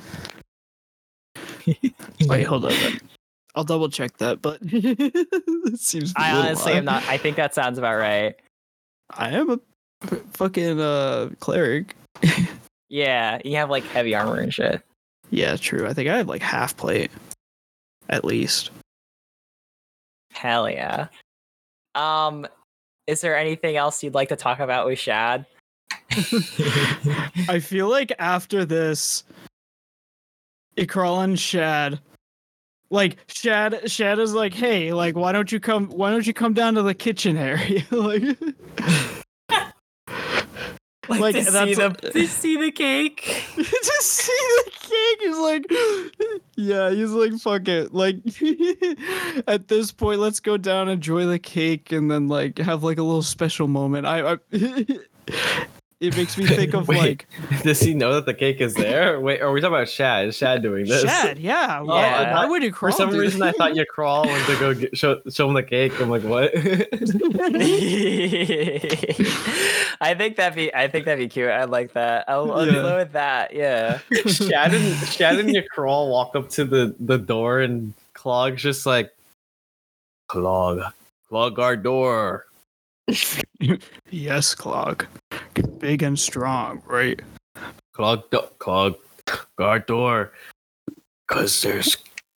Wait, 2.27 2.43
hold 2.45 2.67
on. 2.67 2.73
I'll 3.55 3.65
double 3.65 3.89
check 3.91 4.17
that, 4.19 4.41
but 4.41 4.59
it 4.63 5.79
seems. 5.79 6.13
I 6.17 6.31
a 6.31 6.35
little 6.35 6.47
honestly 6.49 6.73
high. 6.73 6.79
am 6.79 6.85
not. 6.87 7.05
I 7.07 7.19
think 7.19 7.37
that 7.37 7.55
sounds 7.55 7.79
about 7.79 7.97
right. 7.99 8.35
I 9.11 9.31
am 9.31 9.51
a 9.51 9.61
f- 10.05 10.21
fucking 10.33 10.81
uh 10.81 11.31
cleric. 11.41 11.95
Yeah, 12.89 13.41
you 13.45 13.57
have 13.57 13.69
like 13.69 13.85
heavy 13.85 14.15
armor 14.15 14.37
and 14.41 14.53
shit. 14.55 14.81
Yeah, 15.31 15.57
true. 15.57 15.87
I 15.87 15.93
think 15.93 16.09
I 16.09 16.17
have 16.17 16.29
like 16.29 16.41
half 16.43 16.77
plate, 16.77 17.11
at 18.09 18.25
least. 18.25 18.71
Hell 20.33 20.69
yeah. 20.71 21.09
Um, 21.95 22.47
is 23.07 23.21
there 23.21 23.37
anything 23.37 23.77
else 23.77 24.03
you'd 24.03 24.15
like 24.15 24.29
to 24.29 24.37
talk 24.37 24.61
about 24.61 24.87
with 24.87 24.99
Shad? 24.99 25.47
I 27.49 27.61
feel 27.61 27.89
like 27.89 28.13
after 28.19 28.65
this, 28.65 29.25
Ykral 30.77 31.25
and 31.25 31.39
Shad, 31.39 32.01
like 32.91 33.17
Shad, 33.29 33.91
Shad 33.91 34.19
is 34.19 34.35
like, 34.35 34.55
hey, 34.55 34.93
like, 34.93 35.17
why 35.17 35.33
don't 35.33 35.51
you 35.51 35.61
come? 35.61 35.89
Why 35.89 36.11
don't 36.11 36.27
you 36.27 36.35
come 36.35 36.55
down 36.55 36.75
to 36.75 36.83
the 36.83 36.95
kitchen 36.95 37.37
area? 37.37 37.85
like, 37.91 38.39
like 41.09 41.35
to 41.35 41.45
see 41.45 41.75
the 41.75 41.91
to 42.13 42.27
see 42.27 42.57
the 42.57 42.71
cake. 42.71 43.23
to 43.57 43.97
see 44.01 44.33
the 44.65 44.71
cake. 44.71 45.19
He's 45.21 45.39
like, 45.39 46.41
yeah, 46.57 46.91
he's 46.91 47.11
like, 47.11 47.35
fuck 47.41 47.69
it. 47.69 47.93
Like, 47.93 48.17
at 49.49 49.69
this 49.69 49.93
point, 49.93 50.21
let's 50.21 50.41
go 50.41 50.57
down, 50.57 50.89
enjoy 50.89 51.27
the 51.27 51.39
cake, 51.39 51.93
and 51.93 52.11
then 52.11 52.29
like 52.29 52.59
have 52.59 52.83
like 52.83 52.99
a 52.99 53.03
little 53.03 53.23
special 53.23 53.69
moment. 53.69 54.07
I, 54.07 54.33
I 54.33 54.37
it 56.03 56.17
makes 56.17 56.37
me 56.37 56.45
think 56.59 56.75
of 56.75 56.89
Wait, 56.89 56.99
like 56.99 57.27
Does 57.63 57.81
he 57.81 57.95
know 57.95 58.15
that 58.15 58.27
the 58.27 58.35
cake 58.35 58.61
is 58.61 58.75
there? 58.75 59.19
Wait, 59.21 59.41
are 59.41 59.51
we 59.53 59.61
talking 59.61 59.75
about 59.77 59.89
Shad? 59.89 60.27
Is 60.27 60.37
Shad 60.37 60.61
doing 60.63 60.87
this? 60.87 61.03
Shad. 61.03 61.39
Yeah, 61.39 61.81
why, 61.83 62.03
Yeah. 62.03 62.35
why 62.35 62.47
would 62.47 62.63
you 62.63 62.73
crawl? 62.73 62.91
For 62.93 62.97
some 62.97 63.11
reason, 63.11 63.41
that? 63.41 63.51
I 63.51 63.53
thought 63.53 63.77
you 63.77 63.87
crawl 63.87 64.27
went 64.27 64.45
to 64.47 64.57
go 64.59 64.75
get, 64.75 64.97
show, 64.99 65.21
show 65.31 65.49
him 65.49 65.55
the 65.55 65.63
cake. 65.63 65.93
I'm 66.01 66.11
like, 66.11 66.23
what? 66.25 66.53
I 70.05 70.15
think 70.17 70.37
that'd 70.37 70.57
be. 70.57 70.75
I 70.75 70.89
think 70.89 71.05
that'd 71.05 71.19
be 71.19 71.29
cute. 71.29 71.51
I 71.51 71.65
like 71.65 71.93
that. 71.95 72.25
I'll, 72.29 72.51
I'll 72.53 72.67
Yeah. 72.67 72.73
go 72.73 72.97
with 72.99 73.13
that. 73.13 73.55
Yeah. 73.55 73.99
Shad 74.27 74.75
and 74.75 74.97
Shad 75.09 75.39
and 75.39 75.49
Ykral 75.49 76.11
walk 76.11 76.35
up 76.35 76.49
to 76.51 76.65
the 76.65 76.95
the 76.99 77.19
door, 77.19 77.61
and 77.61 77.95
Clog's 78.15 78.63
just 78.63 78.85
like, 78.87 79.13
Clog, 80.29 80.81
Clog 81.29 81.59
our 81.59 81.77
door. 81.77 82.47
yes, 84.11 84.55
Clog. 84.55 85.07
Get 85.55 85.79
big 85.79 86.03
and 86.03 86.19
strong, 86.19 86.83
right? 86.87 87.21
Clog, 87.93 88.31
do- 88.31 88.49
Clog, 88.59 88.97
guard 89.57 89.87
door. 89.87 90.33
Cause 91.29 91.63
there's 91.63 91.97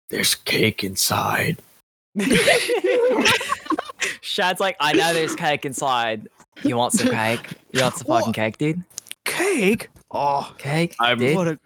there's 0.10 0.36
cake 0.36 0.84
inside. 0.84 1.58
Shad's 4.22 4.60
like, 4.60 4.76
I 4.80 4.94
know 4.94 5.14
there's 5.14 5.36
cake 5.36 5.66
inside. 5.66 6.28
You 6.64 6.78
want 6.78 6.94
some 6.94 7.10
cake? 7.10 7.42
You 7.72 7.82
want 7.82 7.96
some 7.96 8.08
fucking 8.08 8.34
cake, 8.34 8.58
dude? 8.58 8.84
Cake. 9.26 9.90
Oh, 10.12 10.54
Cake, 10.58 10.96
I'm- 11.00 11.18
dude. 11.20 11.36
what 11.36 11.48
a 11.48 11.60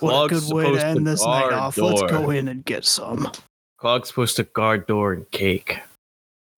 what 0.00 0.24
a 0.24 0.28
good 0.28 0.42
way 0.52 0.64
supposed 0.64 0.74
to 0.74 0.80
to 0.80 0.86
end 0.86 1.06
this 1.06 1.24
night 1.24 1.40
guard 1.40 1.52
off. 1.54 1.78
Let's 1.78 2.02
go 2.02 2.30
in 2.30 2.48
and 2.48 2.64
get 2.64 2.84
some. 2.84 3.30
Clog's 3.78 4.08
supposed 4.08 4.36
to 4.36 4.44
guard 4.44 4.86
door 4.86 5.12
and 5.12 5.30
cake. 5.30 5.78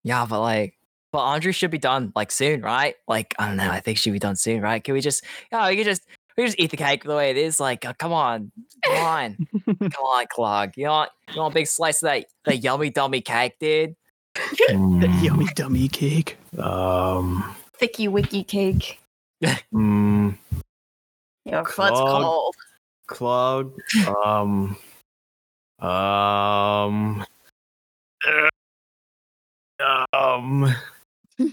Yeah, 0.03 0.27
but 0.29 0.41
like, 0.41 0.75
but 1.13 1.21
Andre 1.21 1.53
should 1.53 1.71
be 1.71 1.79
done 1.79 2.13
like 2.15 2.31
soon, 2.31 2.61
right? 2.63 2.95
Like, 3.09 3.35
I 3.39 3.49
don't 3.49 3.57
know. 3.57 3.71
I 3.71 3.81
think 3.81 3.99
it 3.99 4.01
should 4.01 4.13
be 4.13 4.19
done 4.19 4.37
soon, 4.37 4.61
right? 4.61 4.83
Can 4.83 4.95
we 4.95 5.01
just, 5.01 5.25
oh, 5.53 5.69
we 5.69 5.77
can 5.77 5.85
just, 5.85 6.03
we 6.37 6.45
just 6.45 6.59
eat 6.59 6.71
the 6.71 6.77
cake 6.77 7.05
the 7.05 7.15
way 7.17 7.31
it 7.31 7.37
is. 7.37 7.59
Like, 7.61 7.85
uh, 7.85 7.93
come 7.99 8.13
on, 8.13 8.53
come 8.85 8.95
on, 8.97 9.37
come 9.67 10.05
on, 10.05 10.27
Clog. 10.29 10.73
You 10.77 10.89
want, 10.89 11.11
you 11.33 11.41
want 11.41 11.53
a 11.53 11.55
big 11.55 11.67
slice 11.67 12.03
of 12.03 12.09
that, 12.09 12.27
that 12.45 12.59
yummy 12.59 12.91
dummy 12.91 13.21
cake, 13.21 13.55
dude? 13.61 13.97
The 14.35 14.75
Mm, 14.75 15.23
yummy 15.25 15.47
dummy 15.55 15.89
cake. 15.89 16.37
um. 16.59 17.55
Thicky 17.79 18.09
wicky 18.09 18.43
cake. 18.43 19.01
Mm, 19.73 20.37
Your 21.45 21.65
foot's 21.65 22.01
Clog. 22.01 22.23
cold. 22.23 22.57
Clog. 23.07 23.81
Um. 24.07 24.77
Um. 25.79 27.25
Um. 30.13 30.75
Wait, 31.39 31.51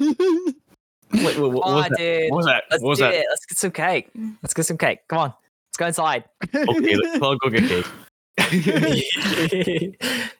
wait, 1.11 1.37
what, 1.37 1.51
what 1.51 1.63
Come 1.63 1.73
was 1.75 1.83
that? 1.89 1.97
dude. 1.97 2.31
What 2.31 2.37
was 2.37 2.45
that? 2.47 2.63
Let's 2.71 2.83
What 2.83 2.89
was 2.89 2.97
do 2.99 3.03
that? 3.05 3.13
it. 3.13 3.25
Let's 3.29 3.45
get 3.45 3.57
some 3.57 3.71
cake. 3.71 4.09
Let's 4.41 4.53
get 4.53 4.63
some 4.65 4.77
cake. 4.77 4.99
Come 5.07 5.19
on. 5.19 5.33
Let's 5.69 5.77
go 5.77 5.87
inside. 5.87 6.23
Okay, 6.55 6.95
let 6.95 7.19
Clog 7.19 7.39
go 7.43 7.49
get 7.49 7.67
cake. 7.67 7.85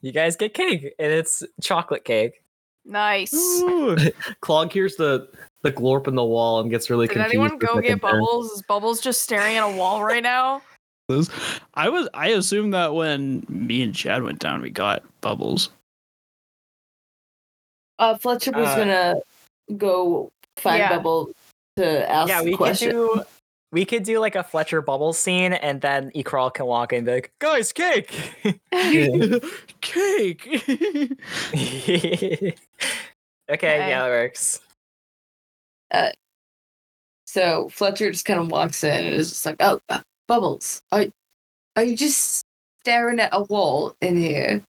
you 0.02 0.12
guys 0.12 0.36
get 0.36 0.54
cake, 0.54 0.94
and 1.00 1.12
it's 1.12 1.44
chocolate 1.62 2.06
cake. 2.06 2.42
Nice. 2.86 3.34
Ooh. 3.34 3.96
Clog 4.42 4.72
hears 4.72 4.96
the 4.96 5.30
the 5.62 5.72
glorp 5.72 6.08
in 6.08 6.16
the 6.16 6.24
wall 6.24 6.60
and 6.60 6.70
gets 6.70 6.90
really 6.90 7.08
Did 7.08 7.14
confused. 7.14 7.34
anyone 7.36 7.58
go 7.58 7.76
get 7.80 7.88
there. 8.02 8.12
Bubbles? 8.12 8.52
Is 8.52 8.62
Bubbles 8.64 9.00
just 9.00 9.22
staring 9.22 9.56
at 9.58 9.64
a 9.64 9.76
wall 9.78 10.04
right 10.04 10.24
now? 10.24 10.62
I 11.76 11.90
was 11.90 12.10
I 12.14 12.30
assumed 12.30 12.74
that 12.74 12.94
when 12.96 13.46
me 13.48 13.84
and 13.84 13.96
Shad 13.96 14.24
went 14.24 14.40
down, 14.40 14.62
we 14.62 14.70
got 14.70 15.04
bubbles. 15.22 15.70
Uh, 18.00 18.18
Fletcher 18.18 18.52
was 18.52 18.68
Uh, 18.70 18.76
gonna 18.76 19.16
go 19.78 20.32
find 20.58 20.80
Yeah. 20.80 20.98
Bubble 20.98 21.32
to 21.78 22.10
ask 22.10 22.30
yeah, 22.30 22.42
the 22.42 22.52
we 22.52 22.58
question. 22.58 22.92
could 22.92 22.96
do 22.96 23.24
we 23.72 23.86
could 23.86 24.04
do 24.04 24.20
like 24.20 24.36
a 24.36 24.44
Fletcher 24.44 24.84
bubble 24.84 25.14
scene, 25.14 25.54
and 25.54 25.82
then 25.82 26.12
Ykral 26.12 26.54
can 26.54 26.68
walk 26.68 26.94
in 26.94 26.98
and 26.98 27.06
be 27.08 27.14
like, 27.14 27.32
"Guys, 27.40 27.74
cake." 27.74 28.12
Cake. 29.82 30.48
okay, 31.54 32.56
Okay. 33.50 33.78
yeah, 33.90 34.00
that 34.04 34.10
works. 34.10 34.62
So 37.26 37.68
Fletcher 37.70 38.12
just 38.12 38.26
kind 38.26 38.40
of 38.40 38.52
walks 38.52 38.84
in 38.84 39.06
and 39.06 39.16
is 39.16 39.30
just 39.30 39.46
like, 39.46 39.56
"Oh, 39.60 39.80
uh, 39.90 40.02
Bubbles, 40.28 40.84
are 40.92 41.06
are 41.76 41.84
you 41.84 41.98
just 41.98 42.46
staring 42.82 43.20
at 43.20 43.34
a 43.34 43.42
wall 43.42 43.96
in 44.02 44.18
here?" 44.18 44.64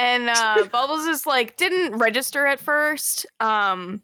And 0.00 0.30
uh, 0.30 0.64
Bubbles 0.72 1.04
is 1.04 1.26
like 1.26 1.58
didn't 1.58 1.98
register 1.98 2.46
at 2.46 2.58
first. 2.58 3.26
Um, 3.38 4.00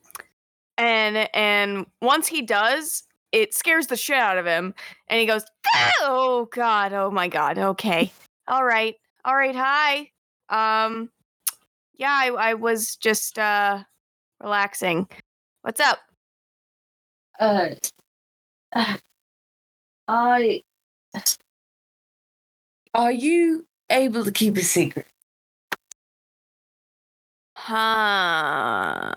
and 0.77 1.28
and 1.35 1.86
once 2.02 2.27
he 2.27 2.43
does, 2.43 3.05
it 3.32 3.55
scares 3.55 3.86
the 3.86 3.97
shit 3.97 4.18
out 4.18 4.36
of 4.36 4.44
him, 4.44 4.74
and 5.09 5.18
he 5.18 5.27
goes, 5.27 5.44
"Oh 6.02 6.48
God! 6.52 6.93
Oh 6.93 7.10
my 7.10 7.28
God! 7.28 7.56
Okay, 7.56 8.12
all 8.47 8.62
right, 8.64 8.94
all 9.24 9.35
right. 9.35 9.56
Hi. 9.56 10.10
Um, 10.51 11.09
yeah, 11.94 12.12
I, 12.12 12.51
I 12.51 12.55
was 12.55 12.97
just 12.97 13.39
uh 13.39 13.82
relaxing. 14.43 15.09
What's 15.62 15.81
up? 15.81 16.01
Uh, 17.40 17.68
uh, 18.74 18.97
I 20.09 20.62
are 22.93 23.12
you 23.12 23.66
able 23.89 24.24
to 24.24 24.31
keep 24.31 24.59
a 24.59 24.62
secret? 24.62 25.06
Huh? 27.66 29.12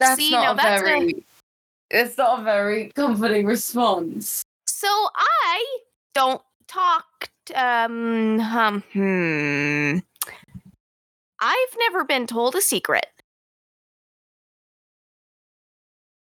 That's 0.00 0.20
See, 0.20 0.32
not 0.32 0.56
now 0.56 0.64
a 0.64 0.74
a- 0.76 0.80
very. 0.80 1.26
It's 1.90 2.18
not 2.18 2.40
a 2.40 2.42
very 2.42 2.90
comforting 2.96 3.46
response. 3.46 4.42
So 4.66 4.88
I 5.14 5.78
don't 6.16 6.42
talk. 6.66 7.30
um, 7.54 8.40
um, 8.40 8.82
hmm. 8.92 9.98
I've 11.40 11.76
never 11.78 12.04
been 12.04 12.26
told 12.26 12.56
a 12.56 12.60
secret. 12.60 13.06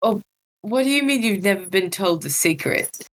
Oh, 0.03 0.21
what 0.61 0.83
do 0.83 0.91
you 0.91 1.01
mean 1.01 1.23
you've 1.23 1.43
never 1.43 1.65
been 1.65 1.89
told 1.89 2.21
the 2.21 2.29
secret? 2.29 3.07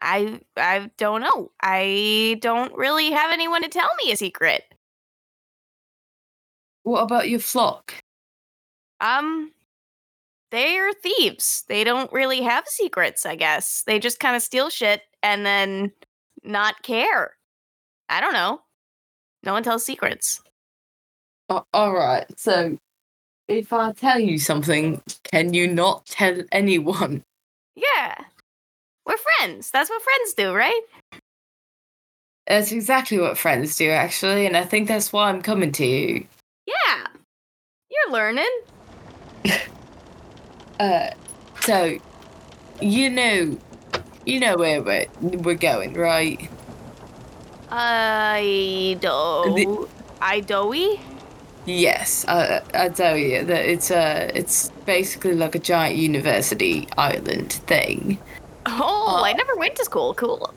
I 0.00 0.40
I 0.56 0.90
don't 0.96 1.22
know. 1.22 1.50
I 1.60 2.38
don't 2.40 2.72
really 2.76 3.10
have 3.10 3.32
anyone 3.32 3.62
to 3.62 3.68
tell 3.68 3.90
me 4.04 4.12
a 4.12 4.16
secret. 4.16 4.71
What 6.84 7.02
about 7.02 7.28
your 7.28 7.40
flock? 7.40 7.94
Um, 9.00 9.52
they're 10.50 10.92
thieves. 10.92 11.64
They 11.68 11.84
don't 11.84 12.12
really 12.12 12.42
have 12.42 12.66
secrets. 12.68 13.24
I 13.26 13.36
guess 13.36 13.82
they 13.86 13.98
just 13.98 14.20
kind 14.20 14.36
of 14.36 14.42
steal 14.42 14.70
shit 14.70 15.02
and 15.22 15.46
then 15.46 15.92
not 16.44 16.82
care. 16.82 17.36
I 18.08 18.20
don't 18.20 18.32
know. 18.32 18.60
No 19.44 19.52
one 19.52 19.62
tells 19.62 19.84
secrets. 19.84 20.40
A- 21.48 21.62
all 21.72 21.92
right. 21.92 22.26
So, 22.38 22.76
if 23.48 23.72
I 23.72 23.92
tell 23.92 24.18
you 24.18 24.38
something, 24.38 25.00
can 25.24 25.54
you 25.54 25.66
not 25.68 26.06
tell 26.06 26.42
anyone? 26.52 27.22
Yeah, 27.74 28.16
we're 29.06 29.16
friends. 29.16 29.70
That's 29.70 29.88
what 29.88 30.02
friends 30.02 30.34
do, 30.34 30.52
right? 30.52 30.82
That's 32.46 32.70
exactly 32.70 33.18
what 33.18 33.38
friends 33.38 33.76
do, 33.76 33.88
actually, 33.88 34.44
and 34.44 34.58
I 34.58 34.64
think 34.66 34.88
that's 34.88 35.10
why 35.10 35.30
I'm 35.30 35.40
coming 35.40 35.72
to 35.72 35.86
you. 35.86 36.26
Yeah. 36.66 37.06
You're 37.90 38.12
learning. 38.12 38.50
Uh, 40.80 41.10
so, 41.60 41.96
you 42.80 43.08
know, 43.08 43.56
you 44.26 44.40
know 44.40 44.56
where 44.56 44.82
we're, 44.82 45.06
we're 45.20 45.54
going, 45.54 45.92
right? 45.94 46.50
I 47.70 48.98
do. 49.00 49.88
I 50.20 50.40
do. 50.40 50.98
Yes, 51.66 52.24
I, 52.26 52.62
I 52.74 52.88
tell 52.88 53.16
you 53.16 53.44
that 53.44 53.64
it's 53.64 53.92
a, 53.92 54.32
it's 54.34 54.70
basically 54.84 55.34
like 55.34 55.54
a 55.54 55.60
giant 55.60 55.96
university 55.96 56.88
island 56.98 57.52
thing. 57.52 58.18
Oh, 58.66 59.22
I 59.24 59.34
never 59.34 59.54
went 59.54 59.76
to 59.76 59.84
school. 59.84 60.14
Cool. 60.14 60.52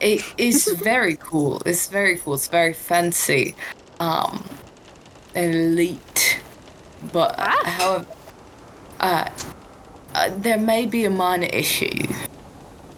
It 0.00 0.24
is 0.38 0.66
very 0.82 1.16
cool. 1.16 1.62
It's 1.64 1.86
very 1.88 2.18
cool. 2.18 2.34
It's 2.34 2.48
very 2.48 2.72
fancy, 2.74 3.54
um, 4.00 4.44
elite. 5.36 6.40
But 7.12 7.38
uh, 7.38 7.64
however, 7.64 8.06
uh, 9.00 9.28
uh, 10.14 10.30
there 10.36 10.58
may 10.58 10.86
be 10.86 11.04
a 11.04 11.10
minor 11.10 11.46
issue. 11.46 12.06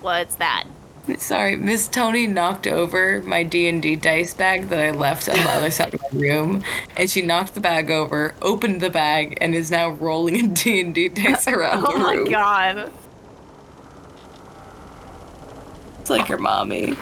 What's 0.00 0.36
that? 0.36 0.64
Sorry, 1.16 1.56
Miss 1.56 1.88
Tony 1.88 2.26
knocked 2.26 2.66
over 2.66 3.22
my 3.22 3.42
D 3.42 3.66
and 3.68 3.80
D 3.80 3.96
dice 3.96 4.34
bag 4.34 4.68
that 4.68 4.78
I 4.78 4.90
left 4.90 5.26
on 5.28 5.36
the 5.36 5.50
other 5.50 5.70
side 5.70 5.94
of 5.94 6.02
my 6.12 6.18
room, 6.20 6.62
and 6.96 7.10
she 7.10 7.22
knocked 7.22 7.54
the 7.54 7.60
bag 7.60 7.90
over, 7.90 8.34
opened 8.42 8.82
the 8.82 8.90
bag, 8.90 9.38
and 9.40 9.54
is 9.54 9.70
now 9.70 9.88
rolling 9.90 10.44
a 10.44 10.48
D 10.48 10.80
and 10.80 10.94
D 10.94 11.08
dice 11.08 11.48
around 11.48 11.84
Oh 11.86 11.92
the 11.92 11.98
my 11.98 12.30
god. 12.30 12.92
It's 16.00 16.10
like 16.10 16.28
your 16.28 16.38
mommy. 16.38 16.94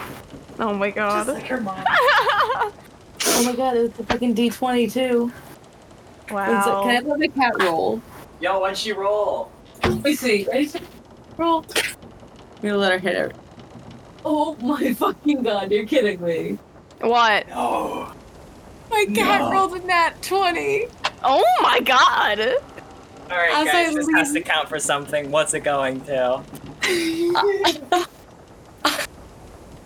Oh 0.57 0.73
my 0.73 0.89
god. 0.89 1.27
It's 1.27 1.37
like 1.39 1.49
your 1.49 1.59
mom. 1.61 1.83
Oh 3.29 3.43
my 3.45 3.55
god, 3.55 3.77
it's 3.77 3.99
a 3.99 4.03
fucking 4.03 4.33
D 4.33 4.49
twenty 4.49 4.87
too. 4.87 5.31
Wow. 6.31 6.83
Can 6.83 6.89
I 6.89 6.93
have 7.09 7.21
a 7.21 7.27
cat 7.29 7.53
roll? 7.61 8.01
Yo, 8.41 8.59
what'd 8.59 8.77
she 8.77 8.91
roll? 8.91 9.51
Let 9.83 10.03
me 10.03 10.15
see. 10.15 10.45
Ready? 10.51 10.69
Roll. 11.37 11.65
I'm 11.75 12.61
gonna 12.61 12.77
let 12.77 12.91
her 12.91 12.99
hit 12.99 13.15
it. 13.15 13.35
Oh 14.25 14.55
my 14.61 14.93
fucking 14.97 15.43
god, 15.43 15.71
you're 15.71 15.85
kidding 15.85 16.21
me. 16.21 16.57
What? 17.01 17.47
No. 17.49 18.11
My 18.89 19.05
cat 19.13 19.41
No. 19.41 19.51
rolled 19.51 19.73
a 19.75 19.79
nat 19.85 20.21
20. 20.21 20.87
Oh 21.23 21.43
my 21.61 21.79
god. 21.81 22.39
All 23.29 23.37
right, 23.37 23.65
guys, 23.65 23.89
I 23.89 23.93
this 23.93 24.07
has 24.15 24.31
to 24.33 24.41
count 24.41 24.69
for 24.69 24.79
something. 24.79 25.29
What's 25.31 25.53
it 25.53 25.59
going 25.61 26.01
to? 26.05 26.41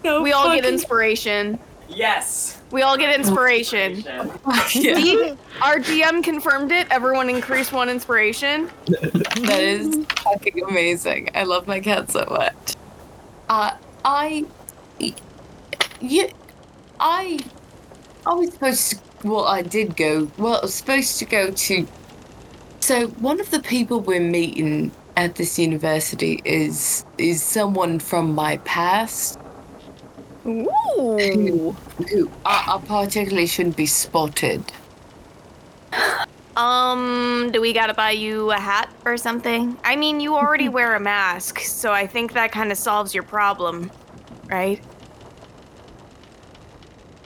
No 0.04 0.22
we 0.24 0.32
all 0.32 0.46
get 0.54 0.62
fucking- 0.64 0.74
inspiration. 0.74 1.60
Yes. 1.94 2.60
We 2.72 2.82
all 2.84 2.98
get 2.98 3.14
inspiration. 3.14 3.96
D- 4.72 5.34
our 5.62 5.78
DM 5.78 6.24
confirmed 6.24 6.72
it. 6.72 6.88
Everyone 6.90 7.30
increased 7.30 7.74
one 7.74 7.90
inspiration. 7.90 8.70
That 9.42 9.60
is 9.62 10.06
fucking 10.24 10.64
amazing. 10.64 11.30
I 11.34 11.44
love 11.44 11.66
my 11.68 11.80
cat 11.80 12.12
so 12.12 12.26
much. 12.30 12.76
Uh, 13.50 13.72
I, 14.06 14.46
yeah, 16.00 16.28
I, 17.00 17.40
I 18.26 18.34
was 18.34 18.54
supposed 18.54 18.92
to. 18.92 19.00
Well, 19.28 19.46
I 19.46 19.62
did 19.64 19.96
go. 19.98 20.32
Well, 20.38 20.56
I 20.58 20.62
was 20.62 20.74
supposed 20.76 21.18
to 21.20 21.26
go 21.26 21.52
to. 21.52 21.88
So 22.80 23.08
one 23.08 23.40
of 23.40 23.50
the 23.52 23.60
people 23.60 24.00
we're 24.00 24.20
meeting 24.20 24.92
at 25.18 25.36
this 25.36 25.58
university 25.60 26.42
is 26.46 27.06
is 27.18 27.42
someone 27.44 28.00
from 28.00 28.34
my 28.34 28.58
past. 28.58 29.40
Ooh. 30.46 31.76
Who 32.10 32.32
I, 32.46 32.64
I 32.76 32.82
particularly 32.86 33.48
shouldn't 33.48 33.78
be 33.78 33.86
spotted. 33.86 34.64
Um, 36.58 37.50
do 37.54 37.62
we 37.62 37.74
gotta 37.74 37.94
buy 37.94 38.12
you 38.12 38.52
a 38.52 38.58
hat 38.60 38.90
or 39.06 39.18
something? 39.18 39.78
I 39.84 39.96
mean, 39.96 40.20
you 40.20 40.36
already 40.36 40.68
wear 40.70 40.96
a 40.96 41.00
mask, 41.00 41.60
so 41.60 41.92
I 41.94 42.08
think 42.08 42.34
that 42.34 42.52
kind 42.52 42.72
of 42.72 42.78
solves 42.78 43.14
your 43.14 43.24
problem, 43.24 43.92
right? 44.50 44.82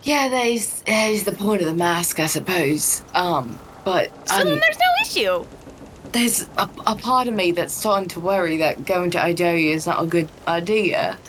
Yeah, 0.03 0.29
that 0.29 0.45
is 0.45 0.81
that 0.83 1.09
is 1.11 1.23
the 1.23 1.31
point 1.31 1.61
of 1.61 1.67
the 1.67 1.73
mask, 1.73 2.19
I 2.19 2.27
suppose. 2.27 3.03
Um, 3.15 3.59
but 3.83 4.11
So 4.27 4.41
um, 4.41 4.47
then 4.47 4.59
there's 4.59 4.77
no 4.79 4.85
issue. 5.01 5.47
there's 6.11 6.43
a, 6.57 6.69
a 6.87 6.95
part 6.95 7.27
of 7.27 7.33
me 7.33 7.51
that's 7.51 7.73
starting 7.73 8.07
to 8.09 8.19
worry 8.19 8.57
that 8.57 8.85
going 8.85 9.11
to 9.11 9.17
Idoia 9.17 9.73
is 9.73 9.87
not 9.87 10.03
a 10.03 10.07
good 10.07 10.29
idea. 10.47 11.19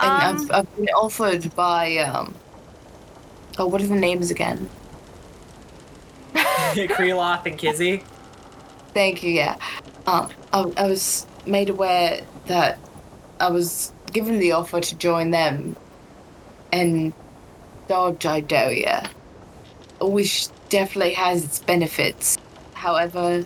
And 0.00 0.10
Um, 0.10 0.50
I've, 0.50 0.50
I've 0.50 0.76
been 0.76 0.88
offered 0.88 1.54
by 1.54 1.96
um. 1.98 2.34
Oh, 3.58 3.66
what 3.66 3.80
are 3.80 3.86
the 3.86 3.94
names 3.94 4.30
again? 4.30 4.68
Kreloth 6.34 7.46
and 7.46 7.56
Kizzy. 7.56 8.02
Thank 8.92 9.22
you. 9.22 9.30
Yeah. 9.30 9.56
Um, 10.06 10.30
I, 10.52 10.70
I 10.76 10.86
was 10.88 11.26
made 11.46 11.70
aware 11.70 12.20
that 12.46 12.78
I 13.40 13.50
was 13.50 13.92
given 14.12 14.38
the 14.38 14.52
offer 14.52 14.80
to 14.80 14.96
join 14.96 15.30
them 15.30 15.76
and 16.72 17.12
dodge 17.88 18.26
which 20.00 20.48
definitely 20.68 21.14
has 21.14 21.44
its 21.44 21.58
benefits. 21.60 22.38
However, 22.74 23.44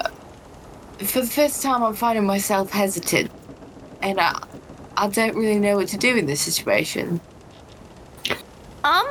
uh, 0.00 0.08
for 0.98 1.20
the 1.20 1.26
first 1.26 1.62
time, 1.62 1.82
I'm 1.82 1.94
finding 1.94 2.24
myself 2.24 2.70
hesitant, 2.70 3.30
and 4.02 4.20
I, 4.20 4.42
I 4.96 5.08
don't 5.08 5.34
really 5.34 5.58
know 5.58 5.76
what 5.76 5.88
to 5.88 5.96
do 5.96 6.16
in 6.16 6.26
this 6.26 6.40
situation. 6.40 7.20
Um, 8.84 9.06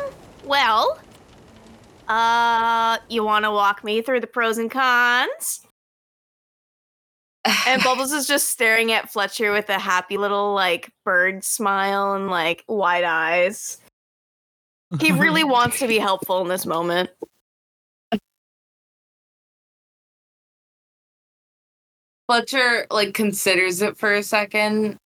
well, 0.46 1.00
uh, 2.08 2.98
you 3.10 3.24
want 3.24 3.46
to 3.46 3.52
walk 3.52 3.84
me 3.84 4.02
through 4.02 4.22
the 4.22 4.28
pros 4.28 4.58
and 4.58 4.70
cons? 4.70 5.62
and 7.68 7.82
Bubbles 7.84 8.12
is 8.14 8.28
just 8.28 8.50
staring 8.50 8.92
at 8.92 9.12
Fletcher 9.12 9.52
with 9.52 9.70
a 9.70 9.80
happy 9.80 10.18
little 10.18 10.54
like 10.54 10.90
bird 11.04 11.44
smile 11.44 12.14
and 12.14 12.30
like 12.30 12.64
wide 12.68 13.04
eyes. 13.04 13.80
He 15.00 15.12
really 15.12 15.44
wants 15.44 15.80
to 15.80 15.88
be 15.88 15.98
helpful 15.98 16.42
in 16.42 16.48
this 16.48 16.66
moment. 16.66 17.10
Fletcher 22.28 22.88
like 22.90 23.14
considers 23.14 23.82
it 23.82 23.98
for 23.98 24.14
a 24.14 24.24
second 24.24 24.98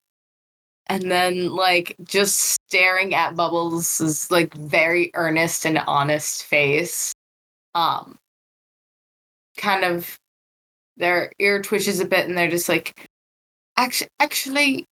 and 0.90 1.12
then 1.12 1.50
like 1.50 1.96
just 2.04 2.38
staring 2.70 3.14
at 3.14 3.36
Bubbles' 3.36 4.30
like 4.32 4.54
very 4.56 5.12
earnest 5.14 5.66
and 5.66 5.78
honest 5.88 6.44
face. 6.46 7.14
Um 7.76 8.18
kind 9.58 9.84
of 9.84 10.18
their 10.98 11.32
ear 11.40 11.62
twitches 11.62 12.00
a 12.00 12.06
bit 12.06 12.28
and 12.28 12.38
they're 12.38 12.50
just 12.50 12.70
like 12.70 13.08
actually 13.78 14.10
actually 14.20 14.86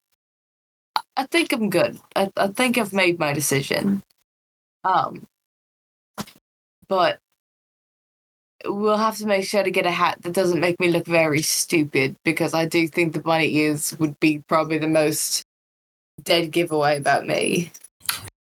I- 1.18 1.26
think 1.28 1.52
I'm 1.54 1.70
good. 1.70 2.00
I, 2.16 2.30
I 2.38 2.48
think 2.48 2.78
I've 2.78 2.94
made 2.94 3.20
my 3.20 3.34
decision. 3.34 4.04
Um 4.84 5.28
but 6.88 7.20
we'll 8.66 8.98
have 8.98 9.18
to 9.18 9.26
make 9.26 9.46
sure 9.46 9.64
to 9.64 9.72
get 9.72 9.86
a 9.86 9.92
hat 9.92 10.18
that 10.22 10.34
doesn't 10.34 10.60
make 10.60 10.80
me 10.80 10.90
look 10.90 11.06
very 11.06 11.42
stupid 11.42 12.16
because 12.24 12.54
I 12.54 12.66
do 12.66 12.88
think 12.88 13.14
the 13.14 13.22
bunny 13.22 13.54
ears 13.56 13.98
would 14.00 14.20
be 14.20 14.40
probably 14.48 14.78
the 14.78 14.88
most 14.88 15.44
dead 16.24 16.52
giveaway 16.52 16.98
about 16.98 17.26
me. 17.28 17.72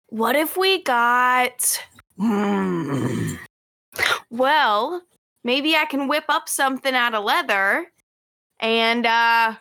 What 0.09 0.35
if 0.35 0.57
we 0.57 0.83
got. 0.83 1.81
Hmm. 2.17 3.35
Well, 4.29 5.01
maybe 5.43 5.75
I 5.75 5.85
can 5.85 6.07
whip 6.07 6.25
up 6.29 6.47
something 6.47 6.93
out 6.93 7.13
of 7.13 7.23
leather. 7.23 7.87
And, 8.59 9.05
uh, 9.05 9.55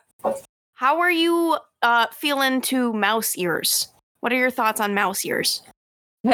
how 0.75 1.01
are 1.01 1.11
you 1.11 1.59
uh, 1.83 2.07
feeling 2.13 2.61
to 2.63 2.93
mouse 2.93 3.37
ears? 3.37 3.89
What 4.21 4.33
are 4.33 4.37
your 4.37 4.51
thoughts 4.51 4.81
on 4.81 4.95
mouse 4.95 5.25
ears? 5.25 5.63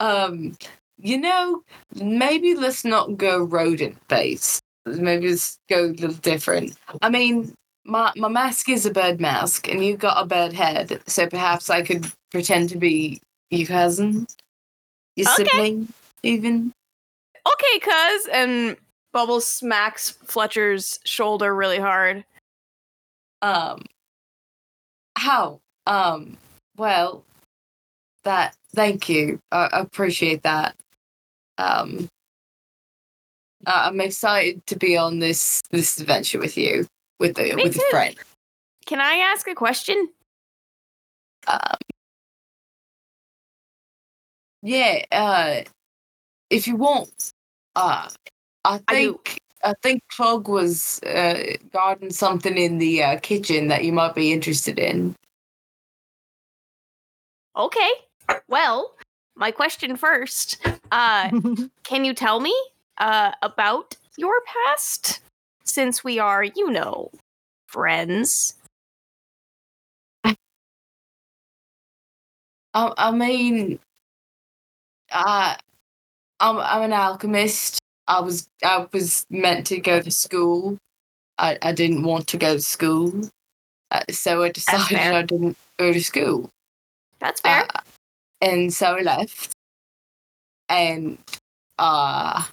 Um, 0.00 0.56
you 0.98 1.18
know, 1.18 1.62
maybe 1.96 2.54
let's 2.54 2.84
not 2.84 3.16
go 3.16 3.42
rodent 3.42 3.96
based. 4.06 4.62
Maybe 4.86 5.30
let's 5.30 5.58
go 5.68 5.86
a 5.86 5.88
little 5.88 6.12
different. 6.12 6.76
I 7.02 7.10
mean, 7.10 7.52
my 7.88 8.12
my 8.16 8.28
mask 8.28 8.68
is 8.68 8.86
a 8.86 8.92
bird 8.92 9.20
mask, 9.20 9.68
and 9.68 9.84
you've 9.84 9.98
got 9.98 10.22
a 10.22 10.26
bird 10.26 10.52
head, 10.52 11.00
so 11.06 11.26
perhaps 11.26 11.70
I 11.70 11.82
could 11.82 12.06
pretend 12.30 12.68
to 12.70 12.78
be 12.78 13.20
your 13.50 13.66
cousin, 13.66 14.26
your 15.16 15.28
Okay. 15.30 15.44
sibling, 15.44 15.92
even. 16.22 16.72
Okay, 17.50 17.78
cuz. 17.80 18.28
And 18.32 18.76
Bubbles 19.12 19.46
smacks 19.46 20.10
Fletcher's 20.10 21.00
shoulder 21.04 21.54
really 21.54 21.78
hard. 21.78 22.24
Um, 23.42 23.82
how? 25.16 25.60
Um, 25.86 26.36
well, 26.76 27.24
that. 28.24 28.54
Thank 28.74 29.08
you. 29.08 29.40
I, 29.50 29.68
I 29.72 29.80
appreciate 29.80 30.42
that. 30.42 30.76
Um, 31.56 32.08
I- 33.66 33.88
I'm 33.88 34.00
excited 34.02 34.64
to 34.66 34.76
be 34.76 34.96
on 34.96 35.18
this 35.20 35.62
this 35.70 35.98
adventure 35.98 36.38
with 36.38 36.56
you, 36.58 36.86
with 37.18 37.36
the 37.36 37.54
Me 37.54 37.64
with 37.64 37.76
a 37.76 37.78
too. 37.78 37.84
friend. 37.90 38.16
Can 38.86 39.00
I 39.00 39.14
ask 39.14 39.46
a 39.48 39.54
question? 39.54 40.08
Um, 41.46 41.76
yeah, 44.62 45.04
uh, 45.12 45.62
if 46.50 46.66
you 46.66 46.76
want, 46.76 47.32
uh, 47.76 48.08
I 48.64 48.80
I 48.88 48.94
think 48.94 49.38
I, 49.64 49.74
think 49.82 50.02
Clog 50.10 50.48
was 50.48 51.00
uh, 51.02 51.56
guarding 51.72 52.10
something 52.10 52.56
in 52.56 52.78
the 52.78 53.02
uh, 53.02 53.18
kitchen 53.20 53.68
that 53.68 53.84
you 53.84 53.92
might 53.92 54.14
be 54.14 54.32
interested 54.32 54.78
in. 54.78 55.14
Okay. 57.56 57.90
Well, 58.48 58.94
my 59.36 59.50
question 59.50 59.96
first. 59.96 60.58
Uh, 60.92 61.30
can 61.82 62.04
you 62.04 62.14
tell 62.14 62.40
me 62.40 62.54
uh, 62.98 63.32
about 63.42 63.96
your 64.16 64.42
past? 64.66 65.20
Since 65.68 66.02
we 66.02 66.18
are, 66.18 66.42
you 66.42 66.70
know, 66.70 67.10
friends. 67.68 68.54
I, 72.74 72.92
I 72.96 73.10
mean, 73.10 73.78
uh, 75.12 75.54
I'm 76.40 76.58
I'm 76.58 76.82
an 76.82 76.92
alchemist. 76.92 77.80
I 78.08 78.20
was 78.20 78.48
I 78.64 78.86
was 78.92 79.26
meant 79.30 79.66
to 79.68 79.80
go 79.80 80.00
to 80.00 80.10
school. 80.10 80.78
I, 81.38 81.58
I 81.62 81.72
didn't 81.72 82.04
want 82.04 82.28
to 82.28 82.38
go 82.38 82.54
to 82.54 82.60
school, 82.62 83.30
uh, 83.90 84.02
so 84.10 84.44
I 84.44 84.50
decided. 84.50 84.98
I 84.98 85.22
didn't 85.22 85.56
go 85.78 85.92
to 85.92 86.02
school. 86.04 86.50
That's 87.20 87.40
fair. 87.40 87.66
Uh, 87.74 87.80
and 88.42 88.72
so 88.72 88.96
I 88.96 89.02
left, 89.02 89.52
and 90.68 91.18
uh, 91.78 92.44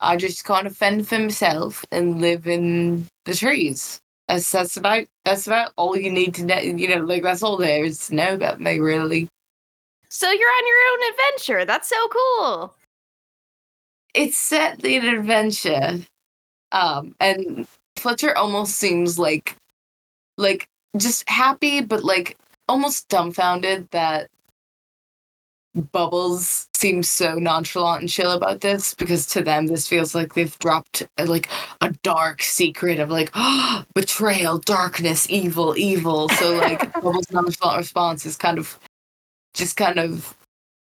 I 0.00 0.16
just 0.16 0.44
kind 0.44 0.66
of 0.66 0.76
fend 0.76 1.08
for 1.08 1.18
myself 1.18 1.84
and 1.90 2.20
live 2.20 2.46
in 2.46 3.06
the 3.24 3.34
trees. 3.34 4.00
That's 4.28 4.50
that's 4.50 4.76
about 4.76 5.06
that's 5.24 5.46
about 5.46 5.72
all 5.76 5.96
you 5.96 6.10
need 6.10 6.34
to 6.34 6.44
know. 6.44 6.58
You 6.58 6.88
know, 6.88 7.04
like 7.04 7.22
that's 7.22 7.42
all 7.42 7.56
there 7.56 7.84
is 7.84 8.08
to 8.08 8.14
know 8.14 8.34
about 8.34 8.60
me, 8.60 8.78
really. 8.80 9.28
so 10.08 10.30
you're 10.30 10.48
on 10.48 10.66
your 10.66 10.76
own 10.92 11.12
adventure. 11.12 11.64
That's 11.64 11.88
so 11.88 12.08
cool. 12.08 12.74
It's 14.14 14.38
certainly 14.38 14.96
an 14.96 15.04
adventure, 15.06 16.00
um, 16.72 17.14
and 17.20 17.66
Fletcher 17.96 18.36
almost 18.36 18.76
seems 18.76 19.18
like, 19.18 19.56
like 20.38 20.68
just 20.96 21.28
happy, 21.28 21.82
but 21.82 22.02
like 22.04 22.36
almost 22.68 23.08
dumbfounded 23.08 23.88
that 23.90 24.28
Bubbles 25.76 26.68
seems 26.74 27.10
so 27.10 27.34
nonchalant 27.34 28.00
and 28.00 28.10
chill 28.10 28.32
about 28.32 28.62
this 28.62 28.94
because 28.94 29.26
to 29.26 29.42
them 29.42 29.66
this 29.66 29.86
feels 29.86 30.14
like 30.14 30.34
they've 30.34 30.58
dropped 30.58 31.02
uh, 31.18 31.26
like 31.26 31.48
a 31.82 31.90
dark 32.02 32.42
secret 32.42 32.98
of 32.98 33.10
like 33.10 33.30
betrayal, 33.94 34.58
darkness, 34.58 35.28
evil, 35.28 35.76
evil. 35.76 36.28
So 36.30 36.56
like 36.56 36.92
Bubbles' 37.02 37.30
nonchalant 37.30 37.78
response 37.78 38.24
is 38.24 38.36
kind 38.36 38.58
of 38.58 38.78
just 39.54 39.76
kind 39.76 39.98
of 39.98 40.34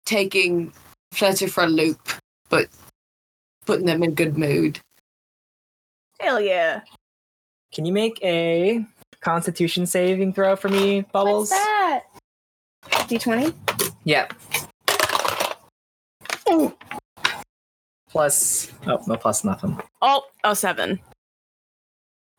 taking 0.06 0.72
Fletcher 1.12 1.48
for 1.48 1.64
a 1.64 1.68
loop, 1.68 2.10
but 2.50 2.68
putting 3.66 3.86
them 3.86 4.04
in 4.04 4.14
good 4.14 4.38
mood. 4.38 4.80
Hell 6.20 6.40
yeah. 6.40 6.82
Can 7.74 7.86
you 7.86 7.94
make 7.94 8.20
a 8.24 8.86
Constitution 9.22 9.86
saving 9.86 10.34
throw 10.34 10.56
for 10.56 10.70
me, 10.70 11.02
Bubbles? 11.12 11.50
that? 11.50 12.04
D20? 12.90 13.54
Yep. 16.60 16.78
Plus, 18.10 18.72
oh 18.88 19.02
no, 19.08 19.18
plus 19.18 19.44
nothing. 19.44 19.80
Oh, 20.02 20.24
oh, 20.44 20.54
seven. 20.54 21.00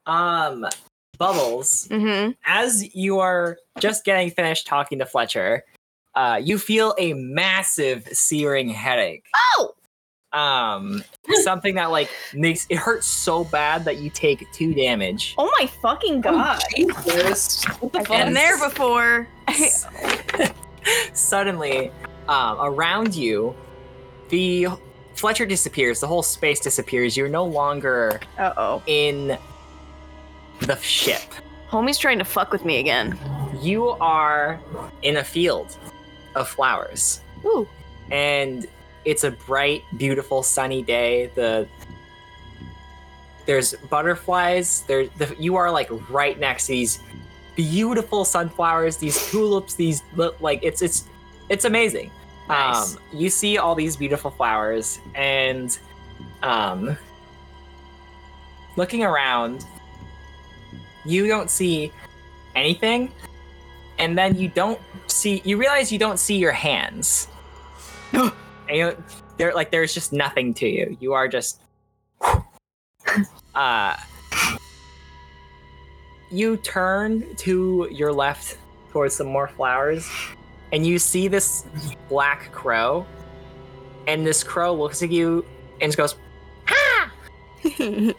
Um, 0.06 0.66
Bubbles. 1.18 1.88
Mm-hmm. 1.88 2.32
As 2.47 2.94
you 2.94 3.18
are 3.18 3.59
just 3.78 4.05
getting 4.05 4.30
finished 4.30 4.66
talking 4.66 4.98
to 4.98 5.06
Fletcher, 5.06 5.64
uh, 6.14 6.40
you 6.43 6.59
feel 6.59 6.94
a 6.98 7.12
massive 7.14 8.09
searing 8.12 8.68
headache. 8.68 9.26
Oh! 9.59 9.72
Um, 10.32 11.05
something 11.44 11.74
that 11.76 11.90
like 11.90 12.10
makes 12.34 12.66
it 12.68 12.76
hurts 12.76 13.06
so 13.06 13.44
bad 13.44 13.84
that 13.84 13.98
you 13.98 14.10
take 14.10 14.51
two 14.52 14.74
damage. 14.74 15.34
Oh 15.38 15.51
my 15.59 15.66
fucking 15.66 16.20
god. 16.20 16.62
Jesus. 16.74 17.64
I've 17.94 18.09
been 18.09 18.34
there 18.34 18.59
before. 18.59 19.28
Suddenly, 21.12 21.90
um, 22.28 22.59
around 22.60 23.14
you, 23.14 23.55
the 24.28 24.69
Fletcher 25.15 25.47
disappears. 25.47 26.01
The 26.01 26.07
whole 26.07 26.23
space 26.23 26.61
disappears. 26.61 27.16
You're 27.16 27.28
no 27.28 27.44
longer 27.44 28.20
Uh 28.39 28.53
oh. 28.57 28.82
in 28.86 29.39
the 30.61 30.77
ship. 30.81 31.23
Homie's 31.70 31.98
trying 31.98 32.19
to 32.19 32.24
fuck 32.24 32.53
with 32.53 32.65
me 32.65 32.78
again. 32.78 33.19
You 33.61 33.89
are 33.90 34.61
in 35.03 35.16
a 35.19 35.24
field 35.24 35.77
of 36.35 36.48
flowers. 36.48 37.20
Ooh. 37.44 37.66
and 38.11 38.66
it's 39.05 39.23
a 39.24 39.31
bright, 39.31 39.82
beautiful, 39.97 40.43
sunny 40.43 40.82
day. 40.82 41.31
The 41.36 41.69
there's 43.47 43.74
butterflies. 43.89 44.82
There, 44.89 45.07
the, 45.19 45.35
you 45.39 45.55
are 45.55 45.70
like 45.70 45.89
right 46.11 46.39
next 46.39 46.66
to 46.66 46.73
these 46.73 46.98
beautiful 47.55 48.24
sunflowers, 48.24 48.97
these 48.97 49.31
tulips, 49.31 49.74
these 49.74 50.03
like 50.40 50.61
it's 50.62 50.82
it's 50.82 51.05
it's 51.48 51.65
amazing. 51.65 52.11
Nice. 52.48 52.97
Um, 52.97 53.02
you 53.12 53.28
see 53.28 53.59
all 53.59 53.74
these 53.74 53.97
beautiful 53.97 54.31
flowers, 54.31 55.01
and 55.14 55.77
um, 56.43 56.97
looking 58.77 59.02
around, 59.02 59.66
you 61.05 61.27
don't 61.27 61.51
see 61.51 61.93
anything, 62.55 63.10
and 63.98 64.16
then 64.16 64.36
you 64.36 64.48
don't 64.48 64.81
see. 65.06 65.43
You 65.44 65.56
realize 65.56 65.90
you 65.90 65.98
don't 65.98 66.18
see 66.18 66.36
your 66.36 66.52
hands. 66.52 67.28
and 68.12 68.32
you, 68.70 69.05
there, 69.36 69.52
like, 69.55 69.70
there's 69.70 69.93
just 69.93 70.12
nothing 70.12 70.55
to 70.55 70.68
you. 70.68 70.97
You 71.01 71.12
are 71.12 71.28
just. 71.28 71.60
uh, 73.55 73.97
you 76.31 76.56
turn 76.59 77.35
to 77.36 77.89
your 77.90 78.12
left 78.12 78.59
towards 78.90 79.14
some 79.14 79.27
more 79.27 79.48
flowers, 79.48 80.09
and 80.72 80.86
you 80.86 80.98
see 80.98 81.28
this 81.28 81.64
black 82.09 82.52
crow. 82.52 83.06
And 84.06 84.26
this 84.26 84.44
crow 84.44 84.72
looks 84.72 85.02
at 85.02 85.10
you 85.10 85.44
and 85.80 85.90
just 85.90 85.98
goes, 85.98 86.14
"Ha!" 86.66 87.12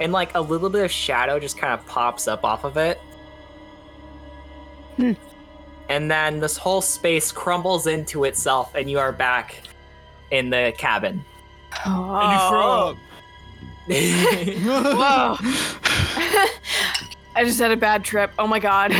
and 0.00 0.12
like 0.12 0.34
a 0.34 0.40
little 0.40 0.70
bit 0.70 0.84
of 0.84 0.90
shadow 0.90 1.38
just 1.38 1.58
kind 1.58 1.72
of 1.74 1.86
pops 1.86 2.26
up 2.26 2.44
off 2.44 2.64
of 2.64 2.76
it. 2.76 2.98
Hmm. 4.96 5.12
And 5.88 6.10
then 6.10 6.40
this 6.40 6.56
whole 6.56 6.80
space 6.80 7.30
crumbles 7.30 7.86
into 7.86 8.24
itself, 8.24 8.74
and 8.74 8.90
you 8.90 8.98
are 8.98 9.12
back 9.12 9.60
in 10.30 10.50
the 10.50 10.72
cabin. 10.76 11.24
Oh. 11.84 12.96
Whoa. 13.86 15.36
I 17.36 17.44
just 17.44 17.60
had 17.60 17.70
a 17.70 17.76
bad 17.76 18.02
trip. 18.02 18.32
Oh 18.38 18.46
my 18.46 18.58
god. 18.58 18.92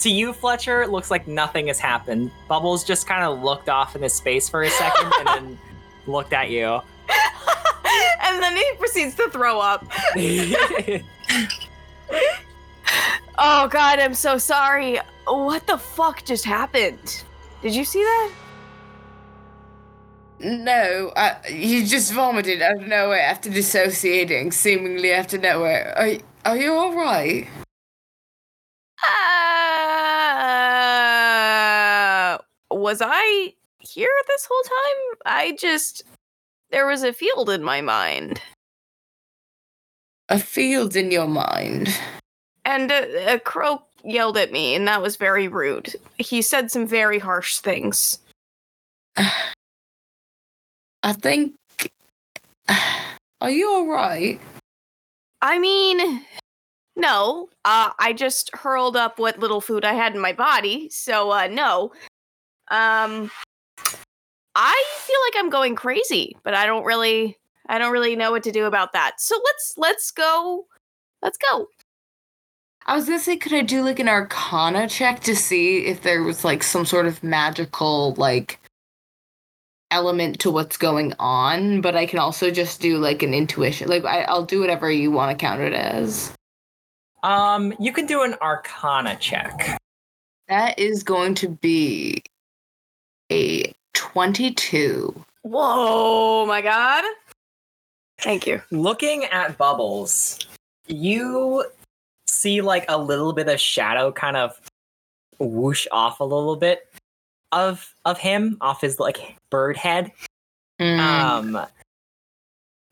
To 0.00 0.10
you, 0.10 0.32
Fletcher, 0.32 0.82
it 0.82 0.90
looks 0.90 1.10
like 1.10 1.26
nothing 1.26 1.68
has 1.68 1.78
happened. 1.78 2.30
Bubbles 2.48 2.84
just 2.84 3.06
kind 3.06 3.24
of 3.24 3.42
looked 3.42 3.68
off 3.68 3.96
into 3.96 4.08
space 4.08 4.48
for 4.48 4.62
a 4.62 4.70
second 4.70 5.12
and 5.18 5.26
then 5.26 5.58
looked 6.06 6.32
at 6.32 6.50
you. 6.50 6.66
and 8.22 8.42
then 8.42 8.56
he 8.56 8.64
proceeds 8.78 9.14
to 9.16 9.28
throw 9.30 9.60
up. 9.60 9.84
Oh 13.38 13.68
god, 13.68 14.00
I'm 14.00 14.14
so 14.14 14.36
sorry. 14.36 14.98
What 15.26 15.66
the 15.66 15.78
fuck 15.78 16.24
just 16.24 16.44
happened? 16.44 17.22
Did 17.62 17.74
you 17.74 17.84
see 17.84 18.02
that? 18.02 18.32
No, 20.40 21.12
I, 21.16 21.36
you 21.48 21.86
just 21.86 22.12
vomited 22.12 22.62
out 22.62 22.82
of 22.82 22.88
nowhere 22.88 23.20
after 23.20 23.48
dissociating, 23.48 24.52
seemingly 24.52 25.14
out 25.14 25.32
of 25.34 25.42
nowhere. 25.42 25.94
Are, 25.96 26.50
are 26.50 26.56
you 26.56 26.72
alright? 26.72 27.48
Uh, 31.08 32.38
was 32.70 33.00
I 33.02 33.54
here 33.80 34.10
this 34.26 34.46
whole 34.50 34.62
time? 34.62 35.18
I 35.26 35.56
just 35.58 36.02
there 36.70 36.86
was 36.86 37.02
a 37.02 37.12
field 37.12 37.50
in 37.50 37.62
my 37.62 37.80
mind, 37.80 38.40
A 40.28 40.38
field 40.38 40.94
in 40.96 41.10
your 41.10 41.26
mind. 41.26 41.88
and 42.64 42.90
a, 42.90 43.34
a 43.34 43.38
crow 43.40 43.82
yelled 44.04 44.36
at 44.36 44.52
me, 44.52 44.74
and 44.74 44.86
that 44.86 45.00
was 45.02 45.16
very 45.16 45.48
rude. 45.48 45.94
He 46.18 46.42
said 46.42 46.70
some 46.70 46.86
very 46.86 47.18
harsh 47.18 47.58
things. 47.58 48.18
I 49.16 51.12
think. 51.14 51.54
Are 53.40 53.50
you 53.50 53.72
alright? 53.72 54.40
I 55.40 55.58
mean, 55.58 56.24
no. 56.98 57.48
Uh, 57.64 57.90
I 57.98 58.12
just 58.12 58.50
hurled 58.54 58.96
up 58.96 59.18
what 59.18 59.38
little 59.38 59.60
food 59.60 59.84
I 59.84 59.94
had 59.94 60.14
in 60.14 60.20
my 60.20 60.32
body, 60.32 60.90
so 60.90 61.30
uh, 61.30 61.46
no. 61.46 61.92
Um, 62.70 63.30
I 64.54 64.84
feel 64.98 65.16
like 65.26 65.42
I'm 65.42 65.50
going 65.50 65.76
crazy, 65.76 66.36
but 66.42 66.54
I 66.54 66.66
don't 66.66 66.84
really, 66.84 67.38
I 67.68 67.78
don't 67.78 67.92
really 67.92 68.16
know 68.16 68.32
what 68.32 68.42
to 68.42 68.52
do 68.52 68.66
about 68.66 68.92
that. 68.92 69.20
So 69.20 69.40
let's 69.44 69.74
let's 69.76 70.10
go, 70.10 70.66
let's 71.22 71.38
go. 71.38 71.68
I 72.86 72.96
was 72.96 73.04
gonna 73.06 73.20
say, 73.20 73.36
could 73.36 73.54
I 73.54 73.62
do 73.62 73.82
like 73.82 74.00
an 74.00 74.08
Arcana 74.08 74.88
check 74.88 75.20
to 75.20 75.36
see 75.36 75.86
if 75.86 76.02
there 76.02 76.22
was 76.22 76.44
like 76.44 76.62
some 76.62 76.84
sort 76.84 77.06
of 77.06 77.22
magical 77.22 78.14
like 78.14 78.58
element 79.90 80.40
to 80.40 80.50
what's 80.50 80.76
going 80.76 81.14
on? 81.20 81.80
But 81.80 81.94
I 81.94 82.06
can 82.06 82.18
also 82.18 82.50
just 82.50 82.80
do 82.80 82.98
like 82.98 83.22
an 83.22 83.34
intuition. 83.34 83.88
Like 83.88 84.04
I, 84.04 84.22
I'll 84.22 84.44
do 84.44 84.60
whatever 84.60 84.90
you 84.90 85.10
want 85.10 85.30
to 85.30 85.40
count 85.40 85.60
it 85.60 85.72
as. 85.72 86.32
Um, 87.22 87.74
you 87.78 87.92
can 87.92 88.06
do 88.06 88.22
an 88.22 88.34
Arcana 88.40 89.16
check. 89.16 89.78
That 90.48 90.78
is 90.78 91.02
going 91.02 91.34
to 91.36 91.48
be 91.48 92.22
a 93.30 93.72
twenty-two. 93.94 95.24
Whoa, 95.42 96.46
my 96.46 96.60
god. 96.60 97.04
Thank 98.20 98.46
you. 98.46 98.62
Looking 98.70 99.24
at 99.26 99.58
Bubbles, 99.58 100.38
you 100.86 101.64
see 102.26 102.60
like 102.60 102.84
a 102.88 102.98
little 102.98 103.32
bit 103.32 103.48
of 103.48 103.60
shadow 103.60 104.12
kind 104.12 104.36
of 104.36 104.60
whoosh 105.38 105.86
off 105.92 106.20
a 106.20 106.24
little 106.24 106.56
bit 106.56 106.88
of 107.52 107.94
of 108.04 108.18
him 108.18 108.56
off 108.60 108.80
his 108.80 108.98
like 108.98 109.36
bird 109.50 109.76
head. 109.76 110.12
Mm. 110.80 110.98
Um 110.98 111.66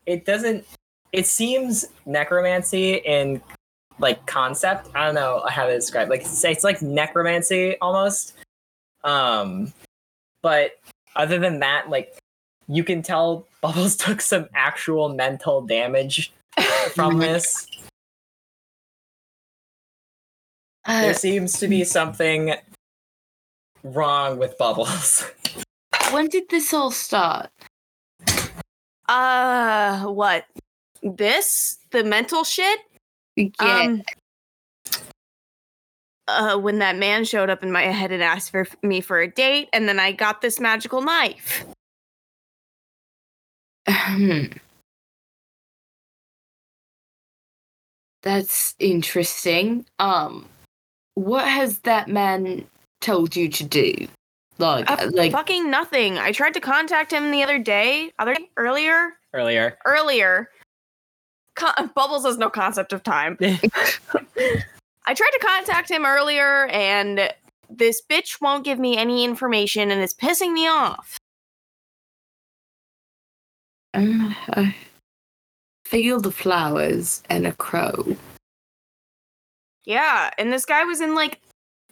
it 0.05 0.25
doesn't 0.25 0.65
it 1.11 1.27
seems 1.27 1.85
necromancy 2.05 2.95
in 2.95 3.41
like 3.99 4.25
concept. 4.25 4.89
I 4.95 5.05
don't 5.05 5.15
know 5.15 5.43
how 5.49 5.65
to 5.65 5.73
describe. 5.73 6.09
Like 6.09 6.21
it's, 6.21 6.43
it's 6.43 6.63
like 6.63 6.81
necromancy 6.81 7.77
almost. 7.79 8.33
Um 9.03 9.73
but 10.43 10.71
other 11.15 11.39
than 11.39 11.59
that, 11.59 11.89
like 11.89 12.17
you 12.67 12.83
can 12.83 13.01
tell 13.01 13.47
Bubbles 13.61 13.95
took 13.95 14.21
some 14.21 14.47
actual 14.53 15.09
mental 15.09 15.61
damage 15.61 16.31
from 16.93 17.17
this. 17.19 17.67
Uh, 20.85 21.01
There 21.01 21.13
seems 21.13 21.59
to 21.59 21.67
be 21.67 21.83
something 21.83 22.53
wrong 23.83 24.37
with 24.37 24.57
Bubbles. 24.57 25.29
when 26.11 26.27
did 26.27 26.49
this 26.49 26.73
all 26.73 26.91
start? 26.91 27.49
Uh, 29.09 30.05
what? 30.05 30.45
This? 31.01 31.79
The 31.91 32.03
mental 32.03 32.43
shit? 32.43 32.79
Yeah. 33.37 33.51
Um, 33.59 34.03
uh, 36.27 36.57
when 36.57 36.79
that 36.79 36.97
man 36.97 37.23
showed 37.23 37.49
up 37.49 37.63
in 37.63 37.71
my 37.71 37.83
head 37.83 38.11
and 38.11 38.21
asked 38.21 38.51
for 38.51 38.67
me 38.83 38.99
for 38.99 39.19
a 39.21 39.29
date, 39.29 39.69
and 39.71 39.87
then 39.87 39.99
I 39.99 40.11
got 40.11 40.41
this 40.41 40.59
magical 40.59 41.01
knife. 41.01 41.65
Hmm. 43.87 44.45
That's 48.23 48.75
interesting. 48.79 49.85
Um, 49.99 50.47
what 51.13 51.47
has 51.47 51.79
that 51.79 52.09
man 52.09 52.65
told 52.99 53.35
you 53.35 53.47
to 53.49 53.63
do? 53.63 54.07
Like, 54.57 54.89
Uh, 54.89 55.09
like 55.13 55.31
fucking 55.31 55.69
nothing. 55.69 56.17
I 56.17 56.31
tried 56.31 56.55
to 56.55 56.59
contact 56.59 57.13
him 57.13 57.31
the 57.31 57.43
other 57.43 57.59
day, 57.59 58.11
other 58.19 58.35
earlier, 58.57 59.13
Earlier. 59.33 59.77
earlier. 59.85 60.49
Con- 61.57 61.91
Bubbles 61.95 62.25
has 62.25 62.37
no 62.37 62.49
concept 62.49 62.93
of 62.93 63.03
time. 63.03 63.37
I 63.41 65.13
tried 65.13 65.31
to 65.31 65.39
contact 65.41 65.89
him 65.89 66.05
earlier, 66.05 66.67
and 66.67 67.33
this 67.69 68.01
bitch 68.09 68.39
won't 68.39 68.63
give 68.63 68.79
me 68.79 68.97
any 68.97 69.25
information, 69.25 69.91
and 69.91 70.01
it's 70.01 70.13
pissing 70.13 70.53
me 70.53 70.67
off. 70.67 71.17
um, 73.97 74.35
a 74.49 74.75
field 75.85 76.25
of 76.27 76.35
flowers 76.35 77.23
and 77.29 77.47
a 77.47 77.51
crow. 77.53 78.15
Yeah, 79.85 80.29
and 80.37 80.51
this 80.53 80.65
guy 80.65 80.83
was 80.83 81.01
in 81.01 81.15
like 81.15 81.39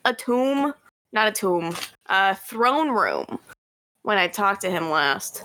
a 0.04 0.14
tomb, 0.14 0.74
not 1.14 1.28
a 1.28 1.32
tomb, 1.32 1.74
a 2.08 2.36
throne 2.36 2.92
room 2.92 3.40
when 4.04 4.18
I 4.18 4.28
talked 4.28 4.62
to 4.62 4.70
him 4.70 4.90
last. 4.90 5.44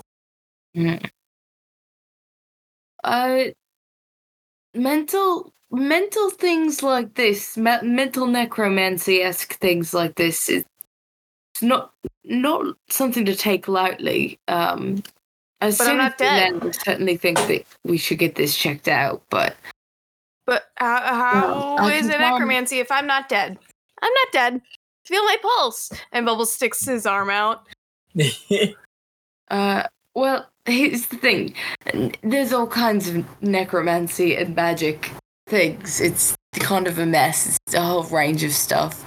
Uh, 3.03 3.45
mental 4.73 5.53
mental 5.71 6.29
things 6.29 6.83
like 6.83 7.13
this, 7.15 7.57
me- 7.57 7.81
mental 7.81 8.27
necromancy 8.27 9.21
esque 9.21 9.53
things 9.55 9.93
like 9.93 10.15
this, 10.15 10.49
is 10.49 10.63
it's 11.53 11.63
not 11.63 11.93
not 12.23 12.75
something 12.89 13.25
to 13.25 13.35
take 13.35 13.67
lightly. 13.67 14.39
Um, 14.47 15.03
as 15.61 15.77
But 15.77 15.83
I'm 15.83 15.89
soon 15.89 15.97
not 15.97 16.13
as 16.13 16.19
we 16.19 16.25
dead. 16.25 16.53
land, 16.53 16.63
I 16.63 16.71
certainly 16.71 17.17
think 17.17 17.37
that 17.37 17.63
we 17.83 17.97
should 17.97 18.17
get 18.19 18.35
this 18.35 18.57
checked 18.57 18.87
out. 18.87 19.21
But 19.29 19.55
But 20.45 20.63
how, 20.77 20.99
how 21.01 21.75
Well, 21.75 21.87
is 21.87 22.07
it 22.07 22.19
necromancy 22.19 22.79
if 22.79 22.91
I'm 22.91 23.07
not 23.07 23.29
dead? 23.29 23.57
I'm 24.01 24.13
not 24.13 24.31
dead. 24.33 24.61
Feel 25.05 25.23
my 25.23 25.37
pulse. 25.41 25.91
And 26.11 26.25
Bubble 26.25 26.45
sticks 26.45 26.85
his 26.85 27.05
arm 27.05 27.29
out. 27.29 27.67
Uh, 29.49 29.83
well, 30.15 30.49
here's 30.65 31.07
the 31.07 31.17
thing. 31.17 31.53
There's 32.21 32.53
all 32.53 32.67
kinds 32.67 33.09
of 33.09 33.25
necromancy 33.41 34.35
and 34.35 34.55
magic 34.55 35.11
things. 35.47 35.99
It's 36.01 36.35
kind 36.53 36.87
of 36.87 36.99
a 36.99 37.05
mess. 37.05 37.59
It's 37.65 37.75
a 37.75 37.81
whole 37.81 38.03
range 38.03 38.43
of 38.43 38.51
stuff. 38.51 39.03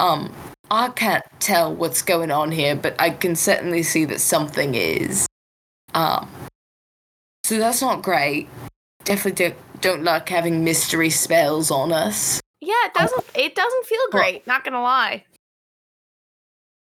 Um, 0.00 0.32
I 0.70 0.88
can't 0.90 1.24
tell 1.40 1.74
what's 1.74 2.02
going 2.02 2.30
on 2.30 2.52
here, 2.52 2.76
but 2.76 2.94
I 3.00 3.10
can 3.10 3.36
certainly 3.36 3.82
see 3.82 4.04
that 4.06 4.20
something 4.20 4.74
is. 4.74 5.26
Um, 5.94 6.28
so 7.44 7.58
that's 7.58 7.80
not 7.80 8.02
great. 8.02 8.48
Definitely 9.04 9.50
don't, 9.50 9.80
don't 9.80 10.04
like 10.04 10.28
having 10.28 10.62
mystery 10.64 11.10
spells 11.10 11.70
on 11.70 11.92
us. 11.92 12.40
Yeah, 12.60 12.74
it 12.84 12.94
doesn't 12.94 13.24
it 13.34 13.54
doesn't 13.54 13.86
feel 13.86 14.00
great, 14.10 14.46
not 14.46 14.64
gonna 14.64 14.82
lie. 14.82 15.24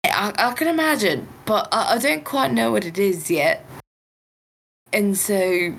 I, 0.05 0.33
I 0.37 0.53
can 0.55 0.69
imagine, 0.69 1.29
but 1.45 1.69
I, 1.71 1.95
I 1.95 1.99
don't 1.99 2.25
quite 2.25 2.53
know 2.53 2.73
what 2.73 2.85
it 2.85 2.99
is 2.99 3.31
yet. 3.31 3.65
And 4.93 5.17
so 5.17 5.75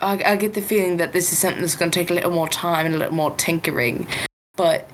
I, 0.00 0.22
I 0.24 0.36
get 0.36 0.54
the 0.54 0.62
feeling 0.62 0.96
that 0.98 1.12
this 1.12 1.32
is 1.32 1.38
something 1.38 1.60
that's 1.60 1.76
going 1.76 1.90
to 1.90 1.98
take 1.98 2.10
a 2.10 2.14
little 2.14 2.30
more 2.30 2.48
time 2.48 2.86
and 2.86 2.94
a 2.94 2.98
little 2.98 3.14
more 3.14 3.34
tinkering. 3.36 4.06
But 4.56 4.88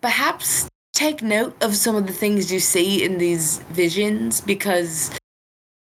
perhaps 0.00 0.68
take 0.94 1.22
note 1.22 1.56
of 1.62 1.76
some 1.76 1.94
of 1.96 2.06
the 2.06 2.12
things 2.12 2.52
you 2.52 2.60
see 2.60 3.04
in 3.04 3.18
these 3.18 3.58
visions 3.70 4.40
because 4.40 5.10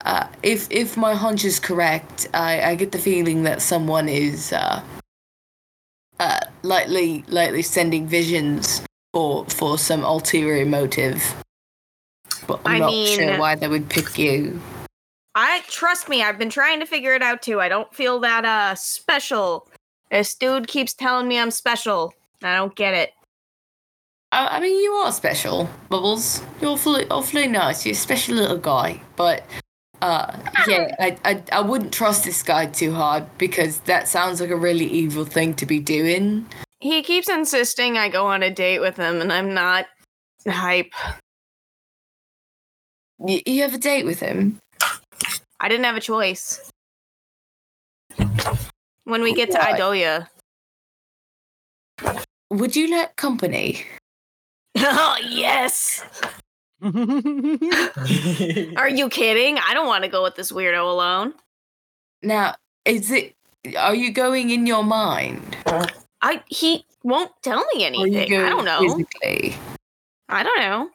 uh, 0.05 0.27
if 0.43 0.71
if 0.71 0.97
my 0.97 1.15
hunch 1.15 1.45
is 1.45 1.59
correct, 1.59 2.29
I, 2.35 2.61
I 2.61 2.75
get 2.75 2.93
the 2.93 2.99
feeling 2.99 3.45
that 3.45 3.63
someone 3.63 4.09
is 4.09 4.53
uh, 4.53 4.83
uh, 6.21 6.41
lightly 6.63 7.25
lightly 7.29 7.63
sending 7.63 8.07
visions 8.07 8.83
for 9.15 9.47
for 9.47 9.79
some 9.79 10.05
ulterior 10.05 10.67
motive. 10.67 11.23
But 12.47 12.61
I'm 12.67 12.75
I 12.75 12.79
not 12.81 12.91
mean- 12.91 13.19
sure 13.19 13.39
why 13.39 13.55
they 13.55 13.69
would 13.69 13.89
pick 13.89 14.19
you. 14.19 14.61
I 15.35 15.63
trust 15.69 16.09
me, 16.09 16.23
I've 16.23 16.39
been 16.39 16.51
trying 16.51 16.81
to 16.81 16.87
figure 16.87 17.15
it 17.15 17.23
out 17.23 17.43
too. 17.43 17.61
I 17.61 17.69
don't 17.69 17.93
feel 17.95 18.21
that 18.21 18.45
uh 18.45 18.75
special. 18.75 19.69
This 20.11 20.35
dude 20.35 20.69
keeps 20.69 20.95
telling 20.95 21.27
me 21.27 21.39
I'm 21.39 21.51
special. 21.51 22.15
I 22.43 22.57
don't 22.57 22.77
get 22.77 22.95
it. 22.95 23.11
I, 24.35 24.59
I 24.59 24.61
mean, 24.61 24.83
you 24.83 24.93
are 24.93 25.13
special, 25.13 25.69
Bubbles. 25.89 26.43
You're 26.61 26.73
awfully, 26.73 27.07
awfully 27.11 27.47
nice. 27.47 27.87
You're 27.87 27.95
a 27.95 27.97
special 27.97 28.35
little 28.35 28.59
guy. 28.59 29.01
But, 29.17 29.45
uh, 30.03 30.37
yeah, 30.69 30.95
I, 30.99 31.17
I, 31.25 31.43
I 31.53 31.61
wouldn't 31.61 31.93
trust 31.93 32.25
this 32.25 32.43
guy 32.43 32.67
too 32.67 32.93
hard 32.93 33.27
because 33.39 33.79
that 33.81 34.09
sounds 34.09 34.41
like 34.41 34.51
a 34.51 34.57
really 34.57 34.87
evil 34.87 35.25
thing 35.25 35.55
to 35.55 35.67
be 35.67 35.79
doing. 35.79 36.47
He 36.81 37.03
keeps 37.03 37.29
insisting 37.29 37.97
I 37.97 38.09
go 38.09 38.27
on 38.27 38.43
a 38.43 38.51
date 38.51 38.81
with 38.81 38.97
him 38.97 39.21
and 39.21 39.33
I'm 39.33 39.55
not 39.55 39.87
hype. 40.47 40.93
You, 43.25 43.41
you 43.47 43.63
have 43.63 43.75
a 43.75 43.79
date 43.79 44.05
with 44.05 44.21
him? 44.21 44.61
I 45.65 45.69
didn't 45.69 45.87
have 45.87 45.97
a 45.97 46.01
choice. 46.01 46.71
When 49.05 49.23
we 49.23 49.33
get 49.33 49.51
to 49.53 49.57
Why? 49.57 49.73
Idoia. 49.73 50.29
Would 52.51 52.77
you 52.77 52.91
let 52.91 53.17
company? 53.17 53.83
oh 54.77 55.17
yes. 55.27 56.05
Are 56.83 56.91
you 58.91 59.09
kidding? 59.09 59.57
I 59.57 59.73
don't 59.73 59.87
want 59.87 60.05
to 60.05 60.11
go 60.11 60.23
with 60.23 60.35
this 60.35 60.53
weirdo 60.53 60.83
alone. 60.83 61.33
Now, 62.23 62.57
is 62.85 63.11
it? 63.11 63.35
Are 63.79 63.95
you 63.95 64.13
going 64.13 64.51
in 64.51 64.67
your 64.67 64.85
mind? 64.85 65.57
I 66.21 66.43
he 66.49 66.85
won't 67.05 67.33
tell 67.41 67.65
me 67.75 67.87
Or 67.87 67.89
are 67.89 68.07
you 68.07 68.19
anything. 68.19 68.39
I 68.39 68.51
don't 68.51 68.67
know. 68.67 68.81
Physically? 68.83 69.57
I 70.29 70.43
don't 70.43 70.61
know. 70.61 70.91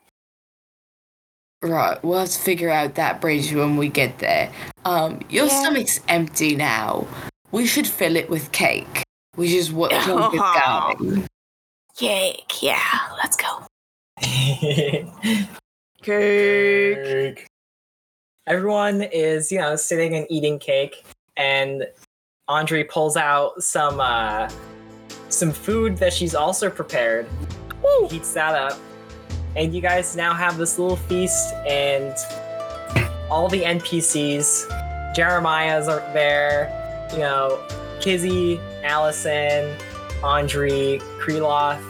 Right, 1.61 2.01
we'll 2.03 2.19
have 2.19 2.29
to 2.29 2.39
figure 2.39 2.69
out 2.69 2.95
that 2.95 3.19
bridge 3.19 3.51
when 3.53 3.75
we 3.75 3.89
get 3.89 4.19
there. 4.19 4.51
Um, 4.85 5.19
your 5.29 5.45
Yeah. 5.47 5.59
stomach's 5.61 5.99
empty 6.07 6.55
now. 6.55 7.05
We 7.51 7.65
should 7.67 7.85
fill 7.87 8.15
it 8.15 8.29
with 8.29 8.51
cake, 8.53 9.03
which 9.35 9.51
is 9.51 9.71
what 9.71 9.91
Plunk 10.03 10.33
is 10.35 10.41
Oh. 10.43 10.93
going. 10.97 11.27
Cake, 11.97 12.61
yeah, 12.63 12.79
let's 13.21 13.35
go. 13.35 13.65
cake. 16.01 17.45
Everyone 18.47 19.01
is, 19.01 19.51
you 19.51 19.59
know, 19.59 19.75
sitting 19.75 20.15
and 20.15 20.25
eating 20.29 20.59
cake, 20.59 21.03
and 21.37 21.85
Andre 22.47 22.83
pulls 22.83 23.17
out 23.17 23.61
some 23.61 23.99
uh, 23.99 24.49
some 25.27 25.51
food 25.51 25.97
that 25.97 26.13
she's 26.13 26.33
also 26.33 26.69
prepared. 26.69 27.27
Heats 28.09 28.33
that 28.33 28.55
up, 28.55 28.79
and 29.55 29.73
you 29.73 29.81
guys 29.81 30.15
now 30.15 30.33
have 30.33 30.57
this 30.57 30.77
little 30.79 30.97
feast, 30.97 31.53
and 31.67 32.13
all 33.29 33.47
the 33.49 33.61
NPCs, 33.61 35.13
Jeremiah's 35.15 35.87
are 35.87 35.99
there, 36.13 37.07
you 37.11 37.19
know, 37.19 37.63
Kizzy, 37.99 38.59
Allison, 38.83 39.75
Andre, 40.23 40.97
Kreloth. 41.19 41.81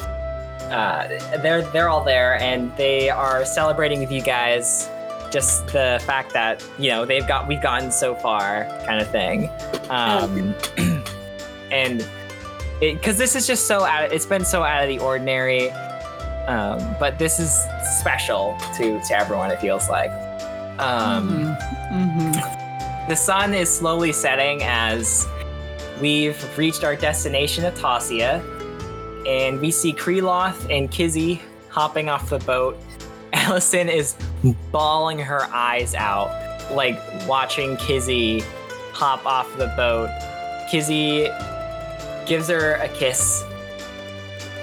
Uh, 0.72 1.08
they're 1.42 1.64
they're 1.72 1.90
all 1.90 2.04
there, 2.04 2.40
and 2.40 2.76
they 2.78 3.10
are 3.10 3.46
celebrating 3.46 4.00
with 4.00 4.12
you 4.12 4.22
guys. 4.22 4.90
Just 5.32 5.68
the 5.68 6.02
fact 6.06 6.34
that 6.34 6.64
you 6.78 6.90
know 6.90 7.06
they've 7.06 7.28
got 7.28 7.48
we've 7.48 7.62
gotten 7.62 7.92
so 7.92 8.16
far, 8.16 8.66
kind 8.86 9.00
of 9.02 9.10
thing. 9.10 9.50
Um, 9.90 10.56
and 11.72 12.08
because 12.80 13.18
this 13.18 13.36
is 13.36 13.48
just 13.48 13.68
so 13.68 13.84
out, 13.84 14.12
it's 14.12 14.26
been 14.26 14.46
so 14.46 14.64
out 14.64 14.84
of 14.84 14.90
the 14.90 15.00
ordinary. 15.00 15.70
Um, 16.50 16.96
but 17.00 17.20
this 17.20 17.40
is 17.40 17.52
special 18.00 18.58
to 18.78 19.00
to 19.00 19.18
everyone. 19.18 19.52
It 19.52 19.62
feels 19.62 19.88
like. 19.90 20.12
Um, 20.80 21.56
The 23.08 23.16
sun 23.16 23.56
is 23.56 23.76
slowly 23.76 24.12
setting 24.12 24.62
as 24.64 25.28
we've 26.00 26.40
reached 26.58 26.84
our 26.84 26.96
destination, 26.96 27.64
Atasia, 27.66 28.40
and 29.28 29.60
we 29.60 29.72
see 29.72 29.94
Kreloth 29.94 30.70
and 30.70 30.92
Kizzy 30.92 31.42
hopping 31.70 32.08
off 32.08 32.30
the 32.30 32.38
boat. 32.38 32.78
Allison 33.34 33.90
is 33.90 34.16
bawling 34.72 35.18
her 35.18 35.44
eyes 35.52 35.96
out, 35.96 36.30
like 36.72 37.00
watching 37.28 37.78
Kizzy 37.78 38.42
hop 38.94 39.26
off 39.26 39.48
the 39.58 39.74
boat. 39.76 40.10
Kizzy 40.70 41.30
gives 42.28 42.48
her 42.48 42.76
a 42.76 42.88
kiss 42.90 43.44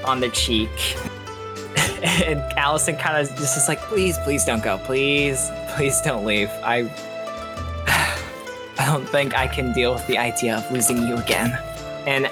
on 0.04 0.20
the 0.20 0.28
cheek. 0.28 0.70
and 2.02 2.40
Allison 2.58 2.96
kind 2.96 3.16
of 3.16 3.34
just 3.36 3.56
is 3.56 3.68
like, 3.68 3.80
please, 3.80 4.18
please 4.18 4.44
don't 4.44 4.62
go. 4.62 4.78
Please, 4.78 5.50
please 5.68 6.00
don't 6.00 6.24
leave. 6.24 6.50
I 6.62 6.90
I 8.78 8.84
don't 8.84 9.08
think 9.08 9.34
I 9.34 9.46
can 9.46 9.72
deal 9.72 9.94
with 9.94 10.06
the 10.06 10.18
idea 10.18 10.58
of 10.58 10.70
losing 10.70 10.98
you 10.98 11.16
again. 11.16 11.58
And 12.06 12.26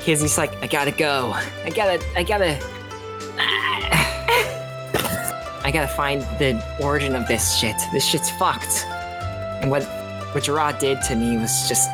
Kizzy's 0.00 0.38
like, 0.38 0.50
I 0.62 0.66
gotta 0.66 0.90
go. 0.90 1.32
I 1.64 1.70
gotta, 1.70 2.02
I 2.16 2.22
gotta. 2.22 2.54
I 5.62 5.70
gotta 5.70 5.88
find 5.88 6.22
the 6.38 6.64
origin 6.80 7.14
of 7.14 7.28
this 7.28 7.54
shit. 7.56 7.76
This 7.92 8.06
shit's 8.06 8.30
fucked. 8.30 8.86
And 9.60 9.70
what 9.70 9.84
what 10.32 10.44
Gerard 10.44 10.78
did 10.78 11.02
to 11.02 11.14
me 11.14 11.36
was 11.36 11.68
just. 11.68 11.90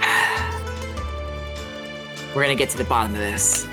We're 2.34 2.42
gonna 2.42 2.54
get 2.54 2.68
to 2.70 2.76
the 2.76 2.84
bottom 2.84 3.14
of 3.14 3.20
this. 3.20 3.66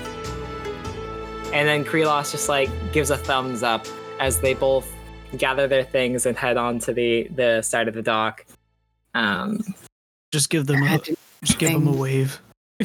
And 1.54 1.68
then 1.68 1.84
Kreloth 1.84 2.32
just 2.32 2.48
like 2.48 2.68
gives 2.92 3.10
a 3.10 3.16
thumbs 3.16 3.62
up 3.62 3.86
as 4.18 4.40
they 4.40 4.54
both 4.54 4.92
gather 5.38 5.66
their 5.68 5.84
things 5.84 6.26
and 6.26 6.36
head 6.36 6.56
on 6.56 6.78
to 6.80 6.92
the 6.92 7.28
the 7.34 7.62
side 7.62 7.86
of 7.88 7.94
the 7.94 8.02
dock. 8.02 8.44
Um, 9.14 9.60
Just 10.32 10.50
give 10.50 10.66
them 10.66 10.82
a 10.82 10.98
just 11.44 11.58
give 11.58 11.72
them 11.72 11.86
a 11.86 11.92
wave. 11.92 12.40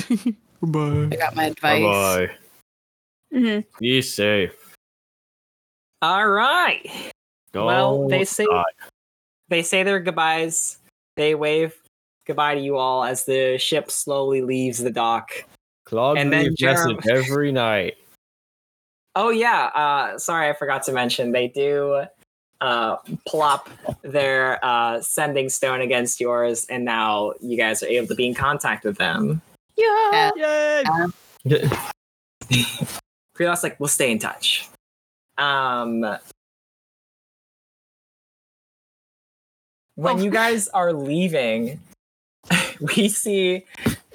Bye. 0.62 1.10
I 1.12 1.16
got 1.16 1.36
my 1.36 1.46
advice. 1.46 1.82
bye. 1.84 2.30
Mhm. 3.34 3.66
Be 3.80 4.02
safe. 4.04 4.76
all 6.02 6.28
right. 6.28 6.86
Don't 7.54 7.66
well, 7.66 8.08
they 8.08 8.24
say 8.26 8.46
die. 8.46 8.64
they 9.48 9.64
say 9.64 9.82
their 9.84 10.00
goodbyes. 10.00 10.78
They 11.16 11.34
wave 11.34 11.74
goodbye 12.28 12.54
to 12.56 12.62
you 12.62 12.78
all 12.78 13.04
as 13.04 13.26
the 13.26 13.58
ship 13.58 13.90
slowly 13.90 14.42
leaves 14.44 14.78
the 14.78 14.92
dock. 14.92 15.32
Clog 15.86 16.18
and 16.18 16.32
then 16.32 16.46
leave 16.46 16.54
Jerem- 16.58 17.02
every 17.12 17.52
night. 17.52 17.98
Oh 19.16 19.30
yeah, 19.30 19.66
uh, 19.74 20.18
sorry, 20.18 20.50
I 20.50 20.54
forgot 20.54 20.84
to 20.84 20.92
mention 20.92 21.32
they 21.32 21.48
do 21.48 22.06
uh, 22.62 22.98
plop 23.28 23.70
their 24.02 24.64
uh, 24.64 25.02
sending 25.02 25.50
stone 25.50 25.82
against 25.82 26.20
yours, 26.20 26.66
and 26.70 26.86
now 26.86 27.34
you 27.42 27.58
guys 27.58 27.82
are 27.84 27.88
able 27.88 28.08
to 28.08 28.16
be 28.16 28.28
in 28.28 28.34
contact 28.34 28.84
with 28.84 28.98
them. 28.98 29.42
Yeah. 29.76 30.32
Yay! 30.36 30.84
Kreloth 33.36 33.64
like, 33.64 33.80
we'll 33.80 33.88
stay 33.88 34.12
in 34.12 34.20
touch. 34.20 34.68
Um, 35.38 36.06
when 39.96 40.20
you 40.20 40.30
guys 40.30 40.68
are 40.70 40.92
leaving, 40.92 41.80
we 42.82 43.08
see 43.08 43.66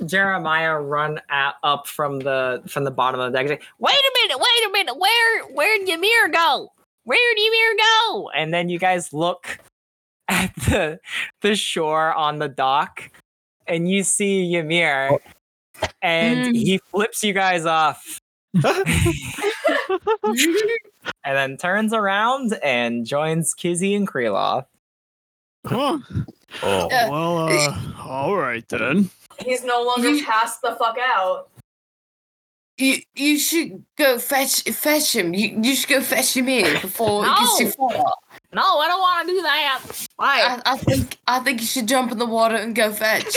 Jeremiah 0.07 0.81
run 0.81 1.21
at, 1.31 1.55
up 1.63 1.87
from 1.87 2.21
the 2.21 2.63
from 2.67 2.85
the 2.85 2.91
bottom 2.91 3.21
of 3.21 3.33
the 3.33 3.39
deck. 3.39 3.45
He's 3.45 3.51
like, 3.51 3.65
wait 3.79 3.95
a 3.95 4.13
minute, 4.23 4.39
wait 4.39 4.69
a 4.69 4.73
minute, 4.73 4.99
where 4.99 5.45
where'd 5.47 5.89
Ymir 5.89 6.29
go? 6.33 6.73
Where'd 7.05 7.39
Ymir 7.39 7.77
go? 7.77 8.31
And 8.35 8.53
then 8.53 8.69
you 8.69 8.79
guys 8.79 9.13
look 9.13 9.59
at 10.29 10.55
the 10.57 10.99
the 11.43 11.55
shore 11.55 12.13
on 12.15 12.39
the 12.39 12.49
dock, 12.49 13.11
and 13.67 13.89
you 13.89 14.03
see 14.03 14.55
Ymir, 14.55 15.19
and 16.03 16.57
he 16.57 16.79
flips 16.91 17.23
you 17.23 17.33
guys 17.33 17.67
off. 17.67 18.21
and 21.25 21.37
then 21.37 21.57
turns 21.57 21.93
around 21.93 22.55
and 22.63 23.07
joins 23.07 23.55
Kizzy 23.55 23.95
and 23.95 24.09
Kreloth. 24.09 24.67
Huh. 25.67 25.99
Oh, 26.63 26.89
Well, 26.91 27.49
uh, 27.49 27.79
all 28.03 28.37
right 28.37 28.67
then. 28.69 29.11
He's 29.41 29.65
no 29.65 29.83
longer 29.83 30.23
passed 30.25 30.63
the 30.63 30.77
fuck 30.77 30.97
out. 30.99 31.49
You 32.77 32.99
you 33.15 33.39
should 33.39 33.85
go 33.97 34.19
fetch 34.19 34.63
fetch 34.63 35.15
him. 35.15 35.33
You 35.33 35.61
you 35.63 35.75
should 35.77 35.89
go 35.89 36.01
fetch 36.01 36.37
him 36.37 36.49
in 36.49 36.81
before 36.81 37.25
it 37.25 37.29
gets 37.39 37.59
too 37.59 37.71
far. 37.71 37.91
No, 38.53 38.63
I 38.63 38.89
don't 38.89 39.01
want 39.01 39.29
to 39.29 39.35
do 39.35 39.43
that. 39.43 39.83
Why? 40.17 40.41
I, 40.65 40.73
I 40.73 40.77
think 40.77 41.19
I 41.27 41.39
think 41.39 41.61
you 41.61 41.67
should 41.69 41.87
jump 41.87 42.11
in 42.11 42.19
the 42.19 42.27
water 42.27 42.57
and 42.57 42.75
go 42.75 42.93
fetch. 42.93 43.37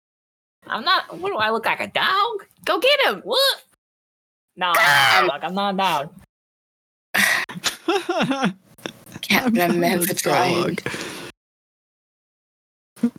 I'm 0.66 0.84
not. 0.84 1.18
What 1.18 1.30
do 1.30 1.36
I 1.36 1.50
look 1.50 1.66
like? 1.66 1.80
A 1.80 1.88
dog? 1.88 2.46
Go 2.64 2.80
get 2.80 3.00
him. 3.06 3.20
What? 3.24 3.62
No, 4.56 4.72
I'm 4.76 5.26
not, 5.26 5.44
I'm 5.44 5.54
not 5.54 5.76
down. 5.76 6.10
Captain 9.20 9.60
I'm 9.60 9.80
Man 9.80 9.98
not 9.98 10.08
for 10.08 10.14
trying. 10.14 10.74
dog. 10.74 10.82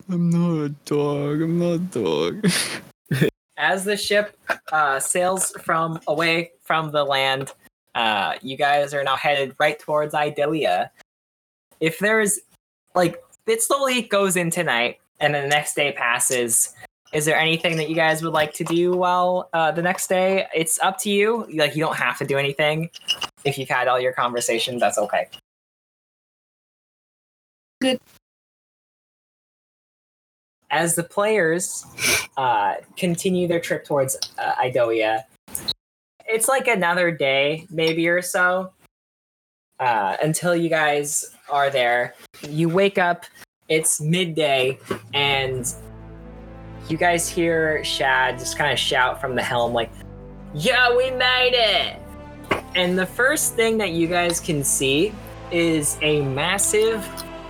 I'm 0.10 0.30
not 0.30 0.66
a 0.66 0.70
dog. 0.86 1.42
I'm 1.42 1.60
not 1.60 1.74
a 1.74 1.80
dog. 1.80 2.52
As 3.58 3.86
the 3.86 3.98
ship 3.98 4.38
uh, 4.72 5.00
sails 5.00 5.52
from 5.62 6.00
away 6.08 6.52
from 6.62 6.92
the 6.92 7.04
land, 7.04 7.52
uh, 7.96 8.36
you 8.42 8.58
guys 8.58 8.94
are 8.94 9.04
now 9.04 9.16
headed 9.16 9.56
right 9.60 9.80
towards 9.80 10.14
Idoia. 10.14 10.90
If 11.80 12.00
there's 12.00 12.40
like 12.96 13.22
it 13.46 13.62
slowly 13.62 14.04
goes 14.04 14.36
into 14.36 14.64
night, 14.64 15.00
and 15.20 15.34
then 15.34 15.44
the 15.44 15.50
next 15.50 15.76
day 15.76 15.92
passes. 15.94 16.74
Is 17.14 17.26
there 17.26 17.38
anything 17.38 17.78
that 17.78 17.90
you 17.90 17.96
guys 17.96 18.24
would 18.24 18.34
like 18.34 18.54
to 18.56 18.64
do 18.64 18.92
while 18.92 19.50
uh, 19.54 19.72
the 19.72 19.84
next 19.84 20.08
day? 20.08 20.48
It's 20.54 20.80
up 20.80 20.98
to 21.00 21.12
you. 21.12 21.48
Like 21.54 21.76
you 21.76 21.84
don't 21.84 21.96
have 21.96 22.18
to 22.18 22.26
do 22.26 22.38
anything. 22.38 22.90
If 23.46 23.58
you've 23.58 23.70
had 23.70 23.88
all 23.88 24.00
your 24.00 24.14
conversations, 24.14 24.80
that's 24.80 24.98
okay. 24.98 25.28
Good. 27.80 28.00
As 30.74 30.96
the 30.96 31.04
players 31.04 31.86
uh, 32.36 32.78
continue 32.98 33.48
their 33.48 33.60
trip 33.60 33.86
towards 33.86 34.18
uh, 34.40 34.56
Idoia, 34.56 35.24
it's 36.26 36.48
like 36.48 36.68
another 36.68 37.12
day, 37.12 37.68
maybe 37.70 38.08
or 38.08 38.24
so, 38.24 38.74
uh, 39.80 40.18
until 40.24 40.56
you 40.56 40.70
guys 40.70 41.36
are 41.48 41.70
there. 41.70 42.16
You 42.50 42.70
wake 42.70 42.98
up, 42.98 43.26
it's 43.70 44.02
midday, 44.02 44.80
and 45.14 45.72
you 46.90 46.98
guys 46.98 47.30
hear 47.30 47.84
Shad 47.84 48.40
just 48.40 48.58
kind 48.58 48.74
of 48.74 48.80
shout 48.80 49.22
from 49.22 49.36
the 49.36 49.44
helm, 49.44 49.74
like, 49.74 49.92
Yo, 50.56 50.98
we 50.98 51.12
made 51.12 51.54
it! 51.54 52.00
And 52.74 52.98
the 52.98 53.06
first 53.06 53.54
thing 53.54 53.78
that 53.78 53.92
you 53.92 54.08
guys 54.08 54.40
can 54.40 54.64
see 54.64 55.14
is 55.52 56.00
a 56.02 56.22
massive 56.22 57.08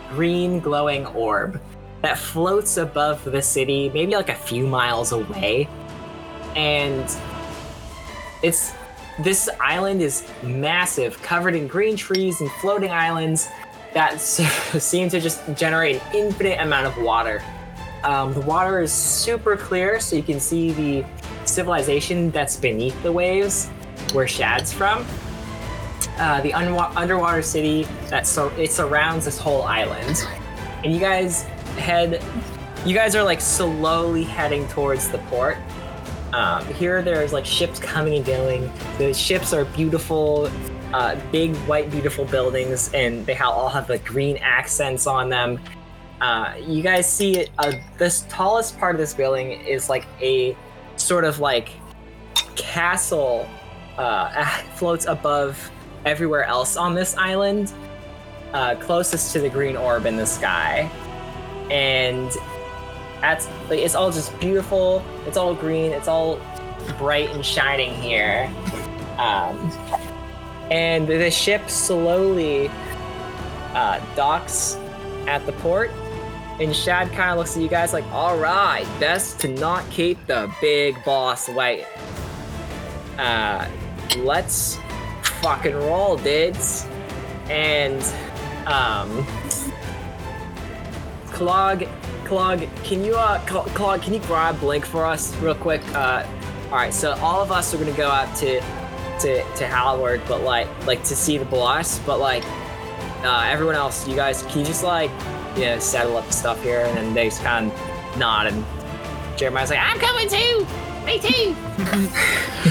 green 0.10 0.60
glowing 0.60 1.06
orb 1.08 1.62
that 2.04 2.18
floats 2.18 2.76
above 2.78 3.24
the 3.24 3.42
city, 3.42 3.90
maybe 3.90 4.14
like 4.14 4.30
a 4.30 4.36
few 4.36 4.68
miles 4.68 5.14
away. 5.14 5.68
And 6.56 7.10
it's 8.44 8.74
this 9.20 9.50
island 9.60 10.02
is 10.02 10.28
massive, 10.44 11.20
covered 11.22 11.56
in 11.56 11.66
green 11.66 11.96
trees 11.96 12.42
and 12.42 12.52
floating 12.54 12.92
islands 12.92 13.50
that 13.94 14.20
seem 14.22 15.10
to 15.10 15.20
just 15.20 15.42
generate 15.56 16.02
an 16.02 16.16
infinite 16.16 16.60
amount 16.60 16.88
of 16.88 17.02
water. 17.02 17.42
Um, 18.04 18.34
the 18.34 18.42
water 18.42 18.82
is 18.82 18.92
super 18.92 19.56
clear, 19.56 20.00
so 20.02 20.18
you 20.18 20.24
can 20.24 20.42
see 20.42 20.72
the 20.74 21.06
civilization 21.46 22.32
that's 22.32 22.58
beneath 22.58 23.02
the 23.02 23.12
waves, 23.12 23.70
where 24.12 24.28
Shad's 24.28 24.74
from. 24.74 25.06
Uh, 26.18 26.42
the 26.42 26.52
unwa- 26.52 26.94
underwater 26.98 27.42
city 27.42 27.88
that 28.10 28.28
so 28.28 28.50
it 28.58 28.72
surrounds 28.72 29.24
this 29.24 29.38
whole 29.38 29.62
island, 29.64 30.22
and 30.84 30.94
you 30.94 31.00
guys 31.00 31.46
head. 31.78 32.24
You 32.86 32.94
guys 32.94 33.16
are 33.16 33.24
like 33.24 33.42
slowly 33.42 34.24
heading 34.24 34.68
towards 34.70 35.10
the 35.10 35.18
port, 35.30 35.58
Um, 36.34 36.66
here, 36.74 37.04
there's 37.04 37.32
like 37.32 37.46
ships 37.46 37.80
coming 37.80 38.16
and 38.16 38.26
going. 38.26 38.72
The 38.98 39.14
ships 39.14 39.54
are 39.54 39.66
beautiful, 39.66 40.50
uh, 40.92 41.16
big 41.32 41.56
white, 41.68 41.92
beautiful 41.92 42.26
buildings, 42.26 42.92
and 42.94 43.24
they 43.26 43.38
all 43.38 43.70
have 43.70 43.88
like 43.88 44.04
green 44.04 44.38
accents 44.38 45.06
on 45.06 45.30
them. 45.30 45.60
Uh, 46.22 46.54
you 46.60 46.82
guys 46.82 47.12
see 47.12 47.48
uh, 47.60 47.74
this 47.98 48.26
tallest 48.30 48.80
part 48.80 48.96
of 48.96 49.00
this 49.00 49.14
building 49.14 49.52
is 49.52 49.90
like 49.90 50.06
a 50.22 50.58
sort 50.96 51.24
of 51.24 51.40
like 51.40 51.70
castle 52.56 53.48
uh, 53.98 54.46
floats 54.76 55.06
above 55.06 55.72
everywhere 56.06 56.46
else 56.46 56.78
on 56.78 56.96
this 56.96 57.16
island, 57.18 57.74
uh, 58.54 58.76
closest 58.76 59.34
to 59.34 59.40
the 59.40 59.50
green 59.50 59.78
orb 59.78 60.06
in 60.06 60.16
the 60.16 60.26
sky, 60.26 60.90
and 61.74 62.32
that's 63.20 63.48
like 63.70 63.80
it's 63.80 63.96
all 63.96 64.12
just 64.12 64.38
beautiful. 64.40 65.04
It's 65.26 65.38
all 65.38 65.56
green. 65.56 65.92
It's 65.92 66.08
all 66.08 66.40
bright 66.98 67.30
and 67.32 67.44
shining 67.44 67.94
here, 67.96 68.50
um, 69.18 69.72
and 70.70 71.08
the 71.08 71.32
ship 71.32 71.70
slowly 71.70 72.70
uh, 73.74 74.00
docks 74.16 74.78
at 75.28 75.46
the 75.46 75.54
port. 75.54 75.92
And 76.60 76.76
Shad 76.76 77.12
kind 77.14 77.32
of 77.32 77.40
looks 77.40 77.58
at 77.58 77.64
you 77.64 77.68
guys 77.68 77.94
like, 77.94 78.06
all 78.12 78.38
right, 78.38 78.86
best 79.00 79.40
to 79.40 79.48
not 79.48 79.90
keep 79.90 80.24
the 80.28 80.54
big 80.62 81.04
boss 81.04 81.50
waiting. 81.50 81.86
Uh, 83.18 83.68
let's 84.18 84.78
fucking 85.42 85.74
roll, 85.74 86.18
dudes. 86.18 86.86
And, 87.50 88.04
um, 88.68 89.26
Clog, 91.34 91.86
Clog, 92.26 92.64
can 92.84 93.04
you, 93.04 93.16
uh, 93.16 93.40
Clog, 93.46 94.02
can 94.02 94.14
you 94.14 94.20
grab 94.22 94.60
Blink 94.60 94.86
for 94.86 95.06
us 95.06 95.36
real 95.38 95.56
quick? 95.56 95.82
Uh, 95.94 96.26
all 96.68 96.78
right, 96.78 96.94
so 96.94 97.14
all 97.16 97.42
of 97.42 97.52
us 97.52 97.74
are 97.74 97.78
gonna 97.78 97.92
go 97.92 98.10
out 98.10 98.34
to, 98.38 98.62
to, 99.20 99.44
to 99.56 99.68
Howard, 99.68 100.22
but 100.28 100.42
like, 100.42 100.68
like 100.88 101.04
to 101.04 101.16
see 101.16 101.38
the 101.38 101.46
boss, 101.46 102.00
but 102.00 102.20
like, 102.20 102.44
uh, 103.24 103.46
everyone 103.48 103.76
else, 103.76 104.08
you 104.08 104.16
guys, 104.16 104.44
can 104.44 104.60
you 104.60 104.66
just 104.66 104.84
like, 104.84 105.12
you 105.56 105.66
know, 105.66 105.80
settle 105.80 106.18
up 106.18 106.26
the 106.28 106.34
stuff 106.34 106.62
here? 106.64 106.86
And 106.86 106.98
then 106.98 107.14
they 107.14 107.30
just 107.30 107.42
kind 107.42 107.72
of 107.72 108.18
nod, 108.18 108.48
and 108.48 108.64
Jeremiah's 109.38 109.70
like, 109.70 109.80
I'm 109.82 110.00
coming 110.00 110.28
too! 110.30 110.66
Me 111.06 111.20
too! 111.20 111.56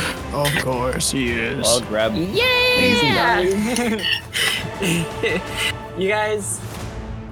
Of 0.33 0.49
course 0.63 1.11
he 1.11 1.31
is. 1.31 1.69
I'll 1.69 1.83
grab. 1.83 2.15
Yeah! 2.15 3.41
you 5.99 6.09
guys, 6.09 6.59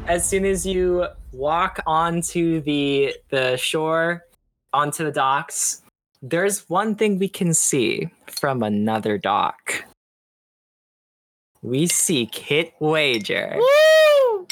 as 0.06 0.28
soon 0.28 0.44
as 0.44 0.66
you 0.66 1.06
walk 1.40 1.80
onto 1.86 2.60
the 2.60 3.16
the 3.30 3.56
shore, 3.56 4.26
onto 4.72 5.04
the 5.04 5.10
docks, 5.10 5.82
there's 6.22 6.68
one 6.68 6.94
thing 6.94 7.18
we 7.18 7.28
can 7.28 7.54
see 7.54 8.08
from 8.26 8.62
another 8.62 9.16
dock. 9.16 9.84
We 11.62 11.86
see 11.86 12.26
Kit 12.26 12.74
Wager 12.78 13.58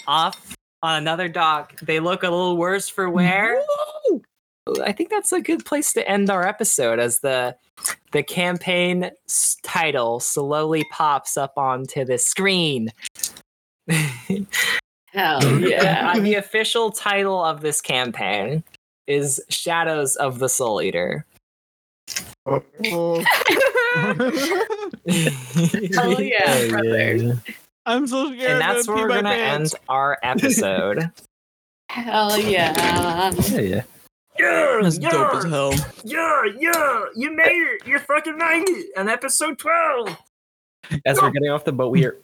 off 0.07 0.57
on 0.83 0.97
another 1.03 1.29
dock. 1.29 1.79
They 1.81 2.01
look 2.01 2.23
a 2.23 2.31
little 2.31 2.57
worse 2.57 2.89
for 2.89 3.11
wear. 3.11 3.63
I 4.83 4.93
think 4.93 5.11
that's 5.11 5.33
a 5.33 5.41
good 5.41 5.65
place 5.65 5.93
to 5.95 6.09
end 6.09 6.31
our 6.31 6.47
episode 6.47 6.99
as 6.99 7.21
the 7.21 7.55
the 8.13 8.23
campaign 8.23 9.11
title 9.63 10.21
slowly 10.21 10.85
pops 10.91 11.37
up 11.37 11.53
onto 11.59 12.07
the 12.07 12.17
screen. 12.17 12.89
Hell 15.19 15.43
yeah. 15.69 16.13
Uh, 16.15 16.21
the 16.21 16.37
official 16.37 16.93
title 16.93 17.45
of 17.45 17.61
this 17.61 17.81
campaign 17.81 18.63
is 19.09 19.41
Shadows 19.49 20.15
of 20.15 20.39
the 20.39 20.49
Soul 20.49 20.81
Eater. 20.81 21.27
Hell 22.47 23.25
yeah, 26.23 26.69
brother. 26.69 27.43
I'm 27.85 28.07
so 28.07 28.33
scared. 28.33 28.51
and 28.53 28.61
that's 28.61 28.87
where 28.87 28.97
we're 28.99 29.09
gonna 29.09 29.31
pants. 29.31 29.75
end 29.75 29.83
our 29.89 30.19
episode. 30.23 31.11
Hell 31.91 32.39
yeah. 32.39 33.33
Yeah, 33.51 33.61
yeah. 33.61 33.83
yeah, 34.39 34.79
That's 34.83 34.99
dope 34.99 35.35
as 35.35 35.45
hell. 35.45 35.73
yeah, 36.05 36.43
yeah, 36.61 37.05
you 37.17 37.35
made 37.35 37.47
it. 37.49 37.87
You're 37.89 37.99
fucking 37.99 38.39
made 38.39 38.69
it. 38.69 38.91
On 38.97 39.09
episode 39.09 39.59
12. 39.59 40.17
As 41.05 41.21
we're 41.21 41.31
getting 41.31 41.49
off 41.51 41.65
the 41.65 41.73
boat, 41.73 41.91
we 41.91 41.99
hear. 42.01 42.19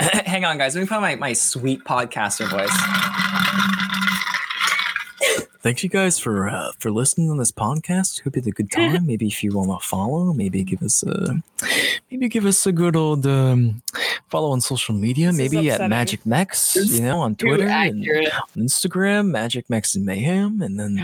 Hang 0.26 0.44
on, 0.44 0.58
guys. 0.58 0.74
Let 0.74 0.82
me 0.82 0.86
put 0.86 0.96
on 0.96 1.02
my, 1.02 1.14
my 1.16 1.32
sweet 1.32 1.84
podcaster 1.84 2.48
voice. 2.48 2.70
Thanks 5.62 5.84
you 5.84 5.88
guys 5.88 6.18
for 6.18 6.48
uh, 6.48 6.72
for 6.80 6.90
listening 6.90 7.30
on 7.30 7.38
this 7.38 7.52
podcast. 7.52 8.22
Hope 8.24 8.34
you 8.34 8.42
had 8.42 8.48
a 8.48 8.50
good 8.50 8.70
time. 8.72 9.06
Maybe 9.06 9.28
if 9.28 9.44
you 9.44 9.52
want 9.52 9.70
to 9.80 9.86
follow, 9.86 10.32
maybe 10.32 10.64
give 10.64 10.82
us 10.82 11.04
a 11.04 11.40
maybe 12.10 12.28
give 12.28 12.46
us 12.46 12.66
a 12.66 12.72
good 12.72 12.96
old 12.96 13.24
um, 13.26 13.80
follow 14.28 14.50
on 14.50 14.60
social 14.60 14.92
media. 14.92 15.28
This 15.30 15.52
maybe 15.52 15.70
at. 15.70 15.88
Magic 15.88 16.26
Mechs, 16.26 16.74
you 16.74 17.02
know, 17.02 17.20
on 17.20 17.36
Twitter 17.36 17.68
and 17.68 18.04
on 18.04 18.26
Instagram, 18.56 19.28
Magic 19.28 19.70
Mechs 19.70 19.94
and 19.94 20.04
Mayhem, 20.04 20.62
and 20.62 20.80
then 20.80 20.98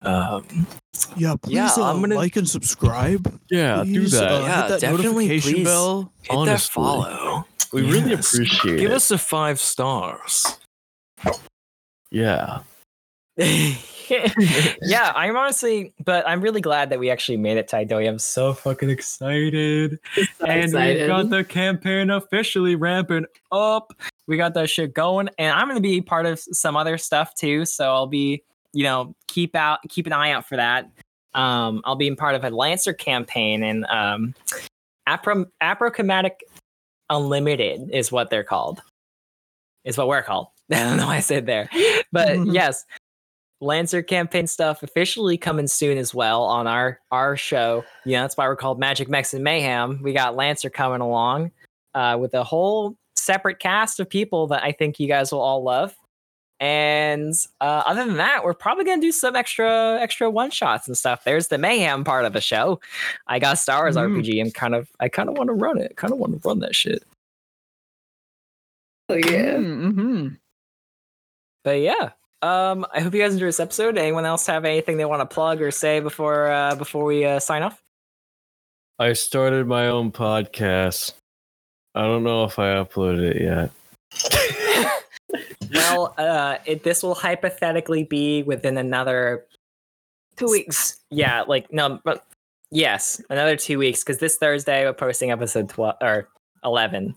um, 0.00 0.66
Yeah, 1.18 1.34
please 1.42 1.52
Yeah, 1.54 1.68
uh, 1.76 1.82
I'm 1.92 2.00
gonna- 2.00 2.14
like 2.14 2.36
and 2.36 2.48
subscribe. 2.48 3.38
Yeah, 3.50 3.82
Please, 3.82 4.12
do 4.12 4.16
that. 4.18 4.32
uh, 4.32 4.40
Yeah, 4.46 4.62
hit 4.62 4.68
that 4.68 4.80
definitely, 4.80 5.26
notification 5.28 5.52
please. 5.52 5.64
bell. 5.64 6.12
hit 6.22 6.44
that 6.46 6.60
follow. 6.62 7.44
We 7.74 7.82
really 7.82 8.10
Yes. 8.10 8.32
appreciate 8.32 8.78
Give 8.78 8.90
it. 8.90 8.94
us 8.94 9.10
a 9.10 9.18
five 9.18 9.60
stars. 9.60 10.58
yeah. 12.10 12.60
yeah, 13.36 15.12
I'm 15.16 15.36
honestly, 15.36 15.92
but 16.04 16.26
I'm 16.28 16.40
really 16.40 16.60
glad 16.60 16.90
that 16.90 17.00
we 17.00 17.10
actually 17.10 17.36
made 17.36 17.56
it 17.56 17.66
to 17.68 17.76
Idoia. 17.76 18.08
I'm 18.08 18.18
so 18.20 18.52
fucking 18.54 18.90
excited. 18.90 19.98
and 20.46 20.72
we 20.72 21.06
got 21.06 21.30
the 21.30 21.42
campaign 21.42 22.10
officially 22.10 22.76
ramping 22.76 23.26
up. 23.50 23.92
We 24.28 24.36
got 24.36 24.54
that 24.54 24.70
shit 24.70 24.94
going, 24.94 25.30
and 25.38 25.52
I'm 25.52 25.66
gonna 25.66 25.80
be 25.80 26.00
part 26.00 26.26
of 26.26 26.38
some 26.38 26.76
other 26.76 26.96
stuff 26.96 27.34
too. 27.34 27.64
So 27.64 27.90
I'll 27.92 28.06
be, 28.06 28.44
you 28.72 28.84
know, 28.84 29.16
keep 29.26 29.56
out, 29.56 29.80
keep 29.88 30.06
an 30.06 30.12
eye 30.12 30.30
out 30.30 30.46
for 30.46 30.56
that. 30.56 30.88
Um, 31.34 31.82
I'll 31.84 31.96
be 31.96 32.06
in 32.06 32.14
part 32.14 32.36
of 32.36 32.44
a 32.44 32.50
Lancer 32.50 32.92
campaign, 32.92 33.64
and 33.64 33.84
um, 33.86 34.34
Apro 35.08 35.46
Aprochromatic 35.60 36.36
Unlimited 37.10 37.90
is 37.92 38.10
what 38.10 38.30
they're 38.30 38.44
called. 38.44 38.82
Is 39.84 39.98
what 39.98 40.08
we're 40.08 40.22
called. 40.22 40.48
I 40.72 40.76
don't 40.76 40.96
know 40.96 41.06
why 41.06 41.16
I 41.16 41.20
said 41.20 41.46
there, 41.46 41.68
but 42.10 42.46
yes, 42.46 42.84
Lancer 43.60 44.02
campaign 44.02 44.46
stuff 44.46 44.82
officially 44.82 45.36
coming 45.36 45.66
soon 45.66 45.98
as 45.98 46.14
well 46.14 46.42
on 46.44 46.66
our 46.66 47.00
our 47.10 47.36
show. 47.36 47.84
Yeah, 48.04 48.22
that's 48.22 48.36
why 48.36 48.46
we're 48.46 48.56
called 48.56 48.78
Magic 48.78 49.08
Mechs 49.08 49.34
and 49.34 49.44
Mayhem. 49.44 50.00
We 50.02 50.12
got 50.12 50.36
Lancer 50.36 50.70
coming 50.70 51.00
along 51.00 51.52
uh, 51.94 52.16
with 52.20 52.34
a 52.34 52.44
whole 52.44 52.96
separate 53.16 53.58
cast 53.58 54.00
of 54.00 54.08
people 54.08 54.46
that 54.48 54.62
I 54.62 54.72
think 54.72 54.98
you 54.98 55.08
guys 55.08 55.32
will 55.32 55.40
all 55.40 55.62
love. 55.62 55.94
And 56.60 57.34
uh, 57.60 57.82
other 57.84 58.04
than 58.06 58.16
that, 58.18 58.44
we're 58.44 58.54
probably 58.54 58.84
gonna 58.84 59.00
do 59.02 59.12
some 59.12 59.34
extra 59.36 59.98
extra 60.00 60.30
one 60.30 60.50
shots 60.50 60.86
and 60.86 60.96
stuff. 60.96 61.24
There's 61.24 61.48
the 61.48 61.58
mayhem 61.58 62.04
part 62.04 62.24
of 62.24 62.32
the 62.32 62.40
show. 62.40 62.80
I 63.26 63.38
got 63.38 63.58
Star 63.58 63.82
Wars 63.82 63.96
Mhm. 63.96 64.16
RPG. 64.22 64.40
I'm 64.40 64.50
kind 64.52 64.74
of 64.74 64.88
I 65.00 65.08
kind 65.08 65.28
of 65.28 65.36
want 65.36 65.48
to 65.48 65.54
run 65.54 65.78
it. 65.78 65.96
Kind 65.96 66.12
of 66.12 66.18
want 66.18 66.40
to 66.40 66.48
run 66.48 66.60
that 66.60 66.74
shit. 66.74 67.02
Hell 69.08 69.18
yeah. 69.18 69.56
Mm-hmm. 69.56 70.28
But 71.64 71.80
yeah, 71.80 72.10
um, 72.42 72.86
I 72.94 73.00
hope 73.00 73.14
you 73.14 73.20
guys 73.20 73.32
enjoyed 73.34 73.48
this 73.48 73.60
episode. 73.60 73.98
Anyone 73.98 74.24
else 74.24 74.46
have 74.46 74.64
anything 74.64 74.96
they 74.96 75.04
want 75.04 75.20
to 75.28 75.34
plug 75.34 75.60
or 75.60 75.70
say 75.70 76.00
before 76.00 76.50
uh, 76.50 76.74
before 76.76 77.04
we 77.04 77.24
uh, 77.24 77.40
sign 77.40 77.62
off? 77.62 77.82
I 78.98 79.12
started 79.14 79.66
my 79.66 79.88
own 79.88 80.12
podcast. 80.12 81.14
I 81.96 82.02
don't 82.02 82.22
know 82.22 82.44
if 82.44 82.58
I 82.58 82.74
uploaded 82.74 83.34
it 83.34 83.42
yet. 83.42 83.70
well, 85.74 86.14
uh, 86.18 86.58
it, 86.64 86.82
this 86.84 87.02
will 87.02 87.14
hypothetically 87.14 88.04
be 88.04 88.42
within 88.42 88.78
another 88.78 89.46
Two 90.36 90.50
weeks. 90.50 90.98
yeah, 91.10 91.42
like 91.42 91.72
no, 91.72 92.00
but 92.04 92.26
yes, 92.70 93.20
another 93.30 93.56
two 93.56 93.78
weeks 93.78 94.02
because 94.02 94.18
this 94.18 94.36
Thursday 94.36 94.84
we're 94.84 94.92
posting 94.92 95.30
episode 95.30 95.68
twelve 95.68 95.96
or 96.00 96.28
eleven. 96.64 97.14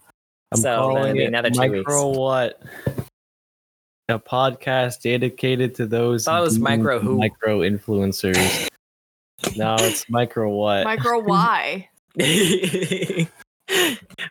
I'm 0.51 0.61
so 0.61 0.93
then 0.93 1.03
it'll 1.03 1.13
be 1.13 1.25
another 1.25 1.49
two 1.49 1.57
micro 1.59 2.07
weeks. 2.07 2.17
what? 2.17 2.61
A 4.09 4.17
podcast 4.19 5.01
dedicated 5.01 5.75
to 5.75 5.85
those 5.85 6.23
Thought 6.25 6.39
it 6.39 6.43
was 6.43 6.59
micro 6.59 6.99
who. 6.99 7.17
micro 7.17 7.59
influencers. 7.59 8.69
no, 9.57 9.75
it's 9.79 10.09
micro 10.09 10.49
what? 10.49 10.85
Micro 10.85 11.19
why? 11.19 11.89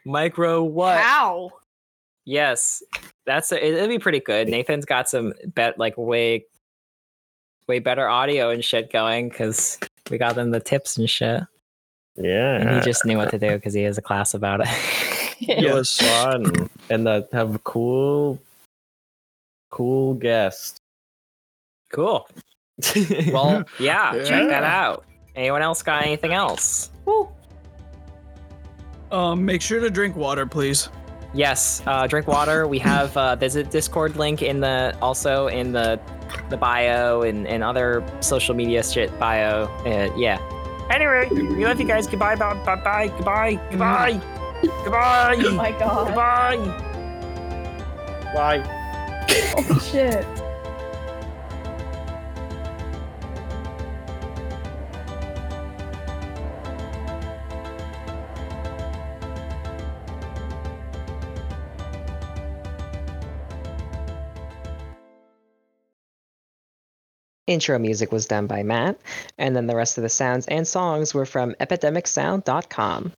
Micro 0.04 0.62
what? 0.64 0.98
How? 0.98 1.50
Yes, 2.26 2.82
that's 3.24 3.52
a, 3.52 3.64
it'll 3.64 3.88
be 3.88 4.00
pretty 4.00 4.18
good. 4.20 4.48
Nathan's 4.48 4.84
got 4.84 5.08
some 5.08 5.32
bet 5.54 5.78
like 5.78 5.96
way, 5.96 6.44
way 7.68 7.78
better 7.78 8.08
audio 8.08 8.50
and 8.50 8.64
shit 8.64 8.92
going 8.92 9.28
because 9.28 9.78
we 10.10 10.18
got 10.18 10.34
them 10.34 10.50
the 10.50 10.58
tips 10.60 10.96
and 10.98 11.08
shit. 11.08 11.44
yeah, 12.16 12.56
And 12.56 12.70
he 12.70 12.80
just 12.80 13.04
knew 13.06 13.16
what 13.16 13.30
to 13.30 13.38
do 13.38 13.50
because 13.50 13.74
he 13.74 13.82
has 13.84 13.96
a 13.96 14.02
class 14.02 14.34
about 14.34 14.60
it. 14.60 14.68
it 15.40 15.72
was 15.72 15.96
fun 15.96 16.68
and 16.90 17.06
uh, 17.06 17.22
have 17.32 17.54
a 17.54 17.58
cool, 17.60 18.40
cool 19.70 20.14
guest. 20.14 20.80
cool. 21.92 22.28
well, 23.32 23.64
yeah, 23.78 24.12
check 24.24 24.48
that 24.48 24.64
out. 24.64 25.04
Anyone 25.36 25.62
else 25.62 25.82
got 25.82 26.02
anything 26.02 26.32
else? 26.32 26.90
Um, 29.12 29.44
make 29.44 29.62
sure 29.62 29.78
to 29.78 29.90
drink 29.90 30.16
water, 30.16 30.44
please. 30.44 30.88
Yes, 31.34 31.82
uh, 31.86 32.06
drink 32.06 32.26
water. 32.26 32.66
We 32.66 32.78
have 32.80 33.16
uh, 33.16 33.34
there's 33.34 33.56
a 33.56 33.62
Discord 33.62 34.16
link 34.16 34.42
in 34.42 34.60
the 34.60 34.96
also 35.02 35.48
in 35.48 35.72
the 35.72 36.00
the 36.50 36.56
bio 36.56 37.22
and, 37.22 37.46
and 37.46 37.62
other 37.62 38.04
social 38.20 38.54
media 38.54 38.82
shit 38.82 39.16
bio. 39.18 39.64
Uh, 39.84 40.12
yeah. 40.16 40.38
Anyway, 40.90 41.28
we 41.30 41.64
love 41.64 41.80
you 41.80 41.86
guys. 41.86 42.06
Goodbye, 42.06 42.36
bye, 42.36 42.54
bye, 42.64 42.76
bye, 42.76 43.08
goodbye, 43.08 43.60
goodbye, 43.70 44.20
goodbye. 44.84 45.36
Oh 45.44 45.54
my 45.54 45.70
god. 45.72 46.06
Goodbye. 46.06 46.56
Bye. 48.32 48.60
Holy 49.54 49.80
shit. 49.80 50.26
Intro 67.47 67.78
music 67.78 68.10
was 68.10 68.27
done 68.27 68.47
by 68.47 68.62
Matt, 68.62 68.98
and 69.39 69.55
then 69.55 69.66
the 69.66 69.77
rest 69.77 69.98
of 69.98 70.02
the 70.02 70.09
sounds 70.09 70.47
and 70.47 70.66
songs 70.66 71.14
were 71.14 71.27
from 71.27 71.55
epidemicsound.com. 71.60 73.12